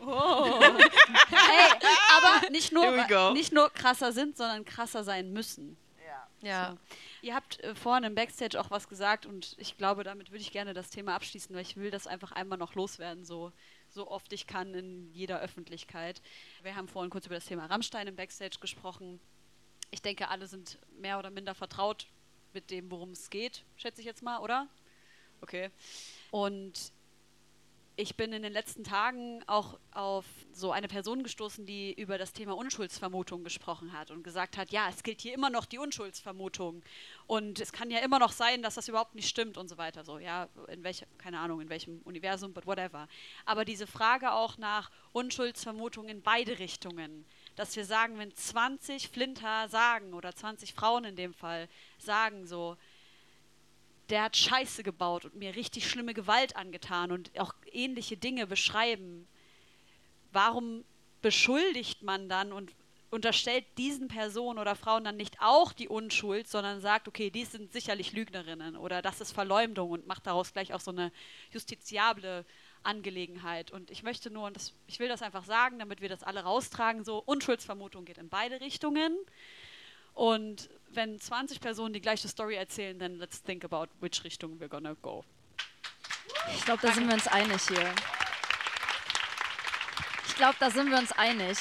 Hey, 1.28 1.72
aber 2.16 2.50
nicht 2.50 2.72
nur, 2.72 3.32
nicht 3.32 3.52
nur 3.52 3.70
krasser 3.70 4.12
sind, 4.12 4.36
sondern 4.36 4.64
krasser 4.64 5.04
sein 5.04 5.32
müssen. 5.32 5.76
ja. 6.42 6.76
Ihr 7.26 7.34
habt 7.34 7.58
äh, 7.64 7.74
vorhin 7.74 8.04
im 8.04 8.14
Backstage 8.14 8.60
auch 8.60 8.70
was 8.70 8.88
gesagt 8.88 9.26
und 9.26 9.56
ich 9.58 9.76
glaube, 9.76 10.04
damit 10.04 10.30
würde 10.30 10.42
ich 10.42 10.52
gerne 10.52 10.74
das 10.74 10.90
Thema 10.90 11.16
abschließen, 11.16 11.52
weil 11.56 11.62
ich 11.62 11.74
will 11.74 11.90
das 11.90 12.06
einfach 12.06 12.30
einmal 12.30 12.56
noch 12.56 12.76
loswerden, 12.76 13.24
so, 13.24 13.50
so 13.88 14.08
oft 14.08 14.32
ich 14.32 14.46
kann 14.46 14.72
in 14.74 15.10
jeder 15.12 15.40
Öffentlichkeit. 15.40 16.22
Wir 16.62 16.76
haben 16.76 16.86
vorhin 16.86 17.10
kurz 17.10 17.26
über 17.26 17.34
das 17.34 17.46
Thema 17.46 17.66
Rammstein 17.66 18.06
im 18.06 18.14
Backstage 18.14 18.58
gesprochen. 18.60 19.18
Ich 19.90 20.02
denke, 20.02 20.28
alle 20.28 20.46
sind 20.46 20.78
mehr 21.00 21.18
oder 21.18 21.30
minder 21.30 21.56
vertraut 21.56 22.06
mit 22.52 22.70
dem, 22.70 22.92
worum 22.92 23.10
es 23.10 23.28
geht, 23.28 23.64
schätze 23.74 24.02
ich 24.02 24.06
jetzt 24.06 24.22
mal, 24.22 24.38
oder? 24.38 24.68
Okay. 25.40 25.70
Und 26.30 26.92
ich 27.98 28.14
bin 28.14 28.32
in 28.34 28.42
den 28.42 28.52
letzten 28.52 28.84
Tagen 28.84 29.42
auch 29.46 29.78
auf 29.92 30.26
so 30.52 30.70
eine 30.70 30.86
Person 30.86 31.22
gestoßen, 31.22 31.64
die 31.64 31.94
über 31.94 32.18
das 32.18 32.34
Thema 32.34 32.54
Unschuldsvermutung 32.54 33.42
gesprochen 33.42 33.94
hat 33.94 34.10
und 34.10 34.22
gesagt 34.22 34.58
hat, 34.58 34.70
ja, 34.70 34.88
es 34.90 35.02
gilt 35.02 35.22
hier 35.22 35.32
immer 35.32 35.48
noch 35.48 35.64
die 35.64 35.78
Unschuldsvermutung 35.78 36.82
und 37.26 37.58
es 37.58 37.72
kann 37.72 37.90
ja 37.90 38.00
immer 38.00 38.18
noch 38.18 38.32
sein, 38.32 38.62
dass 38.62 38.74
das 38.74 38.88
überhaupt 38.88 39.14
nicht 39.14 39.28
stimmt 39.28 39.56
und 39.56 39.68
so 39.68 39.78
weiter. 39.78 40.04
So, 40.04 40.18
ja, 40.18 40.48
in 40.68 40.84
welchem, 40.84 41.06
keine 41.16 41.38
Ahnung, 41.38 41.62
in 41.62 41.70
welchem 41.70 42.02
Universum, 42.04 42.52
but 42.52 42.66
whatever. 42.66 43.08
Aber 43.46 43.64
diese 43.64 43.86
Frage 43.86 44.32
auch 44.32 44.58
nach 44.58 44.90
Unschuldsvermutung 45.12 46.08
in 46.08 46.20
beide 46.20 46.58
Richtungen, 46.58 47.24
dass 47.54 47.76
wir 47.76 47.86
sagen, 47.86 48.18
wenn 48.18 48.34
20 48.34 49.08
Flinter 49.08 49.68
sagen 49.68 50.12
oder 50.12 50.34
20 50.34 50.74
Frauen 50.74 51.04
in 51.04 51.16
dem 51.16 51.32
Fall 51.32 51.66
sagen 51.98 52.46
so, 52.46 52.76
der 54.08 54.22
hat 54.24 54.36
Scheiße 54.36 54.82
gebaut 54.82 55.24
und 55.24 55.34
mir 55.36 55.56
richtig 55.56 55.88
schlimme 55.88 56.14
Gewalt 56.14 56.56
angetan 56.56 57.12
und 57.12 57.38
auch 57.38 57.54
ähnliche 57.72 58.16
Dinge 58.16 58.46
beschreiben. 58.46 59.26
Warum 60.32 60.84
beschuldigt 61.22 62.02
man 62.02 62.28
dann 62.28 62.52
und 62.52 62.74
unterstellt 63.10 63.64
diesen 63.78 64.08
Personen 64.08 64.58
oder 64.58 64.74
Frauen 64.74 65.04
dann 65.04 65.16
nicht 65.16 65.40
auch 65.40 65.72
die 65.72 65.88
Unschuld, 65.88 66.48
sondern 66.48 66.80
sagt, 66.80 67.08
okay, 67.08 67.30
die 67.30 67.44
sind 67.44 67.72
sicherlich 67.72 68.12
Lügnerinnen 68.12 68.76
oder 68.76 69.00
das 69.00 69.20
ist 69.20 69.32
Verleumdung 69.32 69.90
und 69.90 70.06
macht 70.06 70.26
daraus 70.26 70.52
gleich 70.52 70.74
auch 70.74 70.80
so 70.80 70.90
eine 70.90 71.12
justiziable 71.50 72.44
Angelegenheit. 72.82 73.70
Und 73.70 73.90
ich 73.90 74.02
möchte 74.02 74.30
nur, 74.30 74.46
und 74.46 74.56
das, 74.56 74.74
ich 74.86 74.98
will 74.98 75.08
das 75.08 75.22
einfach 75.22 75.44
sagen, 75.44 75.78
damit 75.78 76.00
wir 76.00 76.08
das 76.08 76.22
alle 76.22 76.40
raustragen, 76.40 77.04
so 77.04 77.22
Unschuldsvermutung 77.24 78.04
geht 78.04 78.18
in 78.18 78.28
beide 78.28 78.60
Richtungen. 78.60 79.16
Und 80.16 80.70
wenn 80.88 81.20
20 81.20 81.60
Personen 81.60 81.92
die 81.92 82.00
gleiche 82.00 82.26
Story 82.26 82.54
erzählen, 82.54 82.98
dann 82.98 83.18
let's 83.18 83.42
think 83.42 83.64
about 83.66 83.88
which 84.00 84.24
Richtung 84.24 84.58
we're 84.58 84.66
gonna 84.66 84.94
go. 85.02 85.22
Ich 86.54 86.64
glaube, 86.64 86.80
da 86.80 86.92
sind 86.92 87.06
wir 87.06 87.14
uns 87.14 87.28
einig 87.28 87.60
hier. 87.68 87.94
Ich 90.26 90.34
glaube, 90.36 90.56
da 90.58 90.70
sind 90.70 90.90
wir 90.90 90.98
uns 90.98 91.12
einig. 91.12 91.58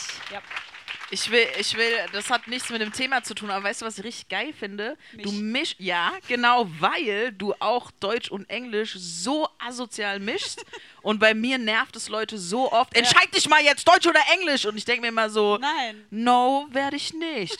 Ich 1.11 1.29
will, 1.29 1.45
ich 1.59 1.77
will, 1.77 1.91
das 2.13 2.29
hat 2.31 2.47
nichts 2.47 2.69
mit 2.69 2.81
dem 2.81 2.91
Thema 2.91 3.21
zu 3.23 3.35
tun, 3.35 3.51
aber 3.51 3.63
weißt 3.63 3.81
du, 3.81 3.85
was 3.85 3.99
ich 3.99 4.03
richtig 4.03 4.27
geil 4.29 4.53
finde? 4.53 4.97
Du 5.13 5.31
mischst, 5.31 5.75
ja, 5.77 6.11
genau, 6.27 6.67
weil 6.79 7.31
du 7.31 7.53
auch 7.59 7.91
Deutsch 7.99 8.31
und 8.31 8.49
Englisch 8.49 8.95
so 8.97 9.47
asozial 9.59 10.19
mischst. 10.19 10.65
und 11.03 11.19
bei 11.19 11.35
mir 11.35 11.59
nervt 11.59 11.95
es 11.95 12.09
Leute 12.09 12.39
so 12.39 12.71
oft. 12.71 12.95
Entscheid 12.95 13.33
dich 13.35 13.47
mal 13.47 13.61
jetzt, 13.63 13.87
Deutsch 13.87 14.07
oder 14.07 14.19
Englisch. 14.33 14.65
Und 14.65 14.77
ich 14.77 14.85
denke 14.85 15.01
mir 15.01 15.09
immer 15.09 15.29
so, 15.29 15.57
Nein. 15.59 16.05
no, 16.09 16.67
werde 16.71 16.95
ich 16.95 17.13
nicht. 17.13 17.57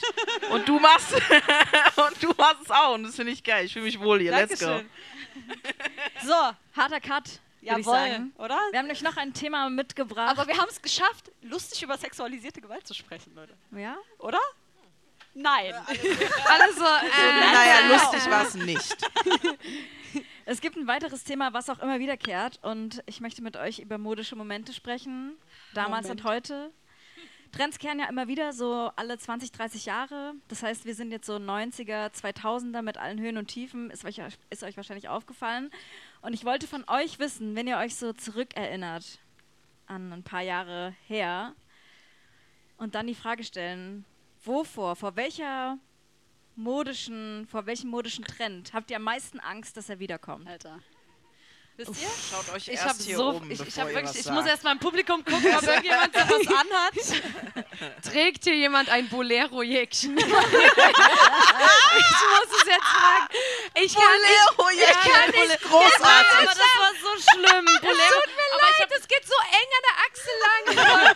und 0.50 0.66
du 0.68 0.80
machst, 0.80 1.12
und 1.96 2.22
du 2.22 2.34
machst 2.36 2.62
es 2.64 2.70
auch. 2.70 2.94
Und 2.94 3.04
das 3.04 3.14
finde 3.14 3.32
ich 3.32 3.44
geil. 3.44 3.66
Ich 3.66 3.72
fühle 3.74 3.84
mich 3.84 4.00
wohl 4.00 4.20
hier. 4.20 4.32
Let's 4.32 4.58
go. 4.58 4.66
Dankeschön. 4.66 4.90
So, 6.24 6.34
Harter 6.74 7.00
Cut, 7.00 7.40
jawohl, 7.66 7.84
sagen. 7.84 8.32
oder? 8.38 8.58
Wir 8.70 8.78
haben 8.78 8.90
euch 8.90 9.02
noch 9.02 9.16
ein 9.16 9.32
Thema 9.34 9.68
mitgebracht. 9.70 10.30
Aber 10.30 10.46
wir 10.46 10.56
haben 10.56 10.68
es 10.70 10.80
geschafft, 10.82 11.30
lustig 11.42 11.82
über 11.82 11.96
sexualisierte 11.98 12.60
Gewalt 12.60 12.86
zu 12.86 12.94
sprechen, 12.94 13.34
Leute. 13.34 13.54
ja? 13.76 13.96
Oder? 14.18 14.40
Nein. 15.34 15.74
Alles 16.48 16.76
so, 16.76 16.84
äh, 16.84 17.52
Naja, 17.52 17.80
Genau. 17.82 17.92
lustig 17.94 18.30
war 18.30 18.46
es 18.46 18.54
nicht. 18.54 18.96
Es 20.46 20.60
gibt 20.60 20.76
ein 20.76 20.86
weiteres 20.86 21.24
Thema, 21.24 21.52
was 21.52 21.68
auch 21.68 21.80
immer 21.80 21.98
wiederkehrt. 21.98 22.58
Und 22.62 23.02
ich 23.06 23.20
möchte 23.20 23.42
mit 23.42 23.56
euch 23.56 23.80
über 23.80 23.98
modische 23.98 24.36
Momente 24.36 24.72
sprechen. 24.72 25.36
Damals 25.74 26.08
und 26.08 26.24
heute. 26.24 26.70
Trends 27.52 27.78
kehren 27.78 27.98
ja 28.00 28.06
immer 28.08 28.28
wieder, 28.28 28.52
so 28.52 28.90
alle 28.96 29.18
20, 29.18 29.50
30 29.52 29.86
Jahre. 29.86 30.34
Das 30.48 30.62
heißt, 30.62 30.84
wir 30.84 30.94
sind 30.94 31.10
jetzt 31.10 31.26
so 31.26 31.34
90er, 31.36 32.12
2000er 32.12 32.82
mit 32.82 32.96
allen 32.96 33.18
Höhen 33.20 33.38
und 33.38 33.48
Tiefen. 33.48 33.90
Ist 33.90 34.04
euch, 34.04 34.20
ist 34.50 34.62
euch 34.62 34.76
wahrscheinlich 34.76 35.08
aufgefallen. 35.08 35.70
Und 36.20 36.32
ich 36.32 36.44
wollte 36.44 36.66
von 36.66 36.84
euch 36.88 37.18
wissen, 37.18 37.54
wenn 37.54 37.66
ihr 37.66 37.78
euch 37.78 37.94
so 37.96 38.12
zurückerinnert 38.12 39.18
an 39.86 40.12
ein 40.12 40.22
paar 40.22 40.42
Jahre 40.42 40.94
her 41.06 41.54
und 42.76 42.94
dann 42.94 43.06
die 43.06 43.14
Frage 43.14 43.44
stellen, 43.44 44.04
wovor, 44.44 44.96
vor 44.96 45.16
welcher 45.16 45.78
modischen, 46.56 47.46
vor 47.46 47.66
welchem 47.66 47.90
modischen 47.90 48.24
Trend 48.24 48.72
habt 48.72 48.90
ihr 48.90 48.96
am 48.96 49.02
meisten 49.02 49.40
Angst, 49.40 49.76
dass 49.76 49.88
er 49.88 49.98
wiederkommt? 49.98 50.48
Alter. 50.48 50.80
Wisst 51.78 51.90
ihr? 52.00 52.08
Schaut 52.30 52.48
euch 52.54 52.68
Ich 52.68 52.78
erst 52.78 53.02
hier 53.02 53.16
so, 53.18 53.28
um, 53.30 53.50
ich, 53.50 53.60
ich, 53.60 53.76
wirklich, 53.76 54.04
was 54.04 54.16
ich 54.16 54.26
muss 54.30 54.46
erst 54.46 54.64
mal 54.64 54.72
im 54.72 54.78
Publikum 54.78 55.22
gucken, 55.24 55.54
ob 55.54 55.62
irgendjemand 55.66 56.14
so 56.14 56.20
was 56.20 56.46
anhat. 56.62 56.94
trägt 58.02 58.44
hier 58.44 58.54
jemand 58.56 58.88
ein 58.88 59.08
Bolero-Jäckchen? 59.10 60.16
ich 60.16 60.24
muss 60.26 60.36
es 62.50 62.66
jetzt 62.66 62.84
fragen. 62.84 63.28
Ich 63.74 63.94
kann 63.94 64.04
Bolero, 64.04 64.70
nicht. 64.70 64.80
ja, 64.80 64.88
ich 64.88 64.96
kann 65.12 65.30
Bolero, 65.30 65.48
nicht. 65.48 65.62
großartig. 65.62 66.38
Aber 66.38 66.46
das 66.46 66.58
war 66.58 66.92
so 67.02 67.10
schlimm. 67.30 67.64
Bolero. 67.82 68.20
Tut 68.24 68.32
mir 68.36 68.48
leid, 68.56 68.90
das 68.90 69.06
geht 69.08 69.26
so 69.26 69.34
eng 69.52 69.70
an 69.76 69.82
der 69.84 69.96
Achsel 70.06 70.36
lang. 70.42 71.14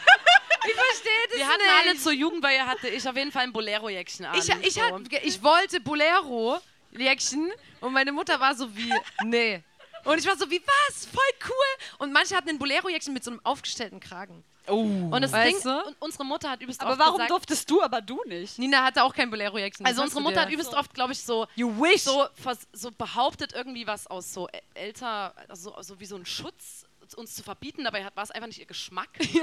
Ich 0.69 0.75
verstehe 0.75 1.27
das 1.31 1.37
Wir 1.39 1.47
hatten 1.49 1.63
nicht. 1.63 1.87
alle 1.89 1.97
zur 1.99 2.13
Jugendweihe, 2.13 2.67
hatte 2.67 2.89
ich 2.89 3.09
auf 3.09 3.17
jeden 3.17 3.33
Fall 3.33 3.45
ein 3.45 3.53
Bolero-Jäckchen 3.55 4.27
an. 4.27 4.39
ich, 4.39 4.47
ich, 4.63 4.75
so. 4.75 4.83
hat, 4.83 4.93
ich 5.23 5.43
wollte 5.43 5.81
Bolero-Jäckchen 5.81 7.51
und 7.81 7.93
meine 7.95 8.13
Mutter 8.13 8.39
war 8.41 8.55
so 8.55 8.77
wie, 8.77 8.93
nee. 9.25 9.63
Und 10.05 10.19
ich 10.19 10.27
war 10.27 10.37
so 10.37 10.51
wie, 10.51 10.61
was? 10.89 11.07
Voll 11.07 11.23
cool. 11.49 11.87
Und 11.99 12.13
manche 12.13 12.37
hatten 12.37 12.49
ein 12.49 12.59
Bolero-Jäckchen 12.59 13.13
mit 13.13 13.25
so 13.25 13.31
einem 13.31 13.41
aufgestellten 13.45 14.01
Kragen. 14.01 14.45
Oh. 14.67 14.83
Und 14.83 15.21
das 15.23 15.33
Weißt 15.33 15.65
Ding, 15.65 15.73
du? 15.73 15.87
und 15.89 15.97
unsere 16.01 16.25
Mutter 16.25 16.51
hat 16.51 16.63
übelst 16.63 16.81
Aber 16.81 16.91
oft 16.93 17.01
warum 17.01 17.15
gesagt, 17.15 17.31
durftest 17.31 17.71
du, 17.71 17.83
aber 17.83 18.01
du 18.01 18.23
nicht? 18.27 18.59
Nina 18.59 18.85
hatte 18.85 19.03
auch 19.03 19.15
kein 19.15 19.31
Bolero-Jäckchen. 19.31 19.85
Also 19.87 20.03
unsere 20.03 20.21
Mutter 20.21 20.43
hat 20.43 20.51
übelst 20.51 20.75
oft, 20.75 20.95
glaube 20.95 21.13
ich, 21.13 21.23
so, 21.23 21.47
You 21.57 21.69
wish. 21.81 22.03
so, 22.03 22.27
so 22.73 22.91
behauptet 22.93 23.53
irgendwie 23.55 23.87
was 23.87 24.07
aus 24.07 24.33
so 24.33 24.49
älter, 24.75 25.35
also 25.49 25.75
so 25.81 25.99
wie 25.99 26.07
so 26.07 26.17
ein 26.17 26.27
Schutz 26.27 26.87
uns 27.15 27.35
zu 27.35 27.43
verbieten, 27.43 27.85
dabei 27.85 28.05
war 28.15 28.25
es 28.25 28.31
einfach 28.31 28.47
nicht 28.49 28.59
ihr 28.59 28.67
Geschmack. 28.67 29.09
Die 29.19 29.41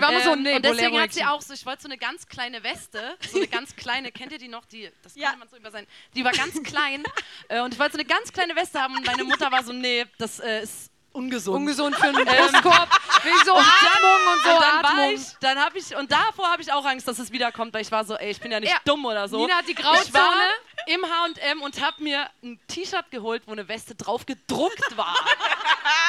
war 0.00 0.10
immer 0.10 0.20
so, 0.22 0.32
Ähm, 0.32 0.42
nee, 0.42 0.54
und 0.56 0.64
deswegen 0.64 1.00
hat 1.00 1.12
sie 1.12 1.24
auch 1.24 1.40
so, 1.42 1.52
ich 1.54 1.64
wollte 1.66 1.82
so 1.82 1.88
eine 1.88 1.98
ganz 1.98 2.26
kleine 2.26 2.62
Weste, 2.62 3.16
so 3.30 3.36
eine 3.38 3.48
ganz 3.48 3.74
kleine, 3.76 4.12
kennt 4.12 4.32
ihr 4.32 4.38
die 4.38 4.48
noch? 4.48 4.64
Die, 4.66 4.90
das 5.02 5.14
kann 5.14 5.22
Ja. 5.22 5.36
man 5.36 5.48
so 5.48 5.56
über 5.56 5.70
sein. 5.70 5.86
Die 6.14 6.24
war 6.24 6.32
ganz 6.32 6.62
klein 6.62 7.02
äh, 7.48 7.60
und 7.60 7.72
ich 7.74 7.80
wollte 7.80 7.92
so 7.92 7.98
eine 7.98 8.06
ganz 8.08 8.32
kleine 8.32 8.54
Weste 8.56 8.80
haben 8.80 8.96
und 8.96 9.04
meine 9.06 9.24
Mutter 9.24 9.50
war 9.50 9.62
so, 9.64 9.72
nee, 9.72 10.06
das 10.18 10.40
äh, 10.40 10.62
ist 10.62 10.90
ungesund. 11.12 11.56
ungesund 11.56 11.96
für 11.96 12.04
einen 12.08 12.24
Brustkorb. 12.24 12.88
Wegen 13.24 13.36
so 13.44 13.52
Atmung 13.52 14.32
und 14.32 14.42
so 14.44 14.50
und 14.50 14.60
dann 14.62 14.82
war 14.82 14.90
Atmung. 14.90 15.14
ich, 15.14 15.22
dann 15.40 15.58
habe 15.58 15.78
ich, 15.78 15.94
und 15.96 16.10
davor 16.10 16.50
habe 16.52 16.62
ich 16.62 16.72
auch 16.72 16.84
Angst, 16.84 17.06
dass 17.08 17.18
es 17.18 17.32
wiederkommt, 17.32 17.74
weil 17.74 17.82
ich 17.82 17.90
war 17.90 18.04
so, 18.04 18.14
ey, 18.16 18.30
ich 18.30 18.40
bin 18.40 18.52
ja 18.52 18.60
nicht 18.60 18.70
Ja. 18.72 18.78
dumm 18.84 19.04
oder 19.04 19.28
so. 19.28 19.38
Nina 19.40 19.56
hat 19.58 19.66
die 19.68 19.72
Ich 19.72 19.82
war 19.84 19.94
Grauzone. 19.96 20.42
Im 20.86 21.04
H&M 21.04 21.62
und 21.62 21.80
habe 21.80 22.02
mir 22.02 22.28
ein 22.42 22.58
T-Shirt 22.68 23.10
geholt, 23.10 23.42
wo 23.46 23.52
eine 23.52 23.66
Weste 23.68 23.94
drauf 23.94 24.26
gedruckt 24.26 24.96
war. 24.96 25.14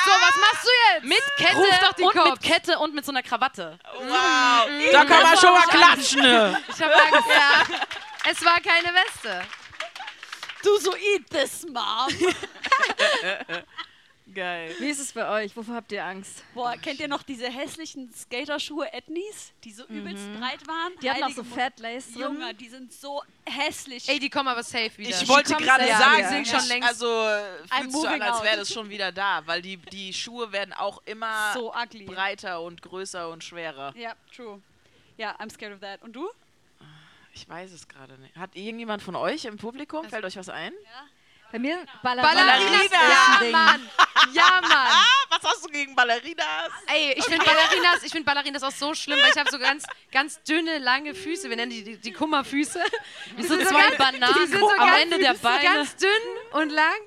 So, 0.04 0.12
was 0.12 0.36
machst 0.36 0.66
du 0.66 0.70
jetzt? 0.94 1.04
Mit 1.06 1.22
Kette 1.38 2.04
und 2.04 2.14
Cops. 2.14 2.30
mit 2.32 2.42
Kette 2.42 2.80
und 2.80 2.94
mit 2.94 3.06
so 3.06 3.12
einer 3.12 3.22
Krawatte. 3.24 3.80
Wow. 3.96 4.68
Da 4.92 5.06
kann 5.06 5.24
man 5.24 5.38
schon 5.38 5.54
mal 5.54 5.62
klatschen. 5.64 6.22
Ich 6.68 6.82
habe 6.82 6.94
Angst. 6.96 7.30
Ja. 7.30 7.64
Es 8.30 8.44
war 8.44 8.60
keine 8.60 8.90
Weste. 8.94 9.44
Du 10.64 10.78
so 10.78 10.96
eat 10.96 11.30
this, 11.30 11.66
Mom. 11.68 12.08
Geil. 14.34 14.74
Wie 14.80 14.88
ist 14.90 15.00
es 15.00 15.12
bei 15.12 15.28
euch? 15.44 15.56
Wovor 15.58 15.76
habt 15.76 15.92
ihr 15.92 16.04
Angst? 16.06 16.44
Boah, 16.54 16.74
kennt 16.78 17.00
ihr 17.00 17.08
noch 17.08 17.24
diese 17.24 17.50
hässlichen 17.50 18.14
Skaterschuhe 18.14 18.92
Etnies, 18.94 19.52
die 19.64 19.72
so 19.72 19.86
übelst 19.88 20.24
breit 20.40 20.66
waren? 20.68 20.94
Die 21.02 21.10
hatten 21.10 21.24
auch 21.24 21.30
so 21.32 21.44
Fat 21.44 21.80
Lace 21.80 22.12
drin. 22.14 22.22
Junge, 22.22 22.54
die 22.54 22.70
sind 22.70 22.94
so 22.94 23.22
hässlich. 23.46 24.08
Ey, 24.08 24.20
die 24.20 24.30
kommen 24.30 24.48
aber 24.48 24.64
safe 24.64 24.98
wieder. 24.98 25.10
Ich 25.10 25.28
wollte 25.28 25.56
gerade 25.56 25.84
sehr 25.86 25.98
sagen, 25.98 26.28
sind 26.28 26.48
schon 26.48 26.68
längst- 26.68 26.88
also 26.88 27.06
fühlt 27.76 27.92
sich 27.92 28.02
so 28.02 28.08
an, 28.08 28.22
als 28.22 28.44
wäre 28.44 28.58
das 28.58 28.72
schon 28.74 28.90
wieder 28.90 29.12
da, 29.12 29.42
weil 29.46 29.62
die, 29.62 29.78
die 29.78 30.14
Schuhe 30.14 30.52
werden 30.52 30.74
auch 30.74 31.02
immer 31.06 31.52
so 31.54 31.74
ugly. 31.74 32.06
breiter 32.06 32.62
und 32.62 32.82
größer 32.82 33.30
und 33.30 33.44
schwerer. 33.44 33.94
Ja, 33.98 34.16
true. 34.36 34.62
Ja, 35.18 35.36
I'm 35.40 35.52
scared 35.52 35.74
of 35.74 35.82
that. 35.82 36.02
Und 36.02 36.14
du? 36.14 36.30
Ich 37.34 37.48
weiß 37.48 37.72
es 37.72 37.88
gerade 37.88 38.18
nicht. 38.18 38.36
Hat 38.36 38.56
irgendjemand 38.56 39.02
von 39.02 39.16
euch 39.16 39.46
im 39.46 39.58
Publikum, 39.58 40.08
fällt 40.10 40.26
euch 40.26 40.36
was 40.36 40.50
ein? 40.50 40.74
Bei 41.52 41.60
mir 41.60 41.86
Ballerina. 42.02 42.34
Ballerinas. 42.34 42.92
Ja. 42.92 43.52
Mann. 43.52 43.90
Ja, 44.34 44.62
Mann. 44.62 45.06
Was 45.30 45.44
hast 45.44 45.66
du 45.66 45.70
gegen 45.70 45.96
Ballerinas? 45.96 46.72
Ey, 46.88 47.14
ich 47.18 47.26
finde 47.26 47.46
Ballerinas, 47.46 48.04
ich 48.04 48.12
find 48.12 48.26
Ballerinas 48.26 48.64
auch 48.64 48.72
so 48.72 48.94
schlimm, 48.94 49.20
weil 49.22 49.32
ich 49.32 49.38
habe 49.38 49.50
so 49.50 49.60
ganz, 49.60 49.86
ganz 50.12 50.42
dünne, 50.44 50.78
lange 50.80 51.14
Füße. 51.14 51.50
Wir 51.50 51.56
nennen 51.58 51.72
die 51.72 51.84
die, 51.84 51.98
die 51.98 52.12
Kummerfüße. 52.14 52.82
Wie 53.36 53.44
so 53.44 53.58
zwei 53.58 53.92
Bananen 53.98 54.34
Die 54.34 54.48
sind 54.48 54.60
so 54.60 54.70
am 54.70 54.78
ganz, 54.78 55.02
Ende 55.02 55.20
der 55.20 55.36
so 55.36 55.42
Beine. 55.42 55.64
ganz 55.64 55.96
dünn 55.96 56.10
und 56.54 56.70
lang. 56.70 57.00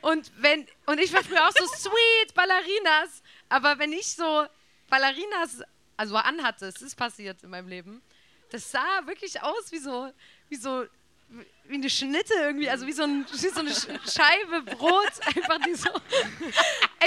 Und, 0.00 0.32
wenn, 0.36 0.66
und 0.86 0.98
ich 0.98 1.12
war 1.12 1.22
früher 1.22 1.46
auch 1.46 1.52
so 1.52 1.64
sweet, 1.66 2.34
Ballerinas. 2.34 3.22
Aber 3.48 3.78
wenn 3.78 3.92
ich 3.92 4.14
so 4.14 4.46
Ballerinas 4.88 5.62
also 5.96 6.16
anhatte, 6.16 6.66
es 6.66 6.82
ist 6.82 6.96
passiert 6.96 7.42
in 7.44 7.50
meinem 7.50 7.68
Leben, 7.68 8.02
das 8.50 8.70
sah 8.70 9.06
wirklich 9.06 9.40
aus 9.42 9.70
wie 9.70 9.78
so, 9.78 10.10
wie 10.48 10.56
so 10.56 10.84
wie 11.64 11.74
eine 11.74 11.88
Schnitte 11.90 12.34
irgendwie, 12.34 12.68
also 12.68 12.86
wie 12.86 12.92
so, 12.92 13.04
ein, 13.04 13.24
wie 13.30 13.36
so 13.48 13.60
eine 13.60 13.70
Sch- 13.70 13.88
Scheibe 14.12 14.62
Brot, 14.62 15.12
einfach 15.26 15.58
die 15.66 15.74
so. 15.74 15.88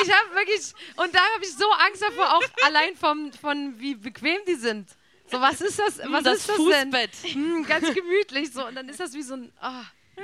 Ich 0.01 0.11
habe 0.11 0.35
wirklich, 0.35 0.73
und 0.97 1.13
da 1.13 1.19
habe 1.33 1.43
ich 1.43 1.53
so 1.53 1.69
Angst 1.71 2.01
davor, 2.01 2.35
auch 2.35 2.43
allein 2.65 2.95
vom, 2.95 3.31
von 3.33 3.79
wie 3.79 3.95
bequem 3.95 4.39
die 4.47 4.55
sind. 4.55 4.89
So, 5.31 5.41
was 5.41 5.61
ist 5.61 5.79
das? 5.79 5.99
Was 6.07 6.23
das 6.23 6.37
ist 6.39 6.49
das 6.49 6.55
Fußbett. 6.55 7.11
denn? 7.23 7.33
Hm, 7.33 7.65
ganz 7.65 7.93
gemütlich 7.93 8.51
so. 8.51 8.65
Und 8.67 8.75
dann 8.75 8.87
ist 8.89 8.99
das 8.99 9.13
wie 9.13 9.23
so 9.23 9.35
ein. 9.35 9.51
ah, 9.59 9.83
nee. 10.17 10.23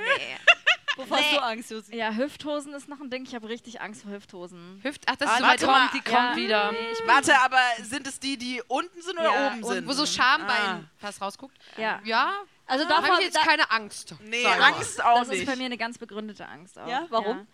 Wovor 0.96 1.16
hast 1.16 1.32
du 1.32 1.42
Angst, 1.42 1.70
Josi? 1.70 1.96
Ja, 1.96 2.12
Hüfthosen 2.14 2.74
ist 2.74 2.86
noch 2.86 3.00
ein 3.00 3.08
Ding. 3.10 3.24
Ich 3.24 3.34
habe 3.34 3.48
richtig 3.48 3.80
Angst 3.80 4.02
vor 4.02 4.12
Hüfthosen. 4.12 4.78
Hüft, 4.82 5.02
ach, 5.06 5.16
das 5.16 5.28
Ah, 5.28 5.32
ist 5.32 5.38
so 5.40 5.46
warte 5.46 5.66
mal. 5.66 5.88
kommt, 5.88 5.94
die 6.06 6.10
Ja. 6.10 6.16
kommt 6.26 6.36
wieder. 6.36 6.74
Warte, 7.06 7.38
aber 7.40 7.58
sind 7.82 8.06
es 8.06 8.20
die, 8.20 8.36
die 8.36 8.62
unten 8.68 9.00
sind 9.00 9.14
oder 9.18 9.32
Ja, 9.34 9.46
oben 9.48 9.64
und 9.64 9.72
sind? 9.72 9.88
Wo 9.88 9.92
so 9.94 10.04
Schambein 10.04 10.50
Ah. 10.62 10.84
fast 10.98 11.20
rausguckt. 11.22 11.56
Ja. 11.78 12.00
Ja, 12.04 12.34
Also 12.72 12.86
da 12.88 13.02
habe 13.02 13.18
ich 13.18 13.26
jetzt 13.26 13.36
da, 13.36 13.42
keine 13.42 13.70
Angst. 13.70 14.14
Nee. 14.22 14.46
Angst 14.46 15.04
auch 15.04 15.18
das 15.18 15.28
ist 15.28 15.40
nicht. 15.40 15.46
bei 15.46 15.56
mir 15.56 15.66
eine 15.66 15.76
ganz 15.76 15.98
begründete 15.98 16.48
Angst 16.48 16.78
auch. 16.78 16.88
Ja, 16.88 17.06
warum? 17.10 17.46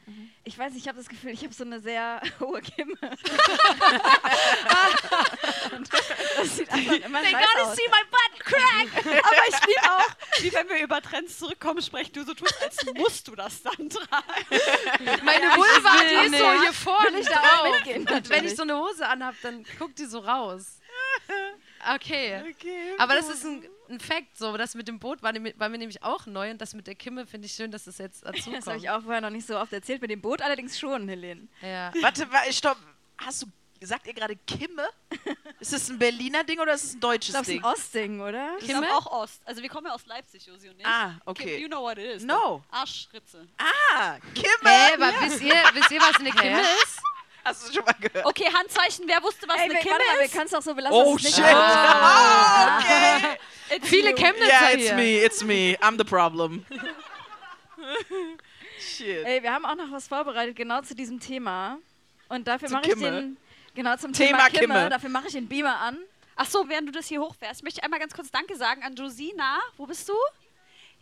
Ich 0.45 0.57
weiß 0.57 0.73
nicht, 0.73 0.83
ich 0.83 0.89
habe 0.89 0.97
das 0.97 1.09
Gefühl, 1.09 1.33
ich 1.33 1.43
habe 1.43 1.53
so 1.53 1.65
eine 1.65 1.81
sehr 1.81 2.23
hohe 2.41 2.63
Kimme. 2.63 2.95
Das 6.37 6.57
sieht 6.57 6.71
einfach 6.71 6.93
immer 6.93 7.25
scheiße 7.25 7.63
aus. 7.63 7.77
my 7.77 8.05
butt 8.11 8.45
crack! 8.45 9.07
Aber 9.25 9.49
ich 9.49 9.67
liebe 9.67 9.91
auch, 9.91 10.41
wie 10.41 10.53
wenn 10.53 10.69
wir 10.69 10.83
über 10.83 11.03
Trends 11.03 11.39
zurückkommen, 11.39 11.83
sprechen 11.83 12.13
du 12.13 12.25
so 12.25 12.35
tust, 12.35 12.63
als 12.63 12.77
musst 12.95 13.27
du 13.27 13.35
das 13.35 13.63
dann 13.63 13.91
tragen. 13.91 15.25
Meine 15.25 15.47
Vulva, 15.57 15.97
die 16.09 16.27
ist 16.27 16.39
so 16.39 16.63
hier 16.63 16.73
vorne 16.73 17.13
Will 17.13 17.21
ich 17.21 17.29
da 17.29 17.41
auch 17.41 17.73
mitgehen, 17.73 18.09
Und 18.09 18.31
wenn 18.31 18.45
ich 18.45 18.55
so 18.55 18.63
eine 18.63 18.77
Hose 18.79 19.07
anhab, 19.07 19.35
dann 19.43 19.65
guckt 19.79 19.99
die 19.99 20.07
so 20.07 20.21
raus. 20.21 20.79
Okay. 21.95 22.43
Okay. 22.51 22.95
Aber 22.99 23.15
das 23.15 23.29
ist 23.29 23.45
ein, 23.45 23.65
ein 23.91 24.01
Fact, 24.01 24.37
so. 24.37 24.57
Das 24.57 24.75
mit 24.75 24.89
dem 24.89 24.99
Boot 24.99 25.23
war, 25.23 25.33
war 25.35 25.69
mir 25.69 25.79
nämlich 25.79 26.03
auch 26.03 26.27
neu 26.27 26.51
und 26.51 26.61
das 26.61 26.75
mit 26.75 26.87
der 26.87 26.95
Kimme 26.95 27.27
finde 27.27 27.47
ich 27.47 27.53
schön, 27.53 27.71
dass 27.71 27.85
das 27.85 27.99
jetzt 27.99 28.25
dazu 28.25 28.37
Das 28.37 28.47
habe 28.47 28.61
kommt. 28.63 28.83
ich 28.83 28.91
auch 28.91 29.03
vorher 29.03 29.21
noch 29.21 29.31
nicht 29.31 29.47
so 29.47 29.59
oft 29.59 29.73
erzählt. 29.73 30.01
Mit 30.03 30.11
dem 30.11 30.21
Boot 30.21 30.43
allerdings 30.43 30.79
schon, 30.79 31.09
Helene. 31.09 31.49
Ja. 31.63 31.93
Warte, 32.03 32.31
wa- 32.31 32.51
stopp. 32.53 32.77
Hast 33.19 33.43
du 33.43 33.47
sagt 33.81 34.09
ihr 34.09 34.15
gerade 34.15 34.35
Kimme? 34.35 34.89
ist 35.61 35.73
das 35.73 35.89
ein 35.89 35.99
Berliner 36.01 36.43
Ding 36.43 36.59
oder 36.59 36.75
ist 36.75 36.83
es 36.83 36.95
ein 36.95 37.01
deutsches 37.01 37.29
Ich 37.49 37.61
glaube, 37.61 37.77
es 37.77 37.85
ist 37.85 37.95
Ding? 37.95 38.11
ein 38.11 38.19
Ostding, 38.19 38.21
oder? 38.21 38.57
Ich 38.59 38.67
glaube 38.67 38.89
auch 38.93 39.07
Ost. 39.07 39.41
Also 39.45 39.63
wir 39.63 39.69
kommen 39.69 39.87
ja 39.87 39.93
aus 39.95 40.05
Leipzig, 40.07 40.45
Josi 40.47 40.69
und 40.69 40.81
ich. 40.81 40.85
Ah, 40.87 41.15
okay. 41.25 41.55
Kim, 41.55 41.63
you 41.63 41.69
know 41.69 41.83
what 41.83 41.97
it 41.97 42.17
is. 42.17 42.25
No. 42.25 42.65
Arschritze. 42.73 43.47
Ah, 43.57 44.17
Kimme! 44.35 44.49
Hä, 44.65 44.95
aber 44.95 45.13
wisst, 45.21 45.41
ihr, 45.43 45.55
wisst 45.75 45.91
ihr, 45.93 46.01
was 46.01 46.17
eine 46.17 46.31
Kimme 46.33 46.61
ist? 46.83 46.99
Hast 47.45 47.69
du 47.69 47.73
schon 47.75 47.85
mal 47.85 47.95
gehört? 48.01 48.27
Okay, 48.27 48.47
Handzeichen. 48.53 49.05
Wer 49.07 49.23
wusste, 49.23 49.47
was 49.49 49.57
Ey, 49.57 49.63
eine 49.65 49.75
wir, 49.75 49.81
Kimme 49.81 49.95
warte 49.95 50.07
mal, 50.13 50.19
wir 50.19 50.25
ist? 50.27 50.33
können 50.33 50.47
es 50.47 50.55
auch 50.55 50.63
so 50.63 50.75
belassen. 50.75 50.99
Oh 51.03 51.19
shit! 51.19 51.37
nicht 51.37 51.39
Oh, 51.39 52.79
okay. 52.79 53.39
It's 53.77 53.89
Viele. 53.89 54.15
Chemnitzer 54.15 54.47
Yeah, 54.47 54.71
it's 54.73 54.83
hier. 54.85 54.95
me, 54.95 55.25
it's 55.25 55.45
me. 55.45 55.77
I'm 55.83 55.99
the 55.99 56.05
problem. 56.05 56.65
Shit. 58.81 59.25
Ey, 59.27 59.43
wir 59.43 59.53
haben 59.53 59.65
auch 59.65 59.75
noch 59.75 59.91
was 59.91 60.09
vorbereitet, 60.09 60.57
genau 60.57 60.81
zu 60.83 60.95
diesem 60.95 61.21
Thema. 61.21 61.79
Und 62.29 62.47
dafür 62.49 62.69
Zu 62.69 62.75
mache 62.75 62.87
ich 62.87 62.95
Kimme? 62.95 63.11
den, 63.11 63.37
genau 63.75 63.97
zum 63.97 64.13
Thema 64.13 64.47
Thema, 64.47 64.51
Kimme, 64.51 64.75
Kimme. 64.75 64.89
dafür 64.91 65.09
mache 65.11 65.27
ich 65.29 65.33
den 65.33 65.49
Beamer 65.49 65.77
an. 65.79 65.99
Ach 66.37 66.47
so, 66.47 66.69
während 66.69 66.89
du 66.89 66.93
das 66.93 67.07
hier 67.09 67.21
hochfährst, 67.21 67.63
möchte 67.65 67.81
ich 67.81 67.85
einmal 67.85 67.99
ganz 68.01 68.15
kurz 68.15 68.31
Danke 68.31 68.57
sagen 68.57 68.83
an 68.85 68.95
Josina. 68.95 69.59
Wo 69.77 69.87
bist 69.87 70.09
du? 70.09 70.15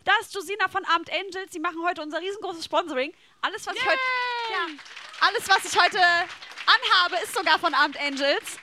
Da 0.05 0.13
ist 0.21 0.35
Josina 0.35 0.69
von 0.69 0.85
Abend 0.87 1.11
Angels. 1.13 1.51
Die 1.53 1.59
machen 1.59 1.79
heute 1.85 2.01
unser 2.01 2.21
riesengroßes 2.21 2.65
Sponsoring. 2.65 3.13
Alles, 3.43 3.67
was 3.67 3.75
ich 3.77 3.85
heute, 3.85 3.99
ja, 4.51 4.67
alles, 5.21 5.49
was 5.49 5.65
ich 5.65 5.81
heute 5.81 5.99
anhabe, 5.99 7.23
ist 7.23 7.35
sogar 7.35 7.59
von 7.59 7.75
Abend 7.75 7.99
Angels. 8.01 8.59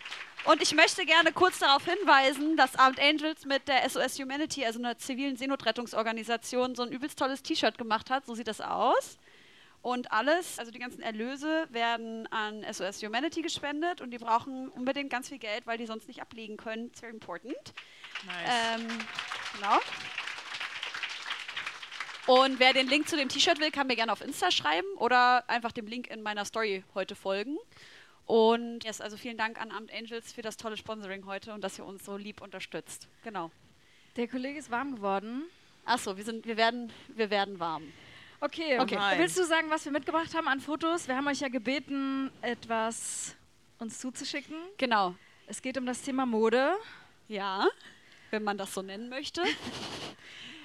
Und 0.46 0.62
ich 0.62 0.74
möchte 0.74 1.06
gerne 1.06 1.32
kurz 1.32 1.60
darauf 1.60 1.86
hinweisen, 1.86 2.58
dass 2.58 2.76
Abend 2.76 3.00
Angels 3.00 3.46
mit 3.46 3.68
der 3.68 3.90
SOS 3.90 4.20
Humanity, 4.20 4.66
also 4.66 4.80
einer 4.80 4.98
zivilen 4.98 5.38
Seenotrettungsorganisation, 5.38 6.76
so 6.76 6.84
ein 6.84 6.92
übelst 6.92 7.18
tolles 7.18 7.44
T-Shirt 7.44 7.78
gemacht 7.78 8.10
hat. 8.10 8.26
So 8.26 8.36
sieht 8.36 8.48
das 8.48 8.60
aus. 8.60 9.18
Und 9.82 10.12
alles, 10.12 10.60
also 10.60 10.72
die 10.72 10.80
ganzen 10.80 11.02
Erlöse, 11.02 11.68
werden 11.70 12.28
an 12.28 12.66
SOS 12.72 13.02
Humanity 13.04 13.42
gespendet 13.42 14.02
und 14.02 14.12
die 14.12 14.18
brauchen 14.18 14.70
unbedingt 14.70 15.10
ganz 15.10 15.30
viel 15.30 15.40
Geld, 15.40 15.66
weil 15.66 15.78
die 15.78 15.86
sonst 15.86 16.08
nicht 16.08 16.22
ablegen 16.22 16.58
können. 16.58 16.88
It's 16.88 17.00
very 17.00 17.12
important. 17.12 17.74
Ähm, 18.48 18.88
genau. 19.56 19.80
Und 22.26 22.60
wer 22.60 22.72
den 22.72 22.88
Link 22.88 23.10
zu 23.10 23.18
dem 23.18 23.28
T-Shirt 23.28 23.60
will, 23.60 23.70
kann 23.70 23.88
mir 23.88 23.96
gerne 23.98 24.12
auf 24.12 24.22
Insta 24.22 24.50
schreiben 24.50 24.88
oder 24.96 25.48
einfach 25.50 25.74
dem 25.74 25.88
Link 25.88 26.08
in 26.10 26.22
meiner 26.22 26.46
Story 26.46 26.84
heute 26.94 27.16
folgen. 27.16 27.58
Und 28.26 28.86
yes, 28.86 29.02
also 29.02 29.18
vielen 29.18 29.38
Dank 29.38 29.60
an 29.60 29.72
Amt 29.72 29.94
Angels 29.94 30.32
für 30.32 30.42
das 30.42 30.56
tolle 30.56 30.78
Sponsoring 30.78 31.26
heute 31.26 31.54
und 31.54 31.62
dass 31.62 31.78
ihr 31.78 31.86
uns 31.86 32.06
so 32.06 32.16
lieb 32.16 32.42
unterstützt. 32.42 33.10
Genau. 33.24 33.52
Der 34.16 34.30
Kollege 34.30 34.58
ist 34.58 34.72
warm 34.72 34.96
geworden. 34.96 35.44
Achso, 35.84 36.16
wir, 36.16 36.24
sind, 36.24 36.46
wir, 36.46 36.56
werden, 36.56 36.94
wir 37.10 37.30
werden 37.30 37.60
warm. 37.60 37.92
Okay, 38.40 38.80
Okay. 38.80 38.96
Nein. 38.96 39.20
willst 39.20 39.38
du 39.38 39.46
sagen, 39.46 39.70
was 39.70 39.84
wir 39.84 39.92
mitgebracht 39.92 40.34
haben 40.34 40.48
an 40.48 40.62
Fotos? 40.62 41.08
Wir 41.10 41.18
haben 41.18 41.28
euch 41.28 41.42
ja 41.42 41.50
gebeten, 41.50 42.32
etwas 42.42 43.36
uns 43.80 44.00
zuzuschicken. 44.00 44.56
Genau. 44.78 45.16
Es 45.48 45.62
geht 45.62 45.78
um 45.78 45.86
das 45.86 46.02
Thema 46.02 46.26
Mode. 46.26 46.74
Ja, 47.28 47.68
wenn 48.32 48.44
man 48.44 48.58
das 48.58 48.74
so 48.74 48.82
nennen 48.82 49.10
möchte. 49.10 49.44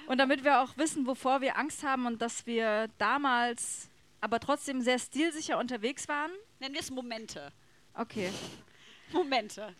Und 0.09 0.17
damit 0.17 0.43
wir 0.43 0.61
auch 0.61 0.75
wissen, 0.75 1.05
wovor 1.05 1.39
wir 1.39 1.55
Angst 1.55 1.83
haben 1.83 2.07
und 2.07 2.19
dass 2.19 2.47
wir 2.47 2.87
damals 2.97 3.89
aber 4.21 4.39
trotzdem 4.39 4.81
sehr 4.81 4.97
stilsicher 4.97 5.59
unterwegs 5.59 6.07
waren. 6.07 6.31
Nennen 6.59 6.73
wir 6.73 6.81
es 6.81 6.89
Momente. 6.89 7.53
Okay. 7.93 8.31
Momente. 9.11 9.75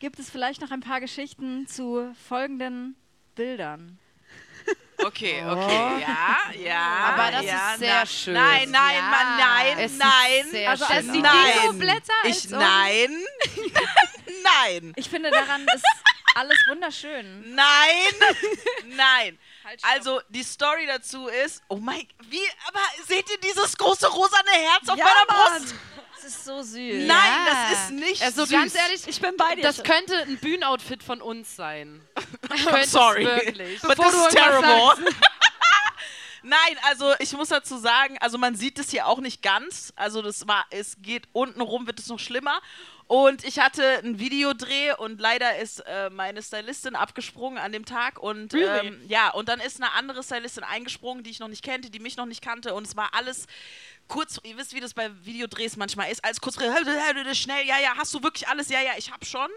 Gibt 0.00 0.18
es 0.18 0.28
vielleicht 0.28 0.60
noch 0.60 0.70
ein 0.70 0.80
paar 0.80 1.00
Geschichten 1.00 1.66
zu 1.66 2.14
folgenden 2.28 2.94
Bildern? 3.34 3.98
Okay, 4.96 5.44
okay, 5.44 6.00
ja, 6.00 6.38
ja. 6.56 6.80
Aber 7.12 7.32
das 7.32 7.44
ja, 7.44 7.72
ist 7.72 7.78
sehr 7.80 7.94
na, 7.94 8.06
schön. 8.06 8.34
Nein, 8.34 8.70
nein, 8.70 8.94
Ja. 8.94 9.10
Mann, 9.10 9.38
nein, 9.38 9.78
Es 9.80 9.90
sieht 9.92 10.00
nein. 10.00 10.50
sehr 10.50 10.70
also, 10.70 10.84
schön 10.86 10.96
als 10.96 11.06
aus. 11.08 11.12
die 11.12 11.20
Nein. 11.20 11.52
Dino-Blätter 11.62 12.12
Ich, 12.24 12.48
nein, 12.48 13.10
nein, 14.44 14.92
Ich 14.96 15.10
finde, 15.10 15.30
daran 15.30 15.66
ist 15.74 15.84
alles 16.36 16.58
wunderschön. 16.68 17.54
nein, 17.54 18.14
nein. 18.96 19.38
Halt. 19.64 19.80
Also, 19.82 20.20
die 20.28 20.42
Story 20.42 20.86
dazu 20.86 21.26
ist, 21.28 21.62
oh 21.68 21.76
mein, 21.76 22.06
wie, 22.28 22.40
aber 22.68 22.80
seht 23.06 23.28
ihr 23.30 23.38
dieses 23.38 23.76
große 23.76 24.06
rosane 24.08 24.50
Herz 24.50 24.88
auf 24.88 24.96
Ja, 24.98 25.04
meiner 25.04 25.38
Mann. 25.50 25.62
Brust? 25.62 25.74
Das 26.16 26.24
ist 26.24 26.44
so 26.44 26.62
süß. 26.62 27.06
Nein, 27.06 27.46
das 27.50 27.72
ist 27.80 27.90
nicht 27.90 28.22
Also 28.22 28.44
süß. 28.44 28.50
ganz 28.52 28.74
ehrlich, 28.74 29.02
Ich 29.06 29.20
bin 29.20 29.36
bei 29.36 29.54
dir. 29.56 29.62
Das 29.62 29.82
könnte 29.82 30.16
ein 30.22 30.38
Bühnenoutfit 30.38 31.02
von 31.02 31.20
uns 31.20 31.54
sein. 31.56 32.00
I'm 32.48 32.86
sorry, 32.86 33.24
wirklich. 33.26 33.80
but 33.82 33.96
Bevor 33.96 34.10
this 34.10 34.26
is 34.28 34.34
terrible. 34.34 35.12
Nein, 36.46 36.78
also 36.82 37.14
ich 37.20 37.32
muss 37.32 37.48
dazu 37.48 37.78
sagen, 37.78 38.18
also 38.20 38.36
man 38.36 38.54
sieht 38.54 38.78
es 38.78 38.90
hier 38.90 39.06
auch 39.06 39.18
nicht 39.20 39.40
ganz. 39.42 39.94
Also 39.96 40.20
das 40.20 40.46
war, 40.46 40.66
es 40.70 40.96
geht 41.00 41.26
unten 41.32 41.62
rum, 41.62 41.86
wird 41.86 41.98
es 41.98 42.08
noch 42.08 42.18
schlimmer. 42.18 42.60
Und 43.06 43.44
ich 43.44 43.58
hatte 43.58 43.98
einen 43.98 44.18
Videodreh 44.18 44.92
und 44.94 45.20
leider 45.20 45.58
ist 45.58 45.80
äh, 45.80 46.08
meine 46.10 46.42
Stylistin 46.42 46.94
abgesprungen 46.94 47.58
an 47.58 47.70
dem 47.70 47.84
Tag 47.84 48.18
und 48.18 48.54
Really? 48.54 48.88
ähm, 48.88 49.00
ja, 49.08 49.30
und 49.30 49.48
dann 49.48 49.60
ist 49.60 49.80
eine 49.80 49.92
andere 49.92 50.22
Stylistin 50.22 50.64
eingesprungen, 50.64 51.22
die 51.22 51.30
ich 51.30 51.38
noch 51.38 51.48
nicht 51.48 51.62
kannte, 51.62 51.90
die 51.90 51.98
mich 51.98 52.16
noch 52.16 52.26
nicht 52.26 52.42
kannte 52.42 52.72
und 52.74 52.86
es 52.86 52.96
war 52.96 53.10
alles 53.12 53.46
kurz, 54.08 54.40
ihr 54.42 54.56
wisst, 54.56 54.74
wie 54.74 54.80
das 54.80 54.94
bei 54.94 55.10
Videodrehs 55.24 55.76
manchmal 55.76 56.10
ist, 56.10 56.24
alles 56.24 56.40
kurz 56.40 56.56
schnell, 57.34 57.66
ja, 57.66 57.78
ja, 57.78 57.94
hast 57.96 58.14
du 58.14 58.22
wirklich 58.22 58.48
alles, 58.48 58.68
ja, 58.70 58.80
ja, 58.80 58.92
ich 58.96 59.12
hab 59.12 59.24
schon. 59.26 59.50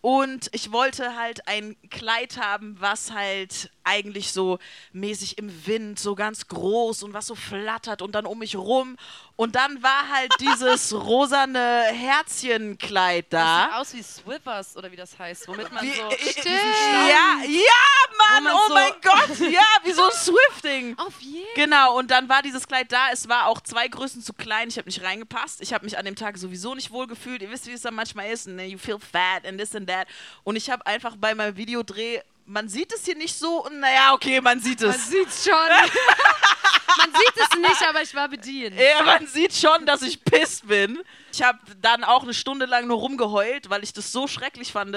Und 0.00 0.48
ich 0.52 0.70
wollte 0.70 1.16
halt 1.16 1.48
ein 1.48 1.76
Kleid 1.90 2.38
haben, 2.38 2.76
was 2.78 3.12
halt 3.12 3.70
eigentlich 3.82 4.32
so 4.32 4.58
mäßig 4.92 5.38
im 5.38 5.66
Wind, 5.66 5.98
so 5.98 6.14
ganz 6.14 6.46
groß 6.46 7.02
und 7.02 7.14
was 7.14 7.26
so 7.26 7.34
flattert 7.34 8.00
und 8.00 8.14
dann 8.14 8.24
um 8.24 8.38
mich 8.38 8.54
rum. 8.54 8.96
Und 9.40 9.54
dann 9.54 9.80
war 9.84 10.08
halt 10.08 10.32
dieses 10.40 10.92
rosane 10.92 11.84
Herzchenkleid 11.92 13.26
Das 13.30 13.40
da. 13.40 13.62
sieht 13.66 13.74
aus 13.74 13.94
wie 13.94 14.02
Swivers 14.02 14.76
oder 14.76 14.90
wie 14.90 14.96
das 14.96 15.16
heißt, 15.16 15.46
womit 15.46 15.70
man 15.72 15.84
Wie, 15.84 15.92
so. 15.92 16.02
äh, 16.08 16.14
äh, 16.14 17.08
ja, 17.08 17.38
ja, 17.46 18.08
Mann, 18.18 18.42
man 18.42 18.52
oh 18.52 18.66
so- 18.66 18.74
mein 18.74 18.92
Gott, 19.00 19.38
ja, 19.52 19.62
wie 19.84 19.92
so 19.92 20.02
ein 20.04 20.10
Swifting. 20.12 20.98
Auf 20.98 21.20
jeden 21.20 21.46
Genau, 21.54 21.96
und 21.96 22.10
dann 22.10 22.28
war 22.28 22.42
dieses 22.42 22.66
Kleid 22.66 22.90
da. 22.90 23.10
Es 23.12 23.28
war 23.28 23.46
auch 23.46 23.60
zwei 23.60 23.86
Größen 23.86 24.22
zu 24.22 24.32
klein. 24.32 24.68
Ich 24.70 24.76
habe 24.76 24.88
nicht 24.88 25.02
reingepasst. 25.04 25.60
Ich 25.60 25.72
habe 25.72 25.84
mich 25.84 25.96
an 25.96 26.04
dem 26.04 26.16
Tag 26.16 26.36
sowieso 26.36 26.74
nicht 26.74 26.90
wohl 26.90 27.06
gefühlt. 27.06 27.40
Ihr 27.40 27.50
wisst, 27.50 27.66
wie 27.68 27.72
es 27.74 27.82
dann 27.82 27.94
manchmal 27.94 28.30
ist. 28.30 28.48
Ne? 28.48 28.66
You 28.66 28.76
feel 28.78 28.98
fat 28.98 29.46
and 29.46 29.56
this 29.60 29.72
and 29.74 29.88
that. 29.88 30.08
Und 30.42 30.56
ich 30.56 30.68
habe 30.68 30.84
einfach 30.84 31.14
bei 31.16 31.36
meinem 31.36 31.56
Videodreh, 31.56 32.20
man 32.44 32.68
sieht 32.68 32.92
es 32.92 33.04
hier 33.04 33.14
nicht 33.16 33.38
so. 33.38 33.64
Und 33.64 33.78
naja, 33.78 34.14
okay, 34.14 34.40
man 34.40 34.58
sieht 34.58 34.80
Man 34.80 34.90
es. 34.90 35.06
sieht's 35.08 35.44
schon. 35.44 35.54
Man 36.96 37.10
sieht 37.12 37.36
es 37.36 37.58
nicht, 37.58 37.88
aber 37.88 38.02
ich 38.02 38.14
war 38.14 38.28
bedient. 38.28 38.76
Ja, 38.78 39.02
man 39.02 39.26
sieht 39.26 39.54
schon, 39.54 39.84
dass 39.86 40.02
ich 40.02 40.24
pisst 40.24 40.66
bin. 40.66 41.02
Ich 41.32 41.42
habe 41.42 41.58
dann 41.80 42.04
auch 42.04 42.22
eine 42.22 42.34
Stunde 42.34 42.66
lang 42.66 42.86
nur 42.86 42.98
rumgeheult, 42.98 43.68
weil 43.70 43.84
ich 43.84 43.92
das 43.92 44.10
so 44.12 44.26
schrecklich 44.26 44.72
fand. 44.72 44.96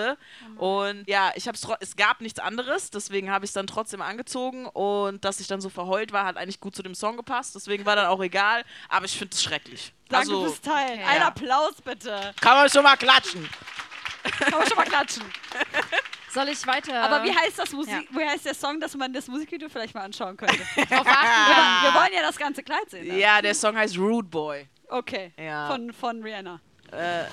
Und 0.58 1.04
ja, 1.08 1.32
ich 1.36 1.48
hab's 1.48 1.68
es 1.80 1.96
gab 1.96 2.22
nichts 2.22 2.40
anderes, 2.40 2.92
deswegen 2.92 3.30
habe 3.30 3.44
ich 3.46 3.50
es 3.50 3.54
dann 3.54 3.68
trotzdem 3.68 4.02
angezogen. 4.02 4.66
Und 4.68 5.26
dass 5.26 5.40
ich 5.40 5.48
dann 5.48 5.60
so 5.62 5.70
verheult 5.70 6.14
war, 6.14 6.26
hat 6.26 6.38
eigentlich 6.38 6.60
gut 6.60 6.76
zu 6.76 6.84
dem 6.84 6.96
Song 6.96 7.18
gepasst. 7.18 7.56
Deswegen 7.56 7.86
war 7.86 7.96
dann 7.96 8.08
auch 8.08 8.22
egal. 8.22 8.64
Aber 8.88 9.06
ich 9.06 9.18
finde 9.18 9.36
es 9.36 9.44
schrecklich. 9.44 9.94
Danke 10.10 10.30
also, 10.30 10.46
fürs 10.46 10.62
Teilen. 10.62 11.00
Okay. 11.00 11.08
Ein. 11.08 11.22
Applaus 11.22 11.74
bitte. 11.84 12.34
kann 12.40 12.58
man 12.58 12.70
schon 12.70 12.84
mal 12.84 12.98
klatschen. 12.98 13.48
Kann 14.24 14.60
man 14.60 14.68
schon 14.68 14.78
mal 14.78 14.86
klatschen. 14.86 15.24
Soll 16.34 16.50
ich 16.50 16.66
weiter? 16.66 17.02
Aber 17.02 17.24
wie 17.24 17.36
heißt 17.36 17.60
das 17.60 17.72
Musik, 17.72 18.08
Ja. 18.12 18.20
wie 18.20 18.26
heißt 18.26 18.46
der 18.46 18.54
Song, 18.54 18.80
dass 18.80 18.96
man 18.96 19.12
das 19.12 19.28
Musikvideo 19.28 19.70
vielleicht 19.70 19.94
mal 19.94 20.04
anschauen 20.04 20.38
könnte? 20.38 20.60
wir, 20.76 20.86
Drauf 20.86 21.06
achten. 21.06 21.56
wollen, 21.56 21.84
wir 21.84 21.94
wollen 22.02 22.14
ja 22.14 22.22
das 22.22 22.38
ganze 22.38 22.64
Kleid 22.64 22.90
sehen. 22.90 23.08
ne? 23.08 23.20
Ja, 23.20 23.42
der 23.42 23.54
Song 23.54 23.76
heißt 23.76 23.98
Rude 23.98 24.28
Boy. 24.28 24.68
Okay. 24.90 25.32
Ja. 25.38 25.68
Von, 25.68 25.92
von 25.94 26.22
Rihanna. 26.24 26.60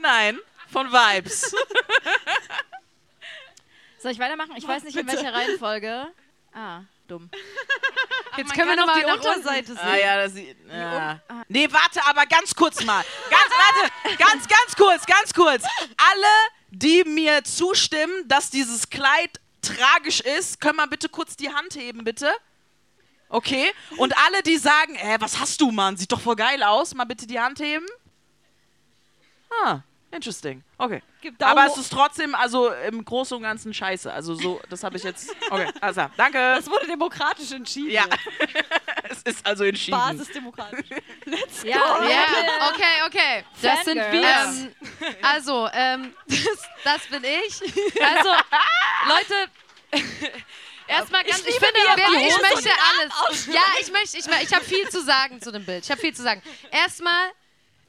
Nein, 0.00 0.38
von 0.70 0.90
Vibes. 0.92 1.50
Soll 3.98 4.12
ich 4.12 4.18
weitermachen? 4.18 4.52
Ich 4.56 4.66
weiß 4.68 4.82
nicht, 4.84 4.96
in 4.96 5.06
welcher 5.06 5.32
Reihenfolge. 5.32 6.08
Ah, 6.52 6.80
dumm. 7.08 7.30
Jetzt 8.36 8.52
können 8.54 8.68
wir 8.68 8.76
kann 8.76 8.86
noch 8.86 8.94
auch 8.94 8.96
mal 8.96 9.04
die. 9.04 9.10
Unterseite 9.10 9.72
sehen. 9.74 9.78
Ah 9.82 9.96
ja, 9.96 10.16
das 10.22 10.34
sieht. 10.34 10.56
Ja. 10.68 11.20
Nee, 11.48 11.66
warte, 11.70 12.00
aber 12.06 12.26
ganz 12.26 12.54
kurz 12.54 12.84
mal. 12.84 13.02
Ganz, 13.30 13.50
warte, 13.50 13.90
ganz, 14.16 14.46
ganz 14.46 14.76
kurz, 14.76 15.06
ganz 15.06 15.32
kurz. 15.34 15.64
Alle, 15.64 16.26
die 16.78 17.04
mir 17.04 17.42
zustimmen, 17.44 18.28
dass 18.28 18.50
dieses 18.50 18.90
Kleid 18.90 19.40
tragisch 19.62 20.20
ist, 20.20 20.60
können 20.60 20.76
mal 20.76 20.86
bitte 20.86 21.08
kurz 21.08 21.36
die 21.36 21.52
Hand 21.52 21.74
heben, 21.74 22.04
bitte. 22.04 22.30
Okay. 23.28 23.72
Und 23.96 24.16
alle, 24.18 24.42
die 24.42 24.56
sagen, 24.58 24.94
äh, 24.96 25.16
was 25.20 25.38
hast 25.38 25.60
du, 25.60 25.70
Mann? 25.70 25.96
Sieht 25.96 26.12
doch 26.12 26.20
voll 26.20 26.36
geil 26.36 26.62
aus, 26.62 26.94
mal 26.94 27.04
bitte 27.04 27.26
die 27.26 27.40
Hand 27.40 27.60
heben. 27.60 27.86
Ah, 29.64 29.80
interesting. 30.16 30.62
Okay. 30.78 31.02
Aber 31.40 31.66
es 31.66 31.76
ist 31.76 31.92
trotzdem, 31.92 32.34
also 32.34 32.70
im 32.70 33.04
Großen 33.04 33.36
und 33.36 33.42
Ganzen 33.42 33.72
scheiße. 33.72 34.12
Also 34.12 34.34
so, 34.34 34.60
das 34.68 34.82
habe 34.82 34.96
ich 34.96 35.04
jetzt. 35.04 35.34
Okay, 35.50 35.68
also, 35.80 36.06
danke. 36.16 36.38
Das 36.38 36.68
wurde 36.68 36.86
demokratisch 36.86 37.52
entschieden. 37.52 37.90
Ja, 37.90 38.04
es 39.10 39.22
ist 39.22 39.46
also 39.46 39.64
entschieden. 39.64 39.98
Basisdemokratisch. 39.98 40.88
Let's 41.24 41.62
go. 41.62 41.68
Ja, 41.68 42.08
Ja, 42.08 42.72
okay, 42.72 43.06
okay. 43.06 43.44
Das 43.62 43.84
sind 43.84 43.96
wir. 43.96 44.22
Ähm, 44.22 44.74
also, 45.22 45.68
ähm, 45.72 46.14
das, 46.26 46.68
das 46.84 47.06
bin 47.08 47.24
ich. 47.24 47.60
Also, 48.02 48.30
Leute, 49.08 50.04
erstmal 50.88 51.24
ganz, 51.24 51.40
ich, 51.40 51.46
liebe, 51.46 51.66
finde, 51.66 51.80
wirklich, 51.80 52.28
ich 52.28 52.42
möchte 52.42 52.70
alles. 52.70 53.46
Ja, 53.46 53.62
ich 53.80 53.92
möchte, 53.92 54.18
ich, 54.18 54.26
ich 54.26 54.54
habe 54.54 54.64
viel 54.64 54.88
zu 54.88 55.02
sagen 55.02 55.40
zu 55.40 55.52
dem 55.52 55.64
Bild. 55.64 55.84
Ich 55.84 55.90
habe 55.90 56.00
viel 56.00 56.14
zu 56.14 56.22
sagen. 56.22 56.42
Erstmal, 56.70 57.30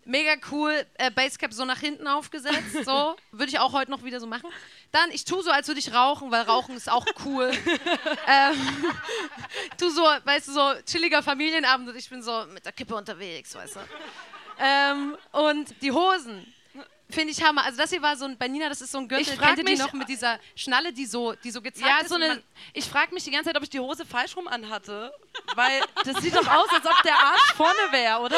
Mega 0.08 0.36
cool, 0.52 0.86
äh, 0.94 1.12
Basecap 1.12 1.52
so 1.52 1.66
nach 1.66 1.80
hinten 1.80 2.08
aufgesetzt, 2.08 2.86
so. 2.86 3.18
Würde 3.32 3.50
ich 3.50 3.60
auch 3.60 3.74
heute 3.74 3.92
noch 3.92 4.06
wieder 4.06 4.22
so 4.22 4.26
machen. 4.26 4.50
Dann, 4.94 5.12
ich 5.12 5.26
tue 5.26 5.44
so, 5.44 5.52
als 5.52 5.68
würde 5.68 5.82
ich 5.82 5.94
rauchen, 5.94 6.32
weil 6.32 6.44
Rauchen 6.44 6.78
ist 6.78 6.90
auch 6.90 7.06
cool. 7.26 7.52
ähm, 8.28 8.94
tu 9.78 9.90
so, 9.90 10.02
weißt 10.02 10.48
du, 10.48 10.54
so 10.54 10.74
chilliger 10.86 11.22
Familienabend 11.22 11.90
und 11.90 11.98
ich 11.98 12.10
bin 12.10 12.22
so 12.24 12.46
mit 12.54 12.66
der 12.66 12.72
Kippe 12.72 12.96
unterwegs, 12.96 13.54
weißt 13.54 13.76
du. 13.76 13.80
Ähm, 14.60 15.18
und 15.34 15.76
die 15.82 15.92
Hosen, 15.92 16.54
finde 17.10 17.32
ich 17.32 17.42
Hammer. 17.44 17.64
Also 17.64 17.78
das 17.78 17.90
hier 17.90 18.02
war 18.02 18.16
so 18.18 18.26
ein, 18.26 18.38
bei 18.38 18.48
Nina, 18.48 18.70
das 18.70 18.82
ist 18.82 18.92
so 18.92 18.98
ein 19.00 19.08
Gürtel, 19.08 19.22
Ich 19.34 19.40
frag 19.40 19.48
kennt 19.56 19.60
ihr 19.60 19.66
die 19.66 19.72
mich- 19.72 19.80
noch 19.80 19.94
mit 19.94 20.10
dieser 20.10 20.40
Schnalle, 20.56 20.92
die 20.94 21.06
so, 21.06 21.34
die 21.34 21.52
so 21.52 21.62
gezeigt 21.62 21.88
Ja, 21.88 22.00
ist? 22.00 22.10
so 22.10 22.16
eine. 22.16 22.42
Ich 22.74 22.86
frage 22.86 23.14
mich 23.14 23.24
die 23.24 23.32
ganze 23.32 23.50
Zeit, 23.50 23.58
ob 23.58 23.64
ich 23.64 23.70
die 23.70 23.80
Hose 23.80 24.06
falsch 24.06 24.36
rum 24.36 24.48
anhatte. 24.48 25.12
Weil 25.56 25.82
das 26.04 26.18
sieht 26.22 26.36
doch 26.36 26.48
aus, 26.48 26.70
als 26.70 26.86
ob 26.86 27.02
der 27.04 27.16
Arsch 27.18 27.54
vorne 27.56 27.80
wäre, 27.92 28.20
oder? 28.20 28.38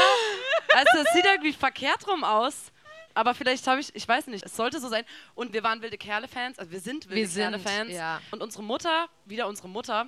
Also, 0.73 0.99
es 1.07 1.13
sieht 1.13 1.25
irgendwie 1.25 1.53
verkehrt 1.53 2.07
rum 2.07 2.23
aus. 2.23 2.71
Aber 3.15 3.33
vielleicht 3.33 3.65
habe 3.67 3.81
ich, 3.81 3.93
ich 3.95 4.07
weiß 4.07 4.27
nicht, 4.27 4.45
es 4.45 4.55
sollte 4.55 4.79
so 4.79 4.87
sein. 4.87 5.03
Und 5.35 5.51
wir 5.51 5.63
waren 5.63 5.81
wilde 5.81 5.97
Kerle-Fans, 5.97 6.59
also 6.59 6.71
wir 6.71 6.79
sind 6.79 7.09
wilde 7.09 7.27
Kerle-Fans. 7.27 7.91
ja. 7.91 8.21
Und 8.31 8.41
unsere 8.41 8.63
Mutter, 8.63 9.09
wieder 9.25 9.47
unsere 9.47 9.67
Mutter, 9.67 10.07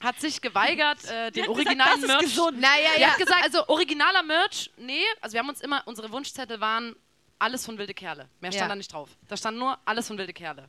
hat 0.00 0.20
sich 0.20 0.40
geweigert, 0.40 1.02
äh, 1.10 1.32
den 1.32 1.48
originalen 1.48 2.00
gesagt, 2.00 2.22
das 2.22 2.36
Merch. 2.36 2.52
Naja, 2.60 2.88
Die 2.96 3.00
ja. 3.00 3.08
hat 3.12 3.18
gesagt, 3.18 3.42
also 3.42 3.66
originaler 3.68 4.22
Merch, 4.22 4.70
nee. 4.76 5.02
Also 5.20 5.32
wir 5.32 5.40
haben 5.40 5.48
uns 5.48 5.60
immer, 5.62 5.82
unsere 5.86 6.12
Wunschzettel 6.12 6.60
waren 6.60 6.94
alles 7.38 7.64
von 7.64 7.78
wilde 7.78 7.94
Kerle. 7.94 8.28
Mehr 8.40 8.52
stand 8.52 8.62
Ja. 8.62 8.68
da 8.68 8.76
nicht 8.76 8.92
drauf. 8.92 9.10
Da 9.28 9.36
stand 9.36 9.58
nur 9.58 9.78
alles 9.84 10.06
von 10.08 10.18
wilde 10.18 10.32
Kerle. 10.32 10.68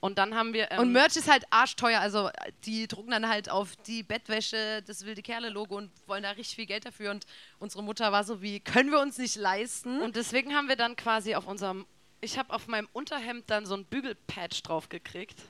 Und 0.00 0.16
dann 0.16 0.34
haben 0.36 0.52
wir. 0.52 0.70
Ähm, 0.70 0.78
Und 0.80 0.92
Merch 0.92 1.16
ist 1.16 1.28
halt 1.28 1.44
arschteuer. 1.50 2.00
Also 2.00 2.30
die 2.64 2.86
drucken 2.86 3.10
dann 3.10 3.28
halt 3.28 3.50
auf 3.50 3.74
die 3.86 4.04
Bettwäsche 4.04 4.80
das 4.86 5.04
wilde 5.04 5.22
Kerle-Logo 5.22 5.76
und 5.76 5.90
wollen 6.06 6.22
da 6.22 6.30
richtig 6.30 6.54
viel 6.54 6.66
Geld 6.66 6.86
dafür. 6.86 7.10
Und 7.10 7.24
unsere 7.58 7.82
Mutter 7.82 8.12
war 8.12 8.22
so 8.22 8.40
wie, 8.40 8.60
können 8.60 8.90
wir 8.92 9.00
uns 9.00 9.18
nicht 9.18 9.34
leisten? 9.34 10.00
Und 10.00 10.14
deswegen 10.14 10.54
haben 10.54 10.68
wir 10.68 10.76
dann 10.76 10.94
quasi 10.94 11.34
auf 11.34 11.46
unserem. 11.48 11.84
Ich 12.20 12.38
habe 12.38 12.52
auf 12.52 12.68
meinem 12.68 12.88
Unterhemd 12.92 13.50
dann 13.50 13.66
so 13.66 13.74
ein 13.74 13.84
Bügelpatch 13.86 14.62
drauf 14.62 14.88
gekriegt. 14.88 15.40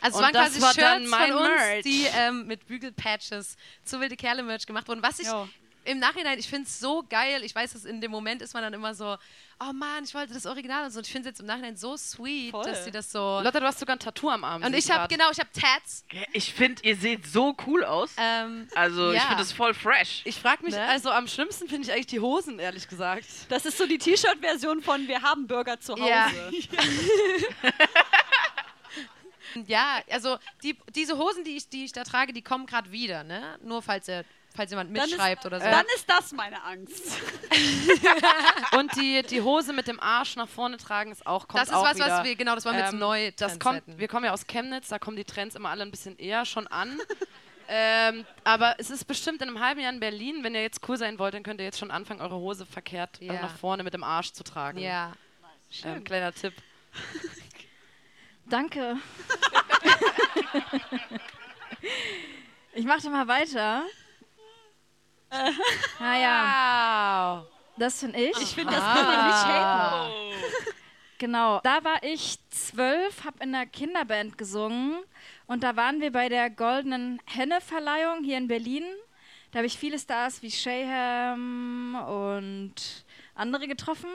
also 0.00 0.18
es 0.18 0.24
waren 0.24 0.32
das 0.32 0.50
quasi 0.58 0.60
war 0.62 0.74
dann 0.74 0.98
Shirts 1.02 1.10
mein 1.10 1.32
von 1.32 1.38
uns, 1.42 1.48
Merch. 1.48 1.82
die 1.84 2.06
ähm, 2.16 2.46
mit 2.48 2.66
Bügelpatches 2.66 3.56
zu 3.84 4.00
wilde 4.00 4.16
Kerle-Merch 4.16 4.66
gemacht 4.66 4.88
wurden. 4.88 5.02
Was 5.04 5.20
ich 5.20 5.26
Jo. 5.28 5.48
Im 5.84 5.98
Nachhinein, 5.98 6.38
ich 6.38 6.48
finde 6.48 6.66
es 6.66 6.78
so 6.78 7.04
geil. 7.08 7.42
Ich 7.44 7.54
weiß, 7.54 7.72
dass 7.72 7.84
in 7.84 8.00
dem 8.00 8.10
Moment 8.10 8.42
ist 8.42 8.54
man 8.54 8.62
dann 8.62 8.72
immer 8.74 8.94
so, 8.94 9.16
oh 9.60 9.72
Mann, 9.72 10.04
ich 10.04 10.14
wollte 10.14 10.34
das 10.34 10.46
Original 10.46 10.84
und 10.84 10.90
so. 10.90 10.98
Und 10.98 11.06
ich 11.06 11.12
finde 11.12 11.28
es 11.28 11.32
jetzt 11.32 11.40
im 11.40 11.46
Nachhinein 11.46 11.76
so 11.76 11.96
sweet, 11.96 12.50
Voll. 12.50 12.64
dass 12.64 12.84
sie 12.84 12.90
das 12.90 13.10
so... 13.10 13.40
Lotta, 13.42 13.58
du 13.60 13.66
hast 13.66 13.78
sogar 13.78 13.96
ein 13.96 13.98
Tattoo 13.98 14.28
am 14.30 14.44
Arm. 14.44 14.62
Und 14.62 14.74
ich 14.74 14.90
habe, 14.90 15.08
genau, 15.08 15.30
ich 15.30 15.38
habe 15.38 15.50
Tats. 15.52 16.04
Ich 16.32 16.52
finde, 16.52 16.82
ihr 16.84 16.96
seht 16.96 17.26
so 17.26 17.56
cool 17.66 17.84
aus. 17.84 18.10
Ähm, 18.18 18.68
Also, 18.74 19.10
ich 19.12 19.16
ja. 19.18 19.28
finde 19.28 19.42
es 19.42 19.52
voll 19.52 19.74
fresh. 19.74 20.22
Ich 20.24 20.36
frage 20.38 20.64
mich, 20.64 20.74
Ne? 20.74 20.82
also 20.88 21.10
am 21.10 21.26
schlimmsten 21.26 21.68
finde 21.68 21.86
ich 21.88 21.92
eigentlich 21.92 22.06
die 22.06 22.20
Hosen, 22.20 22.58
ehrlich 22.58 22.86
gesagt. 22.88 23.24
Das 23.48 23.64
ist 23.66 23.78
so 23.78 23.86
die 23.86 23.98
T-Shirt-Version 23.98 24.82
von 24.82 25.08
Wir 25.08 25.22
haben 25.22 25.46
Burger 25.46 25.80
zu 25.80 25.94
Hause. 25.94 26.08
Ja. 26.08 26.30
Ja, 29.66 30.00
also 30.10 30.36
die, 30.62 30.76
diese 30.94 31.16
Hosen, 31.16 31.42
die 31.42 31.56
ich, 31.56 31.68
die 31.68 31.84
ich 31.86 31.92
da 31.92 32.04
trage, 32.04 32.32
die 32.32 32.42
kommen 32.42 32.66
gerade 32.66 32.92
wieder, 32.92 33.24
ne? 33.24 33.58
Nur 33.62 33.82
falls, 33.82 34.06
ihr, 34.08 34.24
falls 34.58 34.70
jemand 34.72 34.90
Dann 34.94 35.04
ist- 35.04 35.10
mitschreibt 35.12 35.46
oder 35.46 35.60
so. 35.60 35.66
Dann 35.66 35.86
ist 35.94 36.10
das 36.10 36.32
meine 36.32 36.60
Angst. 36.64 37.16
Und 38.76 38.94
die, 38.96 39.22
die 39.22 39.40
Hose 39.40 39.72
mit 39.72 39.86
dem 39.86 40.00
Arsch 40.00 40.34
nach 40.34 40.48
vorne 40.48 40.78
tragen 40.78 41.12
ist 41.12 41.24
auch 41.26 41.46
kommt 41.46 41.60
das 41.62 41.68
ist 41.68 41.74
auch 41.74 41.84
was, 41.84 41.94
wieder. 41.94 42.08
was 42.08 42.24
wir, 42.24 42.34
genau, 42.34 42.56
das 42.56 42.64
wollen 42.64 42.74
wir 42.76 42.82
jetzt 42.82 42.92
Ähm, 42.92 42.98
neu 42.98 43.30
das 43.36 43.58
kommt. 43.60 43.82
Wir 43.86 44.08
kommen 44.08 44.24
ja 44.24 44.32
aus 44.32 44.46
Chemnitz, 44.48 44.88
da 44.88 44.98
kommen 44.98 45.16
die 45.16 45.24
Trends 45.24 45.54
immer 45.54 45.68
alle 45.70 45.82
ein 45.82 45.92
bisschen 45.92 46.18
eher 46.18 46.44
schon 46.44 46.66
an. 46.66 46.98
ähm, 47.68 48.26
aber 48.42 48.74
es 48.78 48.90
ist 48.90 49.04
bestimmt 49.04 49.40
in 49.42 49.48
einem 49.48 49.60
halben 49.60 49.80
Jahr 49.80 49.92
in 49.92 50.00
Berlin, 50.00 50.42
wenn 50.42 50.56
ihr 50.56 50.62
jetzt 50.62 50.80
cool 50.88 50.96
sein 50.96 51.20
wollt, 51.20 51.34
dann 51.34 51.44
könnt 51.44 51.60
ihr 51.60 51.66
jetzt 51.66 51.78
schon 51.78 51.92
anfangen, 51.92 52.20
eure 52.20 52.34
Hose 52.34 52.66
verkehrt 52.66 53.18
also 53.20 53.32
Ja. 53.32 53.42
nach 53.42 53.56
vorne 53.56 53.84
mit 53.84 53.94
dem 53.94 54.02
Arsch 54.02 54.32
zu 54.32 54.42
tragen. 54.42 54.80
Ja. 54.80 55.12
Ähm, 55.84 56.02
kleiner 56.02 56.32
Tipp. 56.32 56.54
Danke. 58.46 58.96
ich 62.74 62.84
mache 62.84 63.08
mal 63.08 63.28
weiter. 63.28 63.84
Naja, 66.00 67.38
Wow. 67.40 67.46
das 67.76 68.00
finde 68.00 68.18
ich. 68.20 68.36
Ich 68.40 68.54
finde, 68.54 68.72
das 68.74 68.82
kann 68.82 69.04
man 69.06 69.26
nicht 69.26 69.44
haten. 69.44 70.12
Genau. 71.20 71.58
Da 71.64 71.82
war 71.82 72.00
ich 72.04 72.38
zwölf, 72.50 73.24
habe 73.24 73.42
in 73.42 73.52
einer 73.52 73.66
Kinderband 73.66 74.38
gesungen 74.38 74.98
und 75.48 75.64
da 75.64 75.74
waren 75.74 76.00
wir 76.00 76.12
bei 76.12 76.28
der 76.28 76.48
Goldenen 76.48 77.20
Henne-Verleihung 77.26 78.22
hier 78.22 78.38
in 78.38 78.46
Berlin. 78.46 78.84
Da 79.50 79.58
habe 79.58 79.66
ich 79.66 79.76
viele 79.76 79.98
Stars 79.98 80.40
wie 80.42 80.50
Shayham 80.52 81.96
und 82.08 82.74
andere 83.34 83.66
getroffen. 83.66 84.10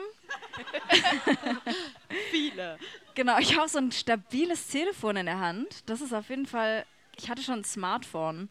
Viele. 2.30 2.78
Genau, 3.14 3.38
ich 3.38 3.56
habe 3.56 3.68
so 3.68 3.78
ein 3.78 3.92
stabiles 3.92 4.68
Telefon 4.68 5.16
in 5.16 5.26
der 5.26 5.38
Hand. 5.40 5.88
Das 5.88 6.00
ist 6.00 6.12
auf 6.12 6.28
jeden 6.30 6.46
Fall, 6.46 6.86
ich 7.16 7.28
hatte 7.28 7.42
schon 7.42 7.60
ein 7.60 7.64
Smartphone. 7.64 8.48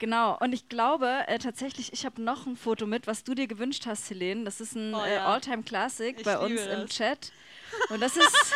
Genau, 0.00 0.36
und 0.40 0.52
ich 0.52 0.68
glaube 0.68 1.24
äh, 1.26 1.38
tatsächlich, 1.38 1.92
ich 1.92 2.06
habe 2.06 2.22
noch 2.22 2.46
ein 2.46 2.56
Foto 2.56 2.86
mit, 2.86 3.06
was 3.08 3.24
du 3.24 3.34
dir 3.34 3.48
gewünscht 3.48 3.84
hast, 3.86 4.08
Helene. 4.10 4.44
Das 4.44 4.60
ist 4.60 4.76
ein 4.76 4.94
Oh 4.94 5.02
äh, 5.04 5.14
ja. 5.16 5.26
Alltime 5.26 5.62
Classic 5.64 6.16
Ich 6.18 6.24
bei 6.24 6.38
uns 6.38 6.50
liebe 6.50 6.62
im 6.72 6.82
das. 6.86 6.90
Chat. 6.96 7.32
Und 7.90 8.00
das 8.00 8.16
ist 8.16 8.54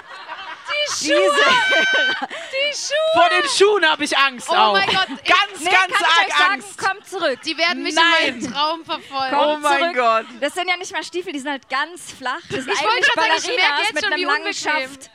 Vor 3.15 3.29
den 3.29 3.49
Schuhen 3.49 3.85
habe 3.89 4.05
ich 4.05 4.17
Angst 4.17 4.49
Oh 4.51 4.55
auch. 4.55 4.73
mein 4.73 4.87
Gott, 4.87 5.07
ich- 5.09 5.25
ganz, 5.25 5.61
Nee, 5.61 5.71
ganz 5.71 5.93
kann 5.93 6.01
ich 6.01 6.01
euch 6.01 6.19
arg 6.19 6.39
sagen, 6.39 6.53
Angst. 6.55 6.79
kommt 6.79 7.07
zurück. 7.09 7.41
Die 7.45 7.57
werden 7.59 7.83
mich 7.83 7.95
Nein. 7.95 8.05
in 8.27 8.41
meinem 8.41 8.53
Traum 8.53 8.85
verfolgen. 8.85 9.37
Oh 9.37 9.57
mein 9.59 9.79
zurück. 9.81 9.95
Gott. 9.97 10.27
Das 10.41 10.55
sind 10.55 10.69
ja 10.69 10.77
nicht 10.77 10.93
mal 10.93 11.03
Stiefel, 11.05 11.33
die 11.33 11.41
sind 11.41 11.51
halt 11.51 11.69
ganz 11.69 12.13
flach. 12.13 12.41
Das 12.51 12.65
sind 12.65 12.73
Ich 12.73 12.81
wollte 12.83 12.89
eigentlich 12.89 13.07
schon 13.07 13.23
sagen, 13.23 13.35
ich 13.39 13.47
merke 13.49 13.63
Ballerinas 13.63 13.81
jetzt 13.83 13.95
mit 13.95 14.05
schon, 14.05 14.13
einem 14.13 14.21
wie 14.21 14.25
langen 14.25 14.47
unbequem. 14.47 14.91
Schaft. 14.91 15.11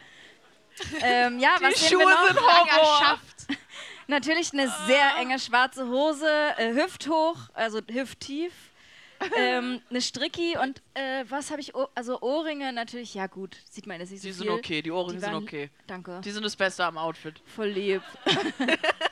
Ähm, 1.01 1.39
ja, 1.39 1.55
was 1.59 1.79
sehen 1.79 1.89
Schuhe 1.89 1.99
wir 2.05 2.09
noch? 2.09 2.27
sind 2.27 2.39
Horror. 2.39 3.19
Natürlich 4.07 4.53
eine 4.53 4.71
sehr 4.87 5.15
enge 5.19 5.37
schwarze 5.39 5.87
Hose, 5.87 6.27
äh, 6.57 6.73
hüfthoch, 6.73 7.37
also 7.53 7.81
hüfttief. 7.91 8.53
ähm, 9.35 9.81
eine 9.89 9.99
Stricki 10.01 10.55
und 10.61 10.81
äh, 10.93 11.25
was 11.27 11.49
habe 11.49 11.59
ich? 11.59 11.73
Also 11.95 12.21
Ohrringe 12.21 12.71
natürlich, 12.71 13.15
ja 13.15 13.25
gut, 13.25 13.57
sieht 13.69 13.87
man 13.87 13.99
jetzt 13.99 14.11
nicht 14.11 14.21
so 14.21 14.27
Die 14.27 14.33
viel. 14.33 14.43
sind 14.43 14.49
okay, 14.51 14.81
die 14.83 14.91
Ohrringe 14.91 15.15
Die 15.15 15.19
sind 15.25 15.33
waren- 15.33 15.43
okay. 15.43 15.71
Danke. 15.87 16.21
Die 16.23 16.29
sind 16.31 16.43
das 16.45 16.55
Beste 16.55 16.85
am 16.85 16.97
Outfit. 16.99 17.41
Voll 17.47 17.69
lieb. 17.69 18.03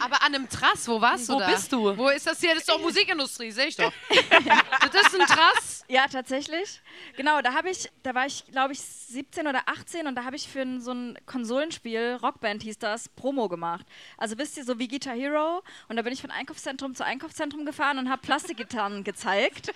Aber 0.00 0.22
an 0.22 0.34
einem 0.34 0.48
Trass, 0.48 0.88
wo 0.88 1.00
warst 1.00 1.28
du 1.28 1.34
Wo 1.34 1.38
da? 1.40 1.50
bist 1.50 1.72
du? 1.72 1.96
Wo 1.96 2.08
ist 2.08 2.26
das 2.26 2.40
hier? 2.40 2.50
Das 2.50 2.60
ist 2.60 2.68
doch 2.70 2.80
Musikindustrie, 2.80 3.50
sehe 3.50 3.66
ich 3.66 3.76
doch. 3.76 3.92
das 4.10 5.06
ist 5.06 5.20
ein 5.20 5.26
Trass. 5.26 5.84
Ja, 5.88 6.06
tatsächlich. 6.06 6.80
Genau, 7.16 7.40
da 7.42 7.52
habe 7.54 7.68
ich, 7.70 7.90
da 8.02 8.14
war 8.14 8.26
ich, 8.26 8.44
glaube 8.46 8.72
ich, 8.72 8.80
17 8.80 9.46
oder 9.46 9.62
18 9.66 10.06
und 10.06 10.14
da 10.14 10.24
habe 10.24 10.36
ich 10.36 10.48
für 10.48 10.60
ein, 10.62 10.80
so 10.80 10.92
ein 10.92 11.18
Konsolenspiel, 11.26 12.18
Rockband 12.22 12.62
hieß 12.62 12.78
das, 12.78 13.08
Promo 13.08 13.48
gemacht. 13.48 13.84
Also 14.16 14.38
wisst 14.38 14.56
ihr, 14.56 14.64
so 14.64 14.78
wie 14.78 14.88
Guitar 14.88 15.14
Hero. 15.14 15.62
Und 15.88 15.96
da 15.96 16.02
bin 16.02 16.12
ich 16.12 16.20
von 16.20 16.30
Einkaufszentrum 16.30 16.94
zu 16.94 17.04
Einkaufszentrum 17.04 17.66
gefahren 17.66 17.98
und 17.98 18.08
habe 18.08 18.22
Plastikgitarren 18.22 19.04
gezeigt. 19.04 19.72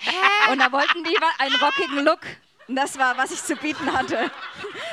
Und 0.50 0.58
da 0.60 0.70
wollten 0.72 1.02
die 1.04 1.16
einen 1.38 1.56
rockigen 1.56 2.04
Look. 2.04 2.20
Und 2.68 2.76
das 2.76 2.96
war, 2.96 3.18
was 3.18 3.30
ich 3.30 3.42
zu 3.42 3.56
bieten 3.56 3.92
hatte. 3.92 4.30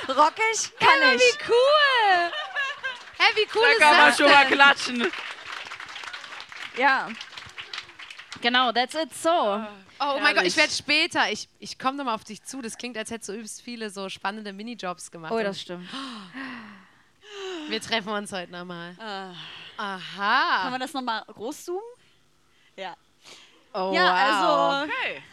Rockig 0.10 0.72
kann 0.80 0.90
Aber 1.04 1.16
ich. 1.16 1.22
wie 1.22 1.38
cool. 1.48 2.32
Hä, 3.22 3.36
wie 3.36 3.48
cool 3.56 3.62
Da 3.64 3.72
ist 3.72 3.80
kann 3.80 3.98
man 3.98 4.06
das 4.08 4.18
schon 4.18 4.32
mal 4.32 4.46
klatschen. 4.48 5.12
Ja. 6.78 7.10
Genau, 8.42 8.72
that's 8.72 8.96
it 8.96 9.14
so. 9.14 9.64
Oh 10.00 10.20
mein 10.20 10.36
Gott, 10.36 10.46
ich 10.46 10.58
werde 10.58 10.74
später. 10.74 11.32
Ich, 11.32 11.48
ich 11.60 11.78
komme 11.78 11.98
nochmal 11.98 12.16
auf 12.16 12.24
dich 12.24 12.42
zu. 12.44 12.62
Das 12.64 12.78
klingt, 12.78 12.98
als 12.98 13.12
hättest 13.12 13.30
du 13.30 13.34
übelst 13.34 13.62
viele 13.62 13.92
so 13.92 14.10
spannende 14.10 14.52
Minijobs 14.54 15.12
gemacht. 15.12 15.32
Oh, 15.32 15.40
das 15.44 15.62
stimmt. 15.62 15.88
Wir 17.68 17.80
treffen 17.82 18.10
uns 18.10 18.32
heute 18.32 18.52
nochmal. 18.52 18.94
Äh, 18.94 18.96
Kann 18.98 19.36
Aha. 19.78 20.70
man 20.72 20.80
das 20.80 20.94
nochmal 20.94 21.24
groß 21.28 21.66
zoomen? 21.66 21.84
Ja. 22.76 22.96
Oh, 23.74 23.92
ja, 23.94 24.04
wow. 24.04 24.82
also 24.82 24.92
Okay. 24.92 25.24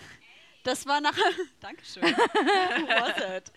das 0.64 0.86
war 0.86 1.01
nach. 1.01 1.16
Dankeschön. 1.61 2.03
Who 2.03 2.09
was 2.89 3.36
it? 3.39 3.53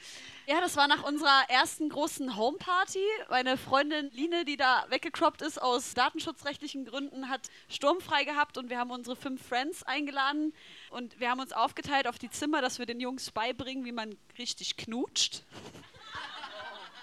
Ja, 0.52 0.60
das 0.60 0.76
war 0.76 0.90
nach 0.90 1.04
unserer 1.04 1.46
ersten 1.48 1.88
großen 1.88 2.36
Homeparty. 2.36 3.00
Meine 3.30 3.56
Freundin 3.56 4.12
Line, 4.12 4.44
die 4.44 4.58
da 4.58 4.84
weggecroppt 4.90 5.42
ist 5.42 5.62
aus 5.62 5.94
datenschutzrechtlichen 5.94 6.84
Gründen, 6.84 7.30
hat 7.30 7.48
sturmfrei 7.70 8.26
gehabt 8.26 8.58
und 8.58 8.70
wir 8.70 8.78
haben 8.78 8.92
unsere 8.92 9.16
fünf 9.16 9.48
Friends 9.48 9.82
eingeladen 9.84 10.54
und 10.90 11.18
wir 11.22 11.30
haben 11.32 11.40
uns 11.40 11.54
aufgeteilt 11.54 12.06
auf 12.06 12.20
die 12.20 12.30
Zimmer, 12.30 12.62
dass 12.62 12.80
wir 12.80 12.86
den 12.86 13.00
Jungs 13.00 13.32
beibringen, 13.32 13.86
wie 13.86 13.94
man 13.94 14.18
richtig 14.38 14.76
knutscht. 14.76 15.44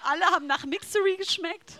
Alle 0.03 0.25
haben 0.25 0.45
nach 0.45 0.63
Mixery 0.65 1.17
geschmeckt. 1.17 1.79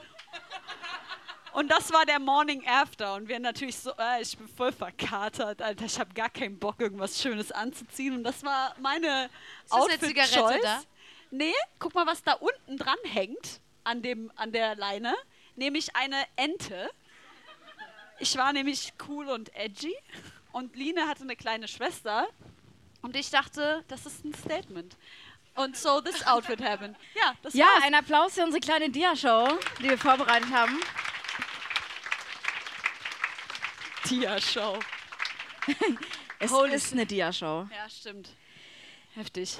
Und 1.53 1.69
das 1.69 1.93
war 1.93 2.03
der 2.07 2.19
Morning 2.19 2.67
After. 2.67 3.13
Und 3.13 3.27
wir 3.27 3.39
natürlich 3.39 3.77
so, 3.77 3.91
äh, 3.91 4.21
ich 4.21 4.35
bin 4.35 4.47
voll 4.47 4.71
verkatert, 4.71 5.61
Alter. 5.61 5.85
Ich 5.85 5.99
habe 5.99 6.13
gar 6.15 6.29
keinen 6.29 6.57
Bock, 6.57 6.79
irgendwas 6.79 7.21
Schönes 7.21 7.51
anzuziehen. 7.51 8.15
Und 8.15 8.23
das 8.23 8.43
war 8.43 8.75
meine 8.79 9.29
das 9.63 9.71
eine 9.71 9.81
outfit 9.83 10.01
Zigarette 10.01 10.39
choice. 10.39 10.61
da? 10.63 10.81
Nee, 11.31 11.53
guck 11.77 11.93
mal, 11.95 12.07
was 12.07 12.23
da 12.23 12.33
unten 12.33 12.77
dran 12.77 12.97
hängt 13.05 13.61
an, 13.83 14.01
dem, 14.01 14.31
an 14.35 14.51
der 14.51 14.75
Leine. 14.75 15.15
Nämlich 15.55 15.95
eine 15.95 16.25
Ente. 16.35 16.89
Ich 18.19 18.35
war 18.37 18.51
nämlich 18.53 18.93
cool 19.07 19.27
und 19.29 19.53
edgy. 19.55 19.95
Und 20.51 20.75
Line 20.75 21.07
hatte 21.07 21.23
eine 21.23 21.35
kleine 21.35 21.67
Schwester. 21.67 22.27
Und 23.01 23.15
ich 23.15 23.29
dachte, 23.29 23.83
das 23.87 24.05
ist 24.05 24.25
ein 24.25 24.33
Statement. 24.33 24.97
Und 25.55 25.77
so 25.77 26.01
this 26.01 26.25
outfit 26.25 26.61
happened. 26.61 26.97
Ja, 27.15 27.33
das 27.41 27.53
Ja, 27.53 27.65
war's. 27.65 27.83
ein 27.85 27.95
Applaus 27.95 28.33
für 28.33 28.43
unsere 28.43 28.59
kleine 28.61 28.89
Dia-Show, 28.89 29.47
die 29.79 29.89
wir 29.89 29.97
vorbereitet 29.97 30.49
haben. 30.51 30.79
Tia-Show. 34.05 34.79
Es 36.41 36.51
Holy 36.51 36.73
ist 36.73 36.93
eine 36.93 37.05
Dia-Show. 37.05 37.67
Ja, 37.75 37.89
stimmt. 37.89 38.29
Heftig. 39.13 39.59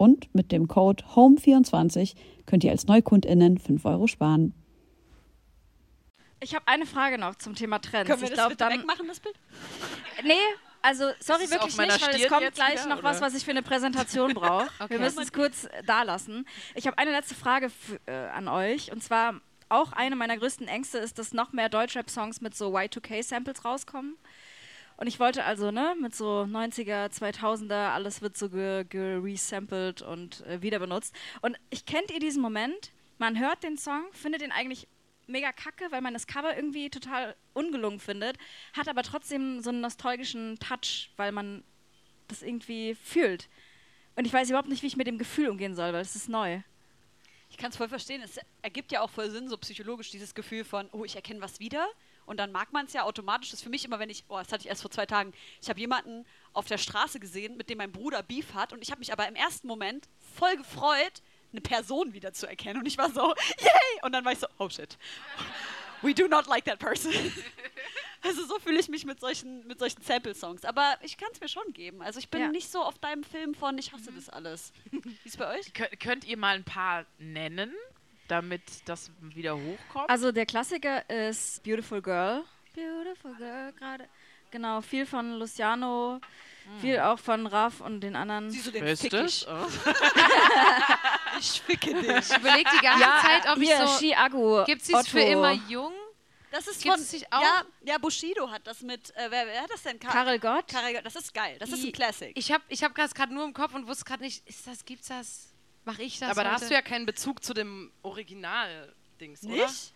Und 0.00 0.34
mit 0.34 0.50
dem 0.50 0.66
Code 0.66 1.04
HOME24 1.14 2.14
könnt 2.46 2.64
ihr 2.64 2.70
als 2.70 2.86
NeukundInnen 2.86 3.58
5 3.58 3.84
Euro 3.84 4.06
sparen. 4.06 4.54
Ich 6.40 6.54
habe 6.54 6.66
eine 6.68 6.86
Frage 6.86 7.18
noch 7.18 7.34
zum 7.34 7.54
Thema 7.54 7.80
Trends. 7.80 8.08
Können 8.08 8.22
wir 8.22 8.30
ich 8.30 8.34
das 8.34 8.48
bitte 8.48 8.64
dann. 8.64 8.78
wegmachen, 8.78 9.06
das 9.06 9.20
Bild? 9.20 9.38
Nee, 10.24 10.32
also 10.80 11.04
sorry 11.20 11.50
wirklich 11.50 11.76
nicht, 11.76 11.78
weil 11.78 12.18
es 12.18 12.28
kommt 12.28 12.54
gleich 12.54 12.82
wieder, 12.82 12.96
noch 12.96 13.02
was, 13.02 13.18
oder? 13.18 13.26
was 13.26 13.34
ich 13.34 13.44
für 13.44 13.50
eine 13.50 13.60
Präsentation 13.60 14.32
brauche. 14.32 14.70
Okay. 14.80 14.94
Wir 14.94 15.00
müssen 15.00 15.20
es 15.20 15.34
kurz 15.34 15.68
da 15.84 16.02
lassen. 16.02 16.46
Ich 16.74 16.86
habe 16.86 16.96
eine 16.96 17.10
letzte 17.10 17.34
Frage 17.34 17.70
äh, 18.06 18.12
an 18.12 18.48
euch 18.48 18.90
und 18.90 19.02
zwar 19.02 19.34
auch 19.68 19.92
eine 19.92 20.16
meiner 20.16 20.38
größten 20.38 20.66
Ängste 20.66 20.96
ist, 20.96 21.18
dass 21.18 21.34
noch 21.34 21.52
mehr 21.52 21.68
Deutschrap-Songs 21.68 22.40
mit 22.40 22.56
so 22.56 22.74
Y2K-Samples 22.74 23.66
rauskommen. 23.66 24.16
Und 25.00 25.06
ich 25.06 25.18
wollte 25.18 25.44
also, 25.44 25.70
ne, 25.70 25.96
mit 25.98 26.14
so 26.14 26.42
90er, 26.42 27.08
2000er, 27.10 27.88
alles 27.94 28.20
wird 28.20 28.36
so 28.36 28.50
ge- 28.50 28.84
geresampled 28.84 30.02
und 30.02 30.42
äh, 30.46 30.60
wieder 30.62 30.78
benutzt. 30.78 31.14
Und 31.40 31.56
ich 31.70 31.86
kennt 31.86 32.10
ihr 32.10 32.20
diesen 32.20 32.42
Moment? 32.42 32.92
Man 33.18 33.38
hört 33.40 33.62
den 33.62 33.78
Song, 33.78 34.04
findet 34.12 34.42
ihn 34.42 34.52
eigentlich 34.52 34.86
mega 35.26 35.52
kacke, 35.52 35.86
weil 35.90 36.02
man 36.02 36.12
das 36.12 36.26
Cover 36.26 36.54
irgendwie 36.54 36.90
total 36.90 37.34
ungelungen 37.54 37.98
findet, 37.98 38.36
hat 38.74 38.88
aber 38.88 39.02
trotzdem 39.02 39.62
so 39.62 39.70
einen 39.70 39.80
nostalgischen 39.80 40.58
Touch, 40.58 41.10
weil 41.16 41.32
man 41.32 41.64
das 42.28 42.42
irgendwie 42.42 42.94
fühlt. 42.94 43.48
Und 44.16 44.26
ich 44.26 44.32
weiß 44.32 44.50
überhaupt 44.50 44.68
nicht, 44.68 44.82
wie 44.82 44.86
ich 44.88 44.96
mit 44.96 45.06
dem 45.06 45.18
Gefühl 45.18 45.48
umgehen 45.48 45.74
soll, 45.74 45.92
weil 45.94 46.02
es 46.02 46.14
ist 46.14 46.28
neu. 46.28 46.60
Ich 47.48 47.56
kann 47.56 47.70
es 47.70 47.76
voll 47.76 47.88
verstehen. 47.88 48.20
Es 48.22 48.38
ergibt 48.60 48.92
ja 48.92 49.00
auch 49.00 49.10
voll 49.10 49.30
Sinn, 49.30 49.48
so 49.48 49.56
psychologisch, 49.56 50.10
dieses 50.10 50.34
Gefühl 50.34 50.62
von, 50.64 50.88
oh, 50.92 51.04
ich 51.04 51.16
erkenne 51.16 51.40
was 51.40 51.58
wieder. 51.58 51.88
Und 52.30 52.36
dann 52.36 52.52
mag 52.52 52.72
man 52.72 52.86
es 52.86 52.92
ja 52.92 53.02
automatisch. 53.02 53.50
Das 53.50 53.58
ist 53.58 53.64
für 53.64 53.70
mich 53.70 53.84
immer, 53.84 53.98
wenn 53.98 54.08
ich, 54.08 54.22
oh, 54.28 54.38
das 54.38 54.52
hatte 54.52 54.62
ich 54.62 54.68
erst 54.68 54.82
vor 54.82 54.90
zwei 54.92 55.04
Tagen. 55.04 55.32
Ich 55.60 55.68
habe 55.68 55.80
jemanden 55.80 56.24
auf 56.52 56.66
der 56.66 56.78
Straße 56.78 57.18
gesehen, 57.18 57.56
mit 57.56 57.68
dem 57.68 57.78
mein 57.78 57.90
Bruder 57.90 58.22
Beef 58.22 58.54
hat. 58.54 58.72
Und 58.72 58.82
ich 58.82 58.92
habe 58.92 59.00
mich 59.00 59.12
aber 59.12 59.26
im 59.26 59.34
ersten 59.34 59.66
Moment 59.66 60.08
voll 60.36 60.56
gefreut, 60.56 61.22
eine 61.50 61.60
Person 61.60 62.12
wieder 62.12 62.32
zu 62.32 62.46
erkennen. 62.46 62.78
Und 62.80 62.86
ich 62.86 62.98
war 62.98 63.10
so, 63.10 63.34
yay! 63.58 64.00
Und 64.02 64.12
dann 64.12 64.24
war 64.24 64.30
ich 64.30 64.38
so, 64.38 64.46
oh 64.58 64.68
shit. 64.68 64.96
We 66.02 66.14
do 66.14 66.28
not 66.28 66.46
like 66.46 66.64
that 66.66 66.78
person. 66.78 67.12
Also 68.22 68.44
so 68.44 68.58
fühle 68.58 68.78
ich 68.78 68.88
mich 68.90 69.06
mit 69.06 69.18
solchen, 69.18 69.66
mit 69.66 69.78
solchen 69.78 70.02
Sample-Songs. 70.02 70.66
Aber 70.66 70.98
ich 71.00 71.16
kann 71.16 71.30
es 71.32 71.40
mir 71.40 71.48
schon 71.48 71.72
geben. 71.72 72.02
Also 72.02 72.18
ich 72.18 72.28
bin 72.28 72.42
Ja. 72.42 72.48
nicht 72.48 72.70
so 72.70 72.82
auf 72.82 72.98
deinem 72.98 73.24
Film 73.24 73.54
von, 73.54 73.78
ich 73.78 73.94
hasse 73.94 74.12
das 74.12 74.28
alles. 74.28 74.74
Wie 74.90 75.00
ist 75.24 75.38
bei 75.38 75.58
euch? 75.58 75.68
Kö- 75.68 75.96
könnt 75.98 76.24
ihr 76.24 76.36
mal 76.36 76.54
ein 76.56 76.64
paar 76.64 77.06
nennen, 77.16 77.72
damit 78.30 78.62
das 78.84 79.10
wieder 79.20 79.56
hochkommt? 79.56 80.08
Also 80.08 80.32
der 80.32 80.46
Klassiker 80.46 81.08
ist 81.08 81.62
Beautiful 81.62 82.00
Girl. 82.02 82.44
Beautiful 82.74 83.34
Girl 83.36 83.72
gerade. 83.72 84.08
Genau, 84.50 84.80
viel 84.80 85.06
von 85.06 85.38
Luciano, 85.38 86.20
viel 86.80 86.98
auch 86.98 87.18
von 87.18 87.46
Raff 87.46 87.80
und 87.80 88.00
den 88.00 88.16
anderen. 88.16 88.50
Siehst 88.50 88.66
du 88.66 88.70
den 88.72 88.96
fick 88.96 89.12
ich. 89.12 89.46
Ich 91.38 91.62
ficke 91.62 91.94
dich. 91.94 92.10
Ich 92.10 92.36
überlege 92.36 92.70
die 92.70 92.84
ganze 92.84 93.04
Zeit, 93.04 93.48
ob 93.48 93.56
hier, 93.56 93.82
ich 93.82 93.90
so. 93.90 93.98
Chiago. 93.98 94.64
Gibt 94.66 94.84
sie 94.84 94.92
es 94.92 95.08
für 95.08 95.20
Otto, 95.20 95.32
immer 95.32 95.52
jung? 95.68 95.92
Das 96.50 96.66
ist 96.66 96.82
Gibt's 96.82 96.96
von, 96.96 97.00
es 97.00 97.12
nicht 97.12 97.32
auch? 97.32 97.40
Ja, 97.40 97.62
ja, 97.82 97.98
Bushido 97.98 98.50
hat 98.50 98.66
das 98.66 98.82
mit, 98.82 99.10
äh, 99.16 99.30
wer, 99.30 99.46
wer 99.46 99.62
hat 99.62 99.70
das 99.70 99.82
denn? 99.82 99.98
Ka 100.00 100.10
Karel 100.10 100.38
Gott. 100.38 100.66
Karel 100.68 100.94
Gott. 100.94 101.06
Das 101.06 101.14
ist 101.14 101.32
geil. 101.32 101.56
Das 101.60 101.70
ist 101.70 101.84
ein 101.84 101.92
Classic. 101.92 102.32
Ich 102.34 102.50
habe 102.50 102.64
ich 102.68 102.82
hab 102.82 102.94
das 102.96 103.14
gerade 103.14 103.32
nur 103.32 103.44
im 103.44 103.54
Kopf 103.54 103.74
und 103.74 103.86
wusste 103.86 104.04
gerade 104.04 104.24
nicht, 104.24 104.46
ist 104.48 104.66
das, 104.66 104.84
gibt's 104.84 105.08
das? 105.08 105.49
Mache 105.84 106.02
ich 106.02 106.18
das? 106.18 106.30
Aber 106.30 106.44
da 106.44 106.50
heute? 106.52 106.60
hast 106.62 106.70
du 106.70 106.74
ja 106.74 106.82
keinen 106.82 107.06
Bezug 107.06 107.42
zu 107.42 107.54
dem 107.54 107.90
Original-Dings, 108.02 109.44
oder? 109.44 109.54
Nicht? 109.54 109.92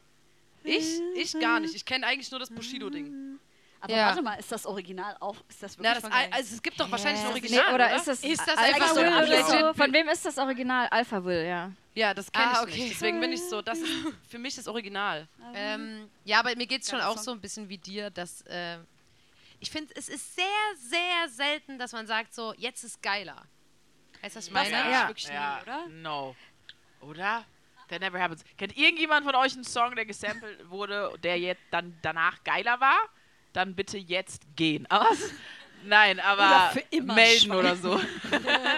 Ich? 0.62 1.01
Ich 1.16 1.41
gar 1.41 1.61
nicht. 1.61 1.74
Ich 1.74 1.85
kenne 1.85 2.07
eigentlich 2.07 2.30
nur 2.30 2.41
das 2.41 2.51
Bushido-Ding. 2.51 3.39
Aber 3.80 3.93
Ja. 3.95 4.07
warte 4.07 4.22
mal, 4.22 4.35
ist 4.37 4.51
das 4.51 4.64
Original 4.64 5.14
auch? 5.20 5.37
Ist 5.47 5.62
das 5.62 5.76
wirklich 5.76 5.82
Na, 5.89 5.93
das, 5.95 6.03
von 6.03 6.11
Al- 6.12 6.28
also 6.30 6.55
es 6.55 6.62
gibt 6.62 6.80
doch 6.80 6.91
wahrscheinlich 6.91 7.20
ein 7.20 7.26
Nee, 7.26 7.32
Original, 7.32 7.74
oder 7.74 7.85
oder? 7.87 7.97
ist 7.97 8.07
das, 8.09 8.24
Ist 8.24 8.41
das 8.41 8.57
Alpha 8.57 8.74
einfach 8.76 8.89
so 8.89 8.97
Will 9.03 9.45
so? 9.45 9.74
Von 9.74 9.93
wem 9.93 10.09
ist 10.09 10.24
das 10.24 10.39
Original? 10.39 10.89
Alpha 10.89 11.22
Will, 11.22 11.45
ja. 11.45 11.70
Ja, 11.95 12.14
das 12.14 12.32
kenne 12.32 12.47
Ah, 12.47 12.53
ich 12.62 12.72
okay. 12.72 12.78
nicht. 12.85 12.95
Deswegen 12.95 13.20
bin 13.20 13.32
ich 13.32 13.43
so, 13.43 13.61
das 13.61 13.78
ist 13.78 13.91
für 14.30 14.39
mich 14.39 14.55
das 14.57 14.66
Original. 14.68 15.28
Ähm, 15.53 16.09
ja, 16.24 16.39
aber 16.41 16.57
mir 16.57 16.66
geht 16.66 16.80
es 16.82 16.89
schon 16.89 17.01
auch 17.03 17.16
Song. 17.16 17.24
so 17.24 17.30
ein 17.32 17.41
bisschen 17.43 17.68
wie 17.68 17.76
dir, 17.76 18.09
dass 18.09 18.41
äh, 18.47 18.78
ich 19.61 19.70
finde, 19.70 19.93
es 19.97 20.09
ist 20.09 20.35
sehr, 20.35 20.45
sehr 20.78 21.28
selten, 21.28 21.78
dass 21.78 21.93
man 21.93 22.07
sagt, 22.07 22.35
so, 22.35 22.55
jetzt 22.57 22.85
ist 22.85 23.03
geiler. 23.03 23.43
Heißt 24.25 24.37
das, 24.37 24.51
was 24.55 24.66
ich 24.66 24.72
Das 24.72 24.72
meine? 24.72 24.85
eigentlich 24.85 25.01
Ja. 25.01 25.09
wirklich 25.09 25.29
ja, 25.29 25.57
nie, 25.57 25.62
oder? 25.62 25.89
No. 25.89 26.37
Oder? 27.03 27.45
That 27.89 28.01
never 28.01 28.18
happens. 28.18 28.43
Kennt 28.57 28.75
irgendjemand 28.77 29.27
von 29.27 29.35
euch 29.35 29.53
einen 29.53 29.64
Song, 29.64 29.95
der 29.95 30.07
gesampelt 30.07 30.70
wurde, 30.70 31.12
der 31.22 31.39
jetzt 31.39 31.62
dann 31.70 31.95
danach 32.01 32.43
geiler 32.43 32.81
war? 32.81 32.97
Dann 33.53 33.75
bitte 33.75 33.99
jetzt 33.99 34.43
gehen. 34.57 34.87
Aber, 34.91 35.11
nein, 35.85 36.18
aber 36.20 36.72
Oder 36.72 37.03
melden 37.14 37.41
Schwein. 37.41 37.59
oder 37.59 37.77
so. 37.77 38.01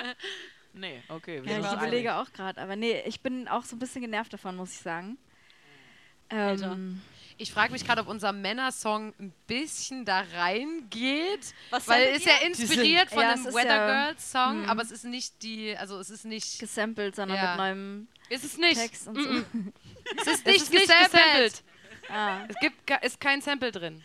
nee, 0.72 1.01
okay. 1.09 1.40
Ja, 1.44 1.61
ich 1.61 1.72
überlege 1.72 2.16
auch 2.16 2.32
gerade, 2.32 2.61
aber 2.61 2.74
nee, 2.74 3.01
ich 3.07 3.20
bin 3.20 3.47
auch 3.47 3.62
so 3.62 3.76
ein 3.76 3.78
bisschen 3.78 4.03
genervt 4.03 4.32
davon, 4.32 4.57
muss 4.57 4.72
ich 4.72 4.80
sagen. 4.80 5.16
Ähm, 6.28 7.01
Ich 7.39 7.53
frage 7.53 7.72
mich 7.72 7.84
gerade, 7.84 8.01
ob 8.01 8.09
unser 8.09 8.32
Männersong 8.32 9.12
ein 9.20 9.32
bisschen 9.47 10.05
da 10.07 10.24
reingeht. 10.37 11.53
Was 11.70 11.87
weil 11.87 12.14
ist 12.16 12.24
ja 12.24 12.37
inspiriert 12.47 13.11
von 13.11 13.20
Ja, 13.20 13.34
dem 13.34 13.41
es 13.43 13.47
ist 13.49 13.55
Weather 13.55 13.68
ja- 13.76 14.05
Girls 14.07 14.32
Song, 14.32 14.62
Mhm. 14.62 14.70
aber 14.70 14.82
es 14.82 14.91
ist 14.91 15.05
nicht 15.05 15.43
die, 15.43 15.76
also 15.76 15.99
es 15.99 16.09
ist 16.09 16.24
nicht, 16.24 16.59
gesampelt, 16.59 17.14
sondern 17.16 17.37
Ja. 17.37 17.49
mit 17.51 17.57
neuem 17.59 18.09
Ist 18.30 18.45
es 18.45 18.57
nicht. 18.57 18.80
Text 18.80 19.07
und 19.09 19.16
so. 19.16 19.28
Mm-mm. 19.28 19.72
es 20.16 20.26
ist 20.26 20.28
Es 20.41 20.45
nicht 20.45 20.57
ist 20.62 20.70
nicht 20.72 20.82
gesampelt. 20.89 21.12
gesampelt. 21.12 21.62
Ah. 22.09 22.39
Es 22.49 22.57
gibt 22.61 22.91
ist 23.05 23.20
kein 23.20 23.43
Sample 23.43 23.70
drin. 23.72 24.03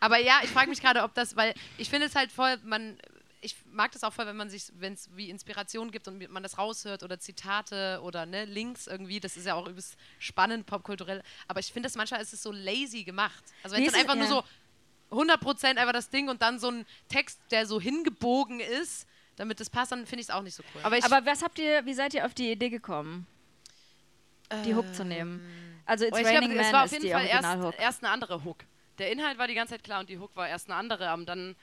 Aber 0.00 0.18
ja, 0.18 0.40
ich 0.44 0.50
frage 0.50 0.68
mich 0.68 0.80
gerade, 0.80 1.02
ob 1.02 1.14
das, 1.14 1.34
weil 1.34 1.54
ich 1.76 1.88
finde 1.90 2.06
es 2.06 2.14
halt 2.14 2.30
voll, 2.30 2.56
man, 2.62 2.98
ich 3.40 3.54
mag 3.70 3.92
das 3.92 4.02
auch 4.04 4.12
voll, 4.12 4.26
wenn 4.26 4.36
man 4.36 4.50
sich, 4.50 4.64
wenn 4.78 4.94
es 4.94 5.08
wie 5.14 5.30
Inspiration 5.30 5.90
gibt 5.90 6.08
und 6.08 6.28
man 6.30 6.42
das 6.42 6.58
raushört 6.58 7.02
oder 7.02 7.18
Zitate 7.20 8.00
oder 8.02 8.26
ne, 8.26 8.44
Links 8.46 8.86
irgendwie, 8.86 9.20
das 9.20 9.36
ist 9.36 9.46
ja 9.46 9.54
auch 9.54 9.68
übelst 9.68 9.96
spannend, 10.18 10.66
popkulturell. 10.66 11.22
Aber 11.46 11.60
ich 11.60 11.72
finde 11.72 11.86
das 11.86 11.94
manchmal 11.96 12.20
ist 12.20 12.32
es 12.32 12.42
so 12.42 12.50
lazy 12.52 13.04
gemacht. 13.04 13.44
Also 13.62 13.76
wenn 13.76 13.86
es 13.86 13.94
einfach 13.94 14.14
es- 14.16 14.28
nur 14.28 14.28
so 14.28 14.44
100% 15.16 15.78
einfach 15.78 15.92
das 15.92 16.10
Ding 16.10 16.28
und 16.28 16.42
dann 16.42 16.58
so 16.58 16.70
ein 16.70 16.84
Text, 17.08 17.40
der 17.50 17.66
so 17.66 17.80
hingebogen 17.80 18.60
ist, 18.60 19.06
damit 19.36 19.60
das 19.60 19.70
passt, 19.70 19.92
dann 19.92 20.04
finde 20.06 20.20
ich 20.22 20.28
es 20.28 20.34
auch 20.34 20.42
nicht 20.42 20.54
so 20.54 20.62
cool. 20.74 20.80
Aber 20.82 20.98
ich 20.98 21.04
Aber 21.04 21.24
was 21.24 21.42
habt 21.42 21.58
ihr, 21.58 21.86
wie 21.86 21.94
seid 21.94 22.12
ihr 22.14 22.26
auf 22.26 22.34
die 22.34 22.50
Idee 22.50 22.68
gekommen, 22.70 23.26
die 24.64 24.74
Hook 24.74 24.92
zu 24.94 25.04
nehmen? 25.04 25.40
Also 25.86 26.04
It's 26.04 26.18
ich 26.18 26.26
Raining 26.26 26.50
glaube, 26.50 26.60
es 26.60 26.66
Man 26.66 26.72
war 26.72 26.80
auf 26.84 26.92
ist 26.92 27.02
jeden 27.02 27.10
Fall 27.12 27.26
erst, 27.26 27.78
erst 27.78 28.04
eine 28.04 28.12
andere 28.12 28.44
Hook. 28.44 28.58
Der 28.98 29.10
Inhalt 29.12 29.38
war 29.38 29.46
die 29.46 29.54
ganze 29.54 29.74
Zeit 29.74 29.84
klar 29.84 30.00
und 30.00 30.10
die 30.10 30.18
Hook 30.18 30.34
war 30.36 30.48
erst 30.48 30.68
eine 30.68 30.76
andere. 30.76 31.08
Aber 31.08 31.24
dann, 31.24 31.56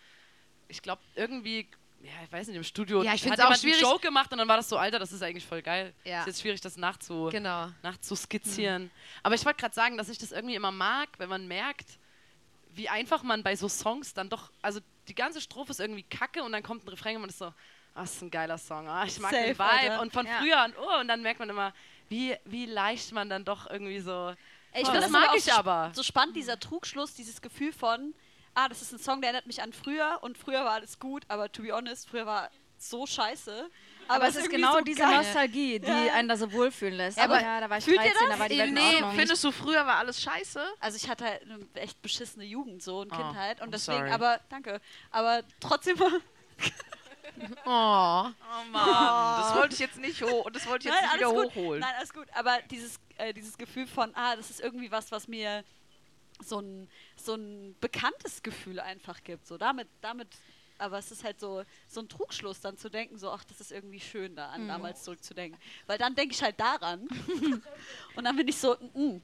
ich 0.67 0.81
glaube, 0.81 1.01
irgendwie, 1.15 1.67
ja, 2.01 2.11
ich 2.23 2.31
weiß 2.31 2.47
nicht, 2.47 2.57
im 2.57 2.63
Studio 2.63 3.03
Ja, 3.03 3.13
ich 3.13 3.23
hat 3.25 3.39
auch 3.39 3.43
jemand 3.45 3.59
schwierig- 3.61 3.83
einen 3.83 3.91
Joke 3.91 4.01
gemacht 4.05 4.31
und 4.31 4.37
dann 4.37 4.47
war 4.47 4.57
das 4.57 4.69
so, 4.69 4.77
Alter, 4.77 4.99
das 4.99 5.11
ist 5.11 5.21
eigentlich 5.23 5.45
voll 5.45 5.61
geil. 5.61 5.93
Ja. 6.03 6.21
Ist 6.21 6.27
jetzt 6.27 6.41
schwierig, 6.41 6.61
das 6.61 6.77
nachzu, 6.77 7.29
genau. 7.31 7.69
nachzuskizzieren. 7.83 8.91
Aber 9.23 9.35
ich 9.35 9.45
wollte 9.45 9.59
gerade 9.59 9.73
sagen, 9.75 9.97
dass 9.97 10.09
ich 10.09 10.17
das 10.17 10.31
irgendwie 10.31 10.55
immer 10.55 10.71
mag, 10.71 11.09
wenn 11.17 11.29
man 11.29 11.47
merkt, 11.47 11.97
wie 12.73 12.89
einfach 12.89 13.23
man 13.23 13.41
bei 13.43 13.55
so 13.55 13.67
Songs 13.69 14.13
dann 14.13 14.29
doch, 14.29 14.51
also 14.61 14.79
die 15.07 15.15
ganze 15.15 15.39
Strophe 15.41 15.71
ist 15.71 15.79
irgendwie 15.79 16.03
kacke 16.03 16.43
und 16.43 16.51
dann 16.51 16.63
kommt 16.63 16.83
ein 16.85 16.89
Refrain 16.89 17.15
und 17.15 17.21
man 17.21 17.29
ist 17.29 17.37
so, 17.39 17.45
ah, 17.45 17.53
das 17.95 18.15
ist 18.15 18.21
ein 18.21 18.31
geiler 18.31 18.57
Song, 18.57 18.87
ah, 18.87 19.05
ich 19.05 19.19
mag 19.19 19.31
Safe, 19.31 19.43
den 19.45 19.53
Vibe. 19.55 19.63
Alter. 19.63 20.01
Und 20.01 20.11
von 20.13 20.25
Ja. 20.25 20.39
früher 20.39 20.59
an, 20.59 20.73
oh, 20.77 20.99
und 20.99 21.07
dann 21.07 21.21
merkt 21.21 21.39
man 21.39 21.49
immer, 21.49 21.73
wie, 22.09 22.35
wie 22.45 22.65
leicht 22.65 23.13
man 23.13 23.29
dann 23.29 23.45
doch 23.45 23.69
irgendwie 23.69 23.99
so. 23.99 24.33
Ey, 24.73 24.81
ich 24.83 24.89
Oh, 24.89 24.93
das 24.93 25.09
mag 25.09 25.29
auch 25.29 25.35
ich 25.35 25.51
aber. 25.53 25.91
So 25.95 26.03
spannend, 26.03 26.35
dieser 26.35 26.59
Trugschluss, 26.59 27.13
dieses 27.15 27.41
Gefühl 27.41 27.71
von, 27.71 28.13
ah, 28.55 28.67
das 28.69 28.81
ist 28.81 28.91
ein 28.93 28.99
Song, 28.99 29.21
der 29.21 29.29
erinnert 29.29 29.45
mich 29.47 29.61
an 29.61 29.71
früher 29.73 30.17
und 30.21 30.37
früher 30.37 30.65
war 30.65 30.71
alles 30.73 30.99
gut, 30.99 31.23
aber 31.27 31.51
to 31.51 31.61
be 31.61 31.71
honest, 31.71 32.09
früher 32.09 32.25
war 32.25 32.49
so 32.77 33.05
scheiße. 33.05 33.69
Aber, 34.07 34.27
es 34.27 34.35
ist 34.35 34.49
genau 34.51 34.73
so 34.73 34.81
diese 34.81 34.99
geil. 34.99 35.17
Nostalgie, 35.17 35.79
die 35.79 35.87
Ja. 35.87 36.13
einen 36.13 36.27
da 36.27 36.37
so 36.37 36.51
wohlfühlen 36.51 36.93
lässt. 36.95 37.17
Aber 37.17 37.35
Aber 37.37 37.43
ja, 37.43 37.59
da 37.61 37.69
war 37.69 37.77
ich 37.79 37.85
fühlt 37.85 37.97
ihr 37.97 38.11
13, 38.11 38.17
das? 38.19 38.29
da 38.29 38.39
war 38.39 38.49
die 38.49 38.57
Welt 38.59 38.67
in 38.69 38.73
Nee, 38.75 38.93
Ordnung. 38.95 39.11
findest 39.15 39.43
du, 39.43 39.51
früher 39.51 39.85
war 39.87 39.95
alles 39.97 40.21
scheiße? 40.21 40.63
Also 40.79 40.97
ich 40.97 41.09
hatte 41.09 41.25
halt 41.25 41.41
eine 41.43 41.59
echt 41.75 41.99
beschissene 42.03 42.45
Jugend 42.45 42.83
so 42.83 42.99
und 42.99 43.11
Oh, 43.11 43.15
Kindheit 43.15 43.61
und 43.61 43.69
I'm 43.69 43.71
deswegen, 43.71 43.97
sorry. 43.99 44.11
aber 44.11 44.39
danke, 44.49 44.79
aber 45.11 45.41
trotzdem 45.59 45.99
war 45.99 46.11
Oh. 47.65 48.29
Oh 48.29 48.71
Mann, 48.71 49.41
das 49.41 49.55
wollte 49.55 49.73
ich 49.73 49.79
jetzt 49.79 49.97
nicht 49.97 50.21
hoch, 50.21 50.49
das 50.51 50.65
wollte 50.67 50.87
ich 50.87 50.93
jetzt 50.93 51.03
nicht 51.03 51.15
wieder 51.15 51.31
gut. 51.33 51.45
hochholen. 51.47 51.81
Nein, 51.81 51.93
alles 51.97 52.13
gut. 52.13 52.27
Aber 52.33 52.59
dieses, 52.71 52.99
äh, 53.17 53.33
dieses 53.33 53.57
Gefühl 53.57 53.87
von, 53.87 54.11
ah, 54.15 54.35
das 54.35 54.49
ist 54.49 54.61
irgendwie 54.61 54.91
was, 54.91 55.11
was 55.11 55.27
mir 55.27 55.63
so 56.39 56.59
ein, 56.59 56.89
so 57.25 57.35
ein 57.35 57.75
bekanntes 57.81 58.43
Gefühl 58.43 58.79
einfach 58.79 59.23
gibt. 59.23 59.45
So 59.47 59.57
damit, 59.57 59.87
damit, 60.01 60.27
aber 60.77 60.97
es 60.97 61.09
ist 61.11 61.23
halt 61.23 61.39
so, 61.39 61.63
so 61.87 62.01
ein 62.01 62.09
Trugschluss, 62.09 62.59
dann 62.61 62.77
zu 62.77 62.89
denken, 62.89 63.17
so, 63.17 63.31
ach, 63.31 63.43
das 63.45 63.61
ist 63.61 63.71
irgendwie 63.71 63.99
schön, 63.99 64.35
da 64.35 64.47
Mhm. 64.49 64.53
an 64.53 64.67
damals 64.67 65.03
zurückzudenken. 65.03 65.59
Weil 65.87 65.97
dann 65.97 66.15
denke 66.15 66.33
ich 66.35 66.43
halt 66.43 66.59
daran. 66.59 67.07
und 68.15 68.23
dann 68.23 68.35
bin 68.35 68.47
ich 68.47 68.57
so, 68.57 68.75
mm, 68.93 68.99
mm. 69.15 69.21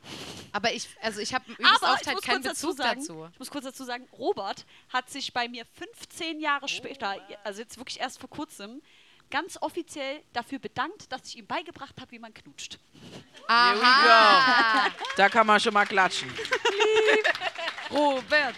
Aber 0.53 0.73
ich, 0.73 0.87
also 1.01 1.19
ich 1.19 1.33
habe 1.33 1.49
übrigens 1.51 1.81
oft 1.81 2.07
halt 2.07 2.21
keinen 2.21 2.41
kurz 2.43 2.45
dazu 2.45 2.67
Bezug 2.67 2.77
sagen, 2.85 2.99
dazu. 3.01 3.29
ich 3.33 3.39
muss 3.39 3.51
kurz 3.51 3.65
dazu 3.65 3.83
sagen, 3.83 4.07
Robert 4.13 4.65
hat 4.89 5.09
sich 5.09 5.33
bei 5.33 5.47
mir 5.47 5.65
15 5.65 6.39
Jahre 6.39 6.67
später, 6.67 7.15
also 7.43 7.61
jetzt 7.61 7.77
wirklich 7.77 7.99
erst 7.99 8.19
vor 8.19 8.29
kurzem, 8.29 8.81
ganz 9.29 9.57
offiziell 9.61 10.21
dafür 10.33 10.59
bedankt, 10.59 11.09
dass 11.11 11.25
ich 11.27 11.37
ihm 11.37 11.47
beigebracht 11.47 11.95
habe, 12.01 12.11
wie 12.11 12.19
man 12.19 12.33
knutscht. 12.33 12.77
Here 13.47 13.75
we 13.77 13.81
Aha. 13.81 14.89
go. 14.89 14.93
Da 15.15 15.29
kann 15.29 15.47
man 15.47 15.59
schon 15.59 15.73
mal 15.73 15.85
klatschen. 15.85 16.29
Robert! 17.91 18.55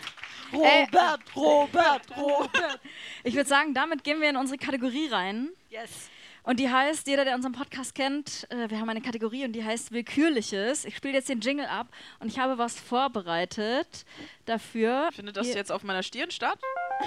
Ey. 0.52 0.84
Robert, 0.86 1.36
Robert, 1.36 2.18
Robert. 2.18 2.80
Ich 3.24 3.34
würde 3.36 3.50
sagen, 3.50 3.74
damit 3.74 4.04
gehen 4.04 4.22
wir 4.22 4.30
in 4.30 4.38
unsere 4.38 4.58
Kategorie 4.58 5.08
rein. 5.08 5.50
Yes. 5.70 6.10
Und 6.44 6.60
die 6.60 6.70
heißt, 6.70 7.08
jeder, 7.08 7.24
der 7.24 7.36
unseren 7.36 7.54
Podcast 7.54 7.96
kennt, 7.96 8.46
äh, 8.52 8.70
wir 8.70 8.78
haben 8.80 8.90
eine 8.90 9.02
Kategorie 9.02 9.46
und 9.46 9.54
die 9.54 9.64
heißt 9.64 9.94
Willkürliches. 9.94 10.84
Ich 10.84 10.98
spiele 10.98 11.14
jetzt 11.14 11.30
den 11.30 11.40
Jingle 11.40 11.66
ab 11.66 11.88
und 12.20 12.28
ich 12.28 12.38
habe 12.38 12.58
was 12.58 12.78
vorbereitet 12.78 14.06
dafür. 14.46 15.10
Findet 15.14 15.38
das 15.38 15.54
jetzt 15.54 15.72
auf 15.72 15.84
meiner 15.84 16.04
Stirn 16.04 16.32
statt? 16.32 16.60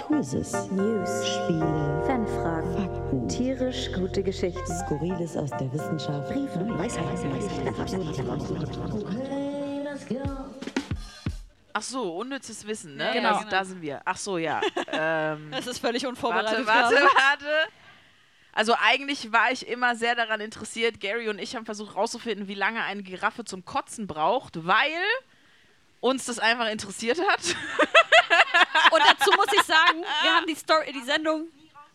Quizzes, 0.07 0.53
News, 0.71 1.27
Spiele, 1.27 2.03
Fanfragen, 2.07 2.73
Fakten, 2.73 3.29
tierisch 3.29 3.91
gute 3.93 4.23
Geschichten, 4.23 4.65
Skurriles 4.65 5.37
aus 5.37 5.51
der 5.51 5.71
Wissenschaft, 5.71 6.33
Briefe, 6.33 6.67
Weisheiten, 6.77 7.07
Ach 11.77 11.83
so, 11.83 12.15
unnützes 12.15 12.65
Wissen, 12.65 12.95
ne? 12.95 13.11
Genau. 13.13 13.33
Da, 13.33 13.43
da 13.43 13.63
sind 13.63 13.83
wir. 13.83 14.01
Ach 14.03 14.17
so, 14.17 14.39
ja. 14.39 14.61
ähm, 14.91 15.53
Es 15.53 15.67
ist 15.67 15.77
völlig 15.77 16.01
warte, 16.01 16.09
unvorbereitet. 16.09 16.65
warte, 16.65 16.95
gerade. 16.95 17.05
warte. 17.15 17.71
Also 18.51 18.73
eigentlich 18.81 19.31
war 19.31 19.51
ich 19.51 19.67
immer 19.67 19.95
sehr 19.95 20.15
daran 20.15 20.41
interessiert, 20.41 20.99
Gary 20.99 21.29
und 21.29 21.37
ich 21.37 21.55
haben 21.55 21.65
versucht 21.65 21.93
herauszufinden, 21.93 22.47
wie 22.47 22.55
lange 22.55 22.81
eine 22.81 23.03
Giraffe 23.03 23.45
zum 23.45 23.63
Kotzen 23.63 24.07
braucht, 24.07 24.65
weil 24.65 25.03
uns 25.99 26.25
das 26.25 26.39
einfach 26.39 26.67
interessiert 26.67 27.19
hat. 27.19 27.55
Und 28.91 29.01
dazu 29.07 29.31
muss 29.35 29.47
ich 29.53 29.61
sagen, 29.61 30.03
wir 30.23 30.31
haben 30.33 30.47
die 30.47 30.55
Story, 30.55 30.91
die 30.91 31.03
Sendung, 31.03 31.47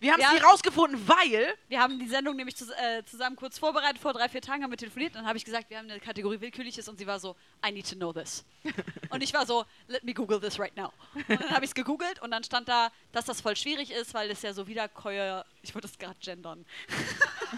Wir 0.02 0.14
haben 0.14 0.36
es 0.36 0.44
rausgefunden, 0.44 1.00
weil 1.06 1.54
wir 1.68 1.80
haben 1.80 1.96
die 1.96 2.08
Sendung 2.08 2.34
nämlich 2.34 2.56
zus 2.56 2.70
äh, 2.70 3.04
zusammen 3.04 3.36
kurz 3.36 3.56
vorbereitet, 3.56 4.00
vor 4.00 4.12
drei, 4.12 4.28
vier 4.28 4.40
Tagen 4.40 4.64
haben 4.64 4.72
wir 4.72 4.76
telefoniert, 4.76 5.14
dann 5.14 5.24
habe 5.24 5.38
ich 5.38 5.44
gesagt, 5.44 5.70
wir 5.70 5.78
haben 5.78 5.88
eine 5.88 6.00
Kategorie 6.00 6.40
Willkürliches 6.40 6.88
und 6.88 6.98
sie 6.98 7.06
war 7.06 7.20
so, 7.20 7.36
I 7.64 7.70
need 7.70 7.88
to 7.88 7.94
know 7.94 8.12
this. 8.12 8.44
und 9.10 9.22
ich 9.22 9.32
war 9.32 9.46
so, 9.46 9.64
let 9.86 10.02
me 10.02 10.12
google 10.12 10.40
this 10.40 10.58
right 10.58 10.74
now. 10.76 10.92
Und 11.14 11.40
dann 11.40 11.50
habe 11.50 11.64
ich 11.64 11.70
es 11.70 11.74
gegoogelt 11.74 12.20
und 12.20 12.32
dann 12.32 12.42
stand 12.42 12.68
da, 12.68 12.90
dass 13.12 13.26
das 13.26 13.40
voll 13.40 13.54
schwierig 13.54 13.92
ist, 13.92 14.12
weil 14.12 14.28
es 14.32 14.42
ja 14.42 14.52
so 14.52 14.66
Wiederkäuer, 14.66 15.44
ich 15.62 15.72
wollte 15.72 15.86
es 15.86 15.96
gerade 15.96 16.18
gendern, 16.20 16.66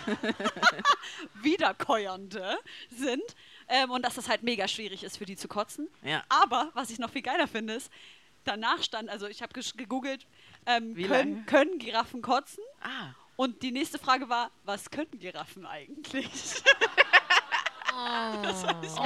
Wiederkäuernde 1.43 2.59
sind 2.91 3.25
ähm, 3.69 3.91
und 3.91 4.05
dass 4.05 4.17
das 4.17 4.29
halt 4.29 4.43
mega 4.43 4.69
schwierig 4.69 5.03
ist 5.03 5.17
für 5.17 5.25
die 5.25 5.37
zu 5.37 5.49
kotzen. 5.49 5.89
Ja. 6.03 6.23
Aber 6.29 6.71
was 6.75 6.91
ich 6.91 6.99
noch 6.99 7.09
viel 7.09 7.23
geiler 7.23 7.49
finde, 7.49 7.73
ist, 7.73 7.91
danach 8.45 8.83
stand, 8.83 9.09
also 9.09 9.27
ich 9.27 9.43
habe 9.43 9.53
gegoogelt, 9.55 10.27
ähm, 10.67 10.97
Wie 10.97 11.05
können, 11.05 11.35
lange? 11.35 11.47
können 11.47 11.79
Giraffen 11.79 12.23
kotzen? 12.23 12.63
Ah. 12.81 13.11
Und 13.37 13.63
die 13.63 13.73
nächste 13.73 13.99
Frage 13.99 14.29
war, 14.29 14.51
was 14.65 14.91
können 14.91 15.19
Giraffen 15.19 15.67
eigentlich? 15.67 16.29
Oh. 18.99 19.01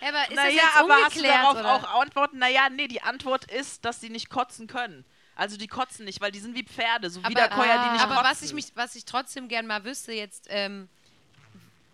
Ja, 0.00 0.08
aber 0.08 0.22
ist 0.24 0.30
das 0.30 0.36
Naja, 0.36 0.50
jetzt 0.50 0.76
aber 0.76 0.94
hast 0.96 1.16
du 1.16 1.22
darauf 1.22 1.56
oder? 1.56 1.74
auch 1.74 2.00
Antworten? 2.02 2.38
Naja, 2.38 2.68
nee, 2.70 2.88
die 2.88 3.00
Antwort 3.02 3.50
ist, 3.50 3.84
dass 3.84 4.00
sie 4.00 4.10
nicht 4.10 4.28
kotzen 4.28 4.66
können. 4.66 5.04
Also 5.36 5.56
die 5.56 5.66
kotzen 5.66 6.04
nicht, 6.04 6.20
weil 6.20 6.30
die 6.30 6.38
sind 6.40 6.54
wie 6.54 6.62
Pferde, 6.64 7.08
so 7.10 7.24
Wiederkäuer, 7.26 7.82
die 7.86 7.90
nicht 7.92 8.02
aber 8.02 8.16
kotzen. 8.16 8.30
was 8.30 8.42
ich 8.42 8.52
mich, 8.52 8.66
was 8.74 8.94
ich 8.94 9.04
trotzdem 9.04 9.48
gern 9.48 9.66
mal 9.66 9.84
wüsste 9.84 10.12
jetzt, 10.12 10.46
ähm, 10.50 10.88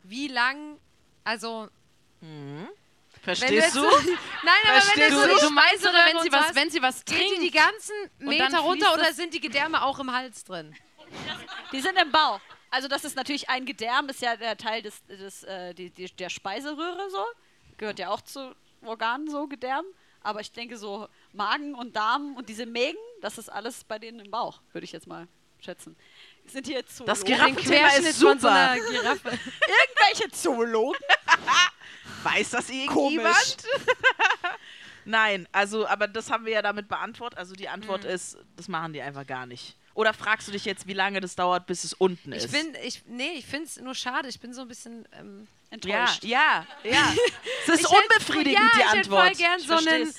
wie 0.02 0.26
lang, 0.28 0.76
also 1.24 1.68
wenn 2.20 2.68
Verstehst 3.22 3.74
du? 3.74 3.82
Nein, 3.82 3.90
aber 4.64 4.74
wenn 4.74 4.82
Verstehst 4.82 5.10
du 5.10 5.16
so 5.16 5.26
du? 5.26 5.34
die 5.34 5.40
Du 5.40 5.50
meinst, 5.50 5.82
oder 5.82 6.04
wenn 6.06 6.22
sie 6.22 6.30
so 6.30 6.32
was, 6.32 6.46
hast, 6.46 6.54
wenn 6.54 6.70
sie 6.70 6.82
was 6.82 7.04
geht 7.04 7.18
trinkt? 7.18 7.36
die 7.36 7.40
die 7.42 7.50
ganzen 7.50 7.94
Meter 8.18 8.58
runter 8.60 8.94
oder 8.94 9.12
sind 9.12 9.34
die 9.34 9.40
Gedärme 9.40 9.82
auch 9.82 9.98
im 9.98 10.12
Hals 10.12 10.44
drin? 10.44 10.74
Die 11.72 11.80
sind 11.80 11.98
im 12.00 12.10
Bauch. 12.10 12.40
Also 12.70 12.88
das 12.88 13.04
ist 13.04 13.16
natürlich 13.16 13.48
ein 13.48 13.66
Gedärm, 13.66 14.08
ist 14.08 14.22
ja 14.22 14.36
der 14.36 14.56
Teil 14.56 14.82
des, 14.82 15.04
des, 15.06 15.42
äh, 15.42 15.74
die, 15.74 15.90
die, 15.90 16.06
der 16.06 16.30
Speiseröhre 16.30 17.10
so. 17.10 17.24
Gehört 17.76 17.98
ja 17.98 18.10
auch 18.10 18.20
zu 18.20 18.54
Organen 18.82 19.28
so, 19.28 19.46
Gedärm. 19.48 19.84
Aber 20.22 20.40
ich 20.40 20.52
denke 20.52 20.76
so 20.76 21.08
Magen 21.32 21.74
und 21.74 21.96
Darm 21.96 22.36
und 22.36 22.48
diese 22.48 22.66
Mägen, 22.66 22.98
das 23.22 23.38
ist 23.38 23.48
alles 23.48 23.84
bei 23.84 23.98
denen 23.98 24.20
im 24.20 24.30
Bauch, 24.30 24.60
würde 24.72 24.84
ich 24.84 24.92
jetzt 24.92 25.06
mal 25.06 25.26
schätzen. 25.60 25.96
Sind 26.52 26.66
hier 26.66 26.84
Zoologen? 26.86 27.06
Das 27.06 27.24
Giraffenthema 27.24 27.88
ist 27.88 28.04
von 28.04 28.12
so 28.12 28.32
super. 28.32 28.50
einer 28.52 28.80
Giraffe. 28.90 29.28
Irgendwelche 29.30 30.30
Zoologen? 30.32 30.98
Weiß 32.22 32.50
das 32.50 32.68
irgendjemand? 32.68 33.34
Komisch. 33.34 33.56
Nein, 35.04 35.48
also, 35.52 35.86
aber 35.86 36.06
das 36.08 36.30
haben 36.30 36.44
wir 36.44 36.52
ja 36.52 36.62
damit 36.62 36.88
beantwortet. 36.88 37.38
Also 37.38 37.54
die 37.54 37.68
Antwort 37.68 38.04
Mhm. 38.04 38.10
ist, 38.10 38.36
das 38.56 38.68
machen 38.68 38.92
die 38.92 39.00
einfach 39.00 39.26
gar 39.26 39.46
nicht. 39.46 39.76
Oder 39.94 40.12
fragst 40.14 40.46
du 40.48 40.52
dich 40.52 40.64
jetzt, 40.64 40.86
wie 40.86 40.92
lange 40.92 41.20
das 41.20 41.34
dauert, 41.34 41.66
bis 41.66 41.84
es 41.84 41.94
unten 41.94 42.32
Ich 42.32 42.44
ist? 42.44 42.52
bin, 42.52 42.74
ich, 42.84 43.02
nee, 43.06 43.32
ich 43.36 43.46
finde 43.46 43.66
es 43.66 43.80
nur 43.80 43.94
schade. 43.94 44.28
Ich 44.28 44.38
bin 44.40 44.52
so 44.54 44.62
ein 44.62 44.68
bisschen. 44.68 45.06
Ähm, 45.18 45.46
ja, 45.84 46.00
Enttäuscht. 46.04 46.24
ja, 46.24 46.66
ja. 46.84 47.14
Es 47.66 47.74
ist 47.74 47.80
Ich 47.80 47.88
unbefriedigend, 47.88 48.60
ja, 48.60 48.70
die 48.74 48.80
ich 48.80 48.86
hätt 48.90 48.96
Antwort. 49.06 49.26
voll 49.26 49.34
gern 49.36 49.58
Ich 49.60 49.66
so 49.66 49.74
einen-. 49.74 50.14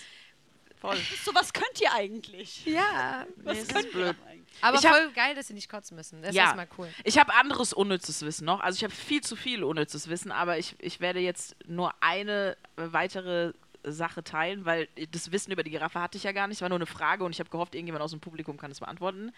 Voll. 0.79 0.97
So, 1.23 1.33
was 1.35 1.53
könnt 1.53 1.79
ihr 1.79 1.93
eigentlich? 1.93 2.65
ja. 2.65 3.25
Was 3.37 3.57
Nee, 3.57 3.63
könnt 3.65 3.85
ist 3.87 3.95
ihr? 3.95 4.15
Aber 4.61 4.77
Ich 4.77 4.85
hab- 4.85 4.95
voll 4.95 5.11
geil, 5.13 5.35
dass 5.35 5.47
sie 5.47 5.53
nicht 5.53 5.69
kotzen 5.69 5.95
müssen. 5.95 6.21
Das 6.21 6.35
Ja. 6.35 6.43
ist 6.43 6.47
erstmal 6.57 6.67
cool. 6.77 6.93
Ich 7.03 7.17
habe 7.17 7.33
anderes 7.33 7.73
unnützes 7.73 8.21
Wissen 8.23 8.45
noch. 8.45 8.59
Also 8.59 8.77
ich 8.77 8.83
habe 8.83 8.93
viel 8.93 9.21
zu 9.21 9.35
viel 9.35 9.63
unnützes 9.63 10.09
Wissen, 10.09 10.31
aber 10.31 10.57
ich, 10.57 10.75
ich 10.79 10.99
werde 10.99 11.19
jetzt 11.19 11.55
nur 11.67 11.93
eine 12.01 12.57
weitere 12.75 13.53
Sache 13.83 14.23
teilen, 14.23 14.65
weil 14.65 14.87
das 15.11 15.31
Wissen 15.31 15.51
über 15.51 15.63
die 15.63 15.71
Giraffe 15.71 15.99
hatte 15.99 16.17
ich 16.17 16.23
ja 16.23 16.33
gar 16.33 16.47
nicht. 16.47 16.57
Es 16.57 16.61
war 16.61 16.69
nur 16.69 16.77
eine 16.77 16.85
Frage 16.85 17.23
und 17.23 17.31
ich 17.31 17.39
habe 17.39 17.49
gehofft, 17.49 17.73
irgendjemand 17.73 18.03
aus 18.03 18.11
dem 18.11 18.19
Publikum 18.19 18.57
kann 18.57 18.69
es 18.69 18.79
beantworten. 18.79 19.33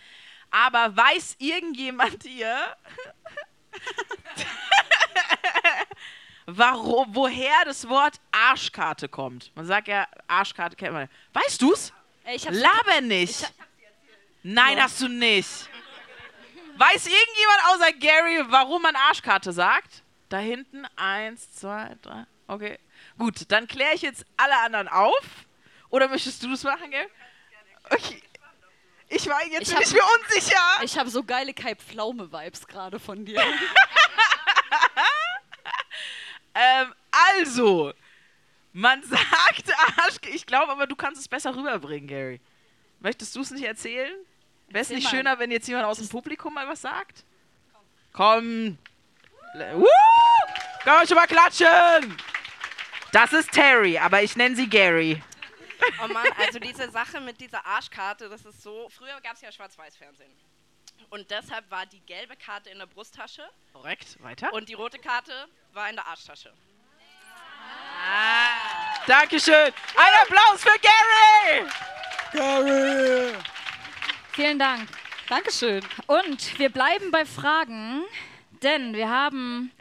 Aber 0.52 0.96
weiß 0.98 1.38
irgendjemand 1.40 2.24
hier, 2.24 2.58
warum, 6.46 7.16
woher 7.16 7.66
das 7.66 7.88
Wort 7.88 8.20
Arschkarte 8.32 9.08
kommt? 9.08 9.52
Man 9.56 9.66
sagt 9.66 9.88
ja, 9.88 10.08
Arschkarte 10.28 10.76
kennt 10.76 10.94
man. 10.94 11.10
Weißt 11.34 11.62
du's? 11.62 11.94
Ich 12.34 12.46
Laber 12.50 13.02
nicht. 13.02 13.52
Nein, 14.44 14.82
hast 14.82 15.00
du 15.02 15.08
nicht. 15.08 15.70
Weiß 16.78 17.06
irgendjemand 17.08 17.60
außer 17.68 17.94
Gary, 17.94 18.44
warum 18.52 18.82
man 18.82 18.96
Arschkarte 18.96 19.52
sagt? 19.54 20.04
Da 20.30 20.40
hinten, 20.40 20.86
eins, 20.96 21.52
zwei, 21.52 21.96
drei. 22.02 22.26
Okay. 22.48 22.78
Gut, 23.18 23.44
dann 23.52 23.68
kläre 23.68 23.94
ich 23.94 24.02
jetzt 24.02 24.26
alle 24.38 24.58
anderen 24.60 24.88
auf. 24.88 25.24
Oder 25.90 26.08
möchtest 26.08 26.42
du 26.44 26.50
das 26.50 26.64
machen, 26.64 26.90
Gary? 26.92 27.08
Okay. 27.90 28.22
Ich 29.10 29.28
war 29.28 29.46
jetzt 29.46 29.70
Ich 29.70 29.76
hab- 29.76 29.84
ich 29.84 29.94
mir 29.94 30.02
unsicher. 30.20 30.62
Ich 30.82 30.98
habe 30.98 31.10
so 31.10 31.24
geile 31.24 31.54
Kai 31.54 31.76
Pflaume-Vibes 31.76 32.68
gerade 32.68 33.00
von 33.00 33.26
dir. 33.26 33.42
Ähm, 36.56 36.94
also, 37.12 37.94
man 38.74 39.02
sagt 39.10 39.74
Arsch. 39.98 40.18
Ich 40.32 40.46
glaube 40.46 40.72
aber, 40.72 40.86
du 40.88 40.96
kannst 40.96 41.20
es 41.22 41.28
besser 41.28 41.56
rüberbringen, 41.56 42.08
Gary. 42.08 42.40
Möchtest 43.00 43.36
du 43.36 43.42
es 43.42 43.52
nicht 43.52 43.64
erzählen? 43.66 44.14
Wäre 44.74 44.82
es 44.82 44.90
nicht 44.90 45.08
schöner, 45.08 45.38
wenn 45.38 45.52
jetzt 45.52 45.68
jemand 45.68 45.86
aus 45.86 46.00
dem 46.00 46.10
Publikum 46.10 46.52
mal 46.52 46.68
was 46.68 46.82
sagt? 46.82 47.24
Komm. 48.12 48.80
Kann 49.54 49.86
man 50.86 51.08
schon 51.08 51.16
mal 51.16 51.28
klatschen? 51.28 52.18
Das 53.12 53.32
ist 53.34 53.52
Terry, 53.52 54.00
aber 54.00 54.24
ich 54.24 54.36
nenne 54.36 54.56
sie 54.56 54.68
Gary. 54.68 55.22
Oh 56.04 56.08
Mann, 56.08 56.26
also 56.40 56.58
diese 56.58 56.90
Sache 56.90 57.22
mit 57.22 57.40
dieser 57.40 57.64
Arschkarte, 57.64 58.28
das 58.30 58.46
ist 58.46 58.64
so. 58.64 58.90
Früher 58.90 59.22
gab 59.22 59.34
es 59.34 59.42
ja 59.42 59.52
Schwarz-Weiß-Fernsehen. 59.52 60.34
Und 61.12 61.30
deshalb 61.30 61.70
war 61.70 61.86
die 61.86 62.00
gelbe 62.00 62.36
Karte 62.36 62.72
in 62.72 62.80
der 62.80 62.88
Brusttasche 62.88 63.48
Korrekt, 63.74 64.18
weiter. 64.24 64.52
und 64.54 64.70
die 64.70 64.74
rote 64.74 64.98
Karte 64.98 65.48
war 65.74 65.88
in 65.88 65.96
der 65.96 66.08
Arschtasche. 66.08 66.52
Dankeschön. 69.06 69.54
Ein 69.96 70.14
Applaus 70.24 70.64
für 70.64 70.80
Gary. 70.80 71.70
Gary! 72.32 73.38
Vielen 74.34 74.58
Dank. 74.58 74.90
Dankeschön. 75.30 75.82
Und 76.08 76.58
wir 76.58 76.70
bleiben 76.70 77.12
bei 77.12 77.24
Fragen, 77.24 78.04
denn 78.64 78.96
wir 78.96 79.08
haben 79.10 79.72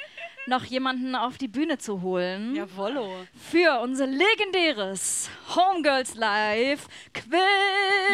noch 0.47 0.65
jemanden 0.65 1.15
auf 1.15 1.39
die 1.39 1.49
Bühne 1.49 1.79
zu 1.79 2.03
holen 2.03 2.55
Jawollo. 2.55 3.27
für 3.51 3.81
unser 3.81 4.07
legendäres 4.07 5.31
Homegirls 5.55 6.17
Live 6.17 6.87
Quiz. 7.15 7.33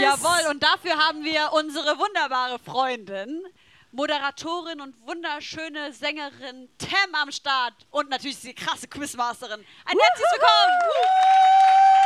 Jawohl, 0.01 0.51
und 0.51 0.63
dafür 0.63 0.97
haben 0.97 1.25
wir 1.25 1.51
unsere 1.55 1.99
wunderbare 1.99 2.61
Freundin, 2.61 3.43
Moderatorin 3.91 4.81
und 4.81 4.95
wunderschöne 5.07 5.93
Sängerin 5.93 6.69
Tam 6.79 7.15
am 7.21 7.33
Start 7.33 7.75
und 7.91 8.11
natürlich 8.11 8.41
die 8.41 8.55
krasse 8.55 8.87
Quizmasterin. 8.87 9.65
Ein 9.87 9.99
herzliches 9.99 10.33
Willkommen! 10.33 11.98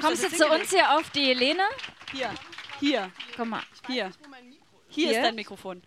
Kommst 0.00 0.24
du 0.24 0.28
zu 0.28 0.46
uns 0.48 0.70
hier 0.70 0.96
auf 0.96 1.10
die 1.10 1.26
Helene? 1.26 1.62
hingelegt? 1.62 2.10
Hier, 2.12 2.30
hier, 2.80 3.10
Komm 3.36 3.50
mal. 3.50 3.62
hier. 3.86 4.10
Hier 4.90 5.08
Hier? 5.10 5.18
ist 5.18 5.24
dein 5.26 5.34
Mikrofon. 5.34 5.82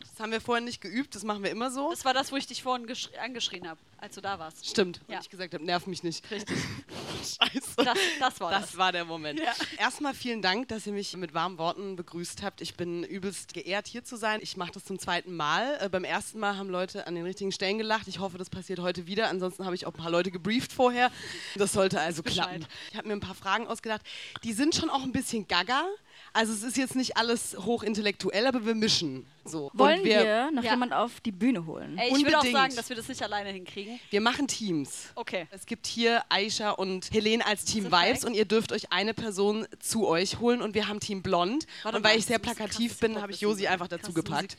Das 0.00 0.20
haben 0.20 0.32
wir 0.32 0.40
vorher 0.40 0.64
nicht 0.64 0.80
geübt, 0.80 1.14
das 1.14 1.24
machen 1.24 1.42
wir 1.42 1.50
immer 1.50 1.70
so. 1.70 1.90
Das 1.90 2.04
war 2.04 2.14
das, 2.14 2.30
wo 2.32 2.36
ich 2.36 2.46
dich 2.46 2.62
vorhin 2.62 2.86
geschri- 2.86 3.16
angeschrien 3.18 3.68
habe, 3.68 3.80
als 3.98 4.14
du 4.14 4.20
da 4.20 4.38
warst. 4.38 4.66
Stimmt, 4.66 5.00
Ja. 5.08 5.18
ich 5.20 5.28
gesagt 5.28 5.52
habe, 5.54 5.64
nerv 5.64 5.86
mich 5.86 6.02
nicht. 6.02 6.28
Richtig. 6.30 6.56
Scheiße. 7.20 7.74
Das, 7.84 7.98
das 8.20 8.40
war 8.40 8.50
das. 8.50 8.60
Das 8.62 8.76
war 8.76 8.92
der 8.92 9.04
Moment. 9.04 9.40
Erstmal 9.78 10.14
vielen 10.14 10.42
Dank, 10.42 10.68
dass 10.68 10.86
ihr 10.86 10.92
mich 10.92 11.16
mit 11.16 11.34
warmen 11.34 11.58
Worten 11.58 11.96
begrüßt 11.96 12.42
habt. 12.42 12.60
Ich 12.60 12.74
bin 12.74 13.02
übelst 13.02 13.54
geehrt, 13.54 13.86
hier 13.88 14.04
zu 14.04 14.16
sein. 14.16 14.40
Ich 14.42 14.56
mache 14.56 14.72
das 14.72 14.84
zum 14.84 14.98
zweiten 14.98 15.34
Mal. 15.34 15.78
Äh, 15.80 15.88
beim 15.88 16.04
ersten 16.04 16.38
Mal 16.38 16.56
haben 16.56 16.68
Leute 16.68 17.06
an 17.06 17.14
den 17.14 17.24
richtigen 17.24 17.50
Stellen 17.52 17.78
gelacht. 17.78 18.06
Ich 18.08 18.18
hoffe, 18.18 18.38
das 18.38 18.50
passiert 18.50 18.78
heute 18.80 19.06
wieder. 19.06 19.28
Ansonsten 19.28 19.64
habe 19.64 19.74
ich 19.74 19.86
auch 19.86 19.92
ein 19.94 19.98
paar 20.00 20.10
Leute 20.10 20.30
gebrieft 20.30 20.72
vorher. 20.72 21.10
Das 21.56 21.72
sollte 21.72 21.98
also 22.00 22.22
klappen. 22.22 22.66
Ich 22.90 22.96
habe 22.96 23.08
mir 23.08 23.14
ein 23.14 23.20
paar 23.20 23.34
Fragen 23.34 23.66
ausgedacht. 23.66 24.02
Die 24.44 24.52
sind 24.52 24.74
schon 24.74 24.90
auch 24.90 25.02
ein 25.02 25.12
bisschen 25.12 25.48
gaga. 25.48 25.84
Also 26.32 26.52
es 26.52 26.62
ist 26.62 26.76
jetzt 26.76 26.96
nicht 26.96 27.16
alles 27.16 27.56
hochintellektuell, 27.58 28.46
aber 28.46 28.64
wir 28.66 28.74
mischen. 28.74 29.26
So. 29.44 29.70
Wollen 29.74 30.02
wir, 30.04 30.24
wir, 30.24 30.50
noch 30.52 30.64
Ja. 30.64 30.72
jemand 30.72 30.94
auf 30.94 31.20
die 31.20 31.30
Bühne 31.30 31.66
holen? 31.66 31.98
Ey, 31.98 32.08
ich 32.08 32.24
würde 32.24 32.38
auch 32.38 32.40
Unbedingt. 32.40 32.54
sagen, 32.56 32.76
dass 32.76 32.88
wir 32.88 32.96
das 32.96 33.08
nicht 33.08 33.22
alleine 33.22 33.50
hinkriegen. 33.50 34.00
wir 34.08 34.20
machen 34.22 34.48
Teams. 34.48 35.10
Okay. 35.14 35.46
Es 35.50 35.66
gibt 35.66 35.86
hier 35.86 36.22
Aisha 36.30 36.70
und 36.70 37.10
Helene 37.12 37.44
als 37.44 37.64
Team. 37.66 37.92
Vibes 37.92 38.24
und 38.24 38.32
ihr 38.34 38.46
dürft 38.46 38.72
euch 38.72 38.90
eine 38.90 39.12
Person 39.12 39.66
zu 39.80 40.08
euch 40.08 40.40
holen 40.40 40.62
und 40.62 40.74
wir 40.74 40.88
haben 40.88 40.98
Team 40.98 41.22
Blond. 41.22 41.66
Warte 41.82 41.98
und 41.98 42.04
weil 42.04 42.18
ich 42.18 42.24
sehr 42.24 42.38
plakativ 42.38 42.98
bin, 43.00 43.20
habe 43.20 43.32
ich 43.32 43.42
Josi 43.42 43.66
einfach 43.66 43.88
dazu 43.88 44.12
gepackt. 44.14 44.56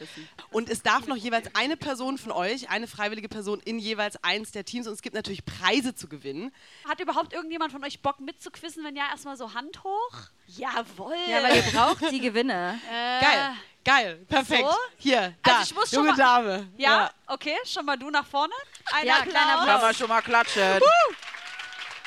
Und 0.51 0.70
es 0.70 0.84
darf 0.84 1.08
noch 1.08 1.18
jeweils 1.18 1.49
eine 1.56 1.78
Person 1.78 2.20
von 2.20 2.32
euch, 2.32 2.70
eine 2.70 2.86
freiwillige 2.88 3.28
Person 3.28 3.60
in 3.66 3.80
jeweils 3.80 4.24
eins 4.24 4.51
der 4.51 4.66
Teams 4.66 4.86
und 4.86 4.93
es 4.93 5.01
gibt 5.01 5.16
natürlich 5.16 5.43
Preise 5.45 5.95
zu 5.95 6.08
gewinnen. 6.08 6.51
Hat 6.88 6.99
überhaupt 6.99 7.34
irgendjemand 7.34 7.72
von 7.72 7.84
euch 7.84 8.01
Bock 8.01 8.20
mitzuquissen? 8.20 8.84
Wenn 8.84 8.95
ja, 8.95 9.10
erstmal 9.10 9.36
so 9.36 9.56
Hand 9.56 9.84
hoch. 9.84 10.30
Jawohl. 10.48 11.16
Ja, 11.28 11.43
weil 11.43 11.56
ihr 11.58 11.64
braucht 11.72 12.12
die 12.12 12.20
Gewinne. 12.20 12.80
äh, 12.89 13.22
Geil, 13.22 13.54
geil, 13.84 14.26
perfekt. 14.30 14.68
so? 14.70 14.76
Hier, 14.98 15.34
da, 15.43 15.52
Also 15.58 15.64
ich 15.64 15.76
muss 15.76 15.89
schon 15.89 16.00
junge 16.00 16.12
mal- 16.12 16.18
Dame. 16.18 16.70
Ja, 16.78 17.12
okay, 17.28 17.56
schon 17.66 17.86
mal 17.86 17.98
du 17.98 18.10
nach 18.10 18.26
vorne. 18.26 18.54
Ein 18.93 19.08
Ja, 19.08 19.16
Applaus. 19.18 19.34
kleiner 19.34 19.66
Kann 19.66 19.82
man 19.82 19.96
schon 19.96 20.08
mal 20.10 20.22
klatschen. 20.22 20.80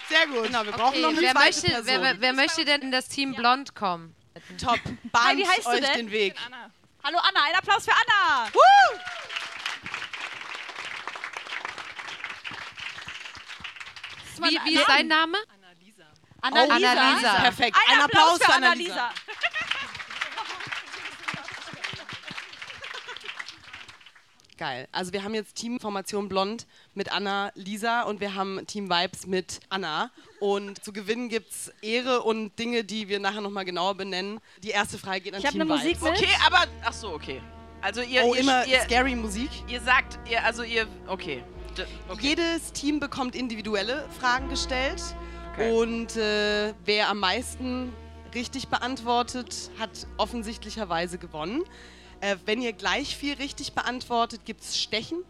Sehr 0.09 0.26
gut. 0.28 0.45
Genau, 0.45 0.64
wir 0.64 0.72
brauchen 0.72 0.89
Okay, 0.95 1.03
noch 1.03 1.09
eine 1.11 1.20
wer, 1.20 1.32
zweite 1.32 1.45
möchte, 1.47 1.66
Person. 1.66 1.84
wer, 1.86 2.03
wer, 2.03 2.20
wer 2.20 2.32
möchte 2.32 2.64
denn 2.64 2.80
in 2.80 2.93
das 2.93 3.09
Team 3.09 3.34
Blond 3.34 3.74
kommen? 3.74 4.14
Top, 4.59 4.78
bahnt 5.12 5.36
wie 5.39 5.47
heißt 5.47 5.66
du 5.66 5.70
euch 5.70 5.80
denn? 5.80 6.07
den 6.07 6.11
Weg. 6.11 6.34
Hallo 7.05 7.18
Anna, 7.18 7.41
ein 7.45 7.55
Applaus 7.57 7.84
für 7.84 7.93
Anna. 7.93 8.49
Wie, 14.41 14.59
wie 14.64 14.74
ist 14.76 14.89
dein 14.89 15.09
Name? 15.09 15.36
Annalisa. 16.41 16.91
Annalisa. 16.91 17.34
Perfekt, 17.41 17.76
Ein, 17.89 17.97
ein 17.99 18.05
Applaus, 18.05 18.32
Applaus 18.34 18.47
für 18.47 18.55
Annalisa. 18.55 18.93
Annalisa. 18.95 19.14
Geil. 24.57 24.89
Also 24.91 25.12
wir 25.12 25.22
haben 25.22 25.34
jetzt 25.34 25.55
Teamformation 25.55 26.28
Blond 26.28 26.66
mit 26.95 27.12
Anna, 27.12 27.53
Lisa 27.55 28.03
und 28.03 28.20
wir 28.20 28.34
haben 28.34 28.66
Team 28.66 28.91
Vibes 28.91 29.24
mit 29.26 29.61
Anna. 29.68 30.11
Und 30.41 30.82
zu 30.84 30.93
gewinnen 30.93 31.28
gibt 31.28 31.53
es 31.53 31.72
Ehre 31.80 32.22
und 32.22 32.59
Dinge, 32.59 32.82
die 32.82 33.09
wir 33.09 33.20
nachher 33.20 33.41
nochmal 33.41 33.64
genauer 33.64 33.95
benennen. 33.95 34.41
Die 34.64 34.70
erste 34.70 34.99
Frage 34.99 35.20
geht 35.20 35.34
an 35.34 35.39
Ich 35.41 35.47
habe 35.47 35.53
Team 35.53 35.62
eine 35.62 35.72
Musik 35.72 36.01
Vibes. 36.01 36.03
mit. 36.03 36.18
Okay, 36.18 36.36
aber. 36.45 36.66
Ach 36.84 36.93
so, 36.93 37.12
okay. 37.12 37.41
Also 37.80 38.01
ihr. 38.01 38.24
Oh, 38.24 38.34
ihr, 38.34 38.41
immer 38.41 38.66
ihr, 38.66 38.80
scary 38.80 39.14
Musik. 39.14 39.51
ihr 39.68 39.80
sagt, 39.80 40.18
ihr, 40.28 40.43
also 40.45 40.64
ihr. 40.64 40.89
Okay. 41.07 41.45
Okay. 42.09 42.26
Jedes 42.26 42.72
Team 42.72 42.99
bekommt 42.99 43.36
individuelle 43.36 44.09
Fragen 44.18 44.49
gestellt. 44.49 45.01
Okay. 45.59 45.72
Und 45.72 46.16
äh, 46.16 46.72
wer 46.84 47.09
am 47.09 47.18
meisten 47.18 47.92
richtig 48.32 48.68
beantwortet, 48.68 49.72
hat 49.80 50.06
offensichtlicherweise 50.16 51.18
gewonnen. 51.18 51.64
Äh, 52.20 52.36
wenn 52.46 52.62
ihr 52.62 52.72
gleich 52.72 53.16
viel 53.16 53.34
richtig 53.34 53.72
beantwortet, 53.72 54.44
gibt 54.44 54.61
es 54.61 54.78
Stechen. 54.78 55.24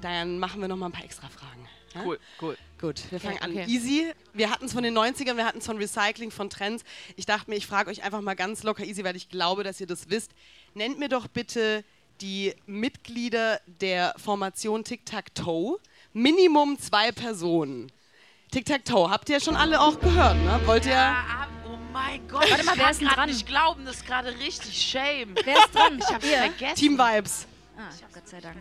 Dann 0.00 0.38
machen 0.38 0.62
wir 0.62 0.68
noch 0.68 0.76
mal 0.76 0.86
ein 0.86 0.92
paar 0.92 1.04
extra 1.04 1.28
Fragen. 1.28 1.68
Ja? 1.94 2.02
Cool, 2.02 2.18
cool. 2.40 2.56
Gut, 2.80 3.02
wir 3.10 3.20
fangen 3.20 3.38
okay. 3.42 3.62
an. 3.62 3.68
Easy. 3.68 4.10
Wir 4.32 4.50
hatten 4.50 4.64
es 4.64 4.72
von 4.72 4.82
den 4.82 4.96
90ern, 4.96 5.36
wir 5.36 5.44
hatten 5.44 5.58
es 5.58 5.66
von 5.66 5.76
Recycling, 5.76 6.30
von 6.30 6.48
Trends. 6.48 6.82
Ich 7.16 7.26
dachte 7.26 7.50
mir, 7.50 7.56
ich 7.56 7.66
frage 7.66 7.90
euch 7.90 8.02
einfach 8.02 8.22
mal 8.22 8.36
ganz 8.36 8.62
locker 8.62 8.84
easy, 8.84 9.04
weil 9.04 9.16
ich 9.16 9.28
glaube, 9.28 9.64
dass 9.64 9.82
ihr 9.82 9.86
das 9.86 10.08
wisst. 10.08 10.30
Nennt 10.72 10.98
mir 10.98 11.10
doch 11.10 11.26
bitte 11.26 11.84
die 12.22 12.54
Mitglieder 12.64 13.60
der 13.66 14.14
Formation 14.16 14.82
Tic-Tac-Toe. 14.82 15.78
Minimum 16.14 16.78
zwei 16.78 17.12
Personen. 17.12 17.92
Tic-Tac-Toe, 18.50 19.10
habt 19.10 19.28
ihr 19.28 19.40
schon 19.40 19.56
alle 19.56 19.80
auch 19.80 19.98
gehört, 20.00 20.36
ne? 20.36 20.60
Wollt 20.64 20.86
ihr... 20.86 20.96
Ah, 20.98 21.46
oh 21.66 21.76
mein 21.92 22.26
Gott, 22.28 22.50
Warte 22.50 22.64
mal, 22.64 22.74
ich 22.74 22.78
wer 22.80 22.90
ist 22.90 23.02
dran? 23.02 23.28
nicht 23.28 23.46
glauben, 23.46 23.84
das 23.84 23.96
ist 23.96 24.06
gerade 24.06 24.30
richtig 24.38 24.80
shame. 24.80 25.34
Wer 25.44 25.56
ist 25.58 25.74
dran? 25.74 25.98
Ich 25.98 26.06
hab's 26.06 26.24
Ihr? 26.24 26.38
vergessen. 26.38 26.74
Team 26.76 26.98
Vibes. 26.98 27.46
Ah, 27.76 27.90
Gott 28.14 28.28
sei 28.28 28.40
Dank. 28.40 28.56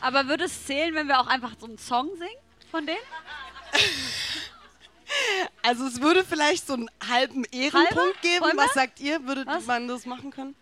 Aber 0.00 0.26
würde 0.28 0.44
es 0.44 0.66
zählen, 0.66 0.94
wenn 0.94 1.08
wir 1.08 1.18
auch 1.18 1.26
einfach 1.26 1.52
so 1.58 1.64
einen 1.66 1.78
Song 1.78 2.08
singen 2.18 2.36
von 2.70 2.86
denen? 2.86 2.98
Also 5.62 5.86
es 5.86 6.00
würde 6.00 6.24
vielleicht 6.24 6.66
so 6.66 6.72
einen 6.72 6.90
halben 7.08 7.44
Ehrenpunkt 7.44 7.94
Halber? 7.94 8.12
geben. 8.22 8.46
Was 8.56 8.72
sagt 8.74 8.98
ihr? 9.00 9.22
Würde 9.26 9.46
Was? 9.46 9.64
man 9.66 9.86
das 9.86 10.06
machen 10.06 10.30
können? 10.32 10.56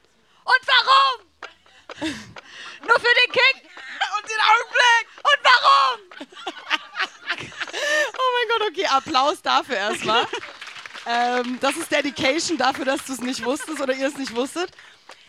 Und 0.45 0.61
warum? 0.67 2.13
Nur 2.83 2.99
für 3.01 3.15
den 3.27 3.33
Kick? 3.33 3.71
Und 4.19 4.29
den 4.29 4.41
Augenblick! 4.51 5.07
Und 5.19 5.41
warum? 5.45 5.99
Oh 8.15 8.31
mein 8.35 8.49
Gott, 8.59 8.69
okay, 8.71 8.87
Applaus 8.87 9.43
dafür 9.43 9.77
erstmal. 9.77 10.27
ähm, 11.07 11.59
das 11.61 11.77
ist 11.77 11.91
Dedication 11.91 12.57
dafür, 12.59 12.85
dass 12.85 13.05
du 13.07 13.13
es 13.15 13.21
nicht 13.21 13.45
wusstest 13.45 13.81
oder 13.81 13.95
ihr 13.95 14.07
es 14.09 14.17
nicht 14.17 14.35
wusstet. 14.35 14.71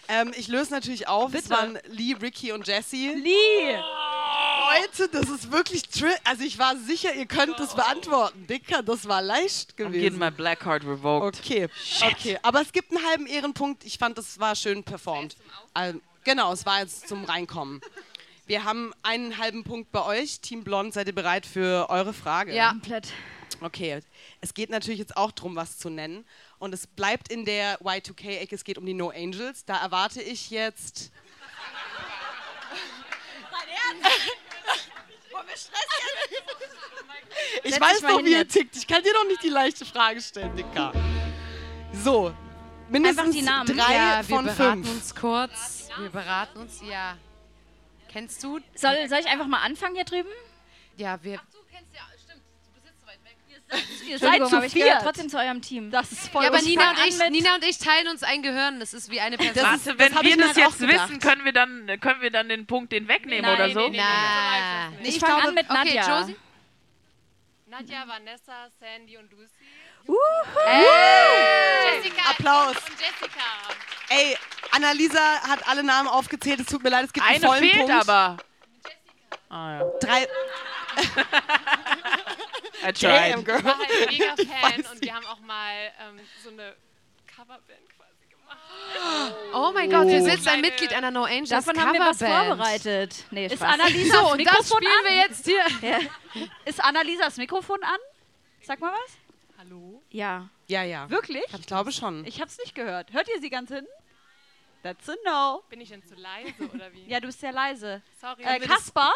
Ähm, 0.10 0.34
ich 0.36 0.48
löse 0.50 0.72
natürlich 0.72 1.08
auf. 1.08 1.34
Es 1.34 1.44
Bitte. 1.44 1.50
waren 1.56 1.80
Lee, 1.88 2.16
Ricky 2.22 2.52
und 2.52 2.68
Jesse. 2.68 2.96
Lee. 3.16 3.78
Leute, 4.82 5.08
das 5.10 5.30
ist 5.30 5.52
wirklich 5.52 5.84
tri 5.84 6.12
Also 6.26 6.44
ich 6.44 6.58
war 6.60 6.76
sicher, 6.78 7.14
ihr 7.14 7.26
könnt 7.26 7.58
das 7.60 7.76
beantworten. 7.76 8.48
Dicker, 8.48 8.82
das 8.84 9.08
war 9.08 9.22
leicht 9.22 9.72
I'm 9.74 9.76
getting 9.78 9.92
gewesen. 9.94 10.20
my 10.20 10.32
black 10.32 10.60
card 10.62 10.84
revoked. 10.84 11.40
Okay, 11.40 11.70
okay. 12.02 12.38
Aber 12.44 12.62
es 12.62 12.72
gibt 12.72 12.92
einen 12.92 13.06
halben 13.06 13.28
Ehrenpunkt. 13.28 13.84
Ich 13.86 13.98
fand, 13.98 14.18
das 14.18 14.40
war 14.40 14.56
schön 14.56 14.84
performt. 14.84 15.36
Genau, 16.24 16.54
es 16.54 16.66
war 16.66 16.80
jetzt 16.82 17.08
zum 17.08 17.26
Reinkommen. 17.26 17.82
Wir 18.46 18.64
haben 18.64 18.94
einen 19.04 19.38
halben 19.38 19.64
Punkt 19.64 19.92
bei 19.92 20.04
euch. 20.06 20.40
Team 20.42 20.64
Blond, 20.64 20.94
seid 20.94 21.08
ihr 21.08 21.16
bereit 21.16 21.46
für 21.46 21.90
eure 21.90 22.14
Frage? 22.14 22.54
Ja. 22.54 22.70
Komplett. 22.72 23.08
Okay, 23.62 24.00
es 24.42 24.54
geht 24.54 24.70
natürlich 24.70 25.00
jetzt 25.00 25.16
auch 25.16 25.32
darum, 25.32 25.56
was 25.56 25.78
zu 25.78 25.90
nennen. 25.90 26.26
Und 26.60 26.74
es 26.74 26.88
bleibt 26.88 27.30
in 27.32 27.46
der 27.46 27.80
Y2K-Ecke, 27.82 28.56
es 28.56 28.64
geht 28.64 28.78
um 28.78 28.86
die 28.86 28.94
No 28.94 29.10
Angels. 29.10 29.64
Da 29.66 29.78
erwarte 29.82 30.22
ich 30.22 30.50
jetzt. 30.50 31.12
Ich 37.64 37.72
Setz 37.72 37.82
weiß 37.82 37.94
dich 37.94 38.02
mal 38.04 38.10
doch, 38.10 38.18
hin 38.18 38.26
wie 38.26 38.32
ihr 38.32 38.38
jetzt. 38.40 38.54
tickt. 38.54 38.76
Ich 38.76 38.88
kann 38.88 39.04
dir 39.04 39.14
doch 39.14 39.28
nicht 39.28 39.44
die 39.44 39.50
leichte 39.50 39.86
Frage 39.86 40.22
stellen, 40.22 40.56
Dicker. 40.56 40.92
So, 42.04 42.34
mindestens 42.90 43.20
Einfach 43.28 43.34
die 43.34 43.42
Namen. 43.44 43.78
drei 43.78 43.94
ja, 43.96 44.28
wir 44.28 44.36
von 44.36 44.46
beraten 44.46 44.84
fünf. 44.84 44.96
uns 44.96 45.16
kurz. 45.16 45.83
Wir 46.00 46.10
beraten 46.10 46.60
uns, 46.60 46.82
ja. 46.82 47.18
Kennst 48.10 48.44
du? 48.44 48.60
Soll, 48.76 49.08
soll 49.10 49.20
ich 49.20 49.28
einfach 49.28 49.48
mal 49.48 49.62
anfangen 49.62 49.96
hier 49.96 50.06
drüben? 50.06 50.30
Ja, 50.98 51.22
wir. 51.24 51.40
Ihr 54.08 54.20
seid 54.20 54.40
Entschuldigung, 54.40 54.50
zu 54.50 54.56
aber 54.58 54.66
ich 54.68 54.74
viert. 54.74 55.02
trotzdem 55.02 55.30
zu 55.30 55.38
eurem 55.40 55.62
Team. 55.62 55.90
Das 55.90 56.12
ist 56.12 56.28
voll 56.30 56.44
Ja, 56.44 56.50
aber 56.50 56.60
ich 56.60 56.66
Nina 56.66 56.92
und, 56.92 56.98
ich, 57.08 57.30
Nina 57.30 57.56
und 57.56 57.64
ich 57.66 57.80
teilen 57.80 58.08
uns 58.08 58.22
ein 58.22 58.44
Gehirn. 58.44 58.80
Das 58.80 58.94
ist 58.94 59.10
wie 59.10 59.20
eine 59.20 59.38
Person. 59.38 59.64
Warte, 59.64 59.98
wenn 59.98 60.14
hab 60.14 60.24
ich 60.24 60.30
wir 60.30 60.38
das 60.38 60.56
halt 60.56 60.58
jetzt 60.58 60.82
wissen, 60.82 61.20
können 61.20 61.44
wir, 61.44 61.54
dann, 61.54 61.88
können 62.00 62.22
wir 62.22 62.30
dann 62.30 62.50
den 62.50 62.68
Punkt 62.68 62.92
den 62.92 63.08
wegnehmen 63.08 63.42
Nein, 63.46 63.56
oder 63.56 63.68
nee, 63.68 63.74
so? 63.74 63.90
nee, 63.90 63.98
Na. 63.98 64.92
Ich 65.02 65.20
fange 65.20 65.44
an 65.48 65.54
mit 65.56 65.68
Okay, 65.68 65.96
Nadja. 65.96 66.20
Josie? 66.20 66.36
Nadja, 67.66 68.08
Vanessa, 68.08 68.70
Sandy 68.80 69.18
und 69.18 69.32
Lucy. 69.32 69.63
Jessica 71.96 72.30
Applaus. 72.32 72.76
Und 72.78 73.00
Jessica. 73.00 73.44
Ey, 74.10 74.38
Annalisa 74.72 75.42
hat 75.48 75.68
alle 75.68 75.84
Namen 75.84 76.08
aufgezählt. 76.10 76.60
Es 76.60 76.68
tut 76.68 76.84
mir 76.84 76.90
leid, 76.90 77.06
es 77.06 77.14
gibt 77.14 77.26
einen 77.26 77.38
Eine 77.38 77.48
vollen 77.48 77.64
fehlt 77.64 77.78
Punkt. 77.88 78.10
aber. 78.10 78.38
Ah, 79.50 79.80
ja. 79.80 79.86
Drei. 80.02 80.24
I 82.86 82.92
tried. 82.92 83.04
Damn, 83.34 83.44
girl. 83.46 83.60
Ich 83.60 83.64
war 83.66 83.78
halt 83.78 84.12
mega 84.12 84.36
Fan 84.62 84.86
und 84.92 85.02
wir 85.02 85.14
haben 85.14 85.26
auch 85.26 85.40
mal 85.40 85.74
ähm, 86.02 86.20
so 86.44 86.50
eine 86.50 86.76
Coverband 87.34 87.90
quasi 87.96 88.28
gemacht. 88.30 89.34
Oh 89.54 89.72
mein 89.74 89.90
Gott, 89.90 90.08
hier 90.08 90.22
Oh. 90.22 90.26
sitzt 90.26 90.48
ein 90.48 90.62
Mitglied 90.62 90.92
einer 90.94 91.12
No 91.12 91.24
Angels 91.24 91.50
Davon 91.50 91.80
haben 91.80 91.94
wir 91.94 92.02
was 92.02 92.18
Coverband. 92.20 92.48
vorbereitet. 92.48 93.26
Nee, 93.32 93.46
Ist 93.46 93.56
Spaß. 93.56 93.74
Annalisa 93.74 94.18
So, 94.18 94.24
das 94.24 94.32
und 94.34 94.46
das 94.46 94.54
Mikrofon 94.54 94.78
spielen 94.84 95.04
wir 95.04 95.12
an? 95.12 95.30
jetzt 95.30 95.46
hier. 95.46 95.66
Ja. 95.90 96.00
Ist 96.66 96.84
Annalisas 96.84 97.38
Mikrofon 97.38 97.82
an? 97.84 97.98
Sag 98.64 98.80
mal 98.80 98.92
was. 98.92 99.12
Hallo? 99.64 100.02
ja. 100.10 100.50
Ja, 100.68 100.84
ja. 100.84 101.10
Wirklich? 101.10 101.44
Ich 101.60 101.68
glaube 101.68 101.92
schon. 101.92 102.26
Ich 102.26 102.42
hab's 102.42 102.58
nicht 102.58 102.74
gehört. 102.74 103.12
Hört 103.14 103.28
ihr 103.30 103.40
sie 103.42 103.50
ganz 103.50 103.70
hinten? 103.70 103.90
That's 104.82 105.08
a 105.10 105.14
no. 105.26 105.62
Bin 105.70 105.80
ich 105.82 105.90
denn 105.90 106.04
zu 106.06 106.16
leise 106.16 106.54
oder 106.74 106.92
wie? 106.94 107.04
Ja, 107.08 107.20
du 107.20 107.28
bist 107.28 107.40
sehr 107.42 107.52
leise. 107.52 108.02
Sorry. 108.20 108.44
Äh, 108.44 108.60
Kaspar? 108.60 109.14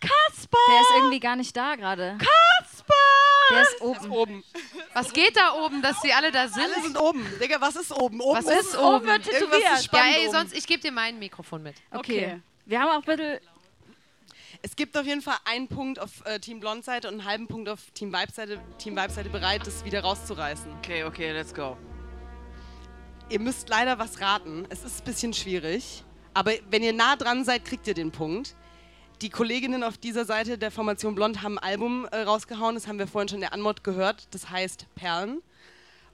Kaspar! 0.00 0.60
Der 0.70 0.80
ist 0.80 0.90
irgendwie 0.96 1.20
gar 1.20 1.36
nicht 1.36 1.54
da 1.56 1.74
gerade. 1.74 2.16
Kaspar! 2.18 2.96
Der 3.50 3.62
ist 3.62 3.80
oben. 3.80 4.10
Oben. 4.10 4.44
Was 4.94 5.12
geht 5.12 5.36
da 5.36 5.52
oben, 5.64 5.82
dass 5.82 6.00
sie 6.00 6.12
alle 6.12 6.30
da 6.30 6.48
sind? 6.48 6.62
Alle 6.64 6.82
sind 6.82 6.96
oben. 6.98 7.26
Digga, 7.40 7.60
was 7.60 7.76
ist 7.76 7.92
oben? 7.92 8.20
Oben 8.20 8.38
Was 8.38 8.46
oben. 8.46 8.58
ist 8.58 8.76
oben? 8.78 9.06
wird 9.06 9.26
Irgendwas 9.26 9.58
tätowiert. 9.60 9.80
ist 9.80 9.92
Ja, 9.92 10.04
ey, 10.04 10.26
oben. 10.28 10.32
sonst, 10.38 10.52
ich 10.56 10.66
gebe 10.66 10.80
dir 10.80 10.92
mein 10.92 11.18
Mikrofon 11.18 11.62
mit. 11.62 11.76
Okay. 11.90 11.98
Okay. 12.26 12.40
Wir 12.66 12.80
haben 12.80 12.88
auch 12.90 12.94
ein 12.94 13.16
bisschen. 13.16 13.40
Es 14.62 14.76
gibt 14.76 14.96
auf 14.98 15.06
jeden 15.06 15.22
Fall 15.22 15.36
einen 15.46 15.68
Punkt 15.68 15.98
auf 15.98 16.24
äh, 16.26 16.38
Team 16.38 16.60
Blond 16.60 16.84
Seite 16.84 17.08
und 17.08 17.14
einen 17.14 17.24
halben 17.24 17.46
Punkt 17.46 17.68
auf 17.70 17.90
Team 17.92 18.12
Vibe 18.12 18.32
Seite. 18.32 18.60
Team 18.76 18.94
Vibe 18.94 19.10
Seite 19.10 19.30
bereit, 19.30 19.66
das 19.66 19.86
wieder 19.86 20.02
rauszureißen. 20.02 20.70
Okay, 20.78 21.04
okay, 21.04 21.32
let's 21.32 21.54
go. 21.54 21.78
Ihr 23.30 23.40
müsst 23.40 23.70
leider 23.70 23.98
was 23.98 24.20
raten. 24.20 24.66
Es 24.68 24.84
ist 24.84 25.00
ein 25.00 25.04
bisschen 25.04 25.32
schwierig. 25.32 26.04
Aber 26.34 26.52
wenn 26.68 26.82
ihr 26.82 26.92
nah 26.92 27.16
dran 27.16 27.44
seid, 27.44 27.64
kriegt 27.64 27.86
ihr 27.86 27.94
den 27.94 28.12
Punkt. 28.12 28.54
Die 29.22 29.30
Kolleginnen 29.30 29.82
auf 29.82 29.96
dieser 29.96 30.26
Seite 30.26 30.58
der 30.58 30.70
Formation 30.70 31.14
Blond 31.14 31.42
haben 31.42 31.58
ein 31.58 31.64
Album 31.64 32.06
äh, 32.10 32.18
rausgehauen. 32.18 32.74
Das 32.74 32.86
haben 32.86 32.98
wir 32.98 33.06
vorhin 33.06 33.28
schon 33.28 33.36
in 33.36 33.42
der 33.42 33.54
Anmod 33.54 33.82
gehört. 33.82 34.28
Das 34.32 34.50
heißt 34.50 34.86
Perlen. 34.94 35.40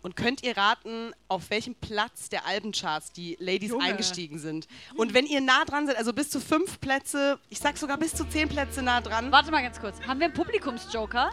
Und 0.07 0.15
könnt 0.15 0.45
ihr 0.45 0.57
raten, 0.57 1.13
auf 1.27 1.51
welchem 1.51 1.75
Platz 1.75 2.29
der 2.29 2.47
Albencharts 2.47 3.11
die 3.11 3.37
Ladies 3.41 3.71
Junge. 3.71 3.87
eingestiegen 3.87 4.39
sind? 4.39 4.69
Und 4.95 5.15
wenn 5.15 5.27
ihr 5.27 5.41
nah 5.41 5.65
dran 5.65 5.89
seid, 5.89 5.97
also 5.97 6.13
bis 6.13 6.31
zu 6.31 6.39
fünf 6.39 6.81
Plätze, 6.81 7.41
ich 7.49 7.59
sag 7.59 7.77
sogar 7.77 7.99
bis 7.99 8.15
zu 8.15 8.25
zehn 8.25 8.49
Plätze 8.49 8.83
nah 8.83 9.01
dran, 9.01 9.33
Warte 9.33 9.51
mal 9.51 9.65
ganz 9.65 9.81
kurz. 9.81 10.01
Haben 10.07 10.21
wir 10.21 10.27
einen 10.27 10.35
Publikumsjoker? 10.35 11.31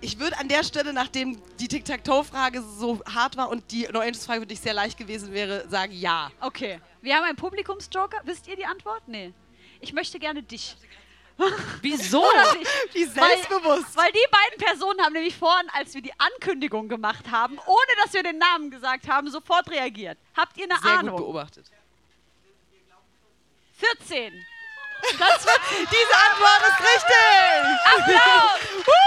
ich 0.00 0.18
würde 0.18 0.36
an 0.40 0.48
der 0.48 0.64
Stelle, 0.64 0.92
nachdem 0.92 1.40
die 1.60 1.68
Tic-Tac-Toe-Frage 1.68 2.60
so 2.76 3.00
hart 3.04 3.36
war 3.36 3.48
und 3.48 3.70
die 3.70 3.86
No 3.92 4.00
Angels-Frage 4.00 4.40
für 4.40 4.46
dich 4.48 4.58
sehr 4.58 4.74
leicht 4.74 4.98
gewesen 4.98 5.32
wäre, 5.32 5.68
sagen 5.68 5.92
ja. 5.92 6.32
Okay. 6.40 6.80
Wir 7.02 7.14
haben 7.14 7.22
einen 7.22 7.36
Publikumsjoker. 7.36 8.20
Wisst 8.24 8.48
ihr 8.48 8.56
die 8.56 8.66
Antwort? 8.66 9.06
Nee. 9.06 9.32
Ich 9.80 9.92
möchte 9.92 10.18
gerne 10.18 10.42
dich. 10.42 10.76
Wieso? 11.80 12.22
Wie 12.92 13.04
selbstbewusst. 13.04 13.96
Weil 13.96 14.12
die 14.12 14.26
beiden 14.30 14.58
Personen 14.58 15.00
haben 15.00 15.12
nämlich 15.12 15.36
vorhin, 15.36 15.68
als 15.72 15.94
wir 15.94 16.02
die 16.02 16.12
Ankündigung 16.18 16.88
gemacht 16.88 17.24
haben, 17.30 17.58
ohne 17.66 18.02
dass 18.02 18.12
wir 18.12 18.22
den 18.22 18.38
Namen 18.38 18.70
gesagt 18.70 19.08
haben, 19.08 19.30
sofort 19.30 19.70
reagiert. 19.70 20.18
Habt 20.36 20.56
ihr 20.56 20.64
eine 20.64 20.78
Sehr 20.80 20.90
gut 20.90 20.98
Ahnung? 21.00 21.16
beobachtet. 21.16 21.66
14. 23.78 24.32
Das 25.18 25.44
wird 25.44 25.60
Diese 25.90 26.16
Antwort 26.30 26.62
ist 26.68 26.80
richtig! 26.80 28.14
Applaus! 28.14 28.60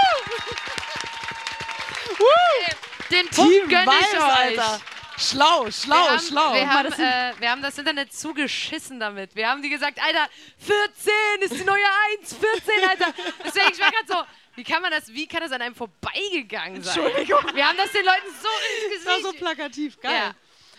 Den 3.11 3.29
Team 3.29 3.45
Punkt 3.45 3.69
gönn 3.69 3.89
ich 3.99 4.17
euch. 4.17 4.35
Alter. 4.35 4.81
Schlau, 5.17 5.69
schlau, 5.71 5.95
wir 5.95 6.11
haben, 6.11 6.19
schlau. 6.19 6.53
Wir 6.53 6.69
haben, 6.69 6.91
äh, 6.93 7.33
wir 7.39 7.51
haben 7.51 7.61
das 7.61 7.77
Internet 7.77 8.13
zugeschissen 8.13 8.99
damit. 8.99 9.35
Wir 9.35 9.49
haben 9.49 9.61
die 9.61 9.69
gesagt, 9.69 9.99
Alter, 10.01 10.27
14 10.57 11.13
ist 11.41 11.59
die 11.59 11.63
neue 11.63 11.83
1, 12.19 12.33
14, 12.33 12.89
Alter. 12.89 13.13
Deswegen, 13.45 13.71
ich 13.71 13.79
war 13.79 13.91
gerade 13.91 14.07
so, 14.07 14.15
wie 14.55 14.63
kann 14.63 14.81
man 14.81 14.91
das, 14.91 15.07
wie 15.11 15.27
kann 15.27 15.41
das 15.41 15.51
an 15.51 15.61
einem 15.61 15.75
vorbeigegangen 15.75 16.83
sein? 16.83 16.97
Entschuldigung. 16.97 17.39
Wir 17.55 17.67
haben 17.67 17.77
das 17.77 17.91
den 17.91 18.03
Leuten 18.05 18.27
so 18.41 18.47
ins 18.95 19.03
Das 19.03 19.05
war 19.05 19.19
so 19.21 19.23
Gesicht. 19.31 19.39
plakativ, 19.43 19.99
geil. 20.01 20.13
Ja. 20.13 20.35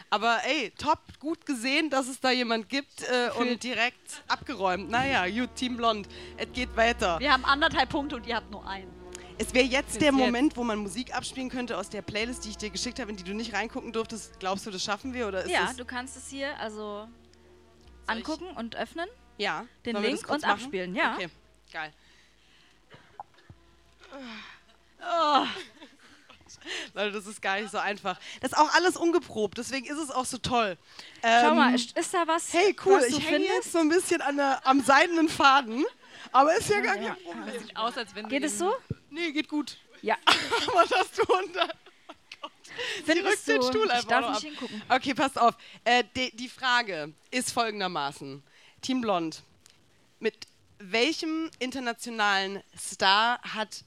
Aber 0.09 0.39
ey, 0.45 0.71
top, 0.79 1.01
gut 1.19 1.45
gesehen, 1.45 1.91
dass 1.91 2.07
es 2.07 2.21
da 2.21 2.31
jemand 2.31 2.69
gibt 2.69 3.03
äh, 3.03 3.31
und 3.39 3.63
direkt 3.63 4.23
abgeräumt. 4.29 4.89
Naja, 4.89 5.27
gut, 5.29 5.55
Team 5.57 5.77
Blond, 5.77 6.07
es 6.37 6.47
geht 6.53 6.77
weiter. 6.77 7.19
Wir 7.19 7.33
haben 7.33 7.45
anderthalb 7.45 7.89
Punkte 7.89 8.17
und 8.17 8.27
ihr 8.27 8.37
habt 8.37 8.51
nur 8.51 8.67
einen. 8.69 8.96
Es 9.39 9.53
wäre 9.53 9.67
jetzt 9.67 9.97
der 9.97 10.13
jetzt. 10.13 10.15
Moment, 10.15 10.57
wo 10.57 10.65
man 10.65 10.79
Musik 10.79 11.15
abspielen 11.15 11.51
könnte 11.51 11.77
aus 11.77 11.91
der 11.91 12.03
Playlist, 12.03 12.45
die 12.45 12.51
ich 12.51 12.57
dir 12.57 12.71
geschickt 12.71 12.99
habe, 13.01 13.11
in 13.11 13.17
die 13.17 13.25
du 13.25 13.35
nicht 13.35 13.53
reingucken 13.53 13.93
durftest. 13.93 14.39
Glaubst 14.41 14.65
du, 14.67 14.71
das 14.71 14.83
schaffen 14.83 15.13
wir? 15.13 15.29
Oder 15.29 15.45
ist 15.45 15.51
Ja, 15.51 15.73
du 15.77 15.85
kannst 15.85 16.17
es 16.17 16.29
hier 16.31 16.59
also 16.59 17.07
angucken 18.07 18.47
und 18.57 18.77
öffnen. 18.77 19.09
ja, 19.37 19.67
den 19.85 19.97
Link 19.97 20.29
und 20.29 20.43
machen? 20.43 20.53
abspielen, 20.53 20.95
ja. 20.95 21.15
Okay, 21.15 21.29
geil. 21.73 21.93
Oh. 25.03 25.45
Leute, 26.95 27.13
das 27.13 27.27
ist 27.27 27.43
gar 27.43 27.61
nicht 27.61 27.71
so 27.71 27.79
einfach. 27.79 28.19
Das 28.41 28.53
ist 28.53 28.59
auch 28.59 28.73
alles 28.75 28.97
ungeprobt, 28.97 29.59
deswegen 29.59 29.87
ist 29.87 29.99
es 29.99 30.11
auch 30.11 30.25
so 30.25 30.39
toll. 30.39 30.77
Schau 31.23 31.51
Ähm, 31.51 31.57
mal, 31.57 31.75
ist 31.75 31.97
ist 31.97 32.13
da 32.15 32.27
was? 32.27 32.53
Hey, 32.53 32.75
cool, 32.85 32.95
was 32.99 33.07
ich 33.09 33.31
hänge 33.31 33.45
jetzt 33.45 33.71
so 33.73 33.79
ein 33.79 33.89
bisschen 33.89 34.21
an 34.23 34.37
der, 34.37 34.67
am 34.67 34.83
seidenen 34.83 35.29
Faden, 35.29 35.85
aber 36.33 36.57
ist 36.57 36.69
ja 36.71 36.81
gar 36.81 36.97
kein 36.97 37.15
Problem. 37.23 37.61
Sieht 37.61 37.77
aus, 37.77 37.97
als 37.99 38.15
wenn 38.15 38.29
Geht 38.29 38.45
es 38.45 38.59
so? 38.59 38.73
Nee, 39.11 39.33
geht 39.33 39.49
gut. 39.49 39.77
Ja. 40.03 40.17
Aber 40.69 40.85
das 40.87 41.13
du 41.13 41.23
unter... 41.23 41.69
Sie 43.07 43.13
rückt 43.13 43.39
Findest 43.39 43.49
den? 43.49 43.63
Stuhl 43.63 43.87
Ich 43.87 43.93
einfach 43.93 44.09
darf 44.09 44.21
noch 44.21 44.43
nicht 44.43 44.53
ab. 44.53 44.61
hingucken. 44.61 44.83
Okay, 44.89 45.15
passt 45.15 45.39
auf. 45.39 45.55
Äh, 45.85 46.05
die, 46.15 46.35
die 46.37 46.49
Frage 46.49 47.15
ist 47.31 47.53
folgendermaßen. 47.53 48.43
Team 48.83 49.01
Blond, 49.01 49.43
mit 50.19 50.47
welchem 50.79 51.51
internationalen 51.59 52.63
Star 52.79 53.41
hat 53.43 53.85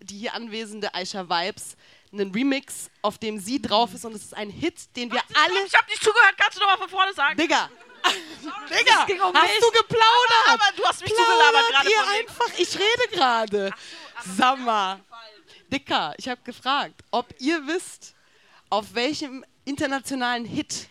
die 0.00 0.18
hier 0.18 0.34
anwesende 0.34 0.94
Aisha 0.94 1.28
Vibes 1.28 1.76
einen 2.12 2.32
Remix, 2.32 2.90
auf 3.02 3.18
dem 3.18 3.38
sie 3.38 3.60
drauf 3.60 3.92
ist 3.94 4.04
und 4.04 4.14
es 4.14 4.22
ist 4.22 4.34
ein 4.34 4.50
Hit, 4.50 4.96
den 4.96 5.10
wir 5.12 5.20
alle... 5.34 5.66
Ich 5.66 5.74
hab 5.74 5.88
nicht 5.88 6.02
zugehört, 6.02 6.34
kannst 6.36 6.56
du 6.56 6.60
doch 6.60 6.68
mal 6.68 6.78
von 6.78 6.88
vorne 6.88 7.12
sagen? 7.12 7.36
Digga! 7.36 7.68
Digga! 8.70 9.26
um 9.26 9.34
hast 9.34 9.48
mich. 9.48 9.60
du 9.60 9.70
geplaudert? 9.70 10.48
Aber 10.48 10.76
du 10.76 10.84
hast 10.84 11.00
mich 11.00 11.10
zugelabert 11.10 11.68
gerade 11.70 11.90
ihr 11.90 12.08
einfach, 12.08 12.58
ich 12.58 12.78
rede 12.78 13.08
gerade. 13.12 13.70
Mal. 14.56 15.00
Dicker, 15.72 16.14
ich 16.18 16.28
habe 16.28 16.40
gefragt, 16.44 17.02
ob 17.10 17.34
ihr 17.40 17.66
wisst, 17.66 18.14
auf 18.70 18.94
welchem 18.94 19.44
internationalen 19.64 20.44
Hit 20.44 20.88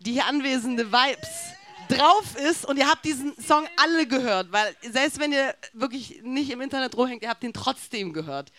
die 0.00 0.12
hier 0.12 0.26
anwesende 0.26 0.92
Vibes 0.92 1.28
drauf 1.88 2.36
ist 2.36 2.66
und 2.66 2.76
ihr 2.76 2.86
habt 2.86 3.04
diesen 3.04 3.34
Song 3.40 3.66
alle 3.76 4.06
gehört, 4.06 4.52
weil 4.52 4.76
selbst 4.82 5.18
wenn 5.18 5.32
ihr 5.32 5.54
wirklich 5.72 6.20
nicht 6.22 6.50
im 6.50 6.60
Internet 6.60 6.96
rumhängt, 6.96 7.22
ihr 7.22 7.30
habt 7.30 7.42
ihn 7.42 7.52
trotzdem 7.52 8.12
gehört. 8.12 8.52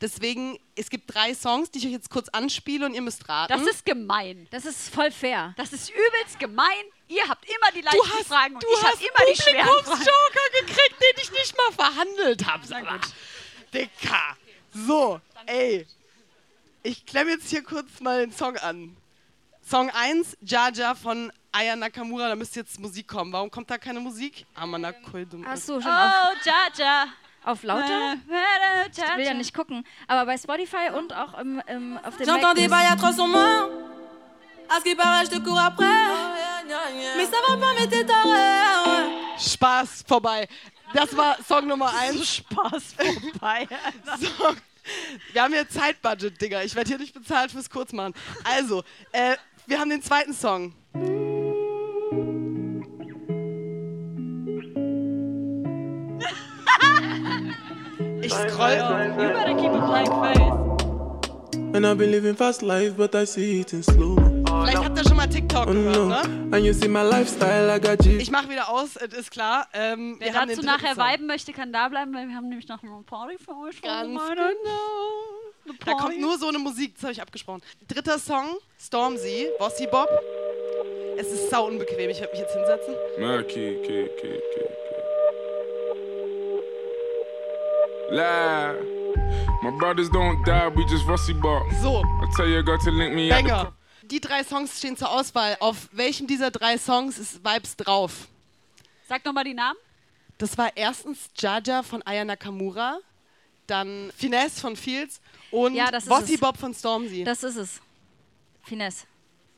Deswegen, 0.00 0.58
es 0.76 0.90
gibt 0.90 1.12
drei 1.12 1.34
Songs, 1.34 1.70
die 1.70 1.78
ich 1.78 1.86
euch 1.86 1.92
jetzt 1.92 2.10
kurz 2.10 2.28
anspiele 2.28 2.84
und 2.86 2.94
ihr 2.94 3.02
müsst 3.02 3.28
raten. 3.28 3.52
Das 3.52 3.66
ist 3.66 3.84
gemein. 3.86 4.46
Das 4.50 4.66
ist 4.66 4.94
voll 4.94 5.10
fair. 5.10 5.54
Das 5.56 5.72
ist 5.72 5.90
übelst 5.90 6.38
gemein. 6.38 6.84
Ihr 7.08 7.28
habt 7.28 7.44
immer 7.44 7.70
die 7.74 7.80
leichten 7.82 7.98
du 7.98 8.18
hast, 8.18 8.26
Fragen 8.28 8.54
und 8.54 8.62
du 8.62 8.66
ich 8.72 8.78
habe 8.82 8.92
hast 8.92 9.00
immer 9.02 9.30
die 9.32 9.42
schweren 9.42 9.66
Fragen. 9.66 9.84
Publikumsjoker 9.84 10.50
gekriegt, 10.60 10.96
den 11.00 11.22
ich 11.22 11.30
nicht 11.32 11.56
mal 11.56 11.72
verhandelt 11.72 12.46
habe. 12.46 12.66
Sag 12.66 12.84
mal. 12.84 13.00
Dicker. 13.72 14.36
So, 14.72 15.20
ey. 15.46 15.86
Ich 16.82 17.04
klemme 17.06 17.30
jetzt 17.32 17.48
hier 17.50 17.62
kurz 17.62 18.00
mal 18.00 18.20
den 18.26 18.32
Song 18.32 18.56
an. 18.58 18.96
Song 19.66 19.90
1, 19.90 20.36
Jaja 20.42 20.94
von 20.94 21.32
Aya 21.52 21.76
Nakamura. 21.76 22.28
Da 22.28 22.36
müsste 22.36 22.60
jetzt 22.60 22.78
Musik 22.78 23.08
kommen. 23.08 23.32
Warum 23.32 23.50
kommt 23.50 23.70
da 23.70 23.78
keine 23.78 24.00
Musik? 24.00 24.44
Amana 24.54 24.92
Koidum. 24.92 25.46
Hast 25.46 25.68
du 25.68 25.80
schon 25.80 25.90
auf, 25.90 26.12
Oh, 26.12 26.36
Jaja. 26.44 27.06
auf 27.44 27.62
lauter? 27.62 28.16
Ich 28.90 29.16
will 29.16 29.24
ja 29.24 29.34
nicht 29.34 29.54
gucken. 29.54 29.86
Aber 30.06 30.26
bei 30.26 30.36
Spotify 30.36 30.90
und 30.94 31.14
auch 31.14 31.38
im, 31.38 31.62
im, 31.66 31.98
auf 31.98 32.16
dem 32.18 32.26
J'entends 32.28 32.54
des 32.54 32.68
Mac 32.70 33.00
À 34.68 34.78
ce 34.78 34.84
qui 34.84 34.94
paraît, 34.94 35.24
je 35.26 35.30
te 35.30 35.38
cours 35.42 35.58
après. 35.58 35.84
Mais 37.16 37.26
ça 37.26 37.36
va 37.48 37.56
pas, 37.56 37.74
mais 37.78 37.86
t'es 37.86 38.04
taré. 38.04 39.10
Spaß 39.38 40.04
vorbei. 40.06 40.46
Das 40.94 41.12
war 41.16 41.36
Song 41.46 41.66
Nummer 41.66 41.90
1. 41.92 42.24
Spaß 42.24 42.94
vorbei. 42.96 43.66
Song. 44.38 44.56
Wir 45.32 45.42
haben 45.42 45.52
hier 45.52 45.68
Zeitbudget, 45.68 46.40
Digga. 46.40 46.62
Ich 46.62 46.74
werde 46.74 46.88
hier 46.88 46.98
nicht 46.98 47.14
bezahlt 47.14 47.50
fürs 47.50 47.68
Kurzmachen. 47.68 48.14
Also, 48.44 48.82
äh, 49.12 49.36
wir 49.66 49.80
haben 49.80 49.90
den 49.90 50.02
zweiten 50.02 50.34
Song. 50.34 50.74
Ich 58.22 58.32
scroll. 58.32 58.76
You 59.18 59.32
better 59.32 59.54
keep 59.54 59.72
a 59.72 59.86
blank 59.86 60.08
face. 60.08 60.64
And 61.74 61.84
I've 61.84 61.98
been 61.98 62.10
living 62.10 62.36
fast 62.36 62.62
life, 62.62 62.96
but 62.96 63.14
I 63.14 63.24
see 63.26 63.60
it 63.60 63.72
in 63.72 63.82
slow. 63.82 64.33
Vielleicht 64.62 64.84
habt 64.84 64.98
ihr 64.98 65.04
schon 65.04 65.16
mal 65.16 65.26
TikTok 65.26 65.66
Oh 65.66 65.72
gehört, 65.72 66.28
ne? 66.28 66.56
And 66.56 66.64
you 66.64 66.72
see 66.72 66.88
my 66.88 67.02
lifestyle, 67.02 67.74
I 67.74 67.80
got 67.80 68.04
you. 68.04 68.18
Ich 68.18 68.30
mach 68.30 68.48
wieder 68.48 68.68
aus, 68.68 68.96
es 68.96 69.12
ist 69.12 69.30
klar. 69.30 69.66
Ähm, 69.72 70.16
Wer 70.18 70.32
dazu 70.32 70.62
nachher 70.62 70.96
viben 70.96 71.26
möchte, 71.26 71.52
kann 71.52 71.72
da 71.72 71.88
bleiben, 71.88 72.14
weil 72.14 72.28
wir 72.28 72.36
haben 72.36 72.48
nämlich 72.48 72.68
noch 72.68 72.82
eine 72.82 73.02
Party 73.04 73.36
für 73.38 73.56
euch 73.56 73.80
Ganz 73.82 74.04
genau. 74.04 75.74
Da 75.84 75.92
kommt 75.94 76.20
nur 76.20 76.38
so 76.38 76.48
eine 76.48 76.58
Musik, 76.58 76.94
das 76.94 77.04
habe 77.04 77.12
ich 77.12 77.22
abgesprochen. 77.22 77.62
Dritter 77.88 78.18
Song, 78.18 78.58
Stormzy, 78.78 79.48
Bossy 79.58 79.86
Bob. 79.86 80.08
Es 81.16 81.28
ist 81.32 81.50
sau 81.50 81.66
unbequem, 81.66 82.10
ich 82.10 82.20
werde 82.20 82.32
mich 82.32 82.40
jetzt 82.40 82.54
hinsetzen. 82.54 82.94
Okay, 83.16 83.78
okay, 83.80 84.10
okay, 84.10 84.38
okay. 84.38 84.74
Lie. 88.10 88.74
My 89.62 89.70
brothers 89.70 90.10
don't 90.10 90.44
die, 90.44 90.70
we 90.76 90.84
just 90.84 91.06
rusty 91.08 91.32
bar. 91.32 91.62
So. 91.80 92.02
I 92.20 92.26
tell 92.36 92.46
your 92.46 92.62
girl 92.62 92.78
to 92.78 92.90
link 92.90 93.14
me 93.14 93.30
at 93.30 93.42
the 93.42 93.48
Banger. 93.48 93.72
Die 94.10 94.20
drei 94.20 94.44
Songs 94.44 94.78
stehen 94.78 94.96
zur 94.96 95.10
Auswahl. 95.10 95.56
Auf 95.60 95.88
welchem 95.92 96.26
dieser 96.26 96.50
drei 96.50 96.76
Songs 96.78 97.18
ist 97.18 97.44
Vibes 97.44 97.76
drauf? 97.76 98.28
Sag 99.08 99.24
nochmal 99.24 99.44
die 99.44 99.54
Namen. 99.54 99.78
Das 100.38 100.58
war 100.58 100.76
erstens 100.76 101.30
Jaja 101.38 101.82
von 101.82 102.02
Aya 102.02 102.24
Nakamura, 102.24 102.98
dann 103.66 104.10
Finesse 104.16 104.60
von 104.60 104.76
Fields 104.76 105.20
und 105.50 105.74
Ja, 105.74 105.90
Bossy 106.06 106.34
es. 106.34 106.40
Bob 106.40 106.58
von 106.58 106.74
Stormzy. 106.74 107.24
Das 107.24 107.42
ist 107.44 107.56
es. 107.56 107.80
Finesse. 108.62 109.06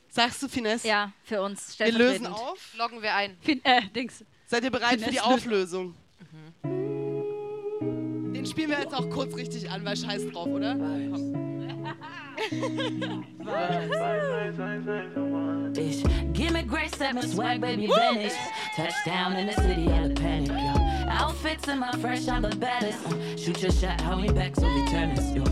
Sagst 0.09 0.41
du 0.43 0.47
Finesse? 0.47 0.87
Ja, 0.87 1.11
für 1.23 1.41
uns. 1.41 1.77
Wir 1.79 1.91
lösen 1.91 2.27
auf. 2.27 2.73
Loggen 2.75 3.01
wir 3.01 3.13
ein. 3.13 3.37
Fin 3.41 3.63
äh, 3.65 3.87
Dings. 3.89 4.23
Seid 4.45 4.63
ihr 4.63 4.71
bereit 4.71 4.99
für 4.99 5.09
die 5.09 5.17
Finesse. 5.17 5.25
Auflösung? 5.25 5.95
Den 6.63 8.45
spielen 8.45 8.69
wir 8.69 8.79
jetzt 8.79 8.93
auch 8.93 9.09
kurz 9.09 9.35
richtig 9.35 9.69
an, 9.69 9.83
weil 9.83 9.97
scheiß 9.97 10.29
drauf, 10.31 10.47
oder? 10.47 10.75
Ish. 15.77 16.03
Give 16.33 16.51
me 16.53 16.61
grace, 16.63 16.99
let 16.99 17.15
me 17.15 17.21
swag, 17.23 17.61
baby, 17.61 17.87
vanish. 17.87 18.33
Touchdown 18.75 19.35
in 19.35 19.47
the 19.47 19.53
city, 19.53 19.87
I 19.87 20.13
panic, 20.13 20.49
yo. 20.49 21.07
Outfits 21.09 21.67
in 21.67 21.79
my 21.79 21.91
fresh, 21.93 22.27
I'm 22.27 22.41
the 22.41 22.55
baddest. 22.55 23.05
Uh, 23.05 23.37
shoot 23.37 23.61
your 23.61 23.71
shot, 23.71 24.01
hau 24.01 24.19
ihn 24.19 24.33
back, 24.33 24.55
so 24.55 24.67
wie 24.67 24.85
Tennis, 24.85 25.33
yo. 25.33 25.43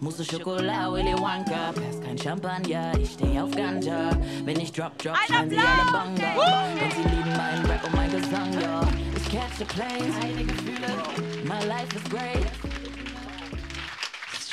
Mousse 0.00 0.24
Schokolade, 0.24 0.92
Willy 0.92 1.14
Wonka. 1.14 1.72
Pass 1.74 2.00
kein 2.00 2.18
Champagner, 2.18 2.92
ich 2.98 3.12
steh 3.12 3.38
auf 3.38 3.50
Ganja. 3.50 4.10
Wenn 4.44 4.60
ich 4.60 4.72
drop, 4.72 4.98
drop, 4.98 5.16
schreien 5.26 5.50
sie 5.50 5.58
alle 5.58 5.92
Banga. 5.92 6.32
Und 6.34 6.92
sie 6.92 7.02
lieben 7.02 7.36
meinen 7.36 7.66
Rap 7.66 7.84
und 7.84 7.94
mein 7.94 8.10
Gesang, 8.10 8.52
yo. 8.54 8.80
Ich 9.16 9.28
catch 9.30 9.58
the 9.58 9.66
heile 9.82 10.44
Gefühle. 10.44 10.88
My 11.44 11.64
life 11.66 11.94
is 11.94 12.02
great. 12.10 12.71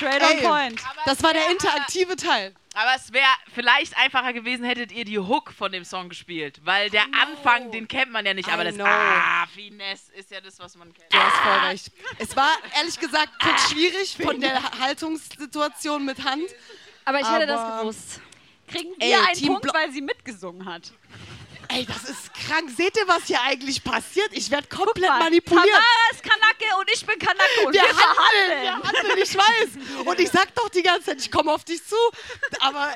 Straight 0.00 0.22
Ey, 0.22 0.38
on 0.46 0.50
point. 0.52 0.82
Das 1.04 1.22
war 1.22 1.32
der 1.34 1.50
interaktive 1.50 2.16
Teil. 2.16 2.54
Aber 2.74 2.92
es 2.96 3.12
wäre 3.12 3.26
vielleicht 3.52 3.96
einfacher 3.98 4.32
gewesen, 4.32 4.64
hättet 4.64 4.92
ihr 4.92 5.04
die 5.04 5.18
Hook 5.18 5.52
von 5.52 5.72
dem 5.72 5.84
Song 5.84 6.08
gespielt. 6.08 6.60
Weil 6.64 6.88
der 6.88 7.02
Anfang, 7.20 7.70
den 7.72 7.88
kennt 7.88 8.12
man 8.12 8.24
ja 8.24 8.32
nicht. 8.32 8.48
Aber 8.48 8.62
I 8.62 8.66
das 8.66 8.74
know. 8.76 8.84
Ah, 8.86 9.46
Finesse 9.52 10.12
ist 10.12 10.30
ja 10.30 10.40
das, 10.40 10.58
was 10.60 10.76
man 10.76 10.92
kennt. 10.94 11.12
Du 11.12 11.18
hast 11.18 11.36
voll 11.36 11.68
recht. 11.68 11.90
Es 12.18 12.36
war 12.36 12.52
ehrlich 12.78 12.98
gesagt 12.98 13.30
kurz 13.42 13.70
schwierig 13.70 14.16
von 14.16 14.40
der 14.40 14.62
Haltungssituation 14.80 16.04
mit 16.04 16.22
Hand. 16.24 16.44
Aber 17.04 17.20
ich 17.20 17.28
hätte 17.28 17.46
das 17.46 17.60
Aber- 17.60 17.80
gewusst. 17.80 18.20
Kriegen 18.68 18.92
Ey, 19.00 19.10
wir 19.10 19.24
einen 19.26 19.34
Team 19.34 19.48
Punkt, 19.54 19.74
weil 19.74 19.90
sie 19.90 20.00
mitgesungen 20.00 20.64
hat. 20.64 20.92
Ey, 21.72 21.86
das 21.86 22.04
ist 22.04 22.34
krank. 22.34 22.68
Seht 22.76 22.96
ihr, 22.96 23.06
was 23.06 23.24
hier 23.26 23.40
eigentlich 23.42 23.82
passiert? 23.84 24.28
Ich 24.32 24.50
werde 24.50 24.66
komplett 24.68 25.08
Mal, 25.08 25.20
manipuliert. 25.20 25.66
Tamara 25.66 26.10
ist 26.12 26.22
Kanake 26.22 26.76
und 26.80 26.90
ich 26.92 27.06
bin 27.06 27.18
Kanake 27.18 27.66
und 27.66 27.72
wir, 27.72 27.82
Wir 27.82 27.88
handeln, 27.88 28.62
wir 28.62 28.72
handeln, 28.72 29.18
ich 29.22 29.36
weiß. 29.36 30.04
Und 30.04 30.20
ich 30.20 30.30
sag 30.30 30.54
doch 30.56 30.68
die 30.68 30.82
ganze 30.82 31.06
Zeit, 31.06 31.20
ich 31.20 31.30
komme 31.30 31.52
auf 31.52 31.64
dich 31.64 31.84
zu. 31.86 31.96
Aber 32.60 32.92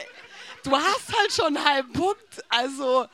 du 0.65 0.73
hast 0.73 1.17
halt 1.17 1.33
schon 1.33 1.57
einen 1.57 1.65
halben 1.65 1.93
Punkt. 1.93 2.43
Also 2.49 3.07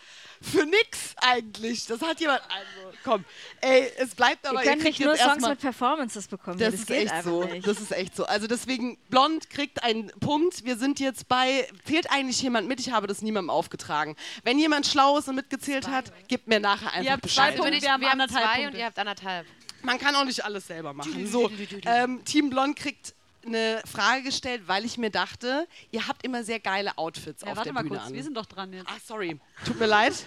für 0.42 0.64
nix 0.64 1.14
eigentlich. 1.16 1.86
Das 1.86 2.00
hat 2.00 2.20
jemand. 2.20 2.40
Also 2.42 2.96
komm. 3.04 3.24
Ey, 3.60 3.90
es 3.98 4.14
bleibt 4.14 4.46
aber. 4.46 4.64
Ihr 4.64 4.70
könnt 4.70 4.82
kriegt 4.82 4.98
nicht 4.98 5.06
nur 5.06 5.16
Songs 5.16 5.46
mit 5.46 5.60
Performances 5.60 6.28
bekommen. 6.28 6.58
Das, 6.58 6.72
das 6.72 6.80
ist 6.80 6.86
geht 6.86 7.10
echt 7.10 7.24
so. 7.24 7.44
Nicht. 7.44 7.66
Das 7.66 7.80
ist 7.80 7.92
echt 7.92 8.16
so. 8.16 8.24
Also 8.24 8.46
deswegen, 8.46 8.96
Blond 9.10 9.50
kriegt 9.50 9.82
einen 9.82 10.10
Punkt. 10.20 10.64
Wir 10.64 10.76
sind 10.76 11.00
jetzt 11.00 11.28
bei. 11.28 11.68
Zählt 11.84 12.10
eigentlich 12.10 12.40
jemand 12.40 12.68
mit? 12.68 12.80
Ich 12.80 12.90
habe 12.90 13.06
das 13.06 13.22
niemandem 13.22 13.50
aufgetragen. 13.50 14.16
Wenn 14.42 14.58
jemand 14.58 14.86
schlau 14.86 15.18
ist 15.18 15.28
und 15.28 15.34
mitgezählt 15.34 15.88
hat, 15.88 16.12
gibt 16.28 16.48
mir 16.48 16.60
nachher 16.60 16.92
einfach 16.92 17.12
habt 17.12 17.22
zwei 17.22 17.28
Bescheid. 17.28 17.56
Punkte, 17.56 17.64
Würde 17.64 17.76
ich, 17.76 17.82
wir 17.82 17.92
haben 17.92 18.00
wir 18.00 18.10
haben 18.10 18.20
anderthalb 18.20 18.44
zwei 18.44 18.54
Punkte. 18.54 18.72
und 18.72 18.78
ihr 18.78 18.84
habt 18.86 18.98
anderthalb. 18.98 19.46
Man 19.82 19.98
kann 19.98 20.14
auch 20.14 20.24
nicht 20.24 20.44
alles 20.44 20.66
selber 20.66 20.92
machen. 20.92 21.26
So, 21.26 21.50
ähm, 21.86 22.24
Team 22.24 22.50
Blond 22.50 22.76
kriegt 22.76 23.14
eine 23.44 23.82
Frage 23.90 24.22
gestellt, 24.24 24.62
weil 24.66 24.84
ich 24.84 24.98
mir 24.98 25.10
dachte, 25.10 25.66
ihr 25.90 26.06
habt 26.06 26.24
immer 26.24 26.44
sehr 26.44 26.60
geile 26.60 26.96
Outfits 26.98 27.42
Ja, 27.42 27.48
auf 27.50 27.56
warte 27.56 27.68
der 27.68 27.72
mal 27.74 27.82
Bühne 27.82 27.96
kurz, 27.96 28.08
an. 28.08 28.14
wir 28.14 28.22
sind 28.22 28.36
doch 28.36 28.46
dran 28.46 28.72
jetzt. 28.72 28.86
Ach, 28.88 28.98
sorry. 29.04 29.38
Tut 29.64 29.78
mir 29.78 29.86
leid. 29.86 30.26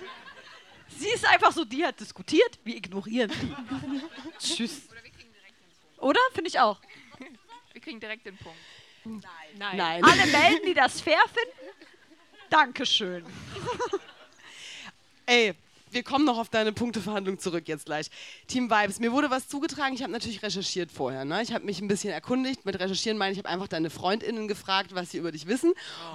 Sie 0.98 1.08
ist 1.10 1.26
einfach 1.26 1.52
so, 1.52 1.66
die 1.66 1.84
hat 1.86 2.00
diskutiert, 2.00 2.60
wir 2.64 2.76
ignorieren 2.76 3.32
sie. 3.32 3.56
Tschüss. 4.56 4.82
Oder? 5.98 6.20
Finde 6.34 6.50
ich 6.50 6.60
auch. 6.60 6.80
Wir 7.72 7.82
kriegen 7.82 8.00
direkt 8.00 8.26
den 8.26 8.38
Punkt. 8.38 8.58
Nein. 9.06 9.78
Nein. 9.78 10.04
Alle 10.04 10.26
melden, 10.28 10.66
die 10.68 10.74
das 10.74 11.02
fair 11.02 11.22
finden. 11.34 11.76
Dankeschön. 12.50 13.26
Ey, 15.26 15.54
wir 15.94 16.04
kommen 16.04 16.26
noch 16.26 16.38
auf 16.38 16.50
deine 16.50 16.72
Punkteverhandlung 16.72 17.40
zurück 17.40 17.68
jetzt 17.68 17.86
gleich. 17.86 18.10
Team 18.48 18.70
Vibes, 18.70 19.00
mir 19.00 19.12
wurde 19.12 19.30
was 19.30 19.48
zugetragen. 19.48 19.94
Ich 19.96 20.02
habe 20.02 20.12
natürlich 20.12 20.42
recherchiert 20.44 20.92
vorher. 20.92 21.26
Ne? 21.26 21.42
Ich 21.42 21.54
habe 21.54 21.66
mich 21.66 21.82
ein 21.82 21.88
bisschen 21.88 22.12
erkundigt. 22.12 22.66
Mit 22.66 22.80
recherchieren 22.80 23.18
meine 23.18 23.32
ich, 23.32 23.38
ich 23.38 23.44
habe 23.44 23.54
einfach 23.54 23.68
deine 23.68 23.90
FreundInnen 23.90 24.48
gefragt, 24.48 24.94
was 24.94 25.12
sie 25.12 25.18
über 25.18 25.32
dich 25.32 25.48
wissen. 25.48 25.74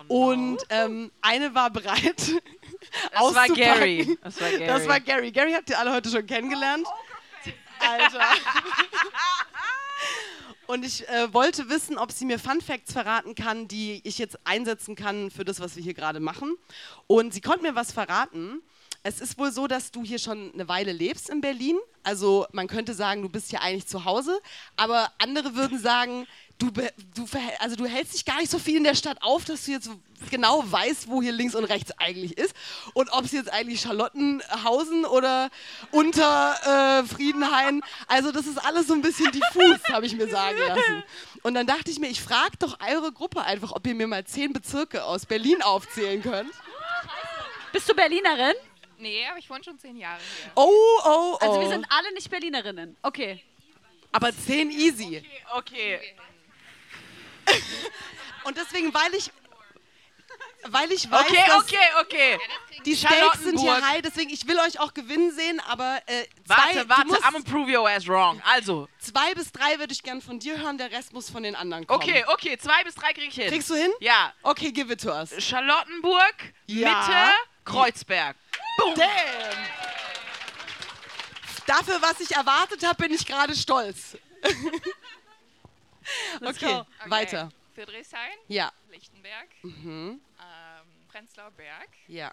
Und 0.09 0.59
ähm, 0.71 1.11
eine 1.21 1.55
war 1.55 1.71
bereit. 1.71 2.33
Das 3.13 3.35
war. 3.35 3.49
Gary. 3.49 4.19
Das 4.23 4.41
war 4.41 4.51
Gary. 4.51 4.67
Das 4.67 4.89
war 4.89 5.01
Gary. 5.01 5.31
Gary 5.33 5.53
habt 5.53 5.71
ihr 5.71 5.79
alle 5.79 5.93
heute 5.93 6.11
schon 6.11 6.27
kennengelernt. 6.27 6.87
Alter. 7.81 8.21
Und 10.67 10.85
ich 10.85 11.09
äh, 11.09 11.33
wollte 11.33 11.71
wissen, 11.71 11.97
ob 11.97 12.13
sie 12.13 12.27
mir 12.27 12.39
Fun 12.39 12.61
Facts 12.61 12.93
verraten 12.93 13.35
kann, 13.35 13.69
die 13.69 14.03
ich 14.05 14.19
jetzt 14.19 14.39
einsetzen 14.45 14.97
kann 14.97 15.31
für 15.31 15.45
das, 15.45 15.61
was 15.61 15.77
wir 15.77 15.83
hier 15.83 15.95
gerade 15.95 16.21
machen. 16.21 16.57
Und 17.07 17.33
sie 17.33 17.41
konnte 17.41 17.63
mir 17.63 17.75
was 17.75 17.91
verraten. 17.91 18.61
Es 19.03 19.21
ist 19.21 19.39
wohl 19.39 19.53
so, 19.53 19.67
dass 19.67 19.91
du 19.91 20.03
hier 20.03 20.19
schon 20.19 20.53
eine 20.53 20.69
Weile 20.69 20.93
lebst 20.93 21.31
in 21.31 21.41
Berlin. 21.41 21.79
Also 22.03 22.47
man 22.53 22.67
könnte 22.67 22.95
sagen, 22.95 23.23
du 23.23 23.29
bist 23.29 23.51
hier 23.51 23.63
eigentlich 23.63 23.87
zu 23.87 24.05
Hause. 24.05 24.41
Aber 24.77 25.13
andere 25.19 25.55
würden 25.55 25.79
sagen, 25.79 26.27
du, 26.59 26.71
du, 26.71 27.27
also 27.61 27.77
du 27.77 27.87
hältst 27.87 28.15
dich 28.15 28.25
gar 28.25 28.39
nicht 28.39 28.51
so 28.51 28.59
viel 28.59 28.77
in 28.77 28.85
der 28.85 28.95
Stadt 28.95 29.23
auf, 29.23 29.45
dass 29.45 29.65
du 29.65 29.71
jetzt 29.71 29.91
genau 30.31 30.65
weißt, 30.67 31.09
wo 31.09 31.23
hier 31.23 31.33
links 31.33 31.55
und 31.55 31.65
rechts 31.65 31.93
eigentlich 31.99 32.37
ist. 32.37 32.55
Und 32.95 33.11
ob 33.13 33.25
es 33.25 33.33
jetzt 33.33 33.53
eigentlich 33.53 33.81
Charlottenhausen 33.81 35.05
oder 35.05 35.51
unter 35.93 37.01
äh, 37.01 37.07
Friedenhain. 37.07 37.83
Also 38.09 38.33
das 38.33 38.47
ist 38.47 38.59
alles 38.59 38.89
so 38.89 38.95
ein 38.95 39.03
bisschen 39.03 39.31
diffus, 39.31 39.79
habe 39.93 40.07
ich 40.07 40.17
mir 40.17 40.29
sagen 40.29 40.59
lassen. 40.59 41.05
Und 41.43 41.55
dann 41.55 41.67
dachte 41.67 41.91
ich 41.91 41.99
mir, 42.01 42.09
ich 42.09 42.21
frage 42.21 42.57
doch 42.59 42.79
eure 42.87 43.13
Gruppe 43.13 43.43
einfach, 43.43 43.73
ob 43.73 43.87
ihr 43.87 43.95
mir 43.95 44.07
mal 44.07 44.25
zehn 44.25 44.53
Bezirke 44.53 45.05
aus 45.05 45.25
Berlin 45.25 45.63
aufzählen 45.63 46.23
könnt. 46.23 46.51
Bist 47.73 47.89
du 47.89 47.95
Berlinerin? 47.95 48.55
Nee, 48.99 49.25
aber 49.29 49.39
ich 49.39 49.49
wohne 49.49 49.63
schon 49.63 49.79
zehn 49.79 49.97
Jahre 49.97 50.21
hier. 50.21 50.53
Oh, 50.57 50.69
oh, 51.05 51.05
oh. 51.05 51.39
Also 51.41 51.61
wir 51.61 51.69
sind 51.69 51.87
alle 51.89 52.13
nicht 52.15 52.29
Berlinerinnen. 52.31 52.97
Okay. 53.03 53.43
Aber 54.11 54.33
zehn 54.35 54.71
easy. 54.71 55.23
Okay. 55.55 56.01
Und 58.45 58.57
deswegen, 58.57 58.93
weil 58.93 59.15
ich, 59.15 59.31
weil 60.71 60.91
ich 60.93 61.11
weiß, 61.11 61.21
Okay, 61.27 61.45
dass 61.47 61.57
okay, 61.65 61.77
okay. 62.01 62.39
die 62.85 62.97
Stakes 62.97 63.43
sind 63.45 63.59
hier 63.61 63.81
high, 63.87 64.03
deswegen 64.03 64.31
ich 64.31 64.47
will 64.47 64.59
euch 64.59 64.81
auch 64.81 64.93
gewinnen 64.95 65.33
sehen, 65.33 65.61
aber 65.61 66.01
äh, 66.07 66.25
zwei, 66.47 66.57
Warte, 66.57 66.89
warte, 66.89 67.07
musst- 67.07 67.23
I'm 67.25 67.33
gonna 67.33 67.45
prove 67.45 67.71
your 67.71 67.89
ass 67.89 68.07
wrong. 68.09 68.43
Also, 68.45 68.89
zwei 68.99 69.35
bis 69.35 69.53
drei 69.53 69.79
würde 69.79 69.93
ich 69.93 70.03
gern 70.03 70.21
von 70.21 70.39
dir 70.41 70.59
hören, 70.59 70.77
der 70.79 70.91
Rest 70.91 71.13
muss 71.13 71.31
von 71.31 71.43
den 71.43 71.55
anderen 71.55 71.87
kommen. 71.87 72.03
okay, 72.03 72.25
okay, 72.29 72.59
zwei 72.59 72.83
bis 72.85 72.95
drei 72.97 73.13
krieg 73.13 73.29
ich 73.29 73.35
hin. 73.35 73.49
Kriegst 73.49 73.71
du 73.71 73.75
hin? 73.75 73.91
Ja. 74.01 74.33
Okay, 74.43 74.73
give 74.73 74.93
it 74.93 75.01
to 75.01 75.11
us. 75.11 75.31
Charlottenburg, 75.39 76.35
Ja. 76.67 76.89
Mitte, 76.99 77.31
Kreuzberg. 77.65 78.37
Damn! 78.97 79.09
Dafür, 81.67 82.01
was 82.01 82.19
ich 82.21 82.31
erwartet 82.35 82.85
habe, 82.87 82.97
bin 83.03 83.13
ich 83.13 83.27
gerade 83.27 83.55
stolz. 83.55 84.17
Okay, 86.41 86.67
go. 86.67 86.87
weiter. 87.11 87.51
Friedrichshain, 87.75 88.39
Ja. 88.49 88.73
Lichtenberg, 88.91 89.49
Mhm. 89.63 90.21
Prenzlauer 91.19 91.51
Berg, 91.51 91.89
Ja. 92.07 92.31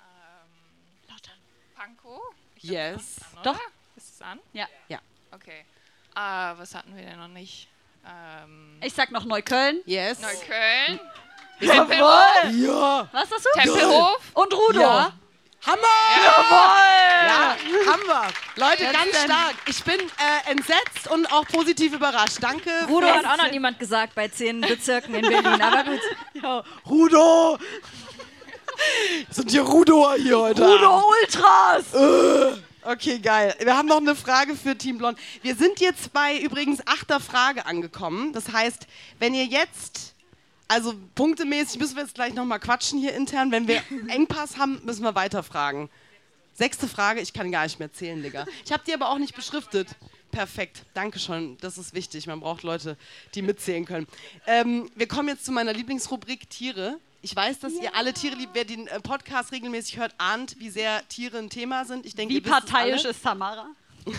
ähm, 0.00 1.18
Pankow. 1.76 2.18
Ich 2.56 2.62
Yes. 2.64 3.16
an, 3.36 3.42
Doch. 3.42 3.50
oder? 3.54 3.60
Ist 3.94 4.14
es 4.14 4.22
an? 4.22 4.40
Ja. 4.54 4.66
Ja. 4.88 5.00
Okay. 5.32 5.66
Ah, 6.14 6.54
was 6.56 6.74
hatten 6.74 6.96
wir 6.96 7.02
denn 7.04 7.18
noch 7.18 7.28
nicht? 7.28 7.68
Ähm, 8.06 8.78
Ich 8.82 8.94
sag 8.94 9.10
noch 9.10 9.26
Neukölln. 9.26 9.82
Yes. 9.84 10.20
Neukölln. 10.20 10.98
Jawohl! 11.60 12.52
Ja. 12.52 13.06
Was 13.12 13.30
hast 13.30 13.44
du? 13.44 13.50
Tempelhof. 13.60 14.30
Und 14.32 14.54
Rudo. 14.54 14.80
Ja. 14.80 15.12
Hammer! 15.66 15.82
Jawohl! 16.24 17.28
Ja, 17.28 17.92
haben 17.92 18.02
wir. 18.06 18.32
Leute, 18.56 18.82
Jetzt 18.82 18.92
ganz 18.94 19.12
denn. 19.12 19.30
stark. 19.30 19.54
Ich 19.66 19.84
bin 19.84 20.00
äh, 20.00 20.50
entsetzt 20.50 21.06
und 21.08 21.30
auch 21.32 21.46
positiv 21.46 21.92
überrascht. 21.92 22.38
Danke. 22.40 22.70
Rudo 22.88 23.06
hat 23.06 23.24
auch 23.26 23.36
noch 23.36 23.50
niemand 23.50 23.78
gesagt 23.78 24.14
bei 24.16 24.26
zehn 24.28 24.60
Bezirken 24.62 25.14
in 25.16 25.20
Berlin, 25.28 25.62
aber 25.62 25.84
gut. 25.84 26.00
Rudo! 26.86 27.58
Sind 29.30 29.50
hier 29.50 29.62
Rudoer 29.62 30.16
hier 30.16 30.38
heute? 30.38 30.62
Rudo 30.62 30.90
Abend? 30.90 31.04
Ultras! 31.22 31.94
Äh, 31.94 32.58
Okay, 32.84 33.20
geil. 33.20 33.54
Wir 33.60 33.76
haben 33.76 33.86
noch 33.86 33.98
eine 33.98 34.16
Frage 34.16 34.56
für 34.56 34.76
Team 34.76 34.98
Blond. 34.98 35.16
Wir 35.42 35.54
sind 35.54 35.78
jetzt 35.78 36.12
bei 36.12 36.36
übrigens 36.40 36.84
achter 36.84 37.20
Frage 37.20 37.64
angekommen. 37.66 38.32
Das 38.32 38.50
heißt, 38.52 38.88
wenn 39.20 39.34
ihr 39.34 39.44
jetzt, 39.44 40.14
also 40.66 40.92
punktemäßig 41.14 41.78
müssen 41.78 41.94
wir 41.94 42.02
jetzt 42.02 42.16
gleich 42.16 42.34
nochmal 42.34 42.58
quatschen 42.58 42.98
hier 42.98 43.14
intern. 43.14 43.52
Wenn 43.52 43.68
wir 43.68 43.82
Engpass 44.08 44.56
haben, 44.56 44.80
müssen 44.84 45.04
wir 45.04 45.14
weiterfragen. 45.14 45.90
Sechste 46.54 46.88
Frage, 46.88 47.20
ich 47.20 47.32
kann 47.32 47.52
gar 47.52 47.62
nicht 47.62 47.78
mehr 47.78 47.92
zählen, 47.92 48.20
Digga. 48.20 48.46
Ich 48.64 48.72
habe 48.72 48.82
die 48.84 48.92
aber 48.92 49.10
auch 49.10 49.18
nicht 49.18 49.36
beschriftet. 49.36 49.86
Perfekt, 50.32 50.82
danke 50.92 51.20
schon. 51.20 51.58
Das 51.58 51.78
ist 51.78 51.94
wichtig. 51.94 52.26
Man 52.26 52.40
braucht 52.40 52.64
Leute, 52.64 52.96
die 53.36 53.42
mitzählen 53.42 53.84
können. 53.84 54.08
Ähm, 54.46 54.90
wir 54.96 55.06
kommen 55.06 55.28
jetzt 55.28 55.44
zu 55.44 55.52
meiner 55.52 55.72
Lieblingsrubrik 55.72 56.50
Tiere. 56.50 56.98
Ich 57.24 57.34
weiß, 57.36 57.60
dass 57.60 57.72
ihr 57.74 57.94
alle 57.94 58.12
Tiere 58.12 58.34
liebt. 58.34 58.52
Wer 58.54 58.64
den 58.64 58.88
äh, 58.88 58.98
Podcast 59.00 59.52
regelmäßig 59.52 59.96
hört, 59.96 60.12
ahnt, 60.18 60.58
wie 60.58 60.70
sehr 60.70 61.06
Tiere 61.08 61.38
ein 61.38 61.50
Thema 61.50 61.84
sind. 61.84 62.04
Ich 62.04 62.16
denke, 62.16 62.34
Wie 62.34 62.40
parteiisch 62.40 63.04
ist 63.04 63.22
Tamara? 63.22 63.68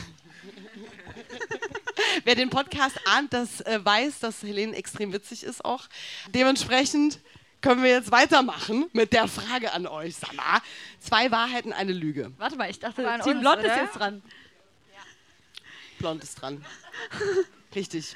Wer 2.23 2.35
den 2.35 2.49
Podcast 2.49 2.97
ahnt, 3.05 3.33
das 3.33 3.59
äh, 3.61 3.83
weiß, 3.83 4.19
dass 4.19 4.41
Helene 4.41 4.73
extrem 4.77 5.11
witzig 5.11 5.43
ist 5.43 5.65
auch. 5.65 5.89
Dementsprechend 6.29 7.19
können 7.59 7.83
wir 7.83 7.91
jetzt 7.91 8.09
weitermachen 8.11 8.85
mit 8.93 9.11
der 9.11 9.27
Frage 9.27 9.73
an 9.73 9.85
euch. 9.85 10.15
Sag 10.15 10.31
zwei 11.01 11.29
Wahrheiten, 11.29 11.73
eine 11.73 11.91
Lüge. 11.91 12.31
Warte 12.37 12.55
mal, 12.55 12.69
ich 12.69 12.79
dachte, 12.79 13.03
Team 13.23 13.33
uns, 13.33 13.41
Blond 13.41 13.59
ist 13.59 13.65
oder? 13.65 13.83
jetzt 13.83 13.99
dran. 13.99 14.21
Blond 15.99 16.23
ist 16.23 16.35
dran. 16.35 16.63
Richtig. 17.75 18.15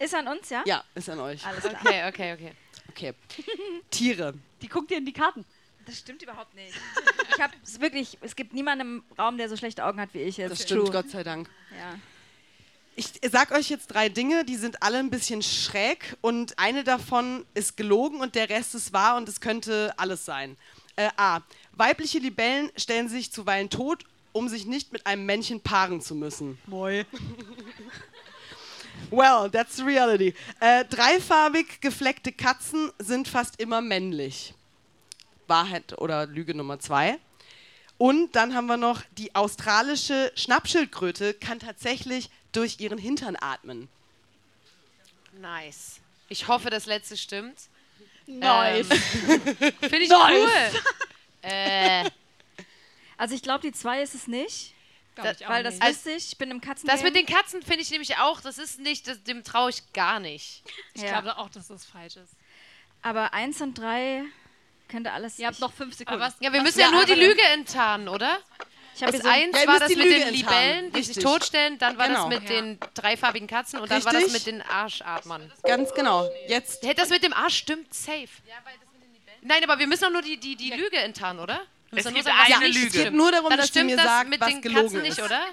Ist 0.00 0.14
an 0.14 0.26
uns, 0.26 0.50
ja? 0.50 0.64
Ja, 0.66 0.82
ist 0.96 1.08
an 1.08 1.20
euch. 1.20 1.46
Alles 1.46 1.62
klar. 1.68 1.80
Okay, 1.80 2.08
okay, 2.08 2.32
okay. 2.32 2.52
Okay. 2.94 3.12
Tiere. 3.90 4.34
Die 4.62 4.68
guckt 4.68 4.88
dir 4.88 4.98
in 4.98 5.04
die 5.04 5.12
Karten. 5.12 5.44
Das 5.84 5.98
stimmt 5.98 6.22
überhaupt 6.22 6.54
nicht. 6.54 6.72
Ich 7.34 7.42
habe 7.42 7.52
es 7.62 7.80
wirklich, 7.80 8.16
es 8.20 8.36
gibt 8.36 8.54
niemanden 8.54 8.80
im 8.80 9.04
Raum, 9.18 9.36
der 9.36 9.48
so 9.48 9.56
schlechte 9.56 9.84
Augen 9.84 10.00
hat 10.00 10.10
wie 10.12 10.20
ich 10.20 10.36
jetzt. 10.36 10.52
Das 10.52 10.62
stimmt, 10.62 10.82
True. 10.82 10.92
Gott 10.92 11.10
sei 11.10 11.24
Dank. 11.24 11.50
Ja. 11.76 11.98
Ich 12.94 13.10
sag 13.28 13.50
euch 13.50 13.68
jetzt 13.68 13.88
drei 13.88 14.08
Dinge, 14.08 14.44
die 14.44 14.54
sind 14.54 14.80
alle 14.82 14.98
ein 14.98 15.10
bisschen 15.10 15.42
schräg 15.42 16.16
und 16.20 16.56
eine 16.60 16.84
davon 16.84 17.44
ist 17.54 17.76
gelogen 17.76 18.20
und 18.20 18.36
der 18.36 18.48
Rest 18.48 18.76
ist 18.76 18.92
wahr 18.92 19.16
und 19.16 19.28
es 19.28 19.40
könnte 19.40 19.92
alles 19.96 20.24
sein. 20.24 20.56
Äh, 20.94 21.10
A. 21.16 21.40
Weibliche 21.72 22.20
Libellen 22.20 22.70
stellen 22.76 23.08
sich 23.08 23.32
zuweilen 23.32 23.68
tot, 23.68 24.04
um 24.30 24.48
sich 24.48 24.66
nicht 24.66 24.92
mit 24.92 25.06
einem 25.06 25.26
Männchen 25.26 25.60
paaren 25.60 26.00
zu 26.00 26.14
müssen. 26.14 26.58
Moi. 26.66 27.04
Well, 29.16 29.50
that's 29.50 29.76
the 29.76 29.82
reality. 29.82 30.34
Äh, 30.60 30.84
dreifarbig 30.86 31.80
gefleckte 31.80 32.32
Katzen 32.32 32.90
sind 32.98 33.28
fast 33.28 33.60
immer 33.60 33.80
männlich. 33.80 34.54
Wahrheit 35.46 35.96
oder 35.98 36.26
Lüge 36.26 36.54
Nummer 36.54 36.78
zwei. 36.80 37.18
Und 37.98 38.34
dann 38.34 38.54
haben 38.54 38.66
wir 38.66 38.76
noch, 38.76 39.02
die 39.18 39.34
australische 39.34 40.32
Schnappschildkröte 40.34 41.34
kann 41.34 41.58
tatsächlich 41.60 42.28
durch 42.52 42.80
ihren 42.80 42.98
Hintern 42.98 43.36
atmen. 43.40 43.88
Nice. 45.40 46.00
Ich 46.28 46.48
hoffe, 46.48 46.70
das 46.70 46.86
letzte 46.86 47.16
stimmt. 47.16 47.56
Nice. 48.26 48.88
Ähm, 48.90 49.40
Finde 49.80 49.98
ich 49.98 50.08
Nice. 50.08 50.32
cool. 50.72 50.80
Äh, 51.42 52.10
Also 53.16 53.34
ich 53.34 53.42
glaube, 53.42 53.60
die 53.62 53.72
zwei 53.72 54.02
ist 54.02 54.14
es 54.14 54.26
nicht. 54.26 54.73
Das- 55.16 55.40
weil 55.48 55.62
das 55.62 55.80
Also- 55.80 55.94
wüsste 55.94 56.10
ich, 56.12 56.32
ich 56.32 56.38
bin 56.38 56.50
im 56.50 56.60
Katzen. 56.60 56.88
das 56.88 57.02
mit 57.02 57.14
den 57.14 57.26
Katzen 57.26 57.62
finde 57.62 57.82
ich 57.82 57.90
nämlich 57.90 58.16
auch, 58.18 58.40
das 58.40 58.58
ist 58.58 58.80
nicht, 58.80 59.06
das, 59.06 59.22
dem 59.22 59.44
traue 59.44 59.70
ich 59.70 59.92
gar 59.92 60.18
nicht. 60.20 60.62
Ich 60.94 61.02
Ja. 61.02 61.20
glaube 61.20 61.38
auch, 61.38 61.48
dass 61.50 61.68
das 61.68 61.84
falsch 61.84 62.16
ist. 62.16 62.32
Aber 63.02 63.32
eins 63.34 63.60
und 63.60 63.74
drei 63.78 64.22
könnte 64.88 65.12
alles. 65.12 65.38
Ihr 65.38 65.46
habt 65.46 65.60
noch 65.60 65.72
fünf 65.72 65.94
Sekunden. 65.94 66.20
Was, 66.20 66.34
Ja, 66.40 66.52
wir 66.52 66.62
müssen 66.62 66.80
Ja, 66.80 66.86
ja, 66.86 66.92
nur 66.92 67.04
die 67.04 67.14
Lüge 67.14 67.42
enttarnen, 67.42 68.08
oder? 68.08 68.38
Ich 68.96 69.02
habe 69.02 69.12
Das 69.12 69.22
so 69.22 69.28
eins 69.28 69.60
Ja, 69.60 69.66
war 69.66 69.80
das 69.80 69.88
die 69.88 69.96
mit 69.96 70.04
Lüge 70.06 70.24
den. 70.26 70.34
Libellen, 70.34 70.92
die 70.92 71.00
sich 71.02 71.08
Richtig. 71.16 71.24
totstellen, 71.24 71.78
dann 71.78 71.98
war 71.98 72.06
Genau. 72.06 72.28
das 72.30 72.40
mit 72.40 72.48
den 72.48 72.78
dreifarbigen 72.94 73.48
Katzen 73.48 73.80
und 73.80 73.90
dann 73.90 74.04
war 74.04 74.12
das 74.12 74.22
Richtig. 74.24 74.44
mit 74.44 74.46
den 74.46 74.62
Arschatmern. 74.62 75.52
Ganz 75.64 75.92
genau. 75.94 76.30
Jetzt 76.46 76.84
Hey, 76.84 76.94
das 76.94 77.08
mit 77.10 77.22
dem 77.24 77.32
Arsch 77.32 77.56
stimmt 77.58 77.92
safe. 77.92 78.28
Nein, 79.42 79.62
aber 79.64 79.78
wir 79.78 79.86
müssen 79.86 80.04
doch 80.04 80.10
nur 80.12 80.22
die, 80.22 80.38
die, 80.38 80.56
die 80.56 80.70
Lüge 80.70 80.96
enttarnen, 80.98 81.42
oder? 81.42 81.60
Es 81.96 82.04
gibt 82.12 82.24
sagen, 82.24 82.36
was 82.38 82.56
eine 82.56 82.66
nicht 82.68 82.74
Lüge. 82.74 82.86
es 82.86 82.92
geht 83.04 83.12
nur 83.12 83.30
darum, 83.32 83.48
Dann 83.50 83.58
dass 83.58 83.68
stimmt 83.68 83.86
mir 83.90 83.96
das 83.96 84.04
sagt, 84.06 84.28
mit 84.30 84.40
was 84.40 84.48
den 84.48 84.62
gelogen 84.62 84.82
Katzen 84.84 85.02
nicht, 85.02 85.18
ist. 85.18 85.24
oder? 85.24 85.44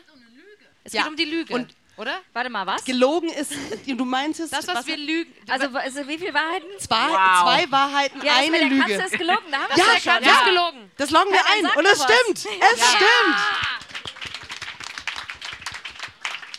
Es 0.84 0.94
Ja. 0.94 1.02
geht 1.04 1.10
um 1.12 1.16
die 1.18 1.26
Lüge, 1.26 1.54
Und- 1.54 1.76
oder? 1.98 2.20
Warte 2.34 2.50
mal, 2.50 2.66
was? 2.66 2.84
Gelogen 2.86 3.30
ist, 3.30 3.54
du 3.88 4.06
meintest, 4.06 4.52
Das, 4.54 4.68
was, 4.68 4.86
wir 4.88 4.98
lügen. 4.98 5.34
Also, 5.50 5.78
also 5.78 6.08
wie 6.08 6.18
viele 6.18 6.34
Wahrheiten? 6.34 6.68
zwei, 6.80 6.96
Wow. 7.10 7.42
zwei 7.44 7.72
Wahrheiten, 7.72 8.22
Ja, 8.26 8.36
eine 8.38 8.64
Lüge. 8.66 8.80
Katze 8.82 9.04
ist 9.06 9.18
gelogen. 9.20 9.46
Da 9.52 9.58
haben 9.60 9.68
das 9.70 9.78
wir 9.78 9.86
Ja, 10.14 10.20
ja, 10.22 10.44
gelogen. 10.46 10.92
Das 10.98 11.10
loggen 11.12 11.32
wir 11.32 11.38
Ja, 11.40 11.46
ein 11.70 11.78
und 11.78 11.86
es 11.86 12.00
was. 12.00 12.12
stimmt. 12.12 12.38
Es 12.62 12.80
stimmt. 12.90 13.38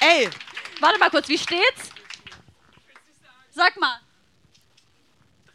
Ey, 0.00 0.28
Warte 0.80 0.98
mal 0.98 1.10
kurz, 1.10 1.28
wie 1.28 1.38
steht's? 1.38 1.90
Sag 3.52 3.76
mal. 3.78 4.00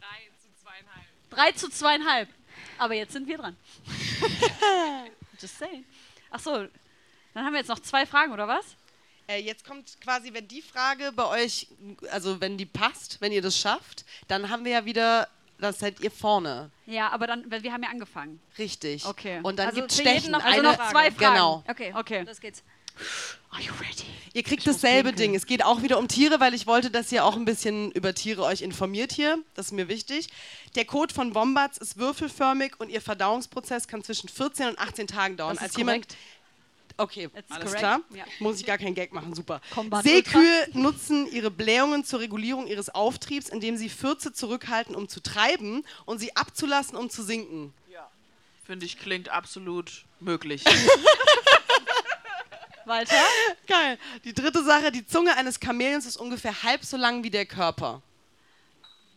Drei 0.00 0.30
zu 0.40 0.48
zweieinhalb. 0.62 1.06
Drei 1.30 1.52
zu 1.52 1.68
zweieinhalb. 1.68 2.28
Aber 2.78 2.94
jetzt 2.94 3.12
sind 3.12 3.26
wir 3.28 3.36
dran. 3.36 3.56
Just 5.40 5.58
saying. 5.58 5.84
Ach 6.30 6.40
so, 6.40 6.66
dann 7.34 7.44
haben 7.44 7.52
wir 7.52 7.60
jetzt 7.60 7.68
noch 7.68 7.78
zwei 7.80 8.06
Fragen, 8.06 8.32
oder 8.32 8.48
was? 8.48 8.64
Äh, 9.28 9.40
jetzt 9.42 9.64
kommt 9.66 10.00
quasi, 10.00 10.32
wenn 10.32 10.48
die 10.48 10.62
Frage 10.62 11.12
bei 11.12 11.26
euch, 11.26 11.68
also 12.10 12.40
wenn 12.40 12.56
die 12.56 12.66
passt, 12.66 13.20
wenn 13.20 13.32
ihr 13.32 13.42
das 13.42 13.58
schafft, 13.58 14.04
dann 14.26 14.48
haben 14.50 14.64
wir 14.64 14.72
ja 14.72 14.84
wieder, 14.84 15.28
das 15.58 15.78
seid 15.80 16.00
ihr 16.00 16.10
vorne. 16.10 16.70
Ja, 16.86 17.10
aber 17.10 17.26
dann, 17.26 17.50
weil 17.50 17.62
wir 17.62 17.72
haben 17.72 17.82
ja 17.82 17.90
angefangen. 17.90 18.40
Richtig. 18.58 19.04
Okay. 19.04 19.40
Und 19.42 19.58
dann 19.58 19.68
Also 19.68 19.80
gibt 19.82 19.92
jeden 19.92 20.08
Stechen. 20.08 20.32
noch- 20.32 20.42
Also 20.44 20.58
eine, 20.60 20.68
noch 20.68 20.90
zwei 20.90 21.10
Fragen. 21.10 21.34
Genau. 21.34 21.64
Okay, 21.68 21.92
Okay. 21.94 22.22
los 22.22 22.40
geht's. 22.40 22.62
Are 23.50 23.62
you 23.62 23.72
ready? 23.80 24.04
Ihr 24.34 24.42
kriegt 24.42 24.66
dasselbe 24.66 25.12
Ding. 25.12 25.34
Es 25.34 25.46
geht 25.46 25.64
auch 25.64 25.82
wieder 25.82 25.98
um 25.98 26.06
Tiere, 26.06 26.38
weil 26.38 26.54
ich 26.54 26.66
wollte, 26.66 26.90
dass 26.90 27.10
ihr 27.10 27.24
auch 27.24 27.34
ein 27.34 27.44
bisschen 27.44 27.90
über 27.92 28.14
Tiere 28.14 28.42
euch 28.44 28.62
informiert 28.62 29.12
hier. 29.12 29.38
Das 29.54 29.66
ist 29.66 29.72
mir 29.72 29.88
wichtig. 29.88 30.28
Der 30.74 30.84
Kot 30.84 31.12
von 31.12 31.34
Wombats 31.34 31.78
ist 31.78 31.96
würfelförmig 31.96 32.74
und 32.78 32.90
ihr 32.90 33.00
Verdauungsprozess 33.00 33.88
kann 33.88 34.04
zwischen 34.04 34.28
14 34.28 34.68
und 34.68 34.78
18 34.78 35.06
Tagen 35.06 35.36
dauern. 35.36 35.54
Das 35.54 35.62
Als 35.62 35.72
ist 35.72 35.78
jemand, 35.78 36.08
korrekt. 36.08 36.16
Okay, 37.00 37.28
That's 37.28 37.50
alles 37.50 37.64
correct. 37.64 37.78
klar. 37.78 38.00
Ja. 38.14 38.24
Muss 38.40 38.60
ich 38.60 38.66
gar 38.66 38.76
keinen 38.76 38.94
Gag 38.94 39.12
machen, 39.12 39.34
super. 39.34 39.60
Combat 39.72 40.04
Seekühe 40.04 40.68
nutzen 40.72 41.30
ihre 41.30 41.50
Blähungen 41.50 42.04
zur 42.04 42.20
Regulierung 42.20 42.66
ihres 42.66 42.90
Auftriebs, 42.90 43.48
indem 43.48 43.76
sie 43.76 43.88
Fürze 43.88 44.32
zurückhalten, 44.32 44.94
um 44.94 45.08
zu 45.08 45.20
treiben 45.20 45.84
und 46.06 46.18
sie 46.18 46.36
abzulassen, 46.36 46.96
um 46.96 47.08
zu 47.08 47.22
sinken. 47.22 47.72
Finde 48.68 48.84
ich, 48.84 48.98
klingt 48.98 49.30
absolut 49.30 50.04
möglich. 50.20 50.62
Walter? 52.88 53.14
Geil. 53.66 53.98
Die 54.24 54.32
dritte 54.34 54.64
Sache, 54.64 54.90
die 54.90 55.06
Zunge 55.06 55.36
eines 55.36 55.60
Chamäleons 55.60 56.06
ist 56.06 56.16
ungefähr 56.16 56.62
halb 56.62 56.84
so 56.84 56.96
lang 56.96 57.22
wie 57.22 57.30
der 57.30 57.46
Körper. 57.46 58.02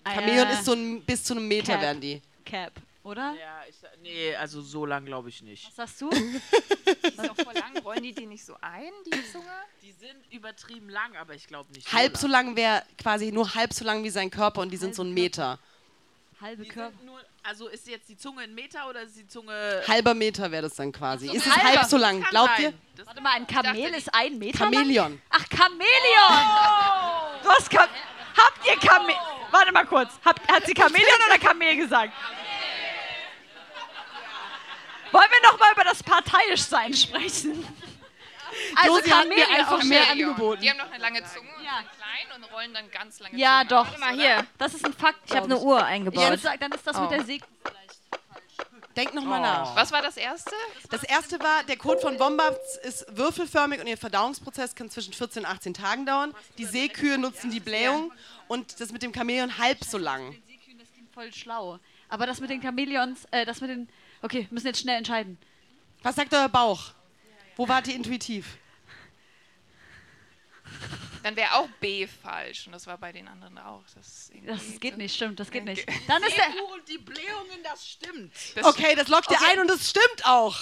Chamäleon 0.05 0.47
Äh, 0.47 0.53
ist 0.53 0.65
so 0.65 0.73
ein, 0.73 1.01
bis 1.03 1.23
zu 1.23 1.33
einem 1.33 1.47
Meter 1.47 1.73
Cap. 1.73 1.81
werden 1.81 2.01
die. 2.01 2.21
Cap, 2.45 2.73
oder? 3.03 3.35
ja, 3.39 3.61
ich, 3.69 3.75
nee, 4.01 4.35
also 4.35 4.61
so 4.61 4.85
lang 4.85 5.05
glaube 5.05 5.29
ich 5.29 5.41
nicht. 5.41 5.65
Was 5.67 5.75
sagst 5.75 6.01
du? 6.01 6.09
Die 6.11 7.07
ist 7.07 7.19
doch 7.19 7.35
voll 7.35 7.53
lang. 7.53 7.77
Rollen 7.83 8.03
die 8.03 8.13
die 8.13 8.25
nicht 8.25 8.43
so 8.45 8.55
ein, 8.61 8.91
die 9.05 9.31
Zunge? 9.31 9.45
Die 9.81 9.91
sind 9.91 10.15
übertrieben 10.31 10.89
lang, 10.89 11.15
aber 11.15 11.33
ich 11.35 11.47
glaube 11.47 11.71
nicht 11.71 11.91
Halb 11.93 12.17
so 12.17 12.27
so 12.27 12.27
lang 12.27 12.55
wäre 12.55 12.83
quasi 12.97 13.31
nur 13.31 13.53
halb 13.55 13.73
so 13.73 13.85
lang 13.85 14.03
wie 14.03 14.09
sein 14.09 14.29
Körper 14.29 14.61
und 14.61 14.71
die 14.71 14.77
sind 14.77 14.93
so 14.95 15.03
ein 15.03 15.13
Meter. 15.13 15.59
Halbe 16.39 16.65
Körper. 16.65 16.95
nur, 17.05 17.19
also 17.43 17.67
ist 17.67 17.87
jetzt 17.87 18.07
die 18.09 18.17
Zunge 18.17 18.43
ein 18.43 18.53
Meter 18.53 18.87
oder 18.89 19.01
ist 19.01 19.17
die 19.17 19.27
Zunge... 19.27 19.81
Halber 19.87 20.13
Meter 20.13 20.51
wäre 20.51 20.63
das 20.63 20.75
dann 20.75 20.91
quasi. 20.91 21.27
Ist 21.27 21.45
es 21.45 21.55
halb 21.55 21.85
so 21.85 21.97
lang? 21.97 22.21
Glaubt 22.29 22.59
ihr? 22.59 22.73
Das 22.95 23.07
Warte 23.07 23.21
mal, 23.21 23.33
ein 23.33 23.47
Kamel 23.47 23.93
ist 23.93 24.13
ein 24.13 24.37
Meter 24.37 24.65
lang? 24.65 24.73
Chamäleon. 24.73 25.21
Ach, 25.29 25.45
Chamäleon! 25.49 27.41
Du 27.43 27.49
hast 27.49 27.69
Kam 27.69 27.89
Habt 28.37 28.65
ihr 28.65 28.77
Kamel... 28.77 29.15
Warte 29.51 29.71
mal 29.71 29.85
kurz. 29.85 30.13
Habt, 30.23 30.49
hat 30.51 30.65
sie 30.65 30.73
Chamäleon 30.73 31.19
oder 31.27 31.39
Kamel 31.39 31.75
gesagt? 31.75 32.13
Wollen 35.11 35.27
wir 35.29 35.51
noch 35.51 35.59
mal 35.59 35.73
über 35.73 35.83
das 35.83 36.01
Parteiischsein 36.01 36.93
sprechen? 36.93 37.65
Also 38.75 38.97
Josi 38.97 39.09
hat 39.09 39.27
mir 39.27 39.47
einfach 39.49 39.83
mehr 39.83 40.09
angeboten. 40.11 40.61
Die 40.61 40.69
haben 40.69 40.77
noch 40.77 40.89
eine 40.91 41.01
lange 41.01 41.23
Zunge 41.23 41.49
und 41.49 41.63
sind 41.63 41.91
klein 41.97 42.35
und 42.41 42.53
rollen 42.53 42.73
dann 42.73 42.89
ganz 42.91 43.19
lange 43.19 43.37
Ja, 43.37 43.59
Zunge 43.59 43.65
doch. 43.83 43.93
aus, 43.93 43.99
Mal 43.99 44.13
hier. 44.13 44.45
Das 44.57 44.73
ist 44.73 44.85
ein 44.85 44.93
Fakt. 44.93 45.19
Ich 45.29 45.35
habe 45.35 45.45
eine 45.45 45.57
Uhr 45.59 45.77
Ich 45.79 45.83
eingebaut. 45.85 46.23
würde 46.29 46.37
sagen, 46.41 46.59
dann 46.59 46.71
ist 46.71 46.85
das 46.85 46.95
Oh. 46.97 47.01
mit 47.01 47.11
der 47.11 47.23
Seg... 47.23 47.43
Denkt 48.97 49.13
nochmal 49.13 49.39
nach. 49.39 49.73
Was 49.75 49.93
war 49.93 50.01
das 50.01 50.17
erste? 50.17 50.51
Das 50.89 51.03
erste 51.03 51.39
war, 51.39 51.63
der 51.63 51.77
Kot 51.77 52.01
von 52.01 52.19
Wombats 52.19 52.75
ist 52.83 53.05
würfelförmig 53.15 53.79
und 53.79 53.87
ihr 53.87 53.97
Verdauungsprozess 53.97 54.75
kann 54.75 54.89
zwischen 54.89 55.13
14 55.13 55.45
und 55.45 55.49
18 55.49 55.73
Tagen 55.73 56.05
dauern. 56.05 56.33
Die 56.57 56.65
Seekühe 56.65 57.17
nutzen 57.17 57.51
die 57.51 57.61
Blähung 57.61 58.11
und 58.49 58.81
das 58.81 58.91
mit 58.91 59.01
dem 59.01 59.13
Chamäleon 59.13 59.57
halb 59.57 59.81
so 59.85 59.97
lang. 59.97 60.35
Voll 61.13 61.31
schlau. 61.33 61.79
Aber 62.09 62.25
das 62.25 62.41
mit 62.41 62.49
den 62.49 62.61
Chamäleons, 62.61 63.25
äh, 63.31 63.45
das 63.45 63.61
mit 63.61 63.69
den... 63.69 63.87
Okay, 64.21 64.39
wir 64.41 64.47
müssen 64.53 64.67
jetzt 64.67 64.81
schnell 64.81 64.97
entscheiden. 64.97 65.37
Was 66.03 66.15
sagt 66.17 66.33
euer 66.33 66.49
Bauch? 66.49 66.91
Wo 67.55 67.67
wart 67.67 67.87
ihr 67.87 67.95
intuitiv? 67.95 68.57
Dann 71.23 71.35
wäre 71.35 71.53
auch 71.53 71.67
B 71.79 72.07
falsch 72.07 72.65
und 72.65 72.73
das 72.73 72.87
war 72.87 72.97
bei 72.97 73.11
den 73.11 73.27
anderen 73.27 73.57
auch. 73.59 73.83
Das, 73.93 74.31
Das 74.45 74.79
geht 74.79 74.97
nicht, 74.97 75.15
stimmt, 75.15 75.39
das 75.39 75.51
geht 75.51 75.65
nicht. 75.65 75.87
Okay. 75.87 76.01
Dann 76.07 76.23
ist 76.23 76.35
der. 76.35 76.47
und 76.73 76.87
die 76.87 76.97
Blähungen, 76.97 77.61
das 77.63 77.87
stimmt. 77.87 78.33
Das 78.55 78.65
Okay, 78.65 78.95
das 78.95 79.07
lockt 79.07 79.29
ihr 79.29 79.37
ein 79.49 79.59
und 79.59 79.67
das 79.67 79.89
stimmt 79.89 80.25
auch. 80.25 80.57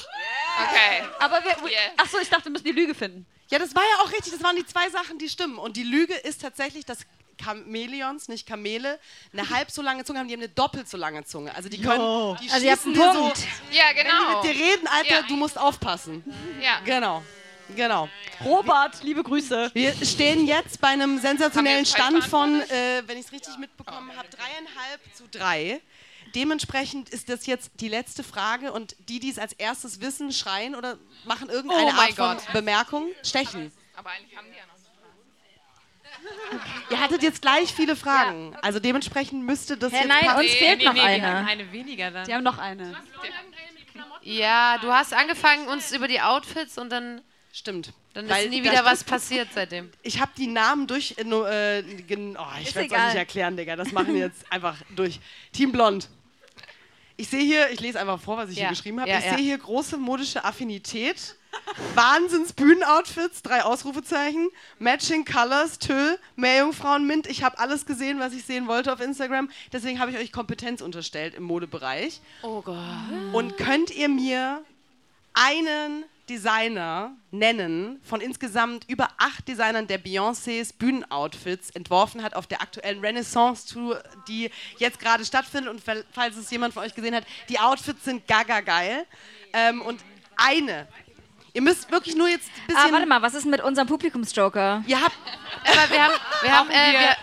Okay. 0.58 1.08
Aber 1.20 1.44
wir. 1.44 1.70
Yeah. 1.70 1.94
Achso, 1.98 2.18
ich 2.20 2.30
dachte, 2.30 2.46
wir 2.46 2.52
müssen 2.52 2.66
die 2.66 2.72
Lüge 2.74 2.94
finden. 2.94 3.26
Ja, 3.50 3.58
das 3.58 3.74
war 3.74 3.84
ja 3.84 4.04
auch 4.04 4.12
richtig. 4.12 4.34
Das 4.34 4.44
waren 4.44 4.56
die 4.56 4.66
zwei 4.66 4.90
Sachen, 4.90 5.18
die 5.18 5.30
stimmen. 5.30 5.58
Und 5.58 5.78
die 5.78 5.84
Lüge 5.84 6.14
ist 6.14 6.42
tatsächlich, 6.42 6.86
dass 6.86 7.06
Chamäleons, 7.44 8.28
nicht 8.28 8.46
Kamele, 8.48 9.00
eine 9.34 9.50
halb 9.50 9.72
so 9.72 9.82
lange 9.82 10.04
Zunge 10.06 10.20
haben. 10.20 10.28
Die 10.28 10.34
haben 10.34 10.42
eine 10.42 10.50
doppelt 10.50 10.90
so 10.90 10.98
lange 10.98 11.24
Zunge. 11.26 11.54
Also 11.56 11.70
die 11.70 11.82
können, 11.82 12.00
Jo. 12.02 12.38
die 12.42 12.50
Also 12.52 12.68
schießen 12.68 12.94
einen 12.96 13.02
dir 13.14 13.20
Punkt. 13.20 13.38
so, 13.38 13.44
Ja, 13.72 13.84
wenn 13.94 13.96
die 13.96 14.12
genau. 14.12 14.42
mit 14.44 14.52
dir 14.52 14.60
reden, 14.60 14.88
Alter, 14.88 15.16
Ja. 15.22 15.22
du 15.24 15.36
musst 15.36 15.58
aufpassen. 15.58 16.24
Ja. 16.62 16.80
Genau, 16.86 17.24
genau. 17.76 18.10
Robert, 18.46 19.04
liebe 19.04 19.24
Grüße. 19.24 19.72
Wir 19.74 19.94
stehen 20.06 20.46
jetzt 20.48 20.80
bei 20.82 20.90
einem 20.90 21.20
sensationellen 21.20 21.86
Stand 21.86 22.24
von, 22.24 22.62
äh, 22.62 23.04
wenn 23.06 23.18
ich 23.18 23.26
es 23.26 23.32
richtig 23.32 23.58
mitbekommen 23.58 24.12
habe, 24.16 24.28
dreieinhalb 24.30 25.02
zu 25.16 25.24
drei. 25.30 25.82
Dementsprechend 26.36 27.10
ist 27.10 27.28
das 27.30 27.48
jetzt 27.48 27.72
die 27.80 27.88
letzte 27.88 28.24
Frage 28.24 28.72
und 28.72 28.96
die, 29.10 29.20
die 29.20 29.32
es 29.32 29.40
als 29.40 29.54
erstes 29.54 30.00
wissen, 30.00 30.32
schreien 30.32 30.76
oder 30.76 30.98
machen 31.26 31.50
irgendeine 31.50 31.88
Oh 31.88 32.00
Art 32.00 32.14
von 32.14 32.38
Gott. 32.38 32.54
Bemerkung, 32.54 33.08
stechen. 33.24 33.72
Aber 33.96 34.12
eigentlich 34.12 34.38
haben 34.38 34.46
die 34.52 34.58
ja 34.58 34.64
noch. 34.68 34.79
Ihr 36.90 37.00
hattet 37.00 37.22
jetzt 37.24 37.42
gleich 37.42 37.74
viele 37.74 37.96
Fragen, 37.96 38.56
also 38.62 38.80
dementsprechend 38.80 39.44
müsste 39.46 39.78
das 39.78 39.92
Hä, 39.94 39.98
jetzt 39.98 40.08
nein, 40.08 40.26
passen. 40.26 40.40
uns 40.40 40.52
fehlt 40.54 40.84
noch 40.84 40.96
wir 40.96 41.04
eine. 41.04 41.48
eine 41.48 41.72
weniger 41.72 42.12
dann. 42.12 42.26
Die 42.26 42.34
haben 42.34 42.44
noch 42.44 42.58
eine. 42.58 42.96
Ja, 44.24 44.78
du 44.80 44.92
hast 44.92 45.14
angefangen 45.14 45.68
uns 45.68 45.92
über 45.92 46.08
die 46.08 46.20
Outfits 46.22 46.78
und 46.78 46.90
dann, 46.90 47.22
Stimmt. 47.54 47.94
dann 48.14 48.28
Weil 48.30 48.46
ist 48.46 48.50
nie 48.50 48.62
da 48.62 48.72
wieder 48.72 48.86
was 48.86 49.04
passiert 49.04 49.50
seitdem. 49.54 49.92
Ich 50.02 50.20
habe 50.20 50.32
die 50.38 50.48
Namen 50.48 50.88
durch. 50.88 51.16
Äh, 51.18 51.22
äh, 51.22 51.26
oh, 51.28 51.32
ich 51.32 52.10
werde 52.14 52.38
es 52.64 52.76
euch 52.76 52.84
egal. 52.86 53.06
nicht 53.08 53.16
erklären, 53.18 53.58
Digga. 53.58 53.76
Das 53.76 53.92
machen 53.92 54.14
wir 54.14 54.22
jetzt 54.22 54.52
einfach 54.52 54.78
durch. 54.96 55.20
Team 55.54 55.72
Blond. 55.72 56.10
Ich 57.16 57.28
sehe 57.28 57.44
hier, 57.44 57.70
ich 57.70 57.80
lese 57.82 58.00
einfach 58.00 58.20
vor, 58.20 58.38
was 58.38 58.50
ich 58.50 58.56
Ja, 58.58 58.64
hier 58.64 58.70
geschrieben 58.70 59.00
habe. 59.02 59.10
ja, 59.10 59.20
ich 59.20 59.26
ja. 59.26 59.36
sehe 59.36 59.44
hier 59.44 59.58
große 59.58 59.98
modische 59.98 60.44
Affinität. 60.44 61.36
Wahnsinns 61.96 62.54
Bühnenoutfits, 62.54 63.42
drei 63.42 63.64
Ausrufezeichen, 63.64 64.50
Matching 64.80 65.26
Colors, 65.26 65.80
Tö, 65.80 66.16
Meerjungfrauen, 66.36 67.06
Mint. 67.06 67.28
Ich 67.28 67.44
habe 67.44 67.58
alles 67.60 67.86
gesehen, 67.86 68.20
was 68.20 68.34
ich 68.34 68.44
sehen 68.46 68.68
wollte 68.68 68.92
auf 68.94 69.00
Instagram. 69.00 69.50
Deswegen 69.72 70.00
habe 70.00 70.12
ich 70.12 70.18
euch 70.18 70.32
Kompetenz 70.32 70.82
unterstellt 70.82 71.36
im 71.36 71.44
Modebereich. 71.44 72.22
Oh 72.44 72.62
Gott. 72.62 72.78
Und 73.34 73.58
könnt 73.58 73.92
ihr 73.92 74.10
mir 74.10 74.64
einen 75.34 76.06
Designer 76.30 77.12
nennen 77.32 78.00
von 78.04 78.22
insgesamt 78.22 78.86
über 78.88 79.08
acht 79.18 79.48
Designern, 79.48 79.88
der 79.88 80.00
Beyoncés 80.00 80.74
Bühnenoutfits 80.78 81.72
entworfen 81.72 82.22
hat 82.22 82.36
auf 82.36 82.46
der 82.46 82.62
aktuellen 82.62 83.00
Renaissance-Tour, 83.00 84.04
die 84.28 84.52
jetzt 84.78 85.00
gerade 85.00 85.26
stattfindet. 85.26 85.72
Und 85.72 85.82
fall- 85.82 86.06
falls 86.12 86.38
es 86.38 86.52
jemand 86.52 86.76
von 86.76 86.84
euch 86.84 86.94
gesehen 86.94 87.16
hat, 87.16 87.26
die 87.50 87.60
Outfits 87.60 88.06
sind 88.06 88.28
gaga 88.28 88.62
geil. 88.62 89.06
Ähm, 89.54 89.82
und 89.82 90.02
eine. 90.38 90.88
Ihr 91.54 91.62
müsst 91.62 91.92
wirklich 91.92 92.16
nur 92.16 92.28
jetzt 92.28 92.48
ein 92.48 92.68
bisschen. 92.68 92.84
Ah, 92.90 92.92
warte 92.92 93.06
mal, 93.06 93.22
was 93.22 93.34
ist 93.34 93.44
denn 93.44 93.52
mit 93.52 93.62
unserem 93.62 93.88
Publikumsjoker? 93.88 94.84
Ihr 94.88 95.02
habt. 95.02 95.16
Aber 95.66 95.92
wir 95.92 96.04
haben, 96.04 96.14
wir 96.42 96.52
haben, 96.58 96.70
äh, 96.70 96.74
wir- 96.94 97.16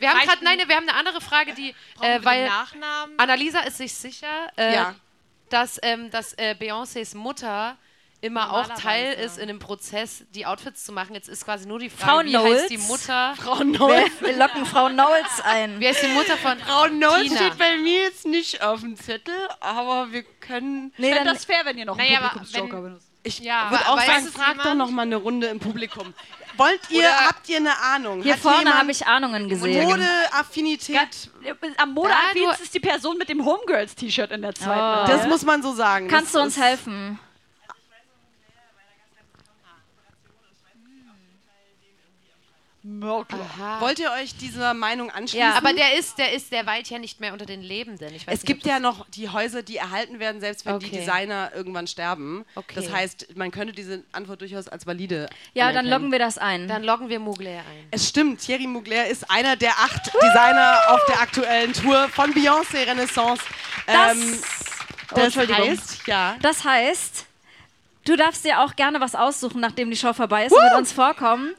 wir, 0.00 0.10
haben 0.10 0.20
gerade, 0.20 0.44
nein, 0.44 0.58
wir 0.66 0.76
haben 0.76 0.88
eine 0.88 0.98
andere 0.98 1.20
Frage, 1.20 1.54
die, 1.54 1.74
äh, 2.00 2.18
weil 2.22 2.46
Nachnamen? 2.46 3.18
Annalisa 3.18 3.60
ist 3.60 3.78
sich 3.78 3.94
sicher, 3.94 4.52
äh, 4.56 4.74
Ja. 4.74 4.94
dass, 5.50 5.78
ähm, 5.82 6.10
dass 6.10 6.32
äh, 6.34 6.54
Beyoncés 6.58 7.16
Mutter 7.16 7.76
immer 8.20 8.52
auch 8.54 8.68
Teil 8.80 9.12
ist 9.14 9.36
in 9.38 9.48
dem 9.48 9.58
Prozess, 9.58 10.24
die 10.30 10.46
Outfits 10.46 10.84
zu 10.84 10.92
machen. 10.92 11.14
Jetzt 11.14 11.28
ist 11.28 11.44
quasi 11.44 11.66
nur 11.68 11.78
die 11.78 11.90
Frage, 11.90 12.10
Frau 12.10 12.24
wie 12.24 12.30
Knowles? 12.30 12.60
heißt 12.62 12.70
die 12.70 12.78
Mutter? 12.78 13.34
Frau 13.36 13.62
Noll. 13.62 14.04
Wir 14.20 14.36
locken 14.36 14.64
Frau 14.64 14.88
Knowles 14.88 15.40
ein. 15.44 15.78
Wie 15.78 15.86
heißt 15.86 16.02
die 16.02 16.08
Mutter 16.08 16.36
von 16.38 16.58
Frau 16.58 16.86
Noll 16.88 17.24
Tina? 17.24 17.36
steht 17.36 17.58
bei 17.58 17.76
mir 17.76 18.00
jetzt 18.04 18.24
nicht 18.24 18.62
auf 18.62 18.80
dem 18.80 18.96
Zettel, 18.96 19.34
aber 19.60 20.10
wir 20.10 20.22
können. 20.40 20.92
Ich 20.96 21.04
finde 21.04 21.24
das 21.34 21.44
fair, 21.44 21.60
wenn 21.64 21.76
ihr 21.76 21.84
noch 21.84 21.98
einen 21.98 22.06
Naja, 22.08 22.20
aber 22.20 22.28
Publikumsjoker 22.30 22.80
benutzt. 22.80 23.08
Ich 23.26 23.38
Ja, 23.40 23.70
würde 23.70 23.88
auch 23.88 23.98
sagen, 24.00 24.26
es 24.26 24.32
fragt 24.32 24.64
doch 24.64 24.74
noch 24.74 24.90
mal 24.90 25.02
eine 25.02 25.16
Runde 25.16 25.46
im 25.48 25.58
Publikum. 25.58 26.12
Wollt 26.56 26.80
ihr, 26.90 27.00
Oder- 27.00 27.26
habt 27.26 27.48
ihr 27.48 27.56
eine 27.56 27.76
Ahnung? 27.78 28.22
Hier 28.22 28.34
Hat 28.34 28.40
vorne 28.40 28.72
habe 28.78 28.90
ich 28.92 29.04
Ahnungen 29.06 29.48
gesehen. 29.48 29.82
Modeaffinität? 29.82 31.30
Am 31.78 31.92
Modeaffinität 31.94 32.58
du- 32.58 32.62
ist 32.62 32.74
die 32.74 32.80
Person 32.80 33.18
mit 33.18 33.28
dem 33.28 33.44
Homegirls-T-Shirt 33.44 34.30
in 34.30 34.42
der 34.42 34.54
zweiten 34.54 35.04
Oh. 35.04 35.06
Das 35.06 35.26
muss 35.26 35.42
man 35.44 35.62
so 35.62 35.72
sagen. 35.74 36.06
Kannst 36.08 36.32
du 36.34 36.38
Das 36.38 36.46
uns 36.46 36.56
ist- 36.56 36.62
helfen? 36.62 37.18
Aha. 42.86 43.80
Wollt 43.80 43.98
ihr 43.98 44.10
euch 44.12 44.36
dieser 44.36 44.74
Meinung 44.74 45.10
anschließen? 45.10 45.40
Ja, 45.48 45.54
aber 45.56 45.72
der 45.72 45.98
ist, 45.98 46.18
der 46.18 46.32
ist, 46.34 46.52
der 46.52 46.66
weilt 46.66 46.90
ja 46.90 46.98
nicht 46.98 47.18
mehr 47.18 47.32
unter 47.32 47.46
den 47.46 47.62
Lebenden. 47.62 48.14
Ich 48.14 48.26
weiß 48.26 48.34
es 48.34 48.40
nicht, 48.42 48.46
gibt 48.46 48.66
ja 48.66 48.78
noch 48.78 49.06
die 49.08 49.30
Häuser, 49.30 49.62
die 49.62 49.78
erhalten 49.78 50.18
werden, 50.18 50.40
selbst 50.40 50.66
wenn 50.66 50.78
die 50.80 50.86
Okay. 50.86 50.98
Designer 50.98 51.50
irgendwann 51.54 51.86
sterben. 51.86 52.44
Okay. 52.54 52.74
Das 52.74 52.92
heißt, 52.92 53.36
man 53.36 53.50
könnte 53.50 53.72
diese 53.72 54.04
Antwort 54.12 54.42
durchaus 54.42 54.68
als 54.68 54.86
valide 54.86 55.30
Ja, 55.54 55.64
dann 55.68 55.78
anerkennen. 55.78 55.90
loggen 55.92 56.12
wir 56.12 56.18
das 56.18 56.36
ein. 56.36 56.68
Dann 56.68 56.84
loggen 56.84 57.08
wir 57.08 57.20
Mugler 57.20 57.50
ein. 57.60 57.86
Es 57.90 58.06
stimmt, 58.08 58.40
Thierry 58.40 58.66
Mugler 58.66 59.06
ist 59.06 59.30
einer 59.30 59.56
der 59.56 59.72
acht 59.78 60.12
Designer 60.14 60.78
auf 60.88 61.00
der 61.08 61.20
aktuellen 61.20 61.72
Tour 61.72 62.08
von 62.10 62.32
Beyoncé 62.34 62.86
Renaissance. 62.86 63.42
Das, 63.86 64.12
Ähm, 64.12 64.38
oh, 64.42 65.14
das 65.14 65.24
Entschuldigung. 65.24 65.68
heißt, 65.70 66.06
ja. 66.06 66.36
Das 66.42 66.64
heißt, 66.64 67.24
du 68.04 68.16
darfst 68.16 68.44
dir 68.44 68.60
auch 68.60 68.76
gerne 68.76 69.00
was 69.00 69.14
aussuchen, 69.14 69.60
nachdem 69.60 69.90
die 69.90 69.96
Show 69.96 70.12
vorbei 70.12 70.44
ist 70.44 70.52
und 70.52 70.62
mit 70.62 70.74
uns 70.74 70.92
vorkommen. 70.92 71.54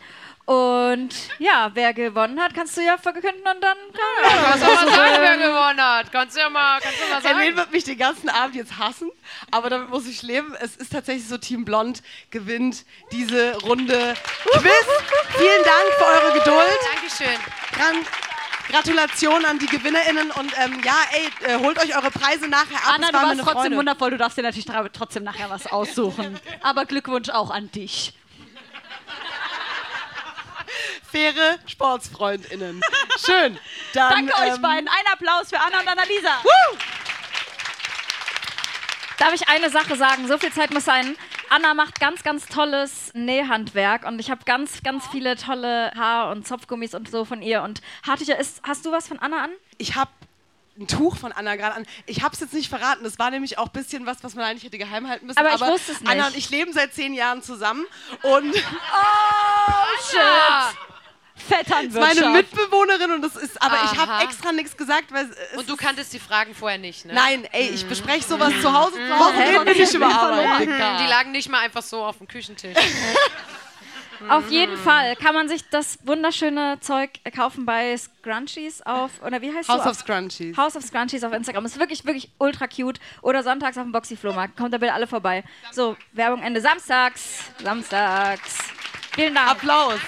Und 0.45 1.09
ja, 1.39 1.71
wer 1.73 1.93
gewonnen 1.93 2.39
hat, 2.39 2.53
kannst 2.53 2.77
du 2.77 2.81
ja 2.81 2.99
verkünden 2.99 3.41
und 3.41 3.63
dann 3.63 3.77
Kannst 3.93 4.61
du 4.61 4.67
mal 4.67 4.95
sagen, 4.95 5.15
wer 5.19 5.37
gewonnen 5.37 5.81
hat? 5.81 6.11
Kannst 6.11 6.35
du 6.35 6.39
ja 6.39 6.49
mal, 6.49 6.79
kannst 6.79 6.99
du 7.01 7.11
mal 7.11 7.21
sagen. 7.21 7.57
wird 7.57 7.71
mich 7.71 7.83
den 7.83 7.97
ganzen 7.97 8.29
Abend 8.29 8.55
jetzt 8.55 8.77
hassen, 8.77 9.09
aber 9.49 9.71
damit 9.71 9.89
muss 9.89 10.05
ich 10.05 10.21
leben. 10.21 10.55
Es 10.61 10.75
ist 10.75 10.91
tatsächlich 10.91 11.27
so, 11.27 11.39
Team 11.39 11.65
Blond 11.65 12.03
gewinnt 12.29 12.85
diese 13.11 13.57
Runde 13.63 14.13
Quiz. 14.51 14.71
Vielen 15.35 15.63
Dank 15.63 15.93
für 15.97 16.05
eure 16.05 16.37
Geduld. 16.37 16.79
Dankeschön. 16.93 17.39
Gran 17.71 18.05
Gratulation 18.69 19.45
an 19.45 19.59
die 19.59 19.67
GewinnerInnen 19.67 20.31
und 20.31 20.51
ähm, 20.57 20.81
ja, 20.83 20.95
ey, 21.11 21.53
äh, 21.53 21.59
holt 21.59 21.79
euch 21.79 21.95
eure 21.95 22.11
Preise 22.11 22.47
nachher 22.47 22.77
ab. 22.77 22.95
Anna, 22.95 23.07
du 23.09 23.13
warst 23.13 23.39
trotzdem 23.41 23.61
Freude. 23.61 23.77
wundervoll. 23.77 24.09
Du 24.11 24.17
darfst 24.17 24.37
dir 24.37 24.41
natürlich 24.41 24.65
trotzdem 24.93 25.23
nachher 25.23 25.49
was 25.49 25.67
aussuchen. 25.67 26.39
Aber 26.61 26.85
Glückwunsch 26.85 27.29
auch 27.29 27.51
an 27.51 27.71
dich. 27.71 28.13
Faire 31.11 31.59
SportsfreundInnen. 31.65 32.81
Schön. 33.23 33.57
Dann, 33.93 34.09
Danke 34.09 34.33
euch 34.35 34.55
ähm, 34.55 34.61
beiden. 34.61 34.87
Ein 34.87 35.13
Applaus 35.13 35.49
für 35.49 35.59
Anna 35.59 35.79
und 35.81 35.87
Annalisa. 35.87 36.41
Darf 39.17 39.33
ich 39.33 39.47
eine 39.47 39.69
Sache 39.69 39.95
sagen? 39.95 40.27
So 40.27 40.37
viel 40.37 40.51
Zeit 40.51 40.73
muss 40.73 40.85
sein. 40.85 41.15
Anna 41.49 41.73
macht 41.73 41.99
ganz, 41.99 42.23
ganz 42.23 42.47
tolles 42.47 43.11
Nähhandwerk 43.13 44.05
und 44.05 44.19
ich 44.19 44.31
habe 44.31 44.41
ganz, 44.45 44.81
ganz 44.83 45.07
viele 45.07 45.35
tolle 45.35 45.91
Haar- 45.95 46.31
und 46.31 46.47
Zopfgummis 46.47 46.95
und 46.95 47.09
so 47.09 47.23
von 47.23 47.41
ihr. 47.41 47.61
Und 47.61 47.81
Hartücher, 48.05 48.37
ist, 48.37 48.61
hast 48.63 48.85
du 48.85 48.91
was 48.91 49.07
von 49.07 49.19
Anna 49.19 49.43
an? 49.43 49.51
Ich 49.77 49.95
habe 49.95 50.09
ein 50.77 50.87
Tuch 50.87 51.17
von 51.17 51.31
Anna 51.31 51.55
gerade 51.55 51.75
an. 51.75 51.85
Ich 52.05 52.21
habe 52.21 52.33
es 52.33 52.39
jetzt 52.41 52.53
nicht 52.53 52.69
verraten. 52.69 53.03
Das 53.03 53.17
war 53.17 53.31
nämlich 53.31 53.57
auch 53.57 53.67
ein 53.67 53.71
bisschen 53.71 54.05
was, 54.05 54.17
was 54.23 54.35
man 54.35 54.43
eigentlich 54.45 54.63
hätte 54.63 54.77
geheim 54.77 55.07
halten 55.07 55.25
müssen. 55.25 55.37
Aber 55.39 55.53
ich 55.55 55.61
wusste 55.61 55.93
es 55.93 56.01
nicht. 56.01 56.11
Anna 56.11 56.27
und 56.27 56.35
ich 56.35 56.49
leben 56.49 56.73
seit 56.73 56.93
zehn 56.93 57.13
Jahren 57.13 57.41
zusammen 57.41 57.85
und 58.23 58.53
Oh, 58.55 60.03
shit. 60.09 60.19
Vetternwirtschaft. 61.47 62.19
meine 62.21 62.37
Mitbewohnerin 62.37 63.11
und 63.11 63.21
das 63.21 63.35
ist, 63.35 63.61
aber 63.61 63.75
ich 63.83 63.99
Aha. 63.99 64.07
habe 64.07 64.23
extra 64.23 64.51
nichts 64.51 64.75
gesagt, 64.75 65.11
weil 65.11 65.29
es 65.29 65.57
Und 65.57 65.69
du 65.69 65.75
kanntest 65.75 66.11
die 66.13 66.19
Fragen 66.19 66.55
vorher 66.55 66.77
nicht, 66.79 67.05
ne? 67.05 67.13
Nein, 67.13 67.45
ey, 67.51 67.69
ich 67.69 67.85
bespreche 67.85 68.25
sowas 68.27 68.51
zu 68.61 68.73
Hause. 68.73 68.95
Zu 68.95 69.19
Hause 69.19 69.37
reden 69.37 69.65
wir 69.65 69.75
nicht 69.75 69.93
über 69.93 70.07
Arbeit. 70.07 70.61
Die 70.67 71.07
lagen 71.07 71.31
nicht 71.31 71.49
mal 71.49 71.59
einfach 71.59 71.83
so 71.83 72.03
auf 72.03 72.17
dem 72.17 72.27
Küchentisch. 72.27 72.75
Auf 74.29 74.49
jeden 74.49 74.77
Fall 74.77 75.15
kann 75.15 75.33
man 75.33 75.47
sich 75.49 75.67
das 75.69 75.99
wunderschöne 76.03 76.79
Zeug 76.79 77.09
kaufen 77.35 77.65
bei 77.65 77.95
Scrunchies 77.97 78.81
auf, 78.81 79.11
oder 79.23 79.41
wie 79.41 79.53
heißt 79.53 79.69
House 79.69 79.83
du? 79.83 79.89
of 79.89 79.95
Scrunchies. 79.97 80.57
House 80.57 80.75
of 80.75 80.83
Scrunchies 80.83 81.23
auf 81.23 81.33
Instagram. 81.33 81.65
Ist 81.65 81.79
wirklich, 81.79 82.05
wirklich 82.05 82.29
ultra 82.37 82.67
cute. 82.67 82.99
Oder 83.21 83.43
sonntags 83.43 83.77
auf 83.77 83.83
dem 83.83 83.91
Boxy-Flohmarkt. 83.91 84.57
Kommt 84.57 84.73
da 84.73 84.77
bitte 84.77 84.93
alle 84.93 85.07
vorbei. 85.07 85.43
So, 85.71 85.95
Werbung 86.13 86.41
Ende. 86.41 86.61
Samstags. 86.61 87.51
Samstags. 87.63 88.57
Vielen 89.15 89.35
Dank. 89.35 89.51
Applaus. 89.51 89.99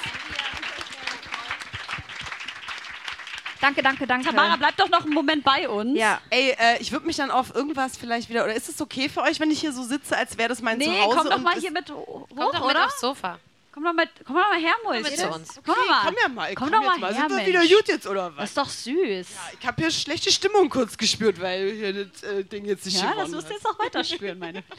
Danke, 3.59 3.81
danke, 3.81 4.05
danke. 4.05 4.29
Tamara, 4.29 4.55
bleib 4.55 4.77
doch 4.77 4.87
noch 4.89 5.03
einen 5.03 5.13
Moment 5.13 5.43
bei 5.43 5.67
uns. 5.67 5.97
Ja. 5.97 6.21
Ey, 6.29 6.51
äh, 6.59 6.77
ich 6.79 6.91
würde 6.91 7.07
mich 7.07 7.15
dann 7.17 7.31
auf 7.31 7.55
irgendwas 7.55 7.97
vielleicht 7.97 8.29
wieder. 8.29 8.43
Oder 8.43 8.53
ist 8.53 8.69
es 8.69 8.79
okay 8.79 9.09
für 9.09 9.21
euch, 9.23 9.39
wenn 9.39 9.49
ich 9.49 9.59
hier 9.59 9.73
so 9.73 9.83
sitze, 9.83 10.15
als 10.15 10.37
wäre 10.37 10.49
das 10.49 10.61
mein 10.61 10.77
Nee, 10.77 10.85
Zuhause? 10.85 11.17
komm 11.17 11.29
doch 11.29 11.35
und 11.37 11.43
mal 11.43 11.55
hier 11.55 11.71
mit 11.71 11.89
hoch, 11.91 12.27
Komm 12.29 12.37
doch 12.37 12.53
mit 12.53 12.75
oder? 12.75 12.85
aufs 12.85 12.99
Sofa. 12.99 13.39
Komm 13.77 13.83
doch 13.85 13.93
mal, 13.93 14.09
komm 14.25 14.35
doch 14.37 14.49
mal 14.49 14.59
her, 14.59 14.73
Mäuschen. 14.83 15.03
mit 15.03 15.17
zu 15.19 15.29
uns. 15.29 15.49
Komm 15.63 15.75
Okay, 15.75 15.79
doch 15.81 15.87
mal. 15.87 16.01
komm 16.05 16.15
ja 16.19 16.27
mal, 16.29 16.55
Komm 16.55 16.71
komm 16.71 16.71
doch 16.71 16.81
jetzt 16.81 16.89
mal 16.89 16.99
mal. 16.99 17.13
her, 17.13 17.19
Sind 17.21 17.29
wir 17.29 17.35
Mensch. 17.35 17.47
wieder 17.69 17.77
gut 17.77 17.87
jetzt, 17.87 18.07
oder 18.07 18.35
was? 18.35 18.35
Das 18.37 18.49
ist 18.49 18.57
doch 18.57 18.69
süß. 18.69 19.27
Ich 19.59 19.67
habe 19.67 19.81
hier 19.83 19.91
schlechte 19.91 20.31
Stimmung 20.31 20.67
kurz 20.69 20.97
gespürt, 20.97 21.39
weil 21.39 21.71
hier 21.73 22.05
das 22.05 22.23
äh, 22.23 22.43
Ding 22.43 22.65
jetzt 22.65 22.85
nicht 22.87 22.99
Ja, 22.99 23.13
das 23.15 23.31
wirst 23.31 23.49
du 23.49 23.53
jetzt 23.53 23.67
auch 23.67 23.77
weiter 23.77 24.03
spüren, 24.03 24.39
meine. 24.39 24.63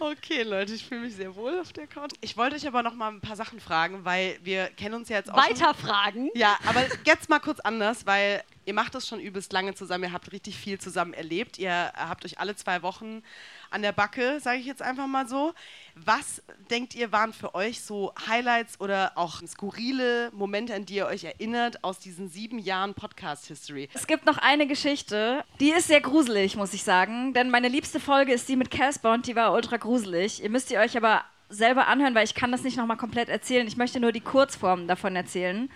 Okay, 0.00 0.42
Leute, 0.42 0.74
ich 0.74 0.84
fühle 0.86 1.02
mich 1.02 1.14
sehr 1.16 1.34
wohl 1.34 1.58
auf 1.60 1.72
der 1.72 1.86
Couch. 1.86 2.12
Ich 2.20 2.36
wollte 2.36 2.56
euch 2.56 2.66
aber 2.66 2.82
noch 2.82 2.94
mal 2.94 3.08
ein 3.10 3.20
paar 3.20 3.36
Sachen 3.36 3.60
fragen, 3.60 4.04
weil 4.04 4.38
wir 4.42 4.68
kennen 4.70 4.94
uns 4.94 5.08
ja 5.08 5.16
jetzt 5.18 5.30
auch 5.32 5.36
Weiter 5.36 5.74
schon. 5.74 5.86
fragen? 5.86 6.30
Ja, 6.34 6.58
aber 6.66 6.84
jetzt 7.04 7.28
mal 7.28 7.38
kurz 7.38 7.60
anders, 7.60 8.06
weil 8.06 8.42
ihr 8.64 8.74
macht 8.74 8.94
das 8.94 9.06
schon 9.08 9.20
übelst 9.20 9.52
lange 9.52 9.74
zusammen, 9.74 10.04
ihr 10.04 10.12
habt 10.12 10.30
richtig 10.32 10.56
viel 10.56 10.78
zusammen 10.80 11.14
erlebt. 11.14 11.58
Ihr 11.58 11.92
habt 11.96 12.24
euch 12.24 12.38
alle 12.38 12.54
zwei 12.56 12.82
Wochen 12.82 13.22
an 13.70 13.82
der 13.82 13.92
Backe, 13.92 14.40
sage 14.40 14.58
ich 14.58 14.66
jetzt 14.66 14.82
einfach 14.82 15.06
mal 15.06 15.28
so. 15.28 15.52
Was 15.94 16.42
denkt 16.70 16.94
ihr 16.94 17.12
waren 17.12 17.32
für 17.32 17.54
euch 17.54 17.82
so 17.82 18.12
Highlights 18.28 18.80
oder 18.80 19.12
auch 19.16 19.42
skurrile 19.46 20.30
Momente, 20.32 20.74
an 20.74 20.86
die 20.86 20.96
ihr 20.96 21.06
euch 21.06 21.24
erinnert 21.24 21.82
aus 21.84 21.98
diesen 21.98 22.28
sieben 22.28 22.58
Jahren 22.58 22.94
Podcast-History? 22.94 23.88
Es 23.94 24.06
gibt 24.06 24.26
noch 24.26 24.38
eine 24.38 24.66
Geschichte, 24.66 25.44
die 25.60 25.70
ist 25.70 25.88
sehr 25.88 26.00
gruselig, 26.00 26.56
muss 26.56 26.74
ich 26.74 26.82
sagen. 26.82 27.34
Denn 27.34 27.50
meine 27.50 27.68
liebste 27.68 28.00
Folge 28.00 28.32
ist 28.32 28.48
die 28.48 28.56
mit 28.56 28.70
Casper 28.70 29.12
und 29.12 29.26
die 29.26 29.36
war 29.36 29.52
ultra 29.52 29.76
gruselig. 29.76 30.42
Ihr 30.42 30.50
müsst 30.50 30.70
ihr 30.70 30.80
euch 30.80 30.96
aber 30.96 31.24
selber 31.48 31.86
anhören, 31.86 32.14
weil 32.14 32.24
ich 32.24 32.34
kann 32.34 32.52
das 32.52 32.62
nicht 32.62 32.76
nochmal 32.76 32.96
komplett 32.96 33.28
erzählen. 33.28 33.66
Ich 33.66 33.76
möchte 33.76 34.00
nur 34.00 34.12
die 34.12 34.20
Kurzform 34.20 34.86
davon 34.86 35.16
erzählen. 35.16 35.70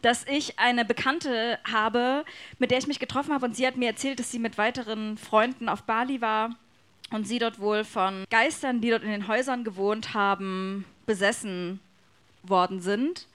Dass 0.00 0.24
ich 0.26 0.58
eine 0.60 0.84
Bekannte 0.84 1.58
habe, 1.70 2.24
mit 2.58 2.70
der 2.70 2.78
ich 2.78 2.86
mich 2.86 3.00
getroffen 3.00 3.34
habe 3.34 3.46
und 3.46 3.56
sie 3.56 3.66
hat 3.66 3.76
mir 3.76 3.88
erzählt, 3.88 4.20
dass 4.20 4.30
sie 4.30 4.38
mit 4.38 4.56
weiteren 4.56 5.18
Freunden 5.18 5.68
auf 5.68 5.82
Bali 5.82 6.20
war 6.20 6.50
und 7.10 7.26
sie 7.26 7.38
dort 7.38 7.58
wohl 7.58 7.84
von 7.84 8.24
Geistern, 8.30 8.80
die 8.80 8.90
dort 8.90 9.02
in 9.02 9.10
den 9.10 9.28
Häusern 9.28 9.64
gewohnt 9.64 10.14
haben, 10.14 10.84
besessen 11.06 11.80
worden 12.42 12.80
sind. 12.80 13.26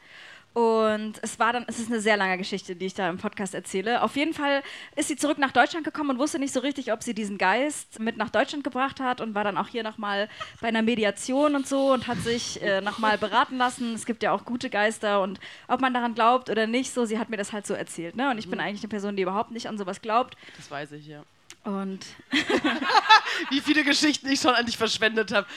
Und 0.53 1.13
es 1.23 1.39
war 1.39 1.51
dann, 1.51 1.65
es 1.67 1.79
ist 1.79 1.89
eine 1.89 1.99
sehr 1.99 2.15
lange 2.15 2.37
Geschichte, 2.37 2.75
die 2.75 2.85
ich 2.85 2.93
da 2.93 3.09
im 3.09 3.17
Podcast 3.17 3.55
erzähle. 3.55 4.03
Auf 4.03 4.15
jeden 4.15 4.35
Fall 4.35 4.61
ist 4.95 5.07
sie 5.07 5.15
zurück 5.15 5.39
nach 5.39 5.51
Deutschland 5.51 5.83
gekommen 5.83 6.11
und 6.11 6.19
wusste 6.19 6.37
nicht 6.37 6.53
so 6.53 6.59
richtig, 6.59 6.93
ob 6.93 7.01
sie 7.01 7.15
diesen 7.15 7.39
Geist 7.39 7.99
mit 7.99 8.17
nach 8.17 8.29
Deutschland 8.29 8.63
gebracht 8.63 8.99
hat 8.99 9.19
und 9.19 9.33
war 9.33 9.43
dann 9.43 9.57
auch 9.57 9.67
hier 9.67 9.81
nochmal 9.81 10.29
bei 10.61 10.67
einer 10.67 10.83
Mediation 10.83 11.55
und 11.55 11.67
so 11.67 11.91
und 11.91 12.07
hat 12.07 12.19
sich 12.19 12.61
äh, 12.61 12.81
nochmal 12.81 13.17
beraten 13.17 13.57
lassen. 13.57 13.95
Es 13.95 14.05
gibt 14.05 14.21
ja 14.21 14.31
auch 14.31 14.45
gute 14.45 14.69
Geister 14.69 15.23
und 15.23 15.39
ob 15.67 15.81
man 15.81 15.91
daran 15.91 16.13
glaubt 16.13 16.51
oder 16.51 16.67
nicht, 16.67 16.93
so, 16.93 17.05
sie 17.05 17.17
hat 17.17 17.31
mir 17.31 17.37
das 17.37 17.51
halt 17.51 17.65
so 17.65 17.73
erzählt. 17.73 18.15
Ne? 18.15 18.29
Und 18.29 18.37
ich 18.37 18.47
bin 18.47 18.59
eigentlich 18.59 18.83
eine 18.83 18.89
Person, 18.89 19.15
die 19.15 19.23
überhaupt 19.23 19.49
nicht 19.49 19.67
an 19.67 19.79
sowas 19.79 20.03
glaubt. 20.03 20.37
Das 20.57 20.69
weiß 20.69 20.91
ich, 20.91 21.07
ja. 21.07 21.23
Und 21.63 22.05
Wie 23.49 23.61
viele 23.61 23.83
Geschichten 23.83 24.27
ich 24.29 24.39
schon 24.39 24.53
an 24.53 24.65
dich 24.65 24.77
verschwendet 24.77 25.31
habe. 25.33 25.47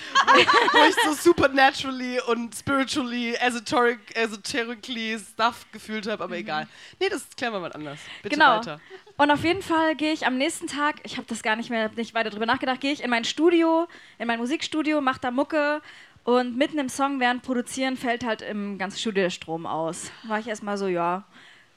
Wo, 0.73 0.85
ich 0.89 0.97
so 1.05 1.13
supernaturally 1.15 2.21
und 2.29 2.55
spiritually, 2.55 3.35
esoteric, 3.35 4.15
esoterically 4.15 5.19
Stuff 5.19 5.67
gefühlt 5.73 6.07
habe, 6.07 6.25
aber 6.25 6.37
egal. 6.37 6.69
Nee, 7.01 7.09
das 7.09 7.29
klären 7.37 7.53
wir 7.53 7.61
mal 7.61 7.73
anders. 7.73 7.99
Bitte 8.23 8.37
genau. 8.37 8.59
weiter. 8.59 8.81
Und 9.17 9.31
auf 9.31 9.45
jeden 9.45 9.63
Fall 9.63 9.97
gehe 9.97 10.13
ich 10.13 10.27
am 10.27 10.37
nächsten 10.37 10.67
Tag, 10.67 10.97
ich 11.05 11.17
habe 11.17 11.27
das 11.27 11.43
gar 11.43 11.57
nicht 11.57 11.71
mehr, 11.71 11.91
nicht 11.97 12.15
weiter 12.15 12.31
drüber 12.31 12.47
nachgedacht, 12.47 12.81
gehe 12.81 12.93
ich 12.93 13.03
in 13.03 13.11
mein 13.11 13.25
Studio, 13.25 13.89
in 14.19 14.27
mein 14.27 14.39
Musikstudio, 14.39 15.01
mache 15.01 15.21
da 15.21 15.31
Mucke 15.31 15.81
und 16.25 16.57
mitten 16.57 16.79
im 16.79 16.89
Song 16.89 17.21
während 17.21 17.43
produzieren 17.43 17.97
fällt 17.97 18.25
halt 18.25 18.43
im 18.43 18.79
ganzen 18.79 18.99
Studio 18.99 19.25
der 19.25 19.31
Strom 19.31 19.65
aus. 19.65 20.11
War 20.25 20.39
ich 20.39 20.49
erstmal 20.49 20.77
so, 20.77 20.87
ja, 20.87 21.25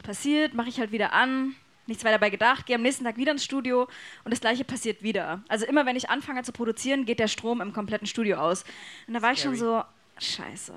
passiert, 0.04 0.54
mache 0.54 0.70
ich 0.70 0.80
halt 0.80 0.92
wieder 0.92 1.14
an, 1.14 1.56
nichts 1.90 2.04
weiter 2.04 2.18
dabei 2.18 2.30
gedacht, 2.30 2.66
gehe 2.66 2.76
am 2.76 2.82
nächsten 2.82 3.04
Tag 3.04 3.18
wieder 3.18 3.32
ins 3.32 3.44
Studio 3.44 3.88
und 4.24 4.32
das 4.32 4.40
gleiche 4.40 4.64
passiert 4.64 5.04
wieder. 5.04 5.44
Also 5.48 5.66
immer 5.66 5.86
wenn 5.86 5.96
ich 5.96 6.10
anfange 6.10 6.44
zu 6.44 6.52
produzieren, 6.52 7.06
geht 7.06 7.20
der 7.20 7.28
Strom 7.28 7.62
im 7.62 7.74
kompletten 7.74 8.08
Studio 8.08 8.38
aus. 8.38 8.64
Und 9.08 9.14
da 9.14 9.22
war 9.22 9.34
ich 9.34 9.42
schon 9.42 9.56
so, 9.56 9.84
scheiße, 10.20 10.74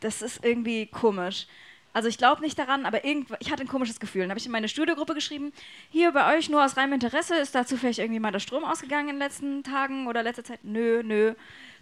das 0.00 0.22
ist 0.22 0.44
irgendwie 0.44 0.86
komisch. 0.86 1.46
Also 1.94 2.08
ich 2.08 2.18
glaube 2.18 2.42
nicht 2.42 2.58
daran, 2.58 2.86
aber 2.86 3.04
irgend, 3.04 3.28
ich 3.40 3.50
hatte 3.50 3.62
ein 3.62 3.68
komisches 3.68 3.98
Gefühl. 3.98 4.22
Dann 4.22 4.30
habe 4.30 4.38
ich 4.38 4.46
in 4.46 4.52
meine 4.52 4.68
Studiogruppe 4.68 5.14
geschrieben, 5.14 5.52
hier 5.90 6.12
bei 6.12 6.36
euch 6.36 6.48
nur 6.48 6.64
aus 6.64 6.76
reinem 6.76 6.92
Interesse, 6.92 7.36
ist 7.36 7.54
da 7.54 7.66
zufällig 7.66 7.98
irgendwie 7.98 8.20
mal 8.20 8.30
der 8.30 8.38
Strom 8.38 8.64
ausgegangen 8.64 9.08
in 9.08 9.14
den 9.16 9.20
letzten 9.20 9.62
Tagen 9.64 10.06
oder 10.06 10.22
letzter 10.22 10.44
Zeit? 10.44 10.60
Nö, 10.62 11.02
nö, 11.02 11.34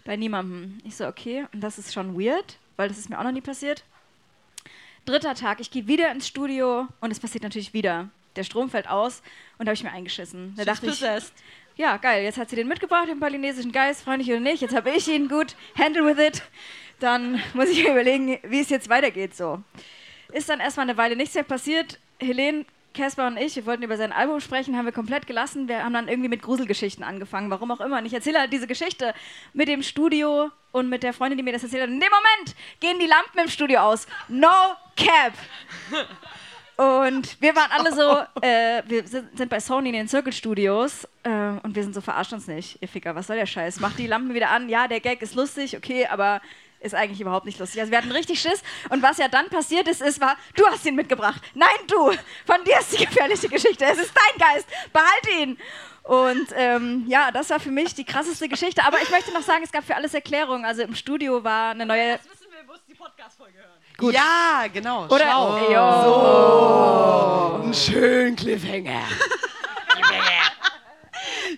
bei 0.05 0.15
niemandem. 0.15 0.79
Ich 0.83 0.95
so, 0.95 1.05
okay, 1.05 1.45
und 1.53 1.61
das 1.61 1.77
ist 1.77 1.93
schon 1.93 2.19
weird, 2.19 2.57
weil 2.77 2.87
das 2.87 2.97
ist 2.97 3.09
mir 3.09 3.19
auch 3.19 3.23
noch 3.23 3.31
nie 3.31 3.41
passiert. 3.41 3.83
Dritter 5.05 5.35
Tag, 5.35 5.59
ich 5.59 5.71
gehe 5.71 5.87
wieder 5.87 6.11
ins 6.11 6.27
Studio 6.27 6.87
und 6.99 7.11
es 7.11 7.19
passiert 7.19 7.43
natürlich 7.43 7.73
wieder. 7.73 8.09
Der 8.37 8.43
Strom 8.43 8.69
fällt 8.69 8.87
aus 8.89 9.21
und 9.57 9.65
da 9.65 9.71
habe 9.71 9.75
ich 9.75 9.83
mir 9.83 9.91
eingeschissen. 9.91 10.53
Da 10.55 10.65
dachte 10.65 10.87
ich, 10.87 11.03
ja, 11.75 11.97
geil, 11.97 12.23
jetzt 12.23 12.37
hat 12.37 12.49
sie 12.49 12.55
den 12.55 12.67
mitgebracht, 12.67 13.07
den 13.07 13.19
balinesischen 13.19 13.71
Geist, 13.71 14.03
freundlich 14.03 14.29
oder 14.31 14.39
nicht, 14.39 14.61
jetzt 14.61 14.75
habe 14.75 14.89
ich 14.91 15.07
ihn 15.07 15.27
gut, 15.27 15.55
handle 15.77 16.05
with 16.05 16.17
it. 16.17 16.41
Dann 16.99 17.41
muss 17.53 17.69
ich 17.69 17.83
mir 17.83 17.91
überlegen, 17.91 18.39
wie 18.43 18.59
es 18.59 18.69
jetzt 18.69 18.89
weitergeht 18.89 19.35
so. 19.35 19.61
Ist 20.31 20.49
dann 20.49 20.59
erstmal 20.59 20.89
eine 20.89 20.97
Weile 20.97 21.15
nichts 21.15 21.35
mehr 21.35 21.43
passiert. 21.43 21.99
Helene, 22.19 22.65
Casper 22.95 23.27
und 23.27 23.37
ich, 23.37 23.55
wir 23.55 23.65
wollten 23.67 23.83
über 23.83 23.95
sein 23.95 24.11
Album 24.11 24.39
sprechen, 24.39 24.75
haben 24.75 24.85
wir 24.85 24.91
komplett 24.91 25.27
gelassen. 25.27 25.67
Wir 25.67 25.83
haben 25.83 25.93
dann 25.93 26.07
irgendwie 26.07 26.29
mit 26.29 26.41
Gruselgeschichten 26.41 27.03
angefangen, 27.03 27.51
warum 27.51 27.71
auch 27.71 27.79
immer. 27.79 27.99
Und 27.99 28.05
ich 28.07 28.13
erzähle 28.13 28.39
halt 28.39 28.51
diese 28.51 28.65
Geschichte 28.65 29.13
mit 29.53 29.67
dem 29.67 29.83
Studio 29.83 30.49
und 30.71 30.89
mit 30.89 31.03
der 31.03 31.13
Freundin, 31.13 31.37
die 31.37 31.43
mir 31.43 31.53
das 31.53 31.63
erzählt 31.63 31.83
hat. 31.83 31.89
In 31.89 31.99
dem 31.99 32.09
Moment 32.09 32.55
gehen 32.79 32.97
die 32.99 33.05
Lampen 33.05 33.39
im 33.39 33.49
Studio 33.49 33.81
aus. 33.81 34.07
No 34.27 34.49
cap. 34.95 35.33
Und 36.77 37.41
wir 37.41 37.55
waren 37.55 37.71
alle 37.71 37.91
so, 37.91 38.41
äh, 38.41 38.83
wir 38.85 39.07
sind, 39.07 39.49
bei 39.49 39.59
Sony 39.59 39.89
in 39.89 39.95
den 39.95 40.07
Circle 40.07 40.31
Studios 40.31 41.07
äh, 41.23 41.29
und 41.63 41.75
wir 41.75 41.83
sind 41.83 41.95
so, 41.95 42.01
verarscht 42.01 42.33
uns 42.33 42.47
nicht, 42.47 42.79
ihr 42.81 42.87
Ficker, 42.87 43.15
was 43.15 43.27
soll 43.27 43.35
der 43.35 43.47
Scheiß? 43.47 43.79
Macht 43.79 43.97
die 43.97 44.05
Lampen 44.05 44.35
wieder 44.35 44.51
an, 44.51 44.69
ja, 44.69 44.87
der 44.87 44.99
Gag 44.99 45.21
ist 45.23 45.33
lustig, 45.33 45.75
okay, 45.75 46.05
aber 46.05 46.39
ist 46.79 46.93
eigentlich 46.93 47.19
überhaupt 47.19 47.47
nicht 47.47 47.57
lustig. 47.57 47.81
Also 47.81 47.91
wir 47.91 47.97
hatten 47.97 48.11
richtig 48.11 48.39
Schiss 48.39 48.61
und 48.89 49.01
was 49.01 49.17
ja 49.17 49.27
dann 49.27 49.49
passiert 49.49 49.87
ist, 49.87 50.01
ist, 50.01 50.21
war, 50.21 50.37
du 50.55 50.65
hast 50.67 50.85
ihn 50.85 50.95
mitgebracht. 50.95 51.41
Nein, 51.55 51.67
du, 51.87 52.11
von 52.45 52.63
dir 52.63 52.79
ist 52.79 52.93
die 52.93 53.05
gefährliche 53.05 53.49
Geschichte, 53.49 53.83
es 53.85 53.97
ist 53.97 54.13
dein 54.13 54.47
Geist, 54.47 54.67
behalte 54.93 55.41
ihn. 55.41 55.57
Und 56.03 56.47
ähm, 56.55 57.05
ja, 57.07 57.31
das 57.31 57.49
war 57.49 57.59
für 57.59 57.71
mich 57.71 57.93
die 57.95 58.05
krasseste 58.05 58.47
Geschichte. 58.47 58.83
Aber 58.85 59.01
ich 59.01 59.09
möchte 59.09 59.33
noch 59.33 59.41
sagen, 59.41 59.63
es 59.63 59.71
gab 59.71 59.83
für 59.83 59.95
alles 59.95 60.13
Erklärungen. 60.13 60.63
Also 60.63 60.83
im 60.83 60.95
Studio 60.95 61.43
war 61.43 61.71
eine 61.71 61.85
neue... 61.85 62.13
wissen 62.13 62.47
wir, 62.49 62.63
muss 62.63 62.79
die 62.87 62.93
Podcast-Folge 62.93 63.57
hören. 63.57 63.76
Gut. 63.97 64.13
Ja, 64.13 64.65
genau. 64.71 65.05
Oder- 65.07 65.25
Schlau. 65.25 65.57
Jo. 65.71 67.59
So. 67.61 67.63
Ein 67.67 67.73
schönen 67.73 68.35
Cliffhanger. 68.35 69.01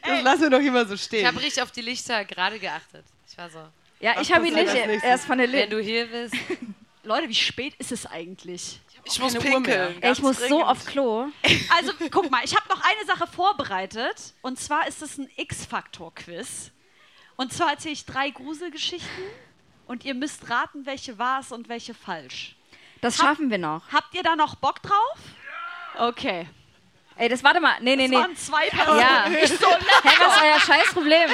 das 0.03 0.21
lassen 0.23 0.41
wir 0.43 0.49
doch 0.49 0.59
immer 0.59 0.85
so 0.85 0.93
Ich 0.95 1.03
stehen. 1.03 1.27
habe 1.27 1.39
richtig 1.41 1.61
auf 1.61 1.71
die 1.71 1.81
Lichter 1.81 2.23
gerade 2.25 2.59
geachtet. 2.59 3.05
Ich 3.29 3.37
war 3.37 3.49
so. 3.49 3.59
Ja, 3.99 4.15
Was 4.15 4.21
ich 4.27 4.33
habe 4.33 4.47
ihn 4.47 4.53
nicht 4.53 4.73
erst 5.03 5.25
von 5.25 5.37
der 5.37 5.51
Wenn 5.51 5.59
Lin. 5.61 5.69
du 5.69 5.79
hier 5.81 6.07
bist. 6.07 6.33
Leute, 7.03 7.27
wie 7.27 7.35
spät 7.35 7.73
ist 7.77 7.91
es 7.91 8.05
eigentlich? 8.05 8.79
Ich 9.05 9.19
muss 9.19 9.33
pinkeln. 9.33 9.97
Ich 10.03 10.21
muss 10.21 10.37
so 10.39 10.45
dringend. 10.47 10.65
auf 10.65 10.85
Klo. 10.85 11.27
Also, 11.77 11.93
guck 12.11 12.29
mal, 12.29 12.41
ich 12.43 12.55
habe 12.55 12.67
noch 12.69 12.81
eine 12.83 13.05
Sache 13.05 13.27
vorbereitet. 13.27 14.33
Und 14.41 14.59
zwar 14.59 14.87
ist 14.87 15.01
es 15.01 15.17
ein 15.17 15.29
X-Faktor-Quiz. 15.37 16.71
Und 17.35 17.53
zwar 17.53 17.71
erzähle 17.71 17.93
ich 17.93 18.05
drei 18.05 18.29
Gruselgeschichten. 18.29 19.09
Und 19.89 20.05
ihr 20.05 20.13
müsst 20.13 20.51
raten, 20.51 20.85
welche 20.85 21.17
wahr 21.17 21.39
ist 21.39 21.51
und 21.51 21.67
welche 21.67 21.95
falsch. 21.95 22.55
Das 23.01 23.17
Hab- 23.17 23.25
schaffen 23.25 23.49
wir 23.49 23.57
noch. 23.57 23.81
Habt 23.91 24.13
ihr 24.13 24.21
da 24.21 24.35
noch 24.35 24.53
Bock 24.53 24.83
drauf? 24.83 25.17
Okay. 25.97 26.47
Ey, 27.15 27.27
das 27.27 27.43
warte 27.43 27.59
mal. 27.59 27.73
Nee, 27.81 27.95
nee, 27.95 28.05
Es 28.05 28.11
nee. 28.11 28.15
waren 28.17 28.35
zwei 28.35 28.67
Personen. 28.69 28.99
Ja. 28.99 29.25
Ich 29.43 29.49
so, 29.49 29.67
Hä, 29.67 29.77
was 30.19 30.35
ist 30.35 30.43
euer 30.43 30.59
Scheißproblem? 30.59 31.29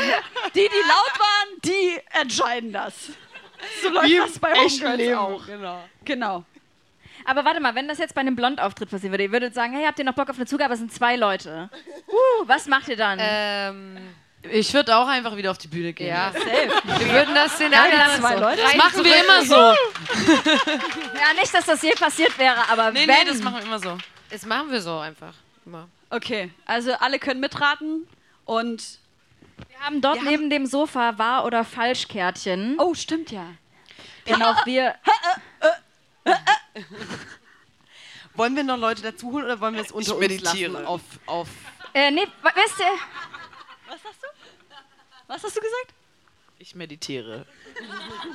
Die, 0.56 0.60
die 0.60 0.88
laut 0.88 1.19
waren, 1.19 1.61
die 1.65 1.99
entscheiden 2.22 2.72
das. 2.72 3.10
So 3.84 3.90
läuft 3.90 4.07
Wie 4.07 4.15
das 4.19 4.40
bei 4.40 4.53
Homegirls 4.53 5.18
auch. 5.18 5.45
Genau. 5.45 5.84
Genau. 6.06 6.45
Aber 7.26 7.44
warte 7.44 7.60
mal, 7.60 7.76
wenn 7.76 7.90
das 7.90 7.98
jetzt 7.98 8.15
bei 8.15 8.22
einem 8.22 8.38
Blond-Auftritt 8.38 8.90
passieren 8.90 9.11
würde, 9.11 9.26
ihr 9.26 9.32
würdet 9.34 9.53
sagen, 9.53 9.73
hey, 9.73 9.84
habt 9.86 9.99
ihr 9.99 10.06
noch 10.06 10.14
Bock 10.14 10.30
auf 10.30 10.38
eine 10.38 10.45
Zugabe? 10.45 10.76
Es 10.76 10.80
sind 10.80 10.94
zwei 10.94 11.18
Leute. 11.18 11.69
Uh, 12.07 12.48
was 12.48 12.68
macht 12.68 12.88
ihr 12.88 12.95
dann? 12.95 13.18
Ähm, 13.22 14.15
ich 14.51 14.73
würde 14.73 14.95
auch 14.95 15.07
einfach 15.07 15.35
wieder 15.35 15.51
auf 15.51 15.57
die 15.57 15.67
Bühne 15.67 15.93
gehen. 15.93 16.07
Ja, 16.07 16.31
safe. 16.31 16.69
Wir 16.99 17.13
würden 17.13 17.34
das 17.35 17.57
den 17.57 17.73
anderen 17.73 18.19
zwei 18.19 18.35
so. 18.35 18.39
Leute. 18.41 18.61
Das 18.61 18.76
machen 18.76 19.03
wir 19.03 19.15
immer 19.23 19.45
so. 19.45 19.55
ja, 21.19 21.34
nicht, 21.39 21.53
dass 21.53 21.65
das 21.65 21.81
je 21.81 21.91
passiert 21.91 22.38
wäre, 22.38 22.69
aber 22.69 22.91
Nee, 22.91 23.07
wenn. 23.07 23.15
nee, 23.15 23.26
das 23.26 23.39
machen 23.41 23.57
wir 23.57 23.63
immer 23.63 23.80
so. 23.80 23.97
Das 24.30 24.45
machen 24.45 24.72
wir 24.72 24.81
so 24.81 24.97
einfach. 24.99 25.34
Immer. 25.65 25.88
Okay, 26.09 26.51
also 26.65 26.93
alle 26.93 27.19
können 27.19 27.39
mitraten 27.39 28.07
und. 28.45 28.99
wir 29.69 29.80
haben 29.80 30.01
dort 30.01 30.22
Wir 30.23 30.30
neben 30.31 30.49
dem 30.49 30.65
Sofa 30.65 31.17
Wahr- 31.17 31.45
oder 31.45 31.63
Falschkärtchen. 31.65 32.76
Oh, 32.80 32.93
stimmt 32.93 33.31
ja. 33.31 33.45
Auch 34.41 34.65
wir. 34.65 34.95
Wollen 38.34 38.55
wir 38.55 38.63
noch 38.63 38.77
Leute 38.77 39.01
dazu 39.01 39.31
holen 39.31 39.45
oder 39.45 39.59
wollen 39.61 39.76
wir 39.76 39.81
es 39.81 39.91
unter 39.91 40.11
uns 40.15 40.19
meditiere. 40.19 40.72
lassen? 40.73 40.85
Auf, 40.85 41.01
auf 41.26 41.47
Äh, 41.93 42.11
nee, 42.11 42.27
weißt 42.41 42.80
du. 42.80 42.84
Was 43.88 43.99
hast 44.03 44.22
du? 44.22 44.27
Was 45.27 45.43
hast 45.43 45.56
du 45.56 45.61
gesagt? 45.61 45.93
Ich 46.57 46.73
meditiere. 46.76 47.45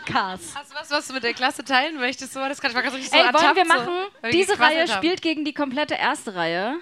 Cars. 0.04 0.54
Hast 0.54 0.70
du 0.72 0.74
was, 0.76 0.90
was 0.90 1.06
du 1.08 1.14
mit 1.14 1.22
der 1.22 1.32
Klasse 1.32 1.64
teilen 1.64 1.96
möchtest? 1.98 2.32
So, 2.34 2.40
das 2.40 2.60
kann 2.60 2.70
ich 2.70 2.74
mal 2.76 2.82
ganz 2.82 2.94
richtig 2.94 3.10
so 3.10 3.16
Ey, 3.16 3.32
wollen 3.32 3.56
wir 3.56 3.64
so, 3.64 3.68
machen? 3.72 3.92
wir 4.20 4.30
Diese 4.30 4.58
Reihe 4.60 4.80
haben. 4.82 4.88
spielt 4.98 5.22
gegen 5.22 5.44
die 5.44 5.54
komplette 5.54 5.94
erste 5.94 6.34
Reihe. 6.34 6.76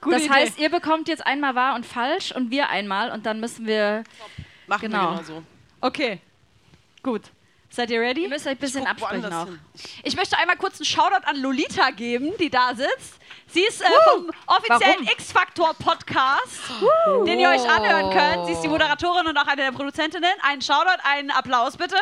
Gute 0.00 0.16
das 0.16 0.24
Idee. 0.26 0.32
heißt, 0.34 0.58
ihr 0.58 0.70
bekommt 0.70 1.08
jetzt 1.08 1.26
einmal 1.26 1.54
wahr 1.54 1.74
und 1.74 1.84
falsch 1.84 2.32
und 2.32 2.50
wir 2.50 2.68
einmal 2.70 3.10
und 3.10 3.26
dann 3.26 3.40
müssen 3.40 3.66
wir. 3.66 4.04
machen 4.66 4.82
Genau. 4.90 5.10
wir 5.12 5.18
genau 5.18 5.22
so. 5.24 5.42
Okay, 5.80 6.20
gut. 7.02 7.22
Seid 7.72 7.90
ihr 7.90 8.00
ready? 8.00 8.22
Ihr 8.22 8.28
müsst 8.28 8.46
euch 8.46 8.52
ein 8.52 8.58
bisschen 8.58 8.86
absprechen 8.86 9.32
auch. 9.32 9.46
Ich 10.02 10.16
möchte 10.16 10.36
einmal 10.38 10.56
kurz 10.56 10.78
einen 10.80 10.86
Shoutout 10.86 11.24
an 11.24 11.36
Lolita 11.36 11.90
geben, 11.90 12.32
die 12.38 12.50
da 12.50 12.74
sitzt. 12.74 13.19
Sie 13.52 13.62
ist 13.64 13.80
äh, 13.80 13.86
vom 14.10 14.30
offiziellen? 14.46 15.08
X-Factor-Podcast, 15.12 16.60
den 17.26 17.40
ihr 17.40 17.48
euch 17.48 17.68
anhören 17.68 18.10
könnt. 18.10 18.46
Sie 18.46 18.52
ist 18.52 18.60
die 18.60 18.68
Moderatorin 18.68 19.26
und 19.26 19.36
auch 19.36 19.46
eine 19.46 19.62
der 19.62 19.72
Produzentinnen. 19.72 20.30
Einen 20.42 20.62
Shoutout, 20.62 21.02
einen 21.02 21.30
Applaus 21.30 21.76
bitte. 21.76 21.96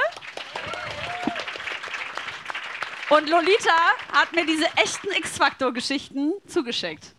Und 3.10 3.28
Lolita 3.30 3.72
hat 4.12 4.32
mir 4.34 4.44
diese 4.44 4.66
echten 4.76 5.08
X-Factor-Geschichten 5.16 6.34
zugeschickt. 6.46 7.14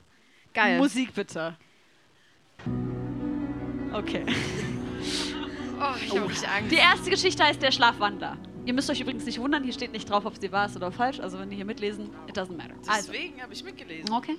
Geil. 0.53 0.77
Musik 0.77 1.13
bitte. 1.15 1.57
Okay. 3.91 4.25
Oh, 5.81 5.95
ich 6.05 6.15
habe 6.15 6.29
richtig 6.29 6.47
Angst. 6.49 6.71
Die 6.71 6.75
erste 6.75 7.09
Geschichte 7.09 7.43
heißt 7.43 7.61
Der 7.61 7.71
Schlafwandler. 7.71 8.37
Ihr 8.69 8.75
müsst 8.75 8.87
euch 8.91 9.01
übrigens 9.01 9.25
nicht 9.25 9.39
wundern, 9.39 9.63
hier 9.63 9.73
steht 9.73 9.93
nicht 9.93 10.07
drauf, 10.07 10.27
ob 10.27 10.37
sie 10.39 10.51
wahr 10.51 10.67
ist 10.67 10.75
oder 10.75 10.91
falsch. 10.91 11.19
Also 11.19 11.39
wenn 11.39 11.49
die 11.49 11.55
hier 11.55 11.65
mitlesen, 11.65 12.11
it 12.27 12.37
doesn't 12.37 12.55
matter. 12.55 12.75
Also, 12.85 13.11
Deswegen 13.11 13.41
habe 13.41 13.51
ich 13.51 13.63
mitgelesen. 13.63 14.13
okay. 14.13 14.37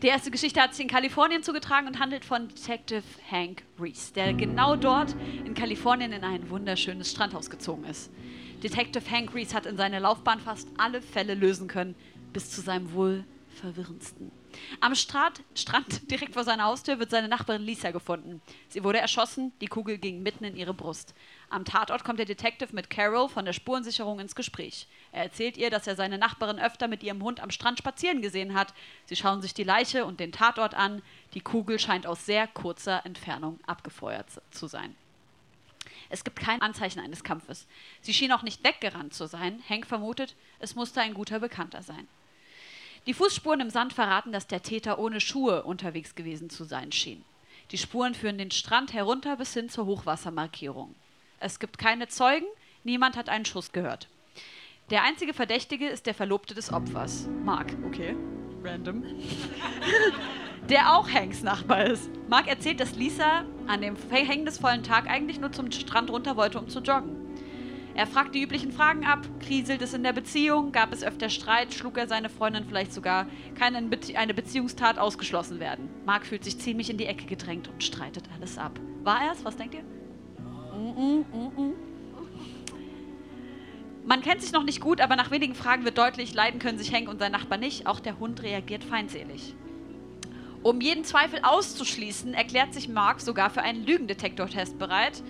Die 0.00 0.06
erste 0.06 0.30
Geschichte 0.30 0.62
hat 0.62 0.74
sich 0.74 0.84
in 0.84 0.88
Kalifornien 0.88 1.42
zugetragen 1.42 1.88
und 1.88 1.98
handelt 1.98 2.24
von 2.24 2.46
Detective 2.46 3.02
Hank 3.28 3.64
Reese, 3.80 4.12
der 4.12 4.32
genau 4.32 4.76
dort 4.76 5.16
in 5.44 5.54
Kalifornien 5.54 6.12
in 6.12 6.22
ein 6.22 6.48
wunderschönes 6.50 7.10
Strandhaus 7.10 7.50
gezogen 7.50 7.82
ist. 7.82 8.12
Detective 8.62 9.10
Hank 9.10 9.34
Reese 9.34 9.52
hat 9.52 9.66
in 9.66 9.76
seiner 9.76 9.98
Laufbahn 9.98 10.38
fast 10.38 10.68
alle 10.78 11.02
Fälle 11.02 11.34
lösen 11.34 11.66
können, 11.66 11.96
bis 12.32 12.48
zu 12.48 12.60
seinem 12.60 12.92
wohl 12.92 13.24
verwirrendsten. 13.60 14.30
Am 14.80 14.94
Strand, 14.94 15.42
Strand 15.54 16.10
direkt 16.10 16.34
vor 16.34 16.44
seiner 16.44 16.64
Haustür 16.64 16.98
wird 16.98 17.10
seine 17.10 17.28
Nachbarin 17.28 17.62
Lisa 17.62 17.90
gefunden. 17.90 18.42
Sie 18.68 18.84
wurde 18.84 18.98
erschossen, 18.98 19.52
die 19.60 19.66
Kugel 19.66 19.98
ging 19.98 20.22
mitten 20.22 20.44
in 20.44 20.56
ihre 20.56 20.74
Brust. 20.74 21.14
Am 21.50 21.64
Tatort 21.64 22.04
kommt 22.04 22.18
der 22.18 22.26
Detective 22.26 22.74
mit 22.74 22.90
Carol 22.90 23.28
von 23.28 23.44
der 23.44 23.52
Spurensicherung 23.52 24.20
ins 24.20 24.34
Gespräch. 24.34 24.86
Er 25.12 25.22
erzählt 25.22 25.56
ihr, 25.56 25.70
dass 25.70 25.86
er 25.86 25.96
seine 25.96 26.18
Nachbarin 26.18 26.58
öfter 26.58 26.88
mit 26.88 27.02
ihrem 27.02 27.22
Hund 27.22 27.40
am 27.40 27.50
Strand 27.50 27.78
spazieren 27.78 28.22
gesehen 28.22 28.54
hat. 28.54 28.74
Sie 29.06 29.16
schauen 29.16 29.42
sich 29.42 29.54
die 29.54 29.64
Leiche 29.64 30.04
und 30.04 30.20
den 30.20 30.32
Tatort 30.32 30.74
an. 30.74 31.02
Die 31.34 31.40
Kugel 31.40 31.78
scheint 31.78 32.06
aus 32.06 32.26
sehr 32.26 32.46
kurzer 32.46 33.04
Entfernung 33.06 33.58
abgefeuert 33.66 34.26
zu 34.50 34.66
sein. 34.66 34.94
Es 36.10 36.24
gibt 36.24 36.38
kein 36.38 36.62
Anzeichen 36.62 37.00
eines 37.00 37.24
Kampfes. 37.24 37.66
Sie 38.00 38.14
schien 38.14 38.32
auch 38.32 38.42
nicht 38.42 38.64
weggerannt 38.64 39.14
zu 39.14 39.26
sein. 39.26 39.62
Hank 39.68 39.86
vermutet, 39.86 40.36
es 40.58 40.74
musste 40.74 41.00
ein 41.00 41.14
guter 41.14 41.40
Bekannter 41.40 41.82
sein. 41.82 42.06
Die 43.06 43.14
Fußspuren 43.14 43.60
im 43.60 43.70
Sand 43.70 43.92
verraten, 43.92 44.32
dass 44.32 44.46
der 44.46 44.62
Täter 44.62 44.98
ohne 44.98 45.20
Schuhe 45.20 45.62
unterwegs 45.64 46.14
gewesen 46.14 46.48
zu 46.48 46.64
sein 46.64 46.90
schien. 46.90 47.24
Die 47.70 47.78
Spuren 47.78 48.14
führen 48.14 48.38
den 48.38 48.50
Strand 48.50 48.92
herunter 48.92 49.36
bis 49.36 49.52
hin 49.52 49.68
zur 49.68 49.86
Hochwassermarkierung. 49.86 50.94
Es 51.38 51.58
gibt 51.58 51.78
keine 51.78 52.08
Zeugen, 52.08 52.46
niemand 52.82 53.16
hat 53.16 53.28
einen 53.28 53.44
Schuss 53.44 53.72
gehört. 53.72 54.08
Der 54.90 55.02
einzige 55.02 55.34
Verdächtige 55.34 55.88
ist 55.88 56.06
der 56.06 56.14
Verlobte 56.14 56.54
des 56.54 56.72
Opfers, 56.72 57.28
Mark. 57.42 57.74
Okay, 57.86 58.16
random. 58.62 59.02
der 60.68 60.94
auch 60.94 61.08
Hanks 61.08 61.42
Nachbar 61.42 61.86
ist. 61.86 62.10
Mark 62.28 62.48
erzählt, 62.48 62.80
dass 62.80 62.94
Lisa 62.94 63.44
an 63.66 63.82
dem 63.82 63.96
verhängnisvollen 63.96 64.82
Tag 64.82 65.08
eigentlich 65.08 65.40
nur 65.40 65.52
zum 65.52 65.70
Strand 65.72 66.10
runter 66.10 66.36
wollte, 66.36 66.58
um 66.58 66.68
zu 66.68 66.80
joggen. 66.80 67.23
Er 67.96 68.08
fragt 68.08 68.34
die 68.34 68.42
üblichen 68.42 68.72
Fragen 68.72 69.04
ab. 69.06 69.20
Kriselt 69.38 69.80
es 69.80 69.94
in 69.94 70.02
der 70.02 70.12
Beziehung? 70.12 70.72
Gab 70.72 70.92
es 70.92 71.04
öfter 71.04 71.28
Streit? 71.28 71.72
Schlug 71.72 71.96
er 71.96 72.08
seine 72.08 72.28
Freundin 72.28 72.64
vielleicht 72.64 72.92
sogar? 72.92 73.26
Kann 73.56 73.76
eine 73.76 73.86
Be- 73.86 74.18
eine 74.18 74.34
Beziehungstat 74.34 74.98
ausgeschlossen 74.98 75.60
werden? 75.60 75.88
Mark 76.04 76.26
fühlt 76.26 76.42
sich 76.42 76.58
ziemlich 76.58 76.90
in 76.90 76.98
die 76.98 77.06
Ecke 77.06 77.26
gedrängt 77.26 77.68
und 77.68 77.84
streitet 77.84 78.24
alles 78.36 78.58
ab. 78.58 78.80
War 79.04 79.22
er's? 79.22 79.44
Was 79.44 79.56
denkt 79.56 79.74
ihr? 79.74 79.82
-mm, 80.74 81.24
mm 81.32 81.52
-mm. 81.56 81.72
Man 84.06 84.20
kennt 84.22 84.42
sich 84.42 84.52
noch 84.52 84.64
nicht 84.64 84.80
gut, 84.80 85.00
aber 85.00 85.14
nach 85.16 85.30
wenigen 85.30 85.54
Fragen 85.54 85.84
wird 85.84 85.96
deutlich, 85.96 86.34
leiden 86.34 86.58
können 86.58 86.78
sich 86.78 86.92
Hank 86.92 87.08
und 87.08 87.20
sein 87.20 87.32
Nachbar 87.32 87.58
nicht. 87.58 87.86
Auch 87.86 88.00
der 88.00 88.18
Hund 88.18 88.42
reagiert 88.42 88.82
feindselig. 88.84 89.54
Um 90.62 90.80
jeden 90.80 91.04
Zweifel 91.04 91.40
auszuschließen, 91.42 92.34
erklärt 92.34 92.74
sich 92.74 92.88
Mark 92.88 93.20
sogar 93.20 93.50
für 93.50 93.62
einen 93.62 93.86
Lügendetektortest 93.86 94.78
bereit. 94.78 95.22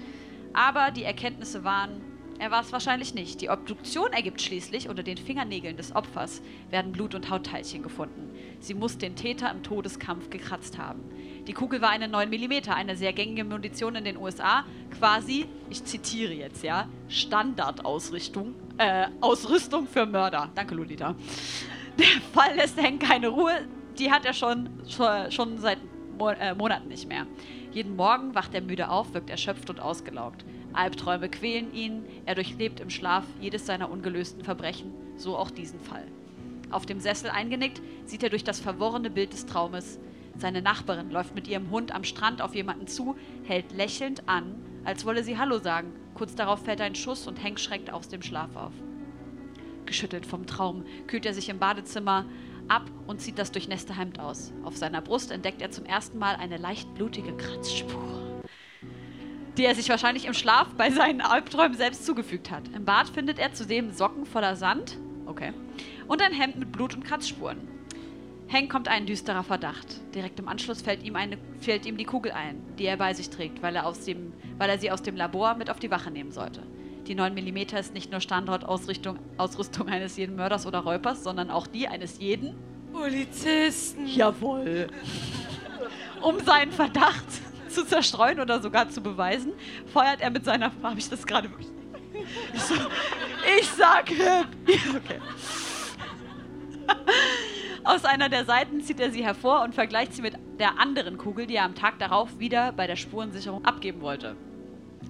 Aber 0.55 0.91
die 0.93 1.05
Erkenntnisse 1.05 1.63
waren, 1.63 2.01
er 2.39 2.51
war 2.51 2.63
es 2.63 2.73
wahrscheinlich 2.73 3.15
nicht. 3.15 3.41
Die 3.41 3.51
Obduktion 3.51 4.13
ergibt 4.13 4.41
schließlich, 4.43 4.89
unter 4.89 5.03
den 5.03 5.17
Fingernägeln 5.17 5.77
des 5.77 5.95
Opfers 5.95 6.43
werden 6.71 6.93
Blut- 6.93 7.15
und 7.15 7.31
Hautteilchen 7.31 7.83
gefunden. 7.83 8.31
Sie 8.61 8.75
muss 8.75 8.99
den 8.99 9.17
Täter 9.17 9.51
im 9.51 9.63
Todeskampf 9.63 10.31
gekratzt 10.31 10.79
haben. 10.79 11.01
Die 11.47 11.53
Kugel 11.53 11.83
war 11.83 11.91
eine 11.91 12.09
9 12.09 12.31
mm, 12.31 12.71
eine 12.71 12.97
sehr 12.97 13.13
gängige 13.13 13.45
Munition 13.45 13.97
in 13.97 14.05
den 14.05 14.17
USA. 14.17 14.65
Quasi, 14.99 15.47
ich 15.71 15.85
zitiere 15.85 16.33
jetzt, 16.33 16.63
ja, 16.63 16.89
Standardausrüstung, 17.09 18.55
äh, 18.79 19.07
Ausrüstung 19.21 19.87
für 19.87 20.07
Mörder. 20.07 20.51
Danke, 20.55 20.75
Lolita. 20.75 21.15
Der 21.99 22.07
Fall 22.33 22.57
lässt 22.57 22.83
Hank 22.83 23.03
keine 23.03 23.29
Ruhe. 23.29 23.69
Die 23.99 24.11
hat 24.11 24.25
er 24.25 24.33
schon, 24.33 24.69
schon, 24.89 25.59
seit 25.59 25.79
äh, 26.41 26.55
Monaten 26.55 26.89
nicht 26.89 27.09
mehr. 27.09 27.27
Jeden 27.73 27.97
Morgen 27.97 28.35
wacht 28.35 28.55
er 28.55 28.61
müde 28.61 28.89
auf, 28.89 29.15
wirkt 29.15 29.31
erschöpft 29.31 29.71
und 29.71 29.81
ausgelaugt. 29.81 30.45
Albträume 30.75 31.29
quälen 31.29 31.73
ihn, 31.73 32.05
er 32.27 32.35
durchlebt 32.35 32.81
im 32.81 32.91
Schlaf 32.91 33.25
jedes 33.41 33.67
seiner 33.67 33.91
ungelösten 33.91 34.45
Verbrechen, 34.45 34.93
so 35.17 35.37
auch 35.37 35.51
diesen 35.51 35.81
Fall. 35.81 36.07
Auf 36.71 36.87
dem 36.87 37.01
Sessel 37.01 37.31
eingenickt 37.31 37.81
sieht 38.05 38.23
er 38.23 38.31
durch 38.31 38.45
das 38.45 38.61
verworrene 38.61 39.11
Bild 39.11 39.33
des 39.33 39.47
Traumes. 39.47 39.99
Seine 40.37 40.63
Nachbarin 40.63 41.11
läuft 41.11 41.35
mit 41.35 41.47
ihrem 41.47 41.71
Hund 41.71 41.95
am 41.95 42.03
Strand 42.03 42.43
auf 42.43 42.55
jemanden 42.55 42.87
zu, 42.87 43.17
hält 43.45 43.73
lächelnd 43.73 44.29
an, 44.29 44.57
als 44.85 45.07
wolle 45.07 45.23
sie 45.23 45.39
Hallo 45.39 45.59
sagen. 45.59 45.93
Kurz 46.15 46.35
darauf 46.35 46.65
fällt 46.65 46.81
ein 46.81 46.95
Schuss 46.95 47.27
und 47.27 47.43
Hank 47.43 47.61
schreckt 47.61 47.93
aus 47.93 48.09
dem 48.09 48.23
Schlaf 48.23 48.57
auf. 48.57 48.73
Geschüttelt 49.87 50.27
vom 50.27 50.47
Traum 50.47 50.85
kühlt 51.07 51.27
er 51.27 51.35
sich 51.35 51.49
im 51.49 51.59
Badezimmer 51.59 52.25
ab 52.69 52.91
und 53.07 53.21
zieht 53.21 53.39
das 53.39 53.53
durchnässte 53.53 53.97
Hemd 53.97 54.19
aus. 54.19 54.53
Auf 54.65 54.77
seiner 54.77 55.03
Brust 55.03 55.31
entdeckt 55.31 55.63
er 55.63 55.71
zum 55.71 55.85
ersten 55.85 56.19
Mal 56.19 56.37
eine 56.37 56.57
leicht 56.57 56.93
blutige 56.95 57.37
Kratzspur, 57.37 58.24
die 59.57 59.65
er 59.65 59.75
sich 59.75 59.89
wahrscheinlich 59.89 60.27
im 60.27 60.35
Schlaf 60.35 60.69
bei 60.77 60.91
seinen 60.91 61.21
Albträumen 61.21 61.77
selbst 61.77 62.05
zugefügt 62.07 62.51
hat. 62.51 62.63
Im 62.75 62.85
Bad 62.85 63.09
findet 63.09 63.39
er 63.39 63.53
zudem 63.53 63.91
Socken 63.93 64.27
voller 64.27 64.57
Sand, 64.57 64.99
okay, 65.27 65.53
und 66.09 66.23
ein 66.23 66.33
Hemd 66.33 66.57
mit 66.57 66.73
Blut- 66.73 66.95
und 66.95 67.05
Kratzspuren. 67.05 67.75
Hank 68.53 68.71
kommt 68.71 68.89
ein 68.89 69.07
düsterer 69.07 69.43
Verdacht. 69.43 69.87
Direkt 70.15 70.39
im 70.39 70.49
Anschluss 70.49 70.83
fällt 70.83 71.03
ihm, 71.03 71.17
eine, 71.17 71.39
fällt 71.61 71.87
ihm 71.87 71.97
die 71.97 72.05
Kugel 72.05 72.33
ein, 72.33 72.63
die 72.79 72.85
er 72.85 72.97
bei 72.97 73.15
sich 73.15 73.31
trägt, 73.31 73.63
weil 73.63 73.75
er, 73.75 73.87
aus 73.87 74.05
dem, 74.05 74.33
weil 74.59 74.69
er 74.69 74.79
sie 74.79 74.91
aus 74.91 75.03
dem 75.03 75.17
Labor 75.17 75.55
mit 75.55 75.71
auf 75.71 75.79
die 75.79 75.91
Wache 75.91 76.11
nehmen 76.11 76.31
sollte. 76.31 76.63
Die 77.07 77.15
9 77.15 77.35
mm 77.35 77.77
ist 77.79 77.95
nicht 77.95 78.11
nur 78.11 78.21
Standortausrüstung 78.21 79.19
Ausrüstung 79.37 79.89
eines 79.89 80.17
jeden 80.17 80.37
Mörders 80.37 80.67
oder 80.67 80.81
Räubers, 80.81 81.23
sondern 81.23 81.51
auch 81.51 81.67
die 81.67 81.89
eines 81.89 82.19
jeden 82.19 82.55
Polizisten. 82.93 84.07
Jawohl. 84.07 84.87
Um 86.23 86.39
seinen 86.41 86.73
Verdacht 86.73 87.27
zu 87.75 87.87
zerstreuen 87.87 88.41
oder 88.41 88.61
sogar 88.61 88.89
zu 88.89 89.01
beweisen, 89.03 89.53
feuert 89.93 90.21
er 90.21 90.31
mit 90.31 90.45
seiner. 90.45 90.73
Habe 90.83 90.99
ich 90.99 91.09
das 91.09 91.27
gerade 91.27 91.51
wirklich? 91.51 91.69
Ich, 93.59 93.69
sag 93.69 94.09
hip. 94.09 94.47
Okay. 94.97 95.21
Aus 97.83 98.05
einer 98.05 98.29
der 98.29 98.45
Seiten 98.45 98.81
zieht 98.81 99.01
er 99.01 99.11
sie 99.11 99.25
hervor 99.25 99.63
und 99.63 99.75
vergleicht 99.75 100.15
sie 100.15 100.23
mit 100.23 100.35
der 100.59 100.79
anderen 100.79 101.19
Kugel, 101.19 101.47
die 101.47 101.57
er 101.57 101.65
am 101.65 101.75
Tag 101.75 101.99
darauf 101.99 102.39
wieder 102.39 102.73
bei 102.73 102.87
der 102.87 102.97
Spurensicherung 102.97 103.65
abgeben 103.65 104.01
wollte. 104.01 104.37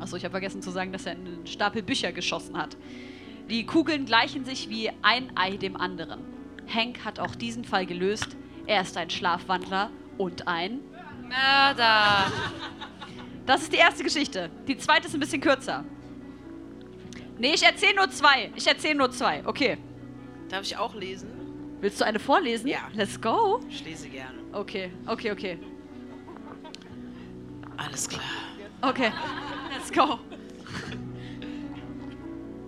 Achso, 0.01 0.17
ich 0.17 0.25
habe 0.25 0.33
vergessen 0.33 0.63
zu 0.63 0.71
sagen, 0.71 0.91
dass 0.93 1.07
er 1.07 1.13
in 1.13 1.27
einen 1.27 1.47
Stapel 1.47 1.83
Bücher 1.83 2.13
geschossen 2.13 2.59
hat. 2.59 2.77
Die 3.49 3.65
Kugeln 3.65 4.07
gleichen 4.07 4.45
sich 4.45 4.71
wie 4.71 4.91
ein 5.03 5.31
Ei 5.37 5.57
dem 5.57 5.77
anderen. 5.77 6.21
Hank 6.67 7.05
hat 7.05 7.21
auch 7.21 7.35
diesen 7.35 7.65
Fall 7.65 7.87
gelöst. 7.87 8.37
Er 8.67 8.81
ist 8.81 8.97
ein 8.97 9.11
Schlafwandler 9.11 9.91
und 10.19 10.49
ein 10.49 10.81
Mörder. 11.29 12.31
Das 13.47 13.63
ist 13.63 13.73
die 13.73 13.79
erste 13.79 14.03
Geschichte. 14.03 14.51
Die 14.67 14.77
zweite 14.77 15.07
ist 15.07 15.15
ein 15.15 15.21
bisschen 15.21 15.41
kürzer. 15.41 15.85
Nee, 17.39 17.55
ich 17.55 17.63
erzähle 17.63 17.97
nur 17.97 18.11
zwei. 18.11 18.51
Ich 18.55 18.67
erzähle 18.67 18.95
nur 18.95 19.11
zwei. 19.11 19.43
Okay. 19.45 19.79
Darf 20.49 20.63
ich 20.63 20.77
auch 20.77 20.95
lesen? 20.95 21.31
Willst 21.81 22.01
du 22.01 22.05
eine 22.05 22.19
vorlesen? 22.19 22.69
Ja. 22.69 22.89
Let's 22.95 23.21
go. 23.21 23.61
Ich 23.69 23.85
lese 23.85 24.09
gerne. 24.09 24.39
Okay, 24.53 24.91
okay, 25.07 25.33
okay. 25.33 25.59
Alles 27.77 28.09
klar. 28.09 28.23
Okay. 28.81 29.13
Let's 29.73 29.93
go. 29.93 30.19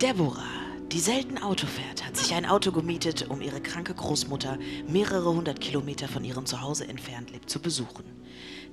Deborah, 0.01 0.43
die 0.91 0.99
selten 0.99 1.39
Auto 1.39 1.65
fährt, 1.65 2.05
hat 2.05 2.15
sich 2.15 2.35
ein 2.35 2.45
Auto 2.45 2.71
gemietet, 2.71 3.27
um 3.29 3.41
ihre 3.41 3.61
kranke 3.61 3.95
Großmutter 3.95 4.59
mehrere 4.87 5.33
hundert 5.33 5.59
Kilometer 5.61 6.07
von 6.07 6.23
ihrem 6.23 6.45
Zuhause 6.45 6.87
entfernt 6.87 7.31
lebt, 7.31 7.49
zu 7.49 7.59
besuchen. 7.59 8.03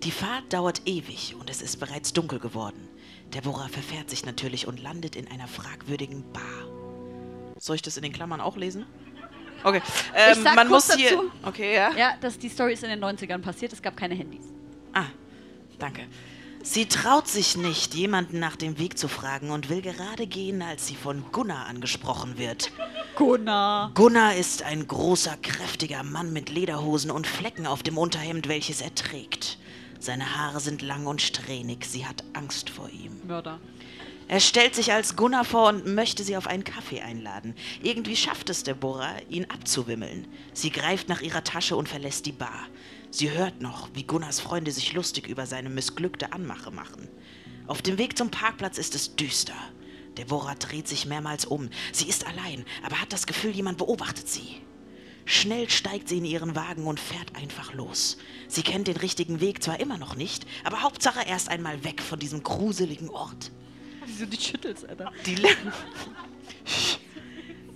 Die 0.04 0.10
Fahrt 0.10 0.52
dauert 0.52 0.82
ewig 0.84 1.34
und 1.40 1.48
es 1.48 1.62
ist 1.62 1.80
bereits 1.80 2.12
dunkel 2.12 2.38
geworden. 2.38 2.88
Deborah 3.32 3.68
verfährt 3.68 4.10
sich 4.10 4.26
natürlich 4.26 4.68
und 4.68 4.82
landet 4.82 5.16
in 5.16 5.28
einer 5.28 5.48
fragwürdigen 5.48 6.30
Bar. 6.30 6.42
Soll 7.58 7.76
ich 7.76 7.82
das 7.82 7.96
in 7.96 8.02
den 8.02 8.12
Klammern 8.12 8.42
auch 8.42 8.58
lesen? 8.58 8.84
Okay. 9.62 9.80
Ähm, 10.14 10.42
man 10.42 10.68
muss 10.68 10.94
hier. 10.94 11.10
dazu. 11.10 11.30
Okay, 11.42 11.74
ja. 11.74 11.92
Ja, 11.96 12.14
das, 12.20 12.38
die 12.38 12.50
Story 12.50 12.74
ist 12.74 12.82
in 12.82 12.90
den 12.90 13.02
90ern 13.02 13.38
passiert. 13.38 13.72
Es 13.72 13.80
gab 13.80 13.96
keine 13.96 14.14
Handys. 14.14 14.44
Ah, 14.92 15.06
danke. 15.78 16.02
Sie 16.62 16.86
traut 16.86 17.26
sich 17.26 17.56
nicht, 17.56 17.94
jemanden 17.94 18.38
nach 18.38 18.56
dem 18.56 18.78
Weg 18.78 18.98
zu 18.98 19.08
fragen 19.08 19.50
und 19.50 19.70
will 19.70 19.80
gerade 19.80 20.26
gehen, 20.26 20.60
als 20.60 20.86
sie 20.86 20.96
von 20.96 21.24
Gunnar 21.32 21.66
angesprochen 21.66 22.36
wird. 22.36 22.72
Gunnar. 23.16 23.90
Gunnar 23.94 24.34
ist 24.34 24.62
ein 24.64 24.86
großer, 24.86 25.38
kräftiger 25.40 26.02
Mann 26.02 26.32
mit 26.34 26.50
Lederhosen 26.50 27.10
und 27.10 27.26
Flecken 27.26 27.66
auf 27.66 27.82
dem 27.82 27.96
Unterhemd, 27.96 28.48
welches 28.48 28.82
er 28.82 28.94
trägt. 28.94 29.58
Seine 30.04 30.36
Haare 30.36 30.60
sind 30.60 30.82
lang 30.82 31.06
und 31.06 31.22
strähnig. 31.22 31.86
Sie 31.86 32.04
hat 32.04 32.24
Angst 32.34 32.68
vor 32.68 32.90
ihm. 32.90 33.26
Mörder. 33.26 33.58
Er 34.28 34.40
stellt 34.40 34.74
sich 34.74 34.92
als 34.92 35.16
Gunnar 35.16 35.46
vor 35.46 35.70
und 35.70 35.86
möchte 35.94 36.22
sie 36.24 36.36
auf 36.36 36.46
einen 36.46 36.62
Kaffee 36.62 37.00
einladen. 37.00 37.54
Irgendwie 37.82 38.14
schafft 38.14 38.50
es 38.50 38.64
Deborah, 38.64 39.16
ihn 39.30 39.46
abzuwimmeln. 39.46 40.28
Sie 40.52 40.68
greift 40.68 41.08
nach 41.08 41.22
ihrer 41.22 41.42
Tasche 41.42 41.74
und 41.74 41.88
verlässt 41.88 42.26
die 42.26 42.32
Bar. 42.32 42.66
Sie 43.10 43.30
hört 43.30 43.62
noch, 43.62 43.88
wie 43.94 44.02
Gunnars 44.02 44.40
Freunde 44.40 44.72
sich 44.72 44.92
lustig 44.92 45.26
über 45.26 45.46
seine 45.46 45.70
missglückte 45.70 46.34
Anmache 46.34 46.70
machen. 46.70 47.08
Auf 47.66 47.80
dem 47.80 47.96
Weg 47.96 48.18
zum 48.18 48.30
Parkplatz 48.30 48.76
ist 48.76 48.94
es 48.94 49.16
düster. 49.16 49.56
Deborah 50.18 50.54
dreht 50.56 50.86
sich 50.86 51.06
mehrmals 51.06 51.46
um. 51.46 51.70
Sie 51.92 52.08
ist 52.10 52.26
allein, 52.26 52.66
aber 52.84 53.00
hat 53.00 53.14
das 53.14 53.26
Gefühl, 53.26 53.52
jemand 53.52 53.78
beobachtet 53.78 54.28
sie. 54.28 54.60
Schnell 55.26 55.70
steigt 55.70 56.08
sie 56.08 56.18
in 56.18 56.24
ihren 56.24 56.54
Wagen 56.54 56.86
und 56.86 57.00
fährt 57.00 57.34
einfach 57.34 57.72
los. 57.72 58.18
Sie 58.46 58.62
kennt 58.62 58.88
den 58.88 58.96
richtigen 58.96 59.40
Weg 59.40 59.62
zwar 59.62 59.80
immer 59.80 59.96
noch 59.96 60.16
nicht, 60.16 60.46
aber 60.64 60.82
Hauptsache 60.82 61.26
erst 61.26 61.48
einmal 61.48 61.82
weg 61.84 62.02
von 62.02 62.18
diesem 62.18 62.42
gruseligen 62.42 63.08
Ort. 63.08 63.50
Wieso 64.04 64.26
die 64.26 64.36
schüttelst, 64.36 64.86
Alter? 64.86 65.12
Die, 65.24 65.36
La 65.36 65.48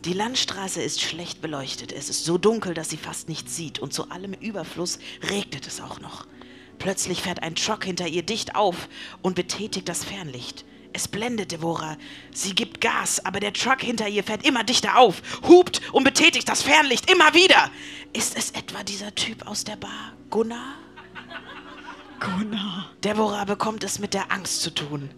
die 0.04 0.12
Landstraße 0.12 0.82
ist 0.82 1.00
schlecht 1.00 1.40
beleuchtet. 1.40 1.92
Es 1.92 2.08
ist 2.08 2.24
so 2.24 2.38
dunkel, 2.38 2.74
dass 2.74 2.90
sie 2.90 2.96
fast 2.96 3.28
nichts 3.28 3.56
sieht. 3.56 3.78
Und 3.78 3.92
zu 3.92 4.10
allem 4.10 4.34
Überfluss 4.34 4.98
regnet 5.30 5.66
es 5.66 5.80
auch 5.80 6.00
noch. 6.00 6.26
Plötzlich 6.78 7.22
fährt 7.22 7.42
ein 7.42 7.56
Truck 7.56 7.84
hinter 7.84 8.06
ihr 8.06 8.22
dicht 8.22 8.54
auf 8.54 8.88
und 9.22 9.34
betätigt 9.34 9.88
das 9.88 10.04
Fernlicht. 10.04 10.64
Es 10.92 11.08
blendet 11.08 11.52
Deborah. 11.52 11.96
Sie 12.32 12.54
gibt 12.54 12.80
Gas, 12.80 13.24
aber 13.24 13.40
der 13.40 13.52
Truck 13.52 13.82
hinter 13.82 14.08
ihr 14.08 14.24
fährt 14.24 14.46
immer 14.46 14.64
dichter 14.64 14.98
auf, 14.98 15.22
hupt 15.46 15.80
und 15.92 16.04
betätigt 16.04 16.48
das 16.48 16.62
Fernlicht 16.62 17.10
immer 17.10 17.34
wieder. 17.34 17.70
Ist 18.12 18.36
es 18.36 18.50
etwa 18.52 18.82
dieser 18.82 19.14
Typ 19.14 19.46
aus 19.46 19.64
der 19.64 19.76
Bar? 19.76 20.12
Gunnar? 20.30 20.74
Gunnar. 22.20 22.90
Deborah 23.04 23.44
bekommt 23.44 23.84
es 23.84 23.98
mit 23.98 24.14
der 24.14 24.32
Angst 24.32 24.62
zu 24.62 24.74
tun. 24.74 25.10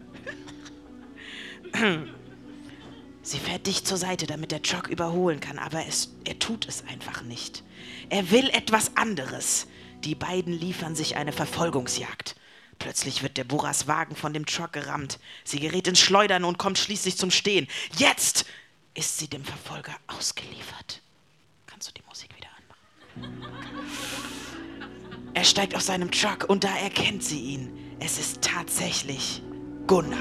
Sie 3.22 3.38
fährt 3.38 3.66
dicht 3.66 3.86
zur 3.86 3.96
Seite, 3.96 4.26
damit 4.26 4.50
der 4.50 4.62
Truck 4.62 4.88
überholen 4.88 5.40
kann, 5.40 5.58
aber 5.58 5.86
es, 5.86 6.14
er 6.24 6.38
tut 6.38 6.66
es 6.66 6.84
einfach 6.88 7.22
nicht. 7.22 7.62
Er 8.08 8.30
will 8.30 8.48
etwas 8.50 8.96
anderes. 8.96 9.66
Die 10.04 10.14
beiden 10.14 10.52
liefern 10.52 10.96
sich 10.96 11.16
eine 11.16 11.32
Verfolgungsjagd. 11.32 12.34
Plötzlich 12.80 13.22
wird 13.22 13.36
Deborahs 13.36 13.86
Wagen 13.86 14.16
von 14.16 14.32
dem 14.32 14.46
Truck 14.46 14.72
gerammt. 14.72 15.20
Sie 15.44 15.60
gerät 15.60 15.86
ins 15.86 16.00
Schleudern 16.00 16.44
und 16.44 16.58
kommt 16.58 16.78
schließlich 16.78 17.16
zum 17.16 17.30
Stehen. 17.30 17.68
Jetzt 17.96 18.46
ist 18.94 19.18
sie 19.18 19.28
dem 19.28 19.44
Verfolger 19.44 19.94
ausgeliefert. 20.06 21.02
Kannst 21.66 21.88
du 21.88 21.92
die 21.92 22.02
Musik 22.08 22.30
wieder 22.34 22.48
anmachen? 22.56 23.52
Er 25.34 25.44
steigt 25.44 25.76
aus 25.76 25.86
seinem 25.86 26.10
Truck 26.10 26.48
und 26.48 26.64
da 26.64 26.74
erkennt 26.78 27.22
sie 27.22 27.40
ihn. 27.40 27.96
Es 28.00 28.18
ist 28.18 28.40
tatsächlich 28.40 29.42
Gunnar. 29.86 30.18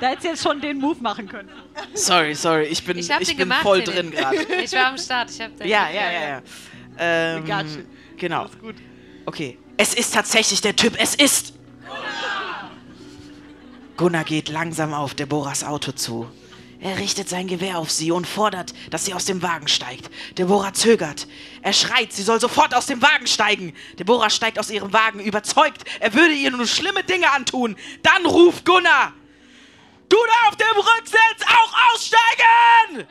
Da 0.00 0.08
hättest 0.08 0.24
du 0.24 0.28
jetzt 0.28 0.42
schon 0.42 0.60
den 0.60 0.78
Move 0.78 1.00
machen 1.00 1.28
können. 1.28 1.50
Sorry, 1.94 2.34
sorry, 2.34 2.64
ich 2.64 2.84
bin, 2.84 2.98
Ich 2.98 3.08
ich 3.08 3.28
bin 3.28 3.36
gemacht, 3.36 3.62
voll 3.62 3.82
drin 3.82 4.10
gerade. 4.10 4.38
Ich 4.62 4.72
war 4.72 4.86
am 4.86 4.98
Start. 4.98 5.30
Ich 5.30 5.40
hab 5.40 5.56
den 5.56 5.68
Ja, 5.68 5.88
ja, 5.88 6.10
ja, 6.10 6.28
ja. 6.28 6.42
Ähm, 6.98 7.44
genau. 8.16 8.46
Okay. 9.24 9.56
Es 9.80 9.94
ist 9.94 10.12
tatsächlich 10.12 10.60
der 10.60 10.74
Typ. 10.74 10.96
Es 10.98 11.14
ist. 11.14 11.54
Gunnar 13.96 14.24
geht 14.24 14.48
langsam 14.48 14.92
auf 14.92 15.14
Deborahs 15.14 15.62
Auto 15.62 15.92
zu. 15.92 16.28
Er 16.80 16.98
richtet 16.98 17.28
sein 17.28 17.46
Gewehr 17.46 17.78
auf 17.78 17.90
sie 17.90 18.10
und 18.10 18.26
fordert, 18.26 18.74
dass 18.90 19.04
sie 19.04 19.14
aus 19.14 19.24
dem 19.24 19.40
Wagen 19.40 19.68
steigt. 19.68 20.10
Deborah 20.36 20.72
zögert. 20.72 21.28
Er 21.62 21.72
schreit, 21.72 22.12
sie 22.12 22.22
soll 22.22 22.40
sofort 22.40 22.74
aus 22.74 22.86
dem 22.86 23.00
Wagen 23.02 23.28
steigen. 23.28 23.72
Deborah 23.98 24.30
steigt 24.30 24.58
aus 24.58 24.70
ihrem 24.70 24.92
Wagen, 24.92 25.20
überzeugt, 25.20 25.84
er 26.00 26.12
würde 26.12 26.34
ihr 26.34 26.50
nur 26.50 26.66
schlimme 26.66 27.04
Dinge 27.04 27.30
antun. 27.30 27.76
Dann 28.02 28.26
ruft 28.26 28.64
Gunnar: 28.64 29.12
Du 30.08 30.16
da 30.16 30.48
auf 30.48 30.56
dem 30.56 30.76
Rücksitz 30.76 31.46
auch 31.46 31.94
aussteigen! 31.94 33.08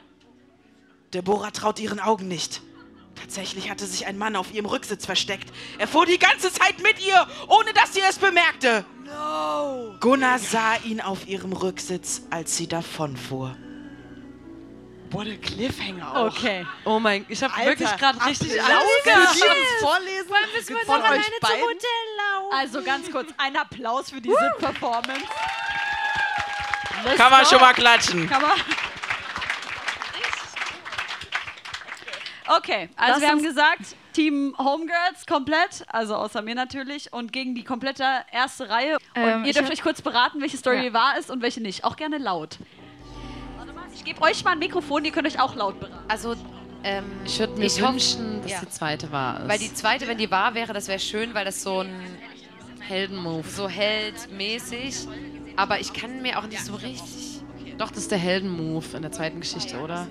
Deborah 1.14 1.52
traut 1.52 1.80
ihren 1.80 2.02
Augen 2.02 2.28
nicht. 2.28 2.62
Tatsächlich 3.20 3.70
hatte 3.70 3.86
sich 3.86 4.06
ein 4.06 4.18
Mann 4.18 4.36
auf 4.36 4.54
ihrem 4.54 4.66
Rücksitz 4.66 5.06
versteckt. 5.06 5.52
Er 5.78 5.88
fuhr 5.88 6.06
die 6.06 6.20
ganze 6.20 6.52
Zeit 6.52 6.82
mit 6.82 7.06
ihr, 7.06 7.28
ohne 7.48 7.74
dass 7.74 7.94
sie 7.94 8.02
es 8.02 8.18
bemerkte. 8.18 8.86
No! 9.06 9.96
Gunnar 10.00 10.40
sah 10.40 10.76
ihn 10.84 11.02
auf 11.02 11.28
ihrem 11.28 11.54
Rücksitz, 11.54 12.24
als 12.30 12.58
sie 12.58 12.68
davonfuhr. 12.68 13.56
Boah, 15.10 15.24
der 15.24 15.38
Cliffhanger 15.38 16.16
auch. 16.16 16.36
Okay. 16.36 16.66
Oh 16.84 17.00
mein, 17.00 17.26
ich 17.30 17.42
habe 17.42 17.54
wirklich 17.66 17.96
gerade 17.98 18.26
richtig 18.26 18.62
Applaus 18.62 18.84
vorlesen. 19.80 20.32
Müssen 20.54 20.76
wir 20.76 20.86
von 20.86 21.00
noch 21.00 21.06
alleine 21.06 21.20
euch 21.20 21.26
zum 21.26 21.50
beiden. 21.50 21.62
Hotel 21.62 21.90
laufen. 22.18 22.58
Also 22.58 22.84
ganz 22.84 23.12
kurz, 23.12 23.30
ein 23.38 23.56
Applaus 23.56 24.10
für 24.10 24.20
diese 24.20 24.52
Performance. 24.60 25.26
Kann 27.16 27.32
man 27.32 27.46
schon 27.46 27.62
mal 27.62 27.74
klatschen. 27.74 28.30
Kann 28.30 28.42
man. 28.42 28.52
Okay, 32.48 32.90
also 32.96 33.14
Lass 33.14 33.22
wir 33.22 33.28
haben 33.30 33.44
gesagt, 33.44 33.96
Team 34.14 34.56
Homegirls 34.58 35.26
komplett, 35.28 35.84
also 35.88 36.16
außer 36.16 36.42
mir 36.42 36.56
natürlich, 36.56 37.12
und 37.14 37.34
gegen 37.34 37.56
die 37.56 37.64
komplette 37.64 38.04
erste 38.32 38.70
Reihe. 38.70 38.96
Und 39.16 39.22
Ähm, 39.22 39.46
ihr 39.46 39.54
dürft 39.54 39.72
euch 39.72 39.82
kurz 39.82 40.02
beraten, 40.02 40.40
welche 40.42 40.58
Story 40.58 40.86
Ja. 40.86 40.94
wahr 40.94 41.18
ist 41.20 41.30
und 41.30 41.42
welche 41.42 41.62
nicht. 41.62 41.84
Auch 41.84 41.96
gerne 41.98 42.18
laut. 42.18 42.58
Ich 43.94 44.04
gebe 44.04 44.22
euch 44.22 44.44
mal 44.44 44.52
ein 44.52 44.60
Mikrofon, 44.60 45.04
ihr 45.06 45.12
könnt 45.12 45.28
euch 45.28 45.40
auch 45.40 45.56
laut 45.56 45.80
beraten. 45.80 46.04
Also, 46.08 46.36
ähm, 46.84 47.04
Ich 47.26 47.40
würde 47.40 47.54
mir 47.58 47.66
ich 47.66 47.82
wünschen, 47.82 48.42
dass 48.44 48.52
ja. 48.52 48.60
die 48.62 48.70
zweite 48.70 49.12
wahr 49.12 49.42
ist. 49.42 49.48
Weil 49.50 49.60
die 49.60 49.74
zweite, 49.74 50.08
wenn 50.08 50.18
die 50.18 50.30
wahr 50.32 50.54
wäre, 50.54 50.72
das 50.74 50.88
wäre 50.88 51.00
schön, 51.00 51.34
weil 51.34 51.46
das 51.46 51.62
so 51.64 51.80
ein 51.80 52.00
Heldenmove. 52.80 53.48
so 53.50 53.68
heldmäßig. 53.68 55.08
Aber 55.56 55.80
ich 55.80 55.92
kann 55.94 56.22
mir 56.22 56.38
auch 56.40 56.46
nicht 56.48 56.64
so 56.64 56.76
richtig. 56.76 57.37
Doch, 57.78 57.90
das 57.90 58.00
ist 58.00 58.12
der 58.12 58.18
Heldenmove 58.18 58.96
in 58.96 59.04
der 59.04 59.12
zweiten 59.12 59.40
Geschichte, 59.40 59.78
oder? 59.80 60.08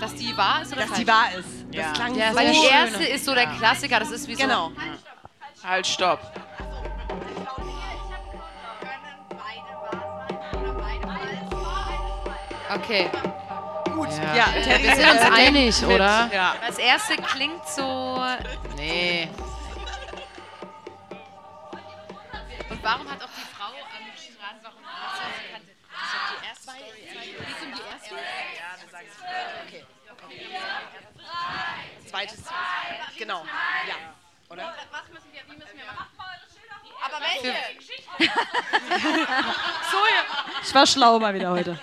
Dass 0.00 0.14
die 0.16 0.36
wahr 0.36 0.62
ist 0.62 0.72
oder 0.72 0.82
Dass 0.86 0.92
die 0.98 1.04
falsch? 1.04 1.06
wahr 1.06 1.38
ist. 1.38 1.48
Das 1.68 1.76
Ja. 1.76 1.92
klang 1.92 2.14
Ja, 2.16 2.30
so 2.32 2.36
weil 2.38 2.48
die 2.50 2.56
schön. 2.58 2.70
erste 2.70 3.04
ist 3.04 3.24
so 3.24 3.34
der 3.34 3.46
Klassiker, 3.46 4.00
das 4.00 4.10
ist 4.10 4.26
wie 4.26 4.34
Genau. 4.34 4.70
so. 4.70 5.68
Halt, 5.68 5.86
stopp. 5.86 6.20
Okay. 12.74 13.10
Gut. 13.94 14.08
Ja. 14.10 14.34
Ja, 14.34 14.44
Terry, 14.62 14.82
Wir 14.82 14.96
sind 14.96 15.10
uns 15.10 15.20
einig, 15.20 15.80
mit. 15.82 15.90
oder? 15.90 16.30
Ja. 16.32 16.54
Das 16.66 16.78
erste 16.78 17.16
klingt 17.16 17.66
so. 17.68 18.20
Nee. 18.76 19.28
Und 22.70 22.82
warum 22.82 23.08
hat 23.08 23.22
auch 23.22 23.28
die 23.36 23.46
Frau 23.54 23.70
am 23.70 24.06
Strand, 24.16 24.58
warum 24.62 24.82
hat 24.84 25.16
sie 25.16 25.52
kannte? 25.52 25.70
Das 25.92 26.10
ist 26.10 26.26
die 26.32 26.46
erste 26.48 26.62
Story. 26.62 27.36
Geht's 27.46 27.62
um 27.62 27.70
die 27.72 27.84
erste? 27.92 28.14
Ja, 28.14 28.20
dann 28.80 28.90
sag 28.90 29.02
ich. 29.04 29.14
Okay. 29.66 29.84
Zweites. 32.14 32.44
Genau. 33.18 33.44
Ja. 33.88 33.94
Oder? 34.48 34.72
Was 34.92 35.08
müssen 35.12 35.32
wir, 35.32 35.42
wie 35.48 35.58
müssen 35.58 35.76
wir 35.76 35.84
machen? 35.84 36.06
Aber 37.04 37.20
welche? 37.20 37.52
So, 39.90 39.96
ich 40.62 40.74
war 40.74 40.86
schlau 40.86 41.18
mal 41.18 41.34
wieder 41.34 41.50
heute. 41.50 41.76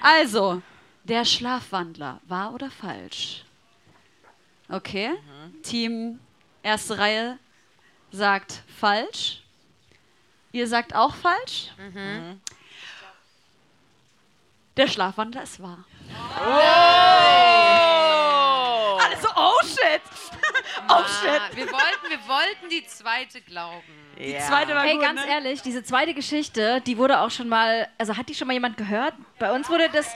Also, 0.00 0.62
der 1.04 1.26
Schlafwandler, 1.26 2.20
wahr 2.24 2.54
oder 2.54 2.70
falsch? 2.70 3.44
Okay. 4.70 5.10
Team 5.62 6.20
erste 6.62 6.96
Reihe 6.96 7.38
sagt 8.10 8.62
falsch. 8.80 9.42
Ihr 10.52 10.66
sagt 10.66 10.94
auch 10.94 11.14
falsch. 11.14 11.68
Der 14.78 14.86
Schlafwandler 14.86 15.42
ist 15.42 15.62
wahr. 15.62 15.84
Alle 19.00 19.16
so, 19.20 19.28
oh 19.36 19.60
shit! 19.64 20.02
oh 20.88 21.02
shit! 21.04 21.56
Wir, 21.56 21.66
wollten, 21.66 22.08
wir 22.08 22.28
wollten 22.28 22.68
die 22.70 22.86
zweite 22.86 23.40
glauben. 23.40 23.82
Die 24.18 24.36
zweite 24.38 24.74
war 24.74 24.84
Ey, 24.84 24.94
gut, 24.94 25.02
ganz 25.02 25.20
ne? 25.24 25.30
ehrlich, 25.30 25.62
diese 25.62 25.84
zweite 25.84 26.12
Geschichte, 26.14 26.80
die 26.86 26.98
wurde 26.98 27.20
auch 27.20 27.30
schon 27.30 27.48
mal, 27.48 27.88
also 27.98 28.16
hat 28.16 28.28
die 28.28 28.34
schon 28.34 28.46
mal 28.48 28.54
jemand 28.54 28.76
gehört? 28.76 29.14
Bei 29.38 29.52
uns 29.52 29.68
wurde 29.68 29.88
das 29.92 30.08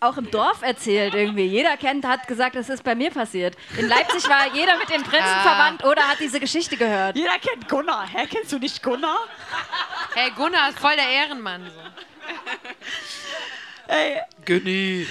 auch 0.00 0.16
im 0.16 0.28
Dorf 0.32 0.62
erzählt 0.62 1.14
irgendwie. 1.14 1.44
Jeder 1.44 1.76
kennt, 1.76 2.04
hat 2.04 2.26
gesagt, 2.26 2.56
das 2.56 2.68
ist 2.68 2.82
bei 2.82 2.96
mir 2.96 3.12
passiert. 3.12 3.56
In 3.78 3.88
Leipzig 3.88 4.28
war 4.28 4.52
jeder 4.52 4.76
mit 4.76 4.90
dem 4.90 5.04
Prinzen 5.04 5.22
Ah. 5.24 5.42
verwandt 5.42 5.84
oder 5.84 6.02
hat 6.08 6.18
diese 6.18 6.40
Geschichte 6.40 6.76
gehört. 6.76 7.16
Jeder 7.16 7.38
kennt 7.38 7.68
Gunnar. 7.68 8.08
Hä, 8.08 8.26
kennst 8.26 8.50
du 8.50 8.58
nicht 8.58 8.82
Gunnar? 8.82 9.20
Hey, 10.14 10.32
Gunnar 10.32 10.70
ist 10.70 10.80
voll 10.80 10.96
der 10.96 11.08
Ehrenmann. 11.08 11.70
So. 11.70 11.80
Ey, 13.92 14.20
Günni. 14.46 15.06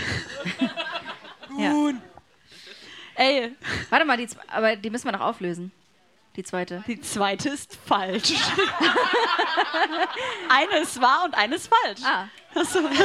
Ja. 1.55 1.93
ey. 3.15 3.55
Warte 3.91 4.05
mal, 4.05 4.17
die, 4.17 4.27
aber 4.47 4.75
die 4.75 4.89
müssen 4.89 5.05
wir 5.05 5.11
noch 5.11 5.21
auflösen. 5.21 5.71
Die 6.35 6.41
zweite. 6.43 6.83
Die 6.87 6.99
zweite 6.99 7.49
ist 7.49 7.77
falsch. 7.85 8.33
eine 10.49 10.79
ist 10.79 10.99
wahr 10.99 11.25
und 11.25 11.35
eine 11.35 11.57
ist 11.57 11.67
falsch. 11.67 11.99
Ah. 12.03 12.27
Achso. 12.55 12.79
Leute, 12.79 12.95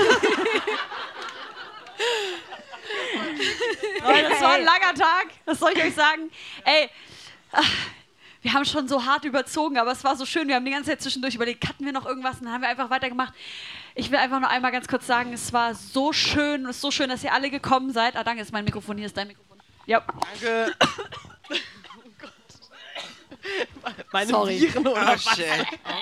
das 4.31 4.41
war 4.41 4.53
ein 4.53 4.65
langer 4.65 4.95
Tag. 4.95 5.27
Was 5.45 5.59
soll 5.59 5.73
ich 5.75 5.85
euch 5.85 5.95
sagen? 5.95 6.31
Ey, 6.65 6.89
ach, 7.53 7.71
wir 8.41 8.55
haben 8.55 8.65
schon 8.65 8.89
so 8.89 9.05
hart 9.05 9.27
überzogen, 9.27 9.77
aber 9.77 9.91
es 9.91 10.03
war 10.05 10.17
so 10.17 10.25
schön. 10.25 10.49
Wir 10.49 10.55
haben 10.55 10.65
die 10.65 10.71
ganze 10.71 10.89
Zeit 10.91 11.03
zwischendurch 11.03 11.35
überlegt, 11.35 11.61
cutten 11.61 11.85
wir 11.85 11.93
noch 11.93 12.07
irgendwas? 12.07 12.39
Und 12.39 12.45
dann 12.45 12.55
haben 12.55 12.63
wir 12.63 12.69
einfach 12.69 12.89
weitergemacht. 12.89 13.35
Ich 13.99 14.11
will 14.11 14.19
einfach 14.19 14.41
nur 14.41 14.51
einmal 14.51 14.73
ganz 14.73 14.87
kurz 14.89 15.07
sagen, 15.07 15.33
es 15.33 15.53
war 15.55 15.75
so 15.75 16.13
schön, 16.13 16.67
es 16.67 16.77
ist 16.77 16.83
so 16.83 16.91
schön, 16.91 17.09
dass 17.09 17.25
ihr 17.25 17.33
alle 17.33 17.49
gekommen 17.51 17.93
seid. 17.93 18.15
Ah, 18.15 18.23
danke, 18.23 18.43
ist 18.43 18.53
mein 18.53 18.65
Mikrofon, 18.65 18.99
hier 18.99 19.07
ist 19.07 19.17
dein 19.17 19.27
Mikrofon. 19.29 19.59
Ja. 19.87 20.01
Danke. 20.01 20.75
Meine 24.13 24.31
Sorry. 24.31 24.61
Viren 24.61 24.87
oder 24.89 25.03
Oh, 25.03 25.07
was? 25.15 25.23
shit. 25.37 25.47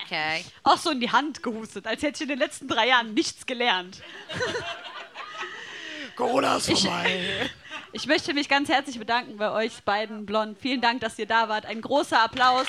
Okay. 0.07 0.45
Auch 0.63 0.79
so 0.79 0.91
in 0.91 1.01
die 1.01 1.11
Hand 1.13 1.43
gehustet, 1.43 1.87
als 1.87 2.03
hätte 2.03 2.17
ich 2.17 2.23
in 2.23 2.29
den 2.29 2.39
letzten 2.39 2.67
drei 2.69 2.89
Jahren 2.89 3.13
nichts 3.15 3.45
gelernt. 3.47 4.01
Corona 6.17 6.57
ist 6.57 6.69
Ich- 6.71 6.83
vorbei. 6.83 7.51
Ich 7.93 8.07
möchte 8.07 8.35
mich 8.35 8.49
ganz 8.49 8.69
herzlich 8.69 8.99
bedanken 8.99 9.37
bei 9.37 9.53
euch 9.53 9.83
beiden 9.85 10.27
Blond. 10.27 10.59
Vielen 10.59 10.81
Dank, 10.81 11.01
dass 11.01 11.17
ihr 11.19 11.27
da 11.27 11.49
wart. 11.49 11.65
Ein 11.67 11.81
großer 11.81 12.21
Applaus. 12.21 12.67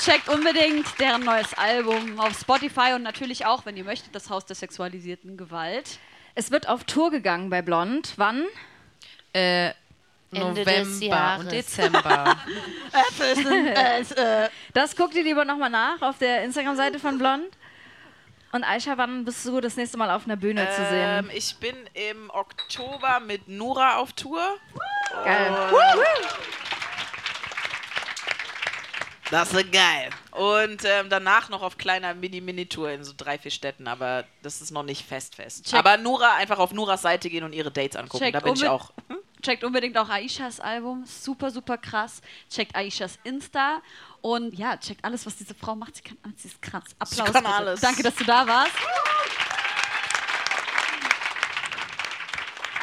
Checkt 0.00 0.28
unbedingt 0.28 0.86
deren 0.98 1.22
neues 1.24 1.52
Album 1.54 2.18
auf 2.18 2.38
Spotify 2.38 2.94
und 2.94 3.02
natürlich 3.02 3.44
auch, 3.44 3.66
wenn 3.66 3.76
ihr 3.76 3.84
möchtet, 3.84 4.14
das 4.14 4.30
Haus 4.30 4.46
der 4.46 4.56
sexualisierten 4.56 5.36
Gewalt. 5.36 5.98
Es 6.34 6.50
wird 6.50 6.68
auf 6.68 6.84
Tour 6.84 7.10
gegangen 7.10 7.50
bei 7.50 7.60
Blond. 7.60 8.14
Wann? 8.16 8.46
Äh, 9.34 9.72
Ende 10.32 10.60
November 10.60 10.64
des 10.64 11.00
Jahres. 11.00 11.44
und 11.44 11.52
Dezember. 11.52 12.36
das 14.72 14.96
guckt 14.96 15.14
ihr 15.16 15.24
lieber 15.24 15.44
nochmal 15.44 15.70
nach 15.70 16.00
auf 16.00 16.18
der 16.18 16.44
Instagram-Seite 16.44 16.98
von 16.98 17.18
Blond. 17.18 17.48
Und 18.52 18.64
Aisha, 18.64 18.96
wann 18.96 19.24
bist 19.24 19.44
du 19.44 19.60
das 19.60 19.76
nächste 19.76 19.96
Mal 19.98 20.10
auf 20.10 20.24
einer 20.24 20.36
Bühne 20.36 20.68
zu 20.70 20.84
sehen? 20.86 21.26
Ähm, 21.26 21.30
ich 21.32 21.56
bin 21.56 21.76
im 21.94 22.30
Oktober 22.30 23.20
mit 23.20 23.48
Nura 23.48 23.96
auf 23.96 24.12
Tour. 24.12 24.40
Geil. 25.24 25.50
Und 25.50 26.69
das 29.30 29.52
ist 29.52 29.72
geil. 29.72 30.10
Und 30.32 30.84
ähm, 30.84 31.08
danach 31.08 31.48
noch 31.48 31.62
auf 31.62 31.78
kleiner 31.78 32.14
Mini-Mini-Tour 32.14 32.90
in 32.90 33.04
so 33.04 33.12
drei, 33.16 33.38
vier 33.38 33.50
Städten, 33.50 33.86
aber 33.88 34.24
das 34.42 34.60
ist 34.60 34.70
noch 34.70 34.82
nicht 34.82 35.06
fest 35.06 35.36
fest. 35.36 35.66
Check. 35.66 35.78
Aber 35.78 35.96
Nura, 35.96 36.34
einfach 36.36 36.58
auf 36.58 36.72
Nuras 36.72 37.02
Seite 37.02 37.30
gehen 37.30 37.44
und 37.44 37.52
ihre 37.52 37.70
Dates 37.70 37.96
angucken. 37.96 38.24
Checkt 38.24 38.34
da 38.36 38.40
bin 38.40 38.54
ich 38.54 38.66
auch. 38.66 38.92
Checkt 39.42 39.64
unbedingt 39.64 39.96
auch 39.96 40.08
Aishas 40.08 40.60
Album. 40.60 41.04
Super, 41.06 41.50
super 41.50 41.78
krass. 41.78 42.20
Checkt 42.50 42.76
Aishas 42.76 43.18
Insta. 43.24 43.80
Und 44.20 44.52
ja, 44.58 44.76
checkt 44.76 45.02
alles, 45.04 45.24
was 45.24 45.36
diese 45.36 45.54
Frau 45.54 45.74
macht. 45.74 45.96
Sie 45.96 46.02
kann 46.02 46.18
alles. 46.22 46.42
Sie 46.42 46.48
ist 46.48 46.60
krass. 46.60 46.84
Applaus. 46.98 47.32
kann 47.32 47.44
bitte. 47.44 47.54
alles. 47.54 47.80
Danke, 47.80 48.02
dass 48.02 48.14
du 48.16 48.24
da 48.24 48.46
warst. 48.46 48.72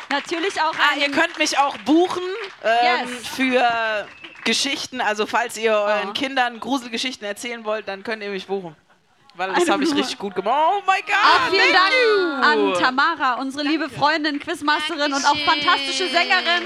Natürlich 0.10 0.60
auch. 0.62 0.74
Ah, 0.76 0.96
ihr 0.98 1.12
könnt 1.12 1.38
mich 1.38 1.58
auch 1.60 1.78
buchen 1.80 2.24
ähm, 2.64 3.10
Yes. 3.10 3.28
für 3.28 4.08
Geschichten. 4.48 5.02
Also 5.02 5.26
falls 5.26 5.58
ihr 5.58 5.74
euren 5.74 6.10
Oh. 6.10 6.14
Kindern 6.14 6.60
Gruselgeschichten 6.60 7.26
erzählen 7.28 7.64
wollt, 7.66 7.88
dann 7.88 8.04
könnt 8.04 8.24
ihr 8.24 8.30
mich 8.30 8.48
buchen. 8.48 8.76
Weil 9.36 9.54
das 9.54 9.70
habe 9.70 9.84
ich 9.84 9.94
richtig 9.94 10.18
gut 10.18 10.34
gemacht. 10.34 10.56
Oh 10.58 10.82
my 10.88 11.00
God! 11.02 11.14
Auch 11.24 11.52
vielen 11.52 11.72
Dank 11.72 11.94
you. 12.04 12.74
an 12.74 12.82
Tamara, 12.82 13.34
unsere 13.36 13.64
liebe 13.64 13.88
Freundin, 13.88 14.40
Quizmasterin 14.40 15.14
und 15.14 15.24
auch 15.26 15.38
fantastische 15.46 16.10
Sängerin. 16.10 16.64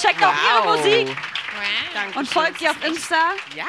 Checkt 0.00 0.24
auch 0.24 0.32
ihre 0.32 0.64
Wow. 0.68 0.76
Musik 0.78 1.14
Dankeschön. 1.92 2.18
und 2.20 2.28
folgt 2.28 2.60
ihr 2.62 2.70
auf 2.70 2.82
Insta. 2.82 3.16
Ja. 3.54 3.64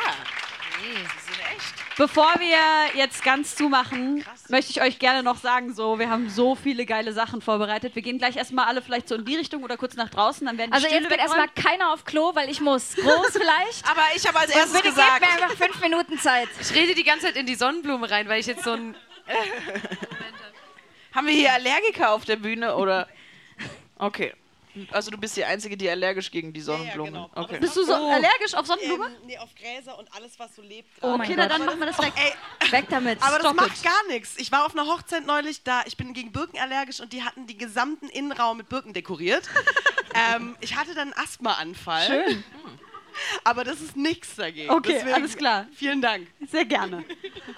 Sie 0.82 0.94
sind 0.94 1.40
echt. 1.54 1.75
Bevor 1.98 2.34
wir 2.40 3.00
jetzt 3.00 3.24
ganz 3.24 3.56
zumachen, 3.56 4.26
möchte 4.50 4.72
ich 4.72 4.82
euch 4.82 5.00
gerne 5.00 5.24
noch 5.24 5.38
sagen, 5.38 5.74
so, 5.74 5.98
wir 5.98 6.10
haben 6.10 6.30
so 6.30 6.56
viele 6.56 6.86
geile 6.86 7.14
Sachen 7.14 7.42
vorbereitet. 7.42 7.96
Wir 7.96 8.02
gehen 8.02 8.18
gleich 8.18 8.36
erstmal 8.36 8.66
alle 8.66 8.82
vielleicht 8.82 9.08
so 9.08 9.16
in 9.16 9.24
die 9.24 9.36
Richtung 9.36 9.64
oder 9.64 9.78
kurz 9.78 9.96
nach 9.96 10.10
draußen, 10.10 10.46
dann 10.46 10.58
werden 10.58 10.72
die 10.72 10.76
Also 10.76 10.88
Stühle 10.88 11.04
jetzt 11.04 11.10
geht 11.10 11.20
erstmal 11.20 11.48
keiner 11.48 11.94
auf 11.94 12.04
Klo, 12.04 12.36
weil 12.36 12.50
ich 12.50 12.60
muss. 12.60 12.96
Groß 12.96 13.32
vielleicht. 13.32 13.86
Aber 13.90 14.02
ich 14.14 14.28
habe 14.28 14.40
als 14.40 14.52
erstes 14.52 14.74
bitte 14.74 14.90
gesagt. 14.90 15.22
gebt 15.22 15.36
mir 15.36 15.44
einfach 15.44 15.56
fünf 15.56 15.80
Minuten 15.82 16.20
Zeit. 16.20 16.50
Ich 16.60 16.76
rede 16.76 16.96
die 16.96 17.04
ganze 17.04 17.28
Zeit 17.28 17.38
in 17.38 17.46
die 17.46 17.56
Sonnenblume 17.56 18.12
rein, 18.12 18.28
weil 18.28 18.42
ich 18.42 18.48
jetzt 18.48 18.64
so 18.64 18.72
ein. 18.72 18.96
Haben 21.14 21.28
wir 21.28 21.34
hier 21.34 21.54
Allergiker 21.54 22.12
auf 22.12 22.26
der 22.26 22.36
Bühne 22.36 22.76
oder? 22.76 23.08
Okay. 23.98 24.34
Also 24.92 25.12
du 25.12 25.18
bist 25.18 25.36
die 25.38 25.46
Einzige, 25.46 25.78
die 25.78 25.90
allergisch 25.90 26.32
gegen 26.32 26.52
die 26.54 26.62
Sonnenblume. 26.62 27.12
genau. 27.12 27.30
Okay. 27.36 27.60
Bist 27.60 27.76
du 27.76 27.84
so 27.86 27.94
allergisch 27.94 28.54
auf 28.54 28.66
Sonnenblume? 28.66 29.08
Ähm, 29.08 29.14
nee, 29.26 29.38
auf 29.38 29.50
Gräser 29.56 29.98
und 29.98 30.14
alles, 30.16 30.38
was 30.40 30.56
so 30.56 30.62
lebt. 30.62 30.90
Oh 31.02 31.14
Okay, 31.16 31.36
Gott. 31.36 31.50
dann 31.52 31.66
machen 31.66 31.80
wir 31.80 31.86
das 31.88 31.98
weg. 32.00 32.14
Ey, 32.16 32.72
Weg 32.72 32.88
damit. 32.90 33.22
aber 33.22 33.38
das 33.38 33.46
Stop 33.48 33.56
macht 33.56 33.78
it. 33.78 33.84
gar 33.84 34.08
nichts. 34.10 34.36
Ich 34.38 34.52
war 34.52 34.66
auf 34.66 34.74
einer 34.78 34.88
Hochzeit 34.88 35.26
neulich 35.26 35.64
da. 35.64 35.84
Ich 35.86 35.98
bin 35.98 36.14
gegen 36.14 36.32
Birken 36.32 36.60
allergisch 36.60 37.00
und 37.00 37.14
die 37.14 37.24
hatten 37.24 37.48
den 37.48 37.58
gesamten 37.58 38.08
Innenraum 38.10 38.58
mit 38.58 38.70
Birken 38.70 38.94
dekoriert. 38.94 39.44
ähm, 40.36 40.56
ich 40.62 40.76
hatte 40.76 40.94
dann 40.94 41.14
einen 41.14 41.24
Asthmaanfall. 41.26 42.06
Schön. 42.28 42.44
Aber 43.44 43.64
das 43.64 43.82
ist 43.82 43.96
nichts 43.96 44.36
dagegen. 44.36 44.70
Okay, 44.70 44.94
Deswegen, 44.94 45.14
alles 45.14 45.38
klar. 45.38 45.68
Vielen 45.74 46.02
Dank. 46.02 46.28
Sehr 46.48 46.66
gerne. 46.66 47.04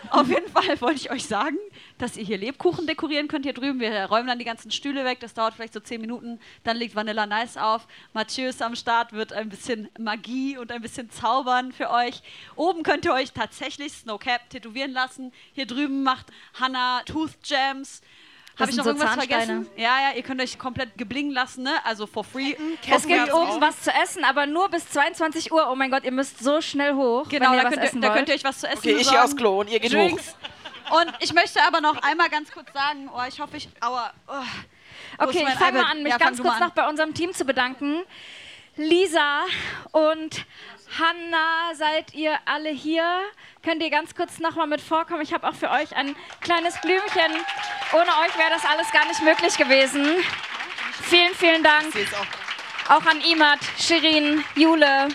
Auf 0.10 0.28
jeden 0.28 0.50
Fall 0.52 0.80
wollte 0.82 1.00
ich 1.00 1.12
euch 1.12 1.26
sagen, 1.26 1.58
dass 1.98 2.18
ihr 2.18 2.24
hier 2.24 2.38
Lebkuchen 2.38 2.88
dekorieren 2.88 3.28
könnt 3.28 3.46
hier 3.46 3.54
drüben. 3.54 3.80
Wir 3.80 4.06
räumen 4.06 4.28
dann 4.28 4.40
die 4.40 4.46
ganzen 4.46 4.72
Stühle 4.72 5.06
weg. 5.06 5.20
Das 5.20 5.34
dauert 5.34 5.54
vielleicht 5.54 5.74
so 5.74 5.80
zehn 5.80 6.02
Minuten. 6.02 6.40
Dann 6.64 6.78
legt 6.78 6.96
Vanilla 6.96 7.26
Nice 7.26 7.58
auf. 7.58 7.88
Mathieu 8.14 8.48
ist 8.48 8.62
am 8.62 8.76
Start, 8.76 9.14
wird 9.14 9.34
ein 9.34 9.50
bisschen 9.50 9.90
Magie 10.00 10.58
und 10.58 10.72
ein 10.72 10.82
bisschen 10.82 11.10
zaubern 11.10 11.72
für 11.72 11.90
euch. 11.90 12.22
Oben 12.56 12.84
könnt 12.84 13.06
ihr 13.06 13.14
euch 13.14 13.32
tatsächlich 13.32 13.94
Snowcap 13.94 14.50
tätowieren 14.50 14.92
lassen. 14.92 15.32
Hier 15.54 15.66
drüben 15.66 16.04
macht 16.04 16.28
Hannah 16.60 17.04
Tooth 17.04 17.38
Jams. 17.44 18.02
Habe 18.60 18.72
ich 18.72 18.78
noch 18.78 18.86
so 18.86 18.90
irgendwas 18.92 19.14
Zahnsteine. 19.16 19.46
vergessen? 19.46 19.70
Ja, 19.76 20.10
ja, 20.10 20.16
ihr 20.16 20.24
könnt 20.24 20.42
euch 20.42 20.58
komplett 20.58 20.98
geblingen 20.98 21.32
lassen, 21.32 21.64
ne? 21.64 21.74
Also 21.84 22.08
for 22.08 22.24
free. 22.24 22.56
Es 22.90 23.06
gibt 23.06 23.34
oben 23.34 23.62
was 23.62 23.82
zu 23.82 23.92
essen, 23.92 24.24
aber 24.24 24.46
nur 24.48 24.70
bis 24.70 24.90
22 24.90 25.52
Uhr. 25.52 25.70
Oh 25.72 25.76
mein 25.76 25.92
Gott, 25.92 26.04
ihr 26.04 26.12
müsst 26.12 26.40
so 26.40 26.62
schnell 26.62 26.94
hoch, 26.94 27.30
Genau, 27.30 27.52
wenn 27.52 27.58
ihr 27.58 27.64
da 27.64 27.64
was 27.66 27.74
könnt 27.74 27.84
ihr, 27.84 27.88
essen 27.88 28.02
da 28.02 28.14
könnt 28.14 28.30
ihr 28.30 28.36
euch 28.36 28.44
was 28.44 28.60
zu 28.60 28.68
essen 28.68 28.80
Okay, 28.80 28.98
ich 29.00 29.10
gehe 29.10 29.24
aufs 29.24 29.36
Klo 29.36 29.60
und 29.62 29.70
ihr 29.70 29.80
geht 29.80 29.94
Drinks. 29.94 30.36
Und 30.90 31.14
ich 31.20 31.34
möchte 31.34 31.62
aber 31.62 31.82
noch 31.82 32.02
einmal 32.02 32.30
ganz 32.30 32.52
kurz 32.52 32.72
sagen, 32.74 33.10
oh, 33.14 33.22
ich 33.28 33.40
hoffe, 33.40 33.58
ich. 33.58 33.70
Aua. 33.82 34.12
Oh. 34.28 34.34
Okay, 35.20 35.46
ich 35.48 35.56
fange 35.56 35.80
mal 35.80 35.92
an, 35.92 36.04
mich 36.04 36.12
Ja, 36.12 36.18
ganz 36.18 36.42
kurz 36.42 36.60
noch 36.60 36.72
bei 36.72 36.88
unserem 36.88 37.14
Team 37.14 37.34
zu 37.34 37.46
bedanken. 37.46 38.04
Lisa 38.78 39.42
und 39.92 40.46
Hanna, 40.98 41.74
seid 41.76 42.14
ihr 42.14 42.38
alle 42.46 42.70
hier? 42.70 43.04
Könnt 43.64 43.84
ihr 43.84 43.90
ganz 43.90 44.16
kurz 44.16 44.40
nochmal 44.40 44.68
mit 44.68 44.82
vorkommen? 44.82 45.22
Ich 45.22 45.34
habe 45.34 45.48
auch 45.48 45.54
für 45.54 45.70
euch 45.70 45.96
ein 45.96 46.16
kleines 46.42 46.80
Blümchen. 46.82 47.32
Ohne 47.94 48.10
euch 48.26 48.38
wäre 48.38 48.50
das 48.52 48.66
alles 48.66 48.90
gar 48.92 49.06
nicht 49.08 49.22
möglich 49.22 49.58
gewesen. 49.58 50.24
Vielen, 51.04 51.34
vielen 51.36 51.64
Dank. 51.64 51.94
Auch 52.88 53.06
an 53.06 53.22
Imad, 53.22 53.60
Shirin, 53.78 54.44
Jule. 54.56 55.10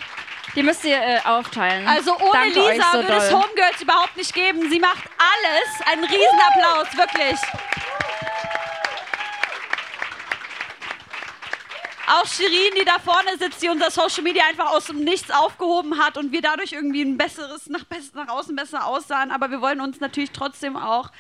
Die 0.55 0.63
müsst 0.63 0.85
ihr 0.85 1.01
äh, 1.01 1.21
aufteilen. 1.25 1.89
Also 1.89 2.15
ohne 2.19 2.33
Danke 2.33 2.73
Lisa 2.73 2.93
so 2.93 2.99
würde 2.99 3.15
es. 3.15 3.33
Homegirls 3.33 3.81
überhaupt 3.81 4.17
nicht 4.17 4.35
geben. 4.35 4.69
Sie 4.69 4.79
macht 4.79 5.05
alles. 5.19 5.89
Einen 5.91 6.05
Riesenapplaus, 6.05 6.97
wirklich. 6.97 7.41
Auch 12.15 12.27
Shirin, 12.27 12.75
die 12.79 12.85
da 12.85 12.99
vorne 12.99 13.39
sitzt, 13.39 13.63
die 13.63 13.69
unser 13.69 13.91
Social 13.91 14.23
Media 14.23 14.43
einfach 14.47 14.71
aus 14.71 14.87
dem 14.87 15.03
Nichts 15.03 15.31
aufgehoben 15.31 15.99
hat 15.99 16.19
und 16.19 16.31
wir 16.31 16.43
dadurch 16.43 16.73
irgendwie 16.73 17.03
ein 17.03 17.17
besseres, 17.17 17.69
nach, 17.69 17.85
nach 18.15 18.29
außen 18.29 18.55
besser 18.55 18.87
aussahen. 18.87 19.31
Aber 19.31 19.51
wir 19.51 19.63
wollen 19.63 19.81
uns 19.81 19.99
natürlich 19.99 20.31
trotzdem 20.31 20.77
auch 20.77 21.11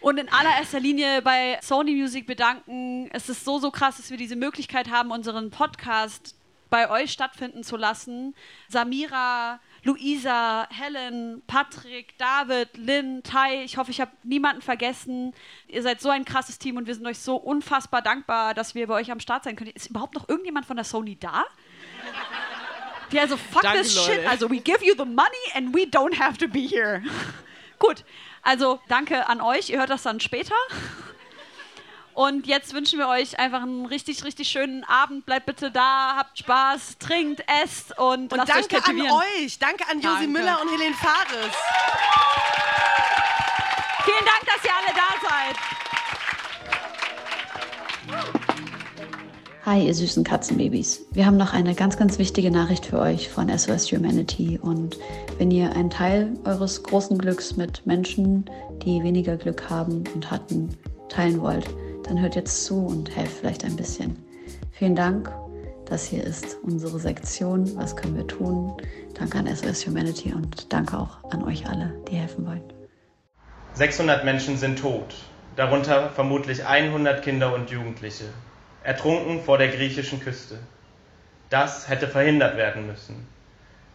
und 0.00 0.18
in 0.18 0.28
allererster 0.28 0.80
Linie 0.80 1.22
bei 1.22 1.58
Sony 1.62 1.94
Music 1.94 2.26
bedanken. 2.26 3.08
Es 3.14 3.30
ist 3.30 3.46
so, 3.46 3.58
so 3.58 3.70
krass, 3.70 3.96
dass 3.96 4.10
wir 4.10 4.18
diese 4.18 4.36
Möglichkeit 4.36 4.90
haben, 4.90 5.10
unseren 5.10 5.50
Podcast 5.50 6.36
bei 6.68 6.90
euch 6.90 7.10
stattfinden 7.10 7.64
zu 7.64 7.78
lassen. 7.78 8.34
Samira, 8.68 9.60
Luisa, 9.84 10.66
Helen, 10.70 11.42
Patrick, 11.46 12.16
David, 12.18 12.76
Lynn, 12.76 13.22
Tai, 13.22 13.64
ich 13.64 13.76
hoffe, 13.76 13.90
ich 13.90 14.00
habe 14.00 14.10
niemanden 14.22 14.62
vergessen. 14.62 15.34
Ihr 15.68 15.82
seid 15.82 16.00
so 16.00 16.08
ein 16.08 16.24
krasses 16.24 16.58
Team 16.58 16.78
und 16.78 16.86
wir 16.86 16.94
sind 16.94 17.06
euch 17.06 17.18
so 17.18 17.36
unfassbar 17.36 18.00
dankbar, 18.00 18.54
dass 18.54 18.74
wir 18.74 18.86
bei 18.86 18.94
euch 18.94 19.10
am 19.12 19.20
Start 19.20 19.44
sein 19.44 19.56
können. 19.56 19.70
Ist 19.70 19.90
überhaupt 19.90 20.14
noch 20.14 20.28
irgendjemand 20.28 20.64
von 20.64 20.76
der 20.76 20.84
Sony 20.84 21.16
da? 21.16 21.44
Die 23.12 23.20
also, 23.20 23.36
fuck 23.36 23.62
Danke, 23.62 23.82
this 23.82 23.94
Leute. 23.94 24.20
shit. 24.20 24.26
Also, 24.26 24.50
we 24.50 24.58
give 24.58 24.82
you 24.82 24.94
the 24.96 25.04
money 25.04 25.28
and 25.54 25.74
we 25.74 25.82
don't 25.82 26.18
have 26.18 26.38
to 26.38 26.48
be 26.48 26.60
here. 26.60 27.02
Gut, 27.78 28.04
also 28.42 28.80
danke 28.88 29.28
an 29.28 29.40
euch. 29.40 29.68
Ihr 29.68 29.78
hört 29.78 29.90
das 29.90 30.04
dann 30.04 30.20
später. 30.20 30.54
Und 32.14 32.46
jetzt 32.46 32.72
wünschen 32.74 33.00
wir 33.00 33.08
euch 33.08 33.40
einfach 33.40 33.62
einen 33.62 33.86
richtig, 33.86 34.24
richtig 34.24 34.48
schönen 34.48 34.84
Abend. 34.84 35.26
Bleibt 35.26 35.46
bitte 35.46 35.72
da, 35.72 36.14
habt 36.16 36.38
Spaß, 36.38 36.98
trinkt, 36.98 37.42
esst 37.62 37.98
und, 37.98 38.32
Und 38.32 38.38
lasst 38.38 38.54
euch 38.54 38.68
danke 38.68 38.88
an 38.88 39.00
euch. 39.00 39.58
Danke 39.58 39.84
an 39.90 40.00
Josi 40.00 40.14
Danke. 40.14 40.28
Müller 40.28 40.60
und 40.62 40.70
Helene 40.70 40.94
Fares. 40.94 41.54
Vielen 44.04 44.24
Dank, 44.24 44.46
dass 44.46 44.64
ihr 44.64 44.70
alle 44.78 44.94
da 44.94 45.08
seid. 45.28 45.56
Hi, 49.66 49.86
ihr 49.86 49.94
süßen 49.94 50.22
Katzenbabys. 50.22 51.06
Wir 51.12 51.26
haben 51.26 51.38
noch 51.38 51.52
eine 51.52 51.74
ganz, 51.74 51.96
ganz 51.96 52.18
wichtige 52.18 52.50
Nachricht 52.50 52.86
für 52.86 53.00
euch 53.00 53.28
von 53.28 53.48
SOS 53.48 53.90
Humanity. 53.90 54.60
Und 54.62 54.98
wenn 55.38 55.50
ihr 55.50 55.72
einen 55.74 55.90
Teil 55.90 56.34
eures 56.44 56.82
großen 56.82 57.18
Glücks 57.18 57.56
mit 57.56 57.84
Menschen, 57.86 58.44
die 58.84 59.02
weniger 59.02 59.36
Glück 59.36 59.68
haben 59.68 60.04
und 60.14 60.30
hatten, 60.30 60.68
teilen 61.08 61.40
wollt, 61.40 61.66
dann 62.04 62.20
hört 62.20 62.36
jetzt 62.36 62.64
zu 62.64 62.86
und 62.86 63.14
helft 63.14 63.38
vielleicht 63.38 63.64
ein 63.64 63.76
bisschen. 63.76 64.24
Vielen 64.72 64.94
Dank. 64.94 65.32
Das 65.86 66.04
hier 66.04 66.24
ist 66.24 66.56
unsere 66.62 66.98
Sektion. 66.98 67.76
Was 67.76 67.96
können 67.96 68.16
wir 68.16 68.26
tun? 68.26 68.76
Danke 69.14 69.38
an 69.38 69.54
SOS 69.54 69.86
Humanity 69.86 70.32
und 70.32 70.72
danke 70.72 70.98
auch 70.98 71.22
an 71.30 71.42
euch 71.44 71.68
alle, 71.68 71.94
die 72.08 72.16
helfen 72.16 72.46
wollen. 72.46 72.62
600 73.74 74.24
Menschen 74.24 74.56
sind 74.56 74.78
tot, 74.78 75.14
darunter 75.56 76.10
vermutlich 76.10 76.64
100 76.64 77.22
Kinder 77.22 77.54
und 77.54 77.70
Jugendliche 77.70 78.24
ertrunken 78.82 79.42
vor 79.42 79.58
der 79.58 79.68
griechischen 79.68 80.20
Küste. 80.20 80.58
Das 81.50 81.88
hätte 81.88 82.06
verhindert 82.06 82.56
werden 82.56 82.86
müssen. 82.86 83.26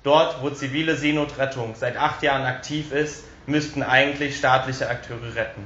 Dort, 0.04 0.42
wo 0.42 0.50
zivile 0.50 0.96
Seenotrettung 0.96 1.76
seit 1.76 1.98
acht 1.98 2.24
Jahren 2.24 2.46
aktiv 2.46 2.92
ist, 2.92 3.24
müssten 3.46 3.84
eigentlich 3.84 4.38
staatliche 4.38 4.90
Akteure 4.90 5.36
retten. 5.36 5.66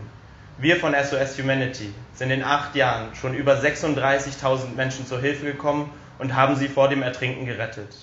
Wir 0.60 0.78
von 0.78 0.94
SOS 0.94 1.40
Humanity 1.40 1.92
sind 2.14 2.30
in 2.30 2.44
acht 2.44 2.76
Jahren 2.76 3.16
schon 3.16 3.34
über 3.34 3.56
36.000 3.56 4.76
Menschen 4.76 5.08
zur 5.08 5.20
Hilfe 5.20 5.46
gekommen 5.46 5.90
und 6.20 6.36
haben 6.36 6.56
sie 6.56 6.68
vor 6.68 6.90
dem 6.90 7.02
Ertrinken 7.02 7.48
gerettet. 7.48 7.96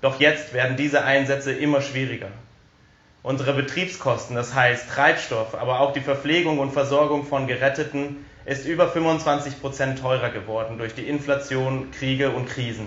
Doch 0.00 0.18
jetzt 0.18 0.54
werden 0.54 0.78
diese 0.78 1.04
Einsätze 1.04 1.52
immer 1.52 1.82
schwieriger. 1.82 2.28
Unsere 3.22 3.52
Betriebskosten, 3.52 4.36
das 4.36 4.54
heißt 4.54 4.88
Treibstoff, 4.88 5.54
aber 5.54 5.80
auch 5.80 5.92
die 5.92 6.00
Verpflegung 6.00 6.60
und 6.60 6.72
Versorgung 6.72 7.26
von 7.26 7.46
Geretteten, 7.46 8.24
ist 8.46 8.66
über 8.66 8.88
25 8.88 9.60
Prozent 9.60 9.98
teurer 9.98 10.30
geworden 10.30 10.78
durch 10.78 10.94
die 10.94 11.06
Inflation, 11.06 11.90
Kriege 11.90 12.30
und 12.30 12.48
Krisen. 12.48 12.86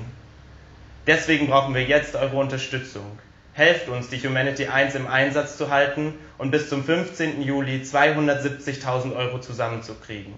Deswegen 1.06 1.48
brauchen 1.48 1.76
wir 1.76 1.84
jetzt 1.84 2.16
eure 2.16 2.38
Unterstützung. 2.38 3.20
Helft 3.60 3.90
uns, 3.90 4.08
die 4.08 4.26
Humanity 4.26 4.68
1 4.68 4.96
im 4.96 5.06
Einsatz 5.06 5.58
zu 5.58 5.70
halten 5.70 6.14
und 6.38 6.50
bis 6.50 6.70
zum 6.70 6.82
15. 6.82 7.42
Juli 7.42 7.82
270.000 7.82 9.14
Euro 9.14 9.42
zusammenzukriegen. 9.42 10.34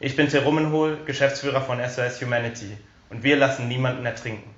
Ich 0.00 0.16
bin 0.16 0.30
Ter 0.30 0.44
Rummenhol, 0.44 0.96
Geschäftsführer 1.04 1.60
von 1.60 1.78
SOS 1.78 2.22
Humanity 2.22 2.74
und 3.10 3.22
wir 3.22 3.36
lassen 3.36 3.68
niemanden 3.68 4.06
ertrinken. 4.06 4.48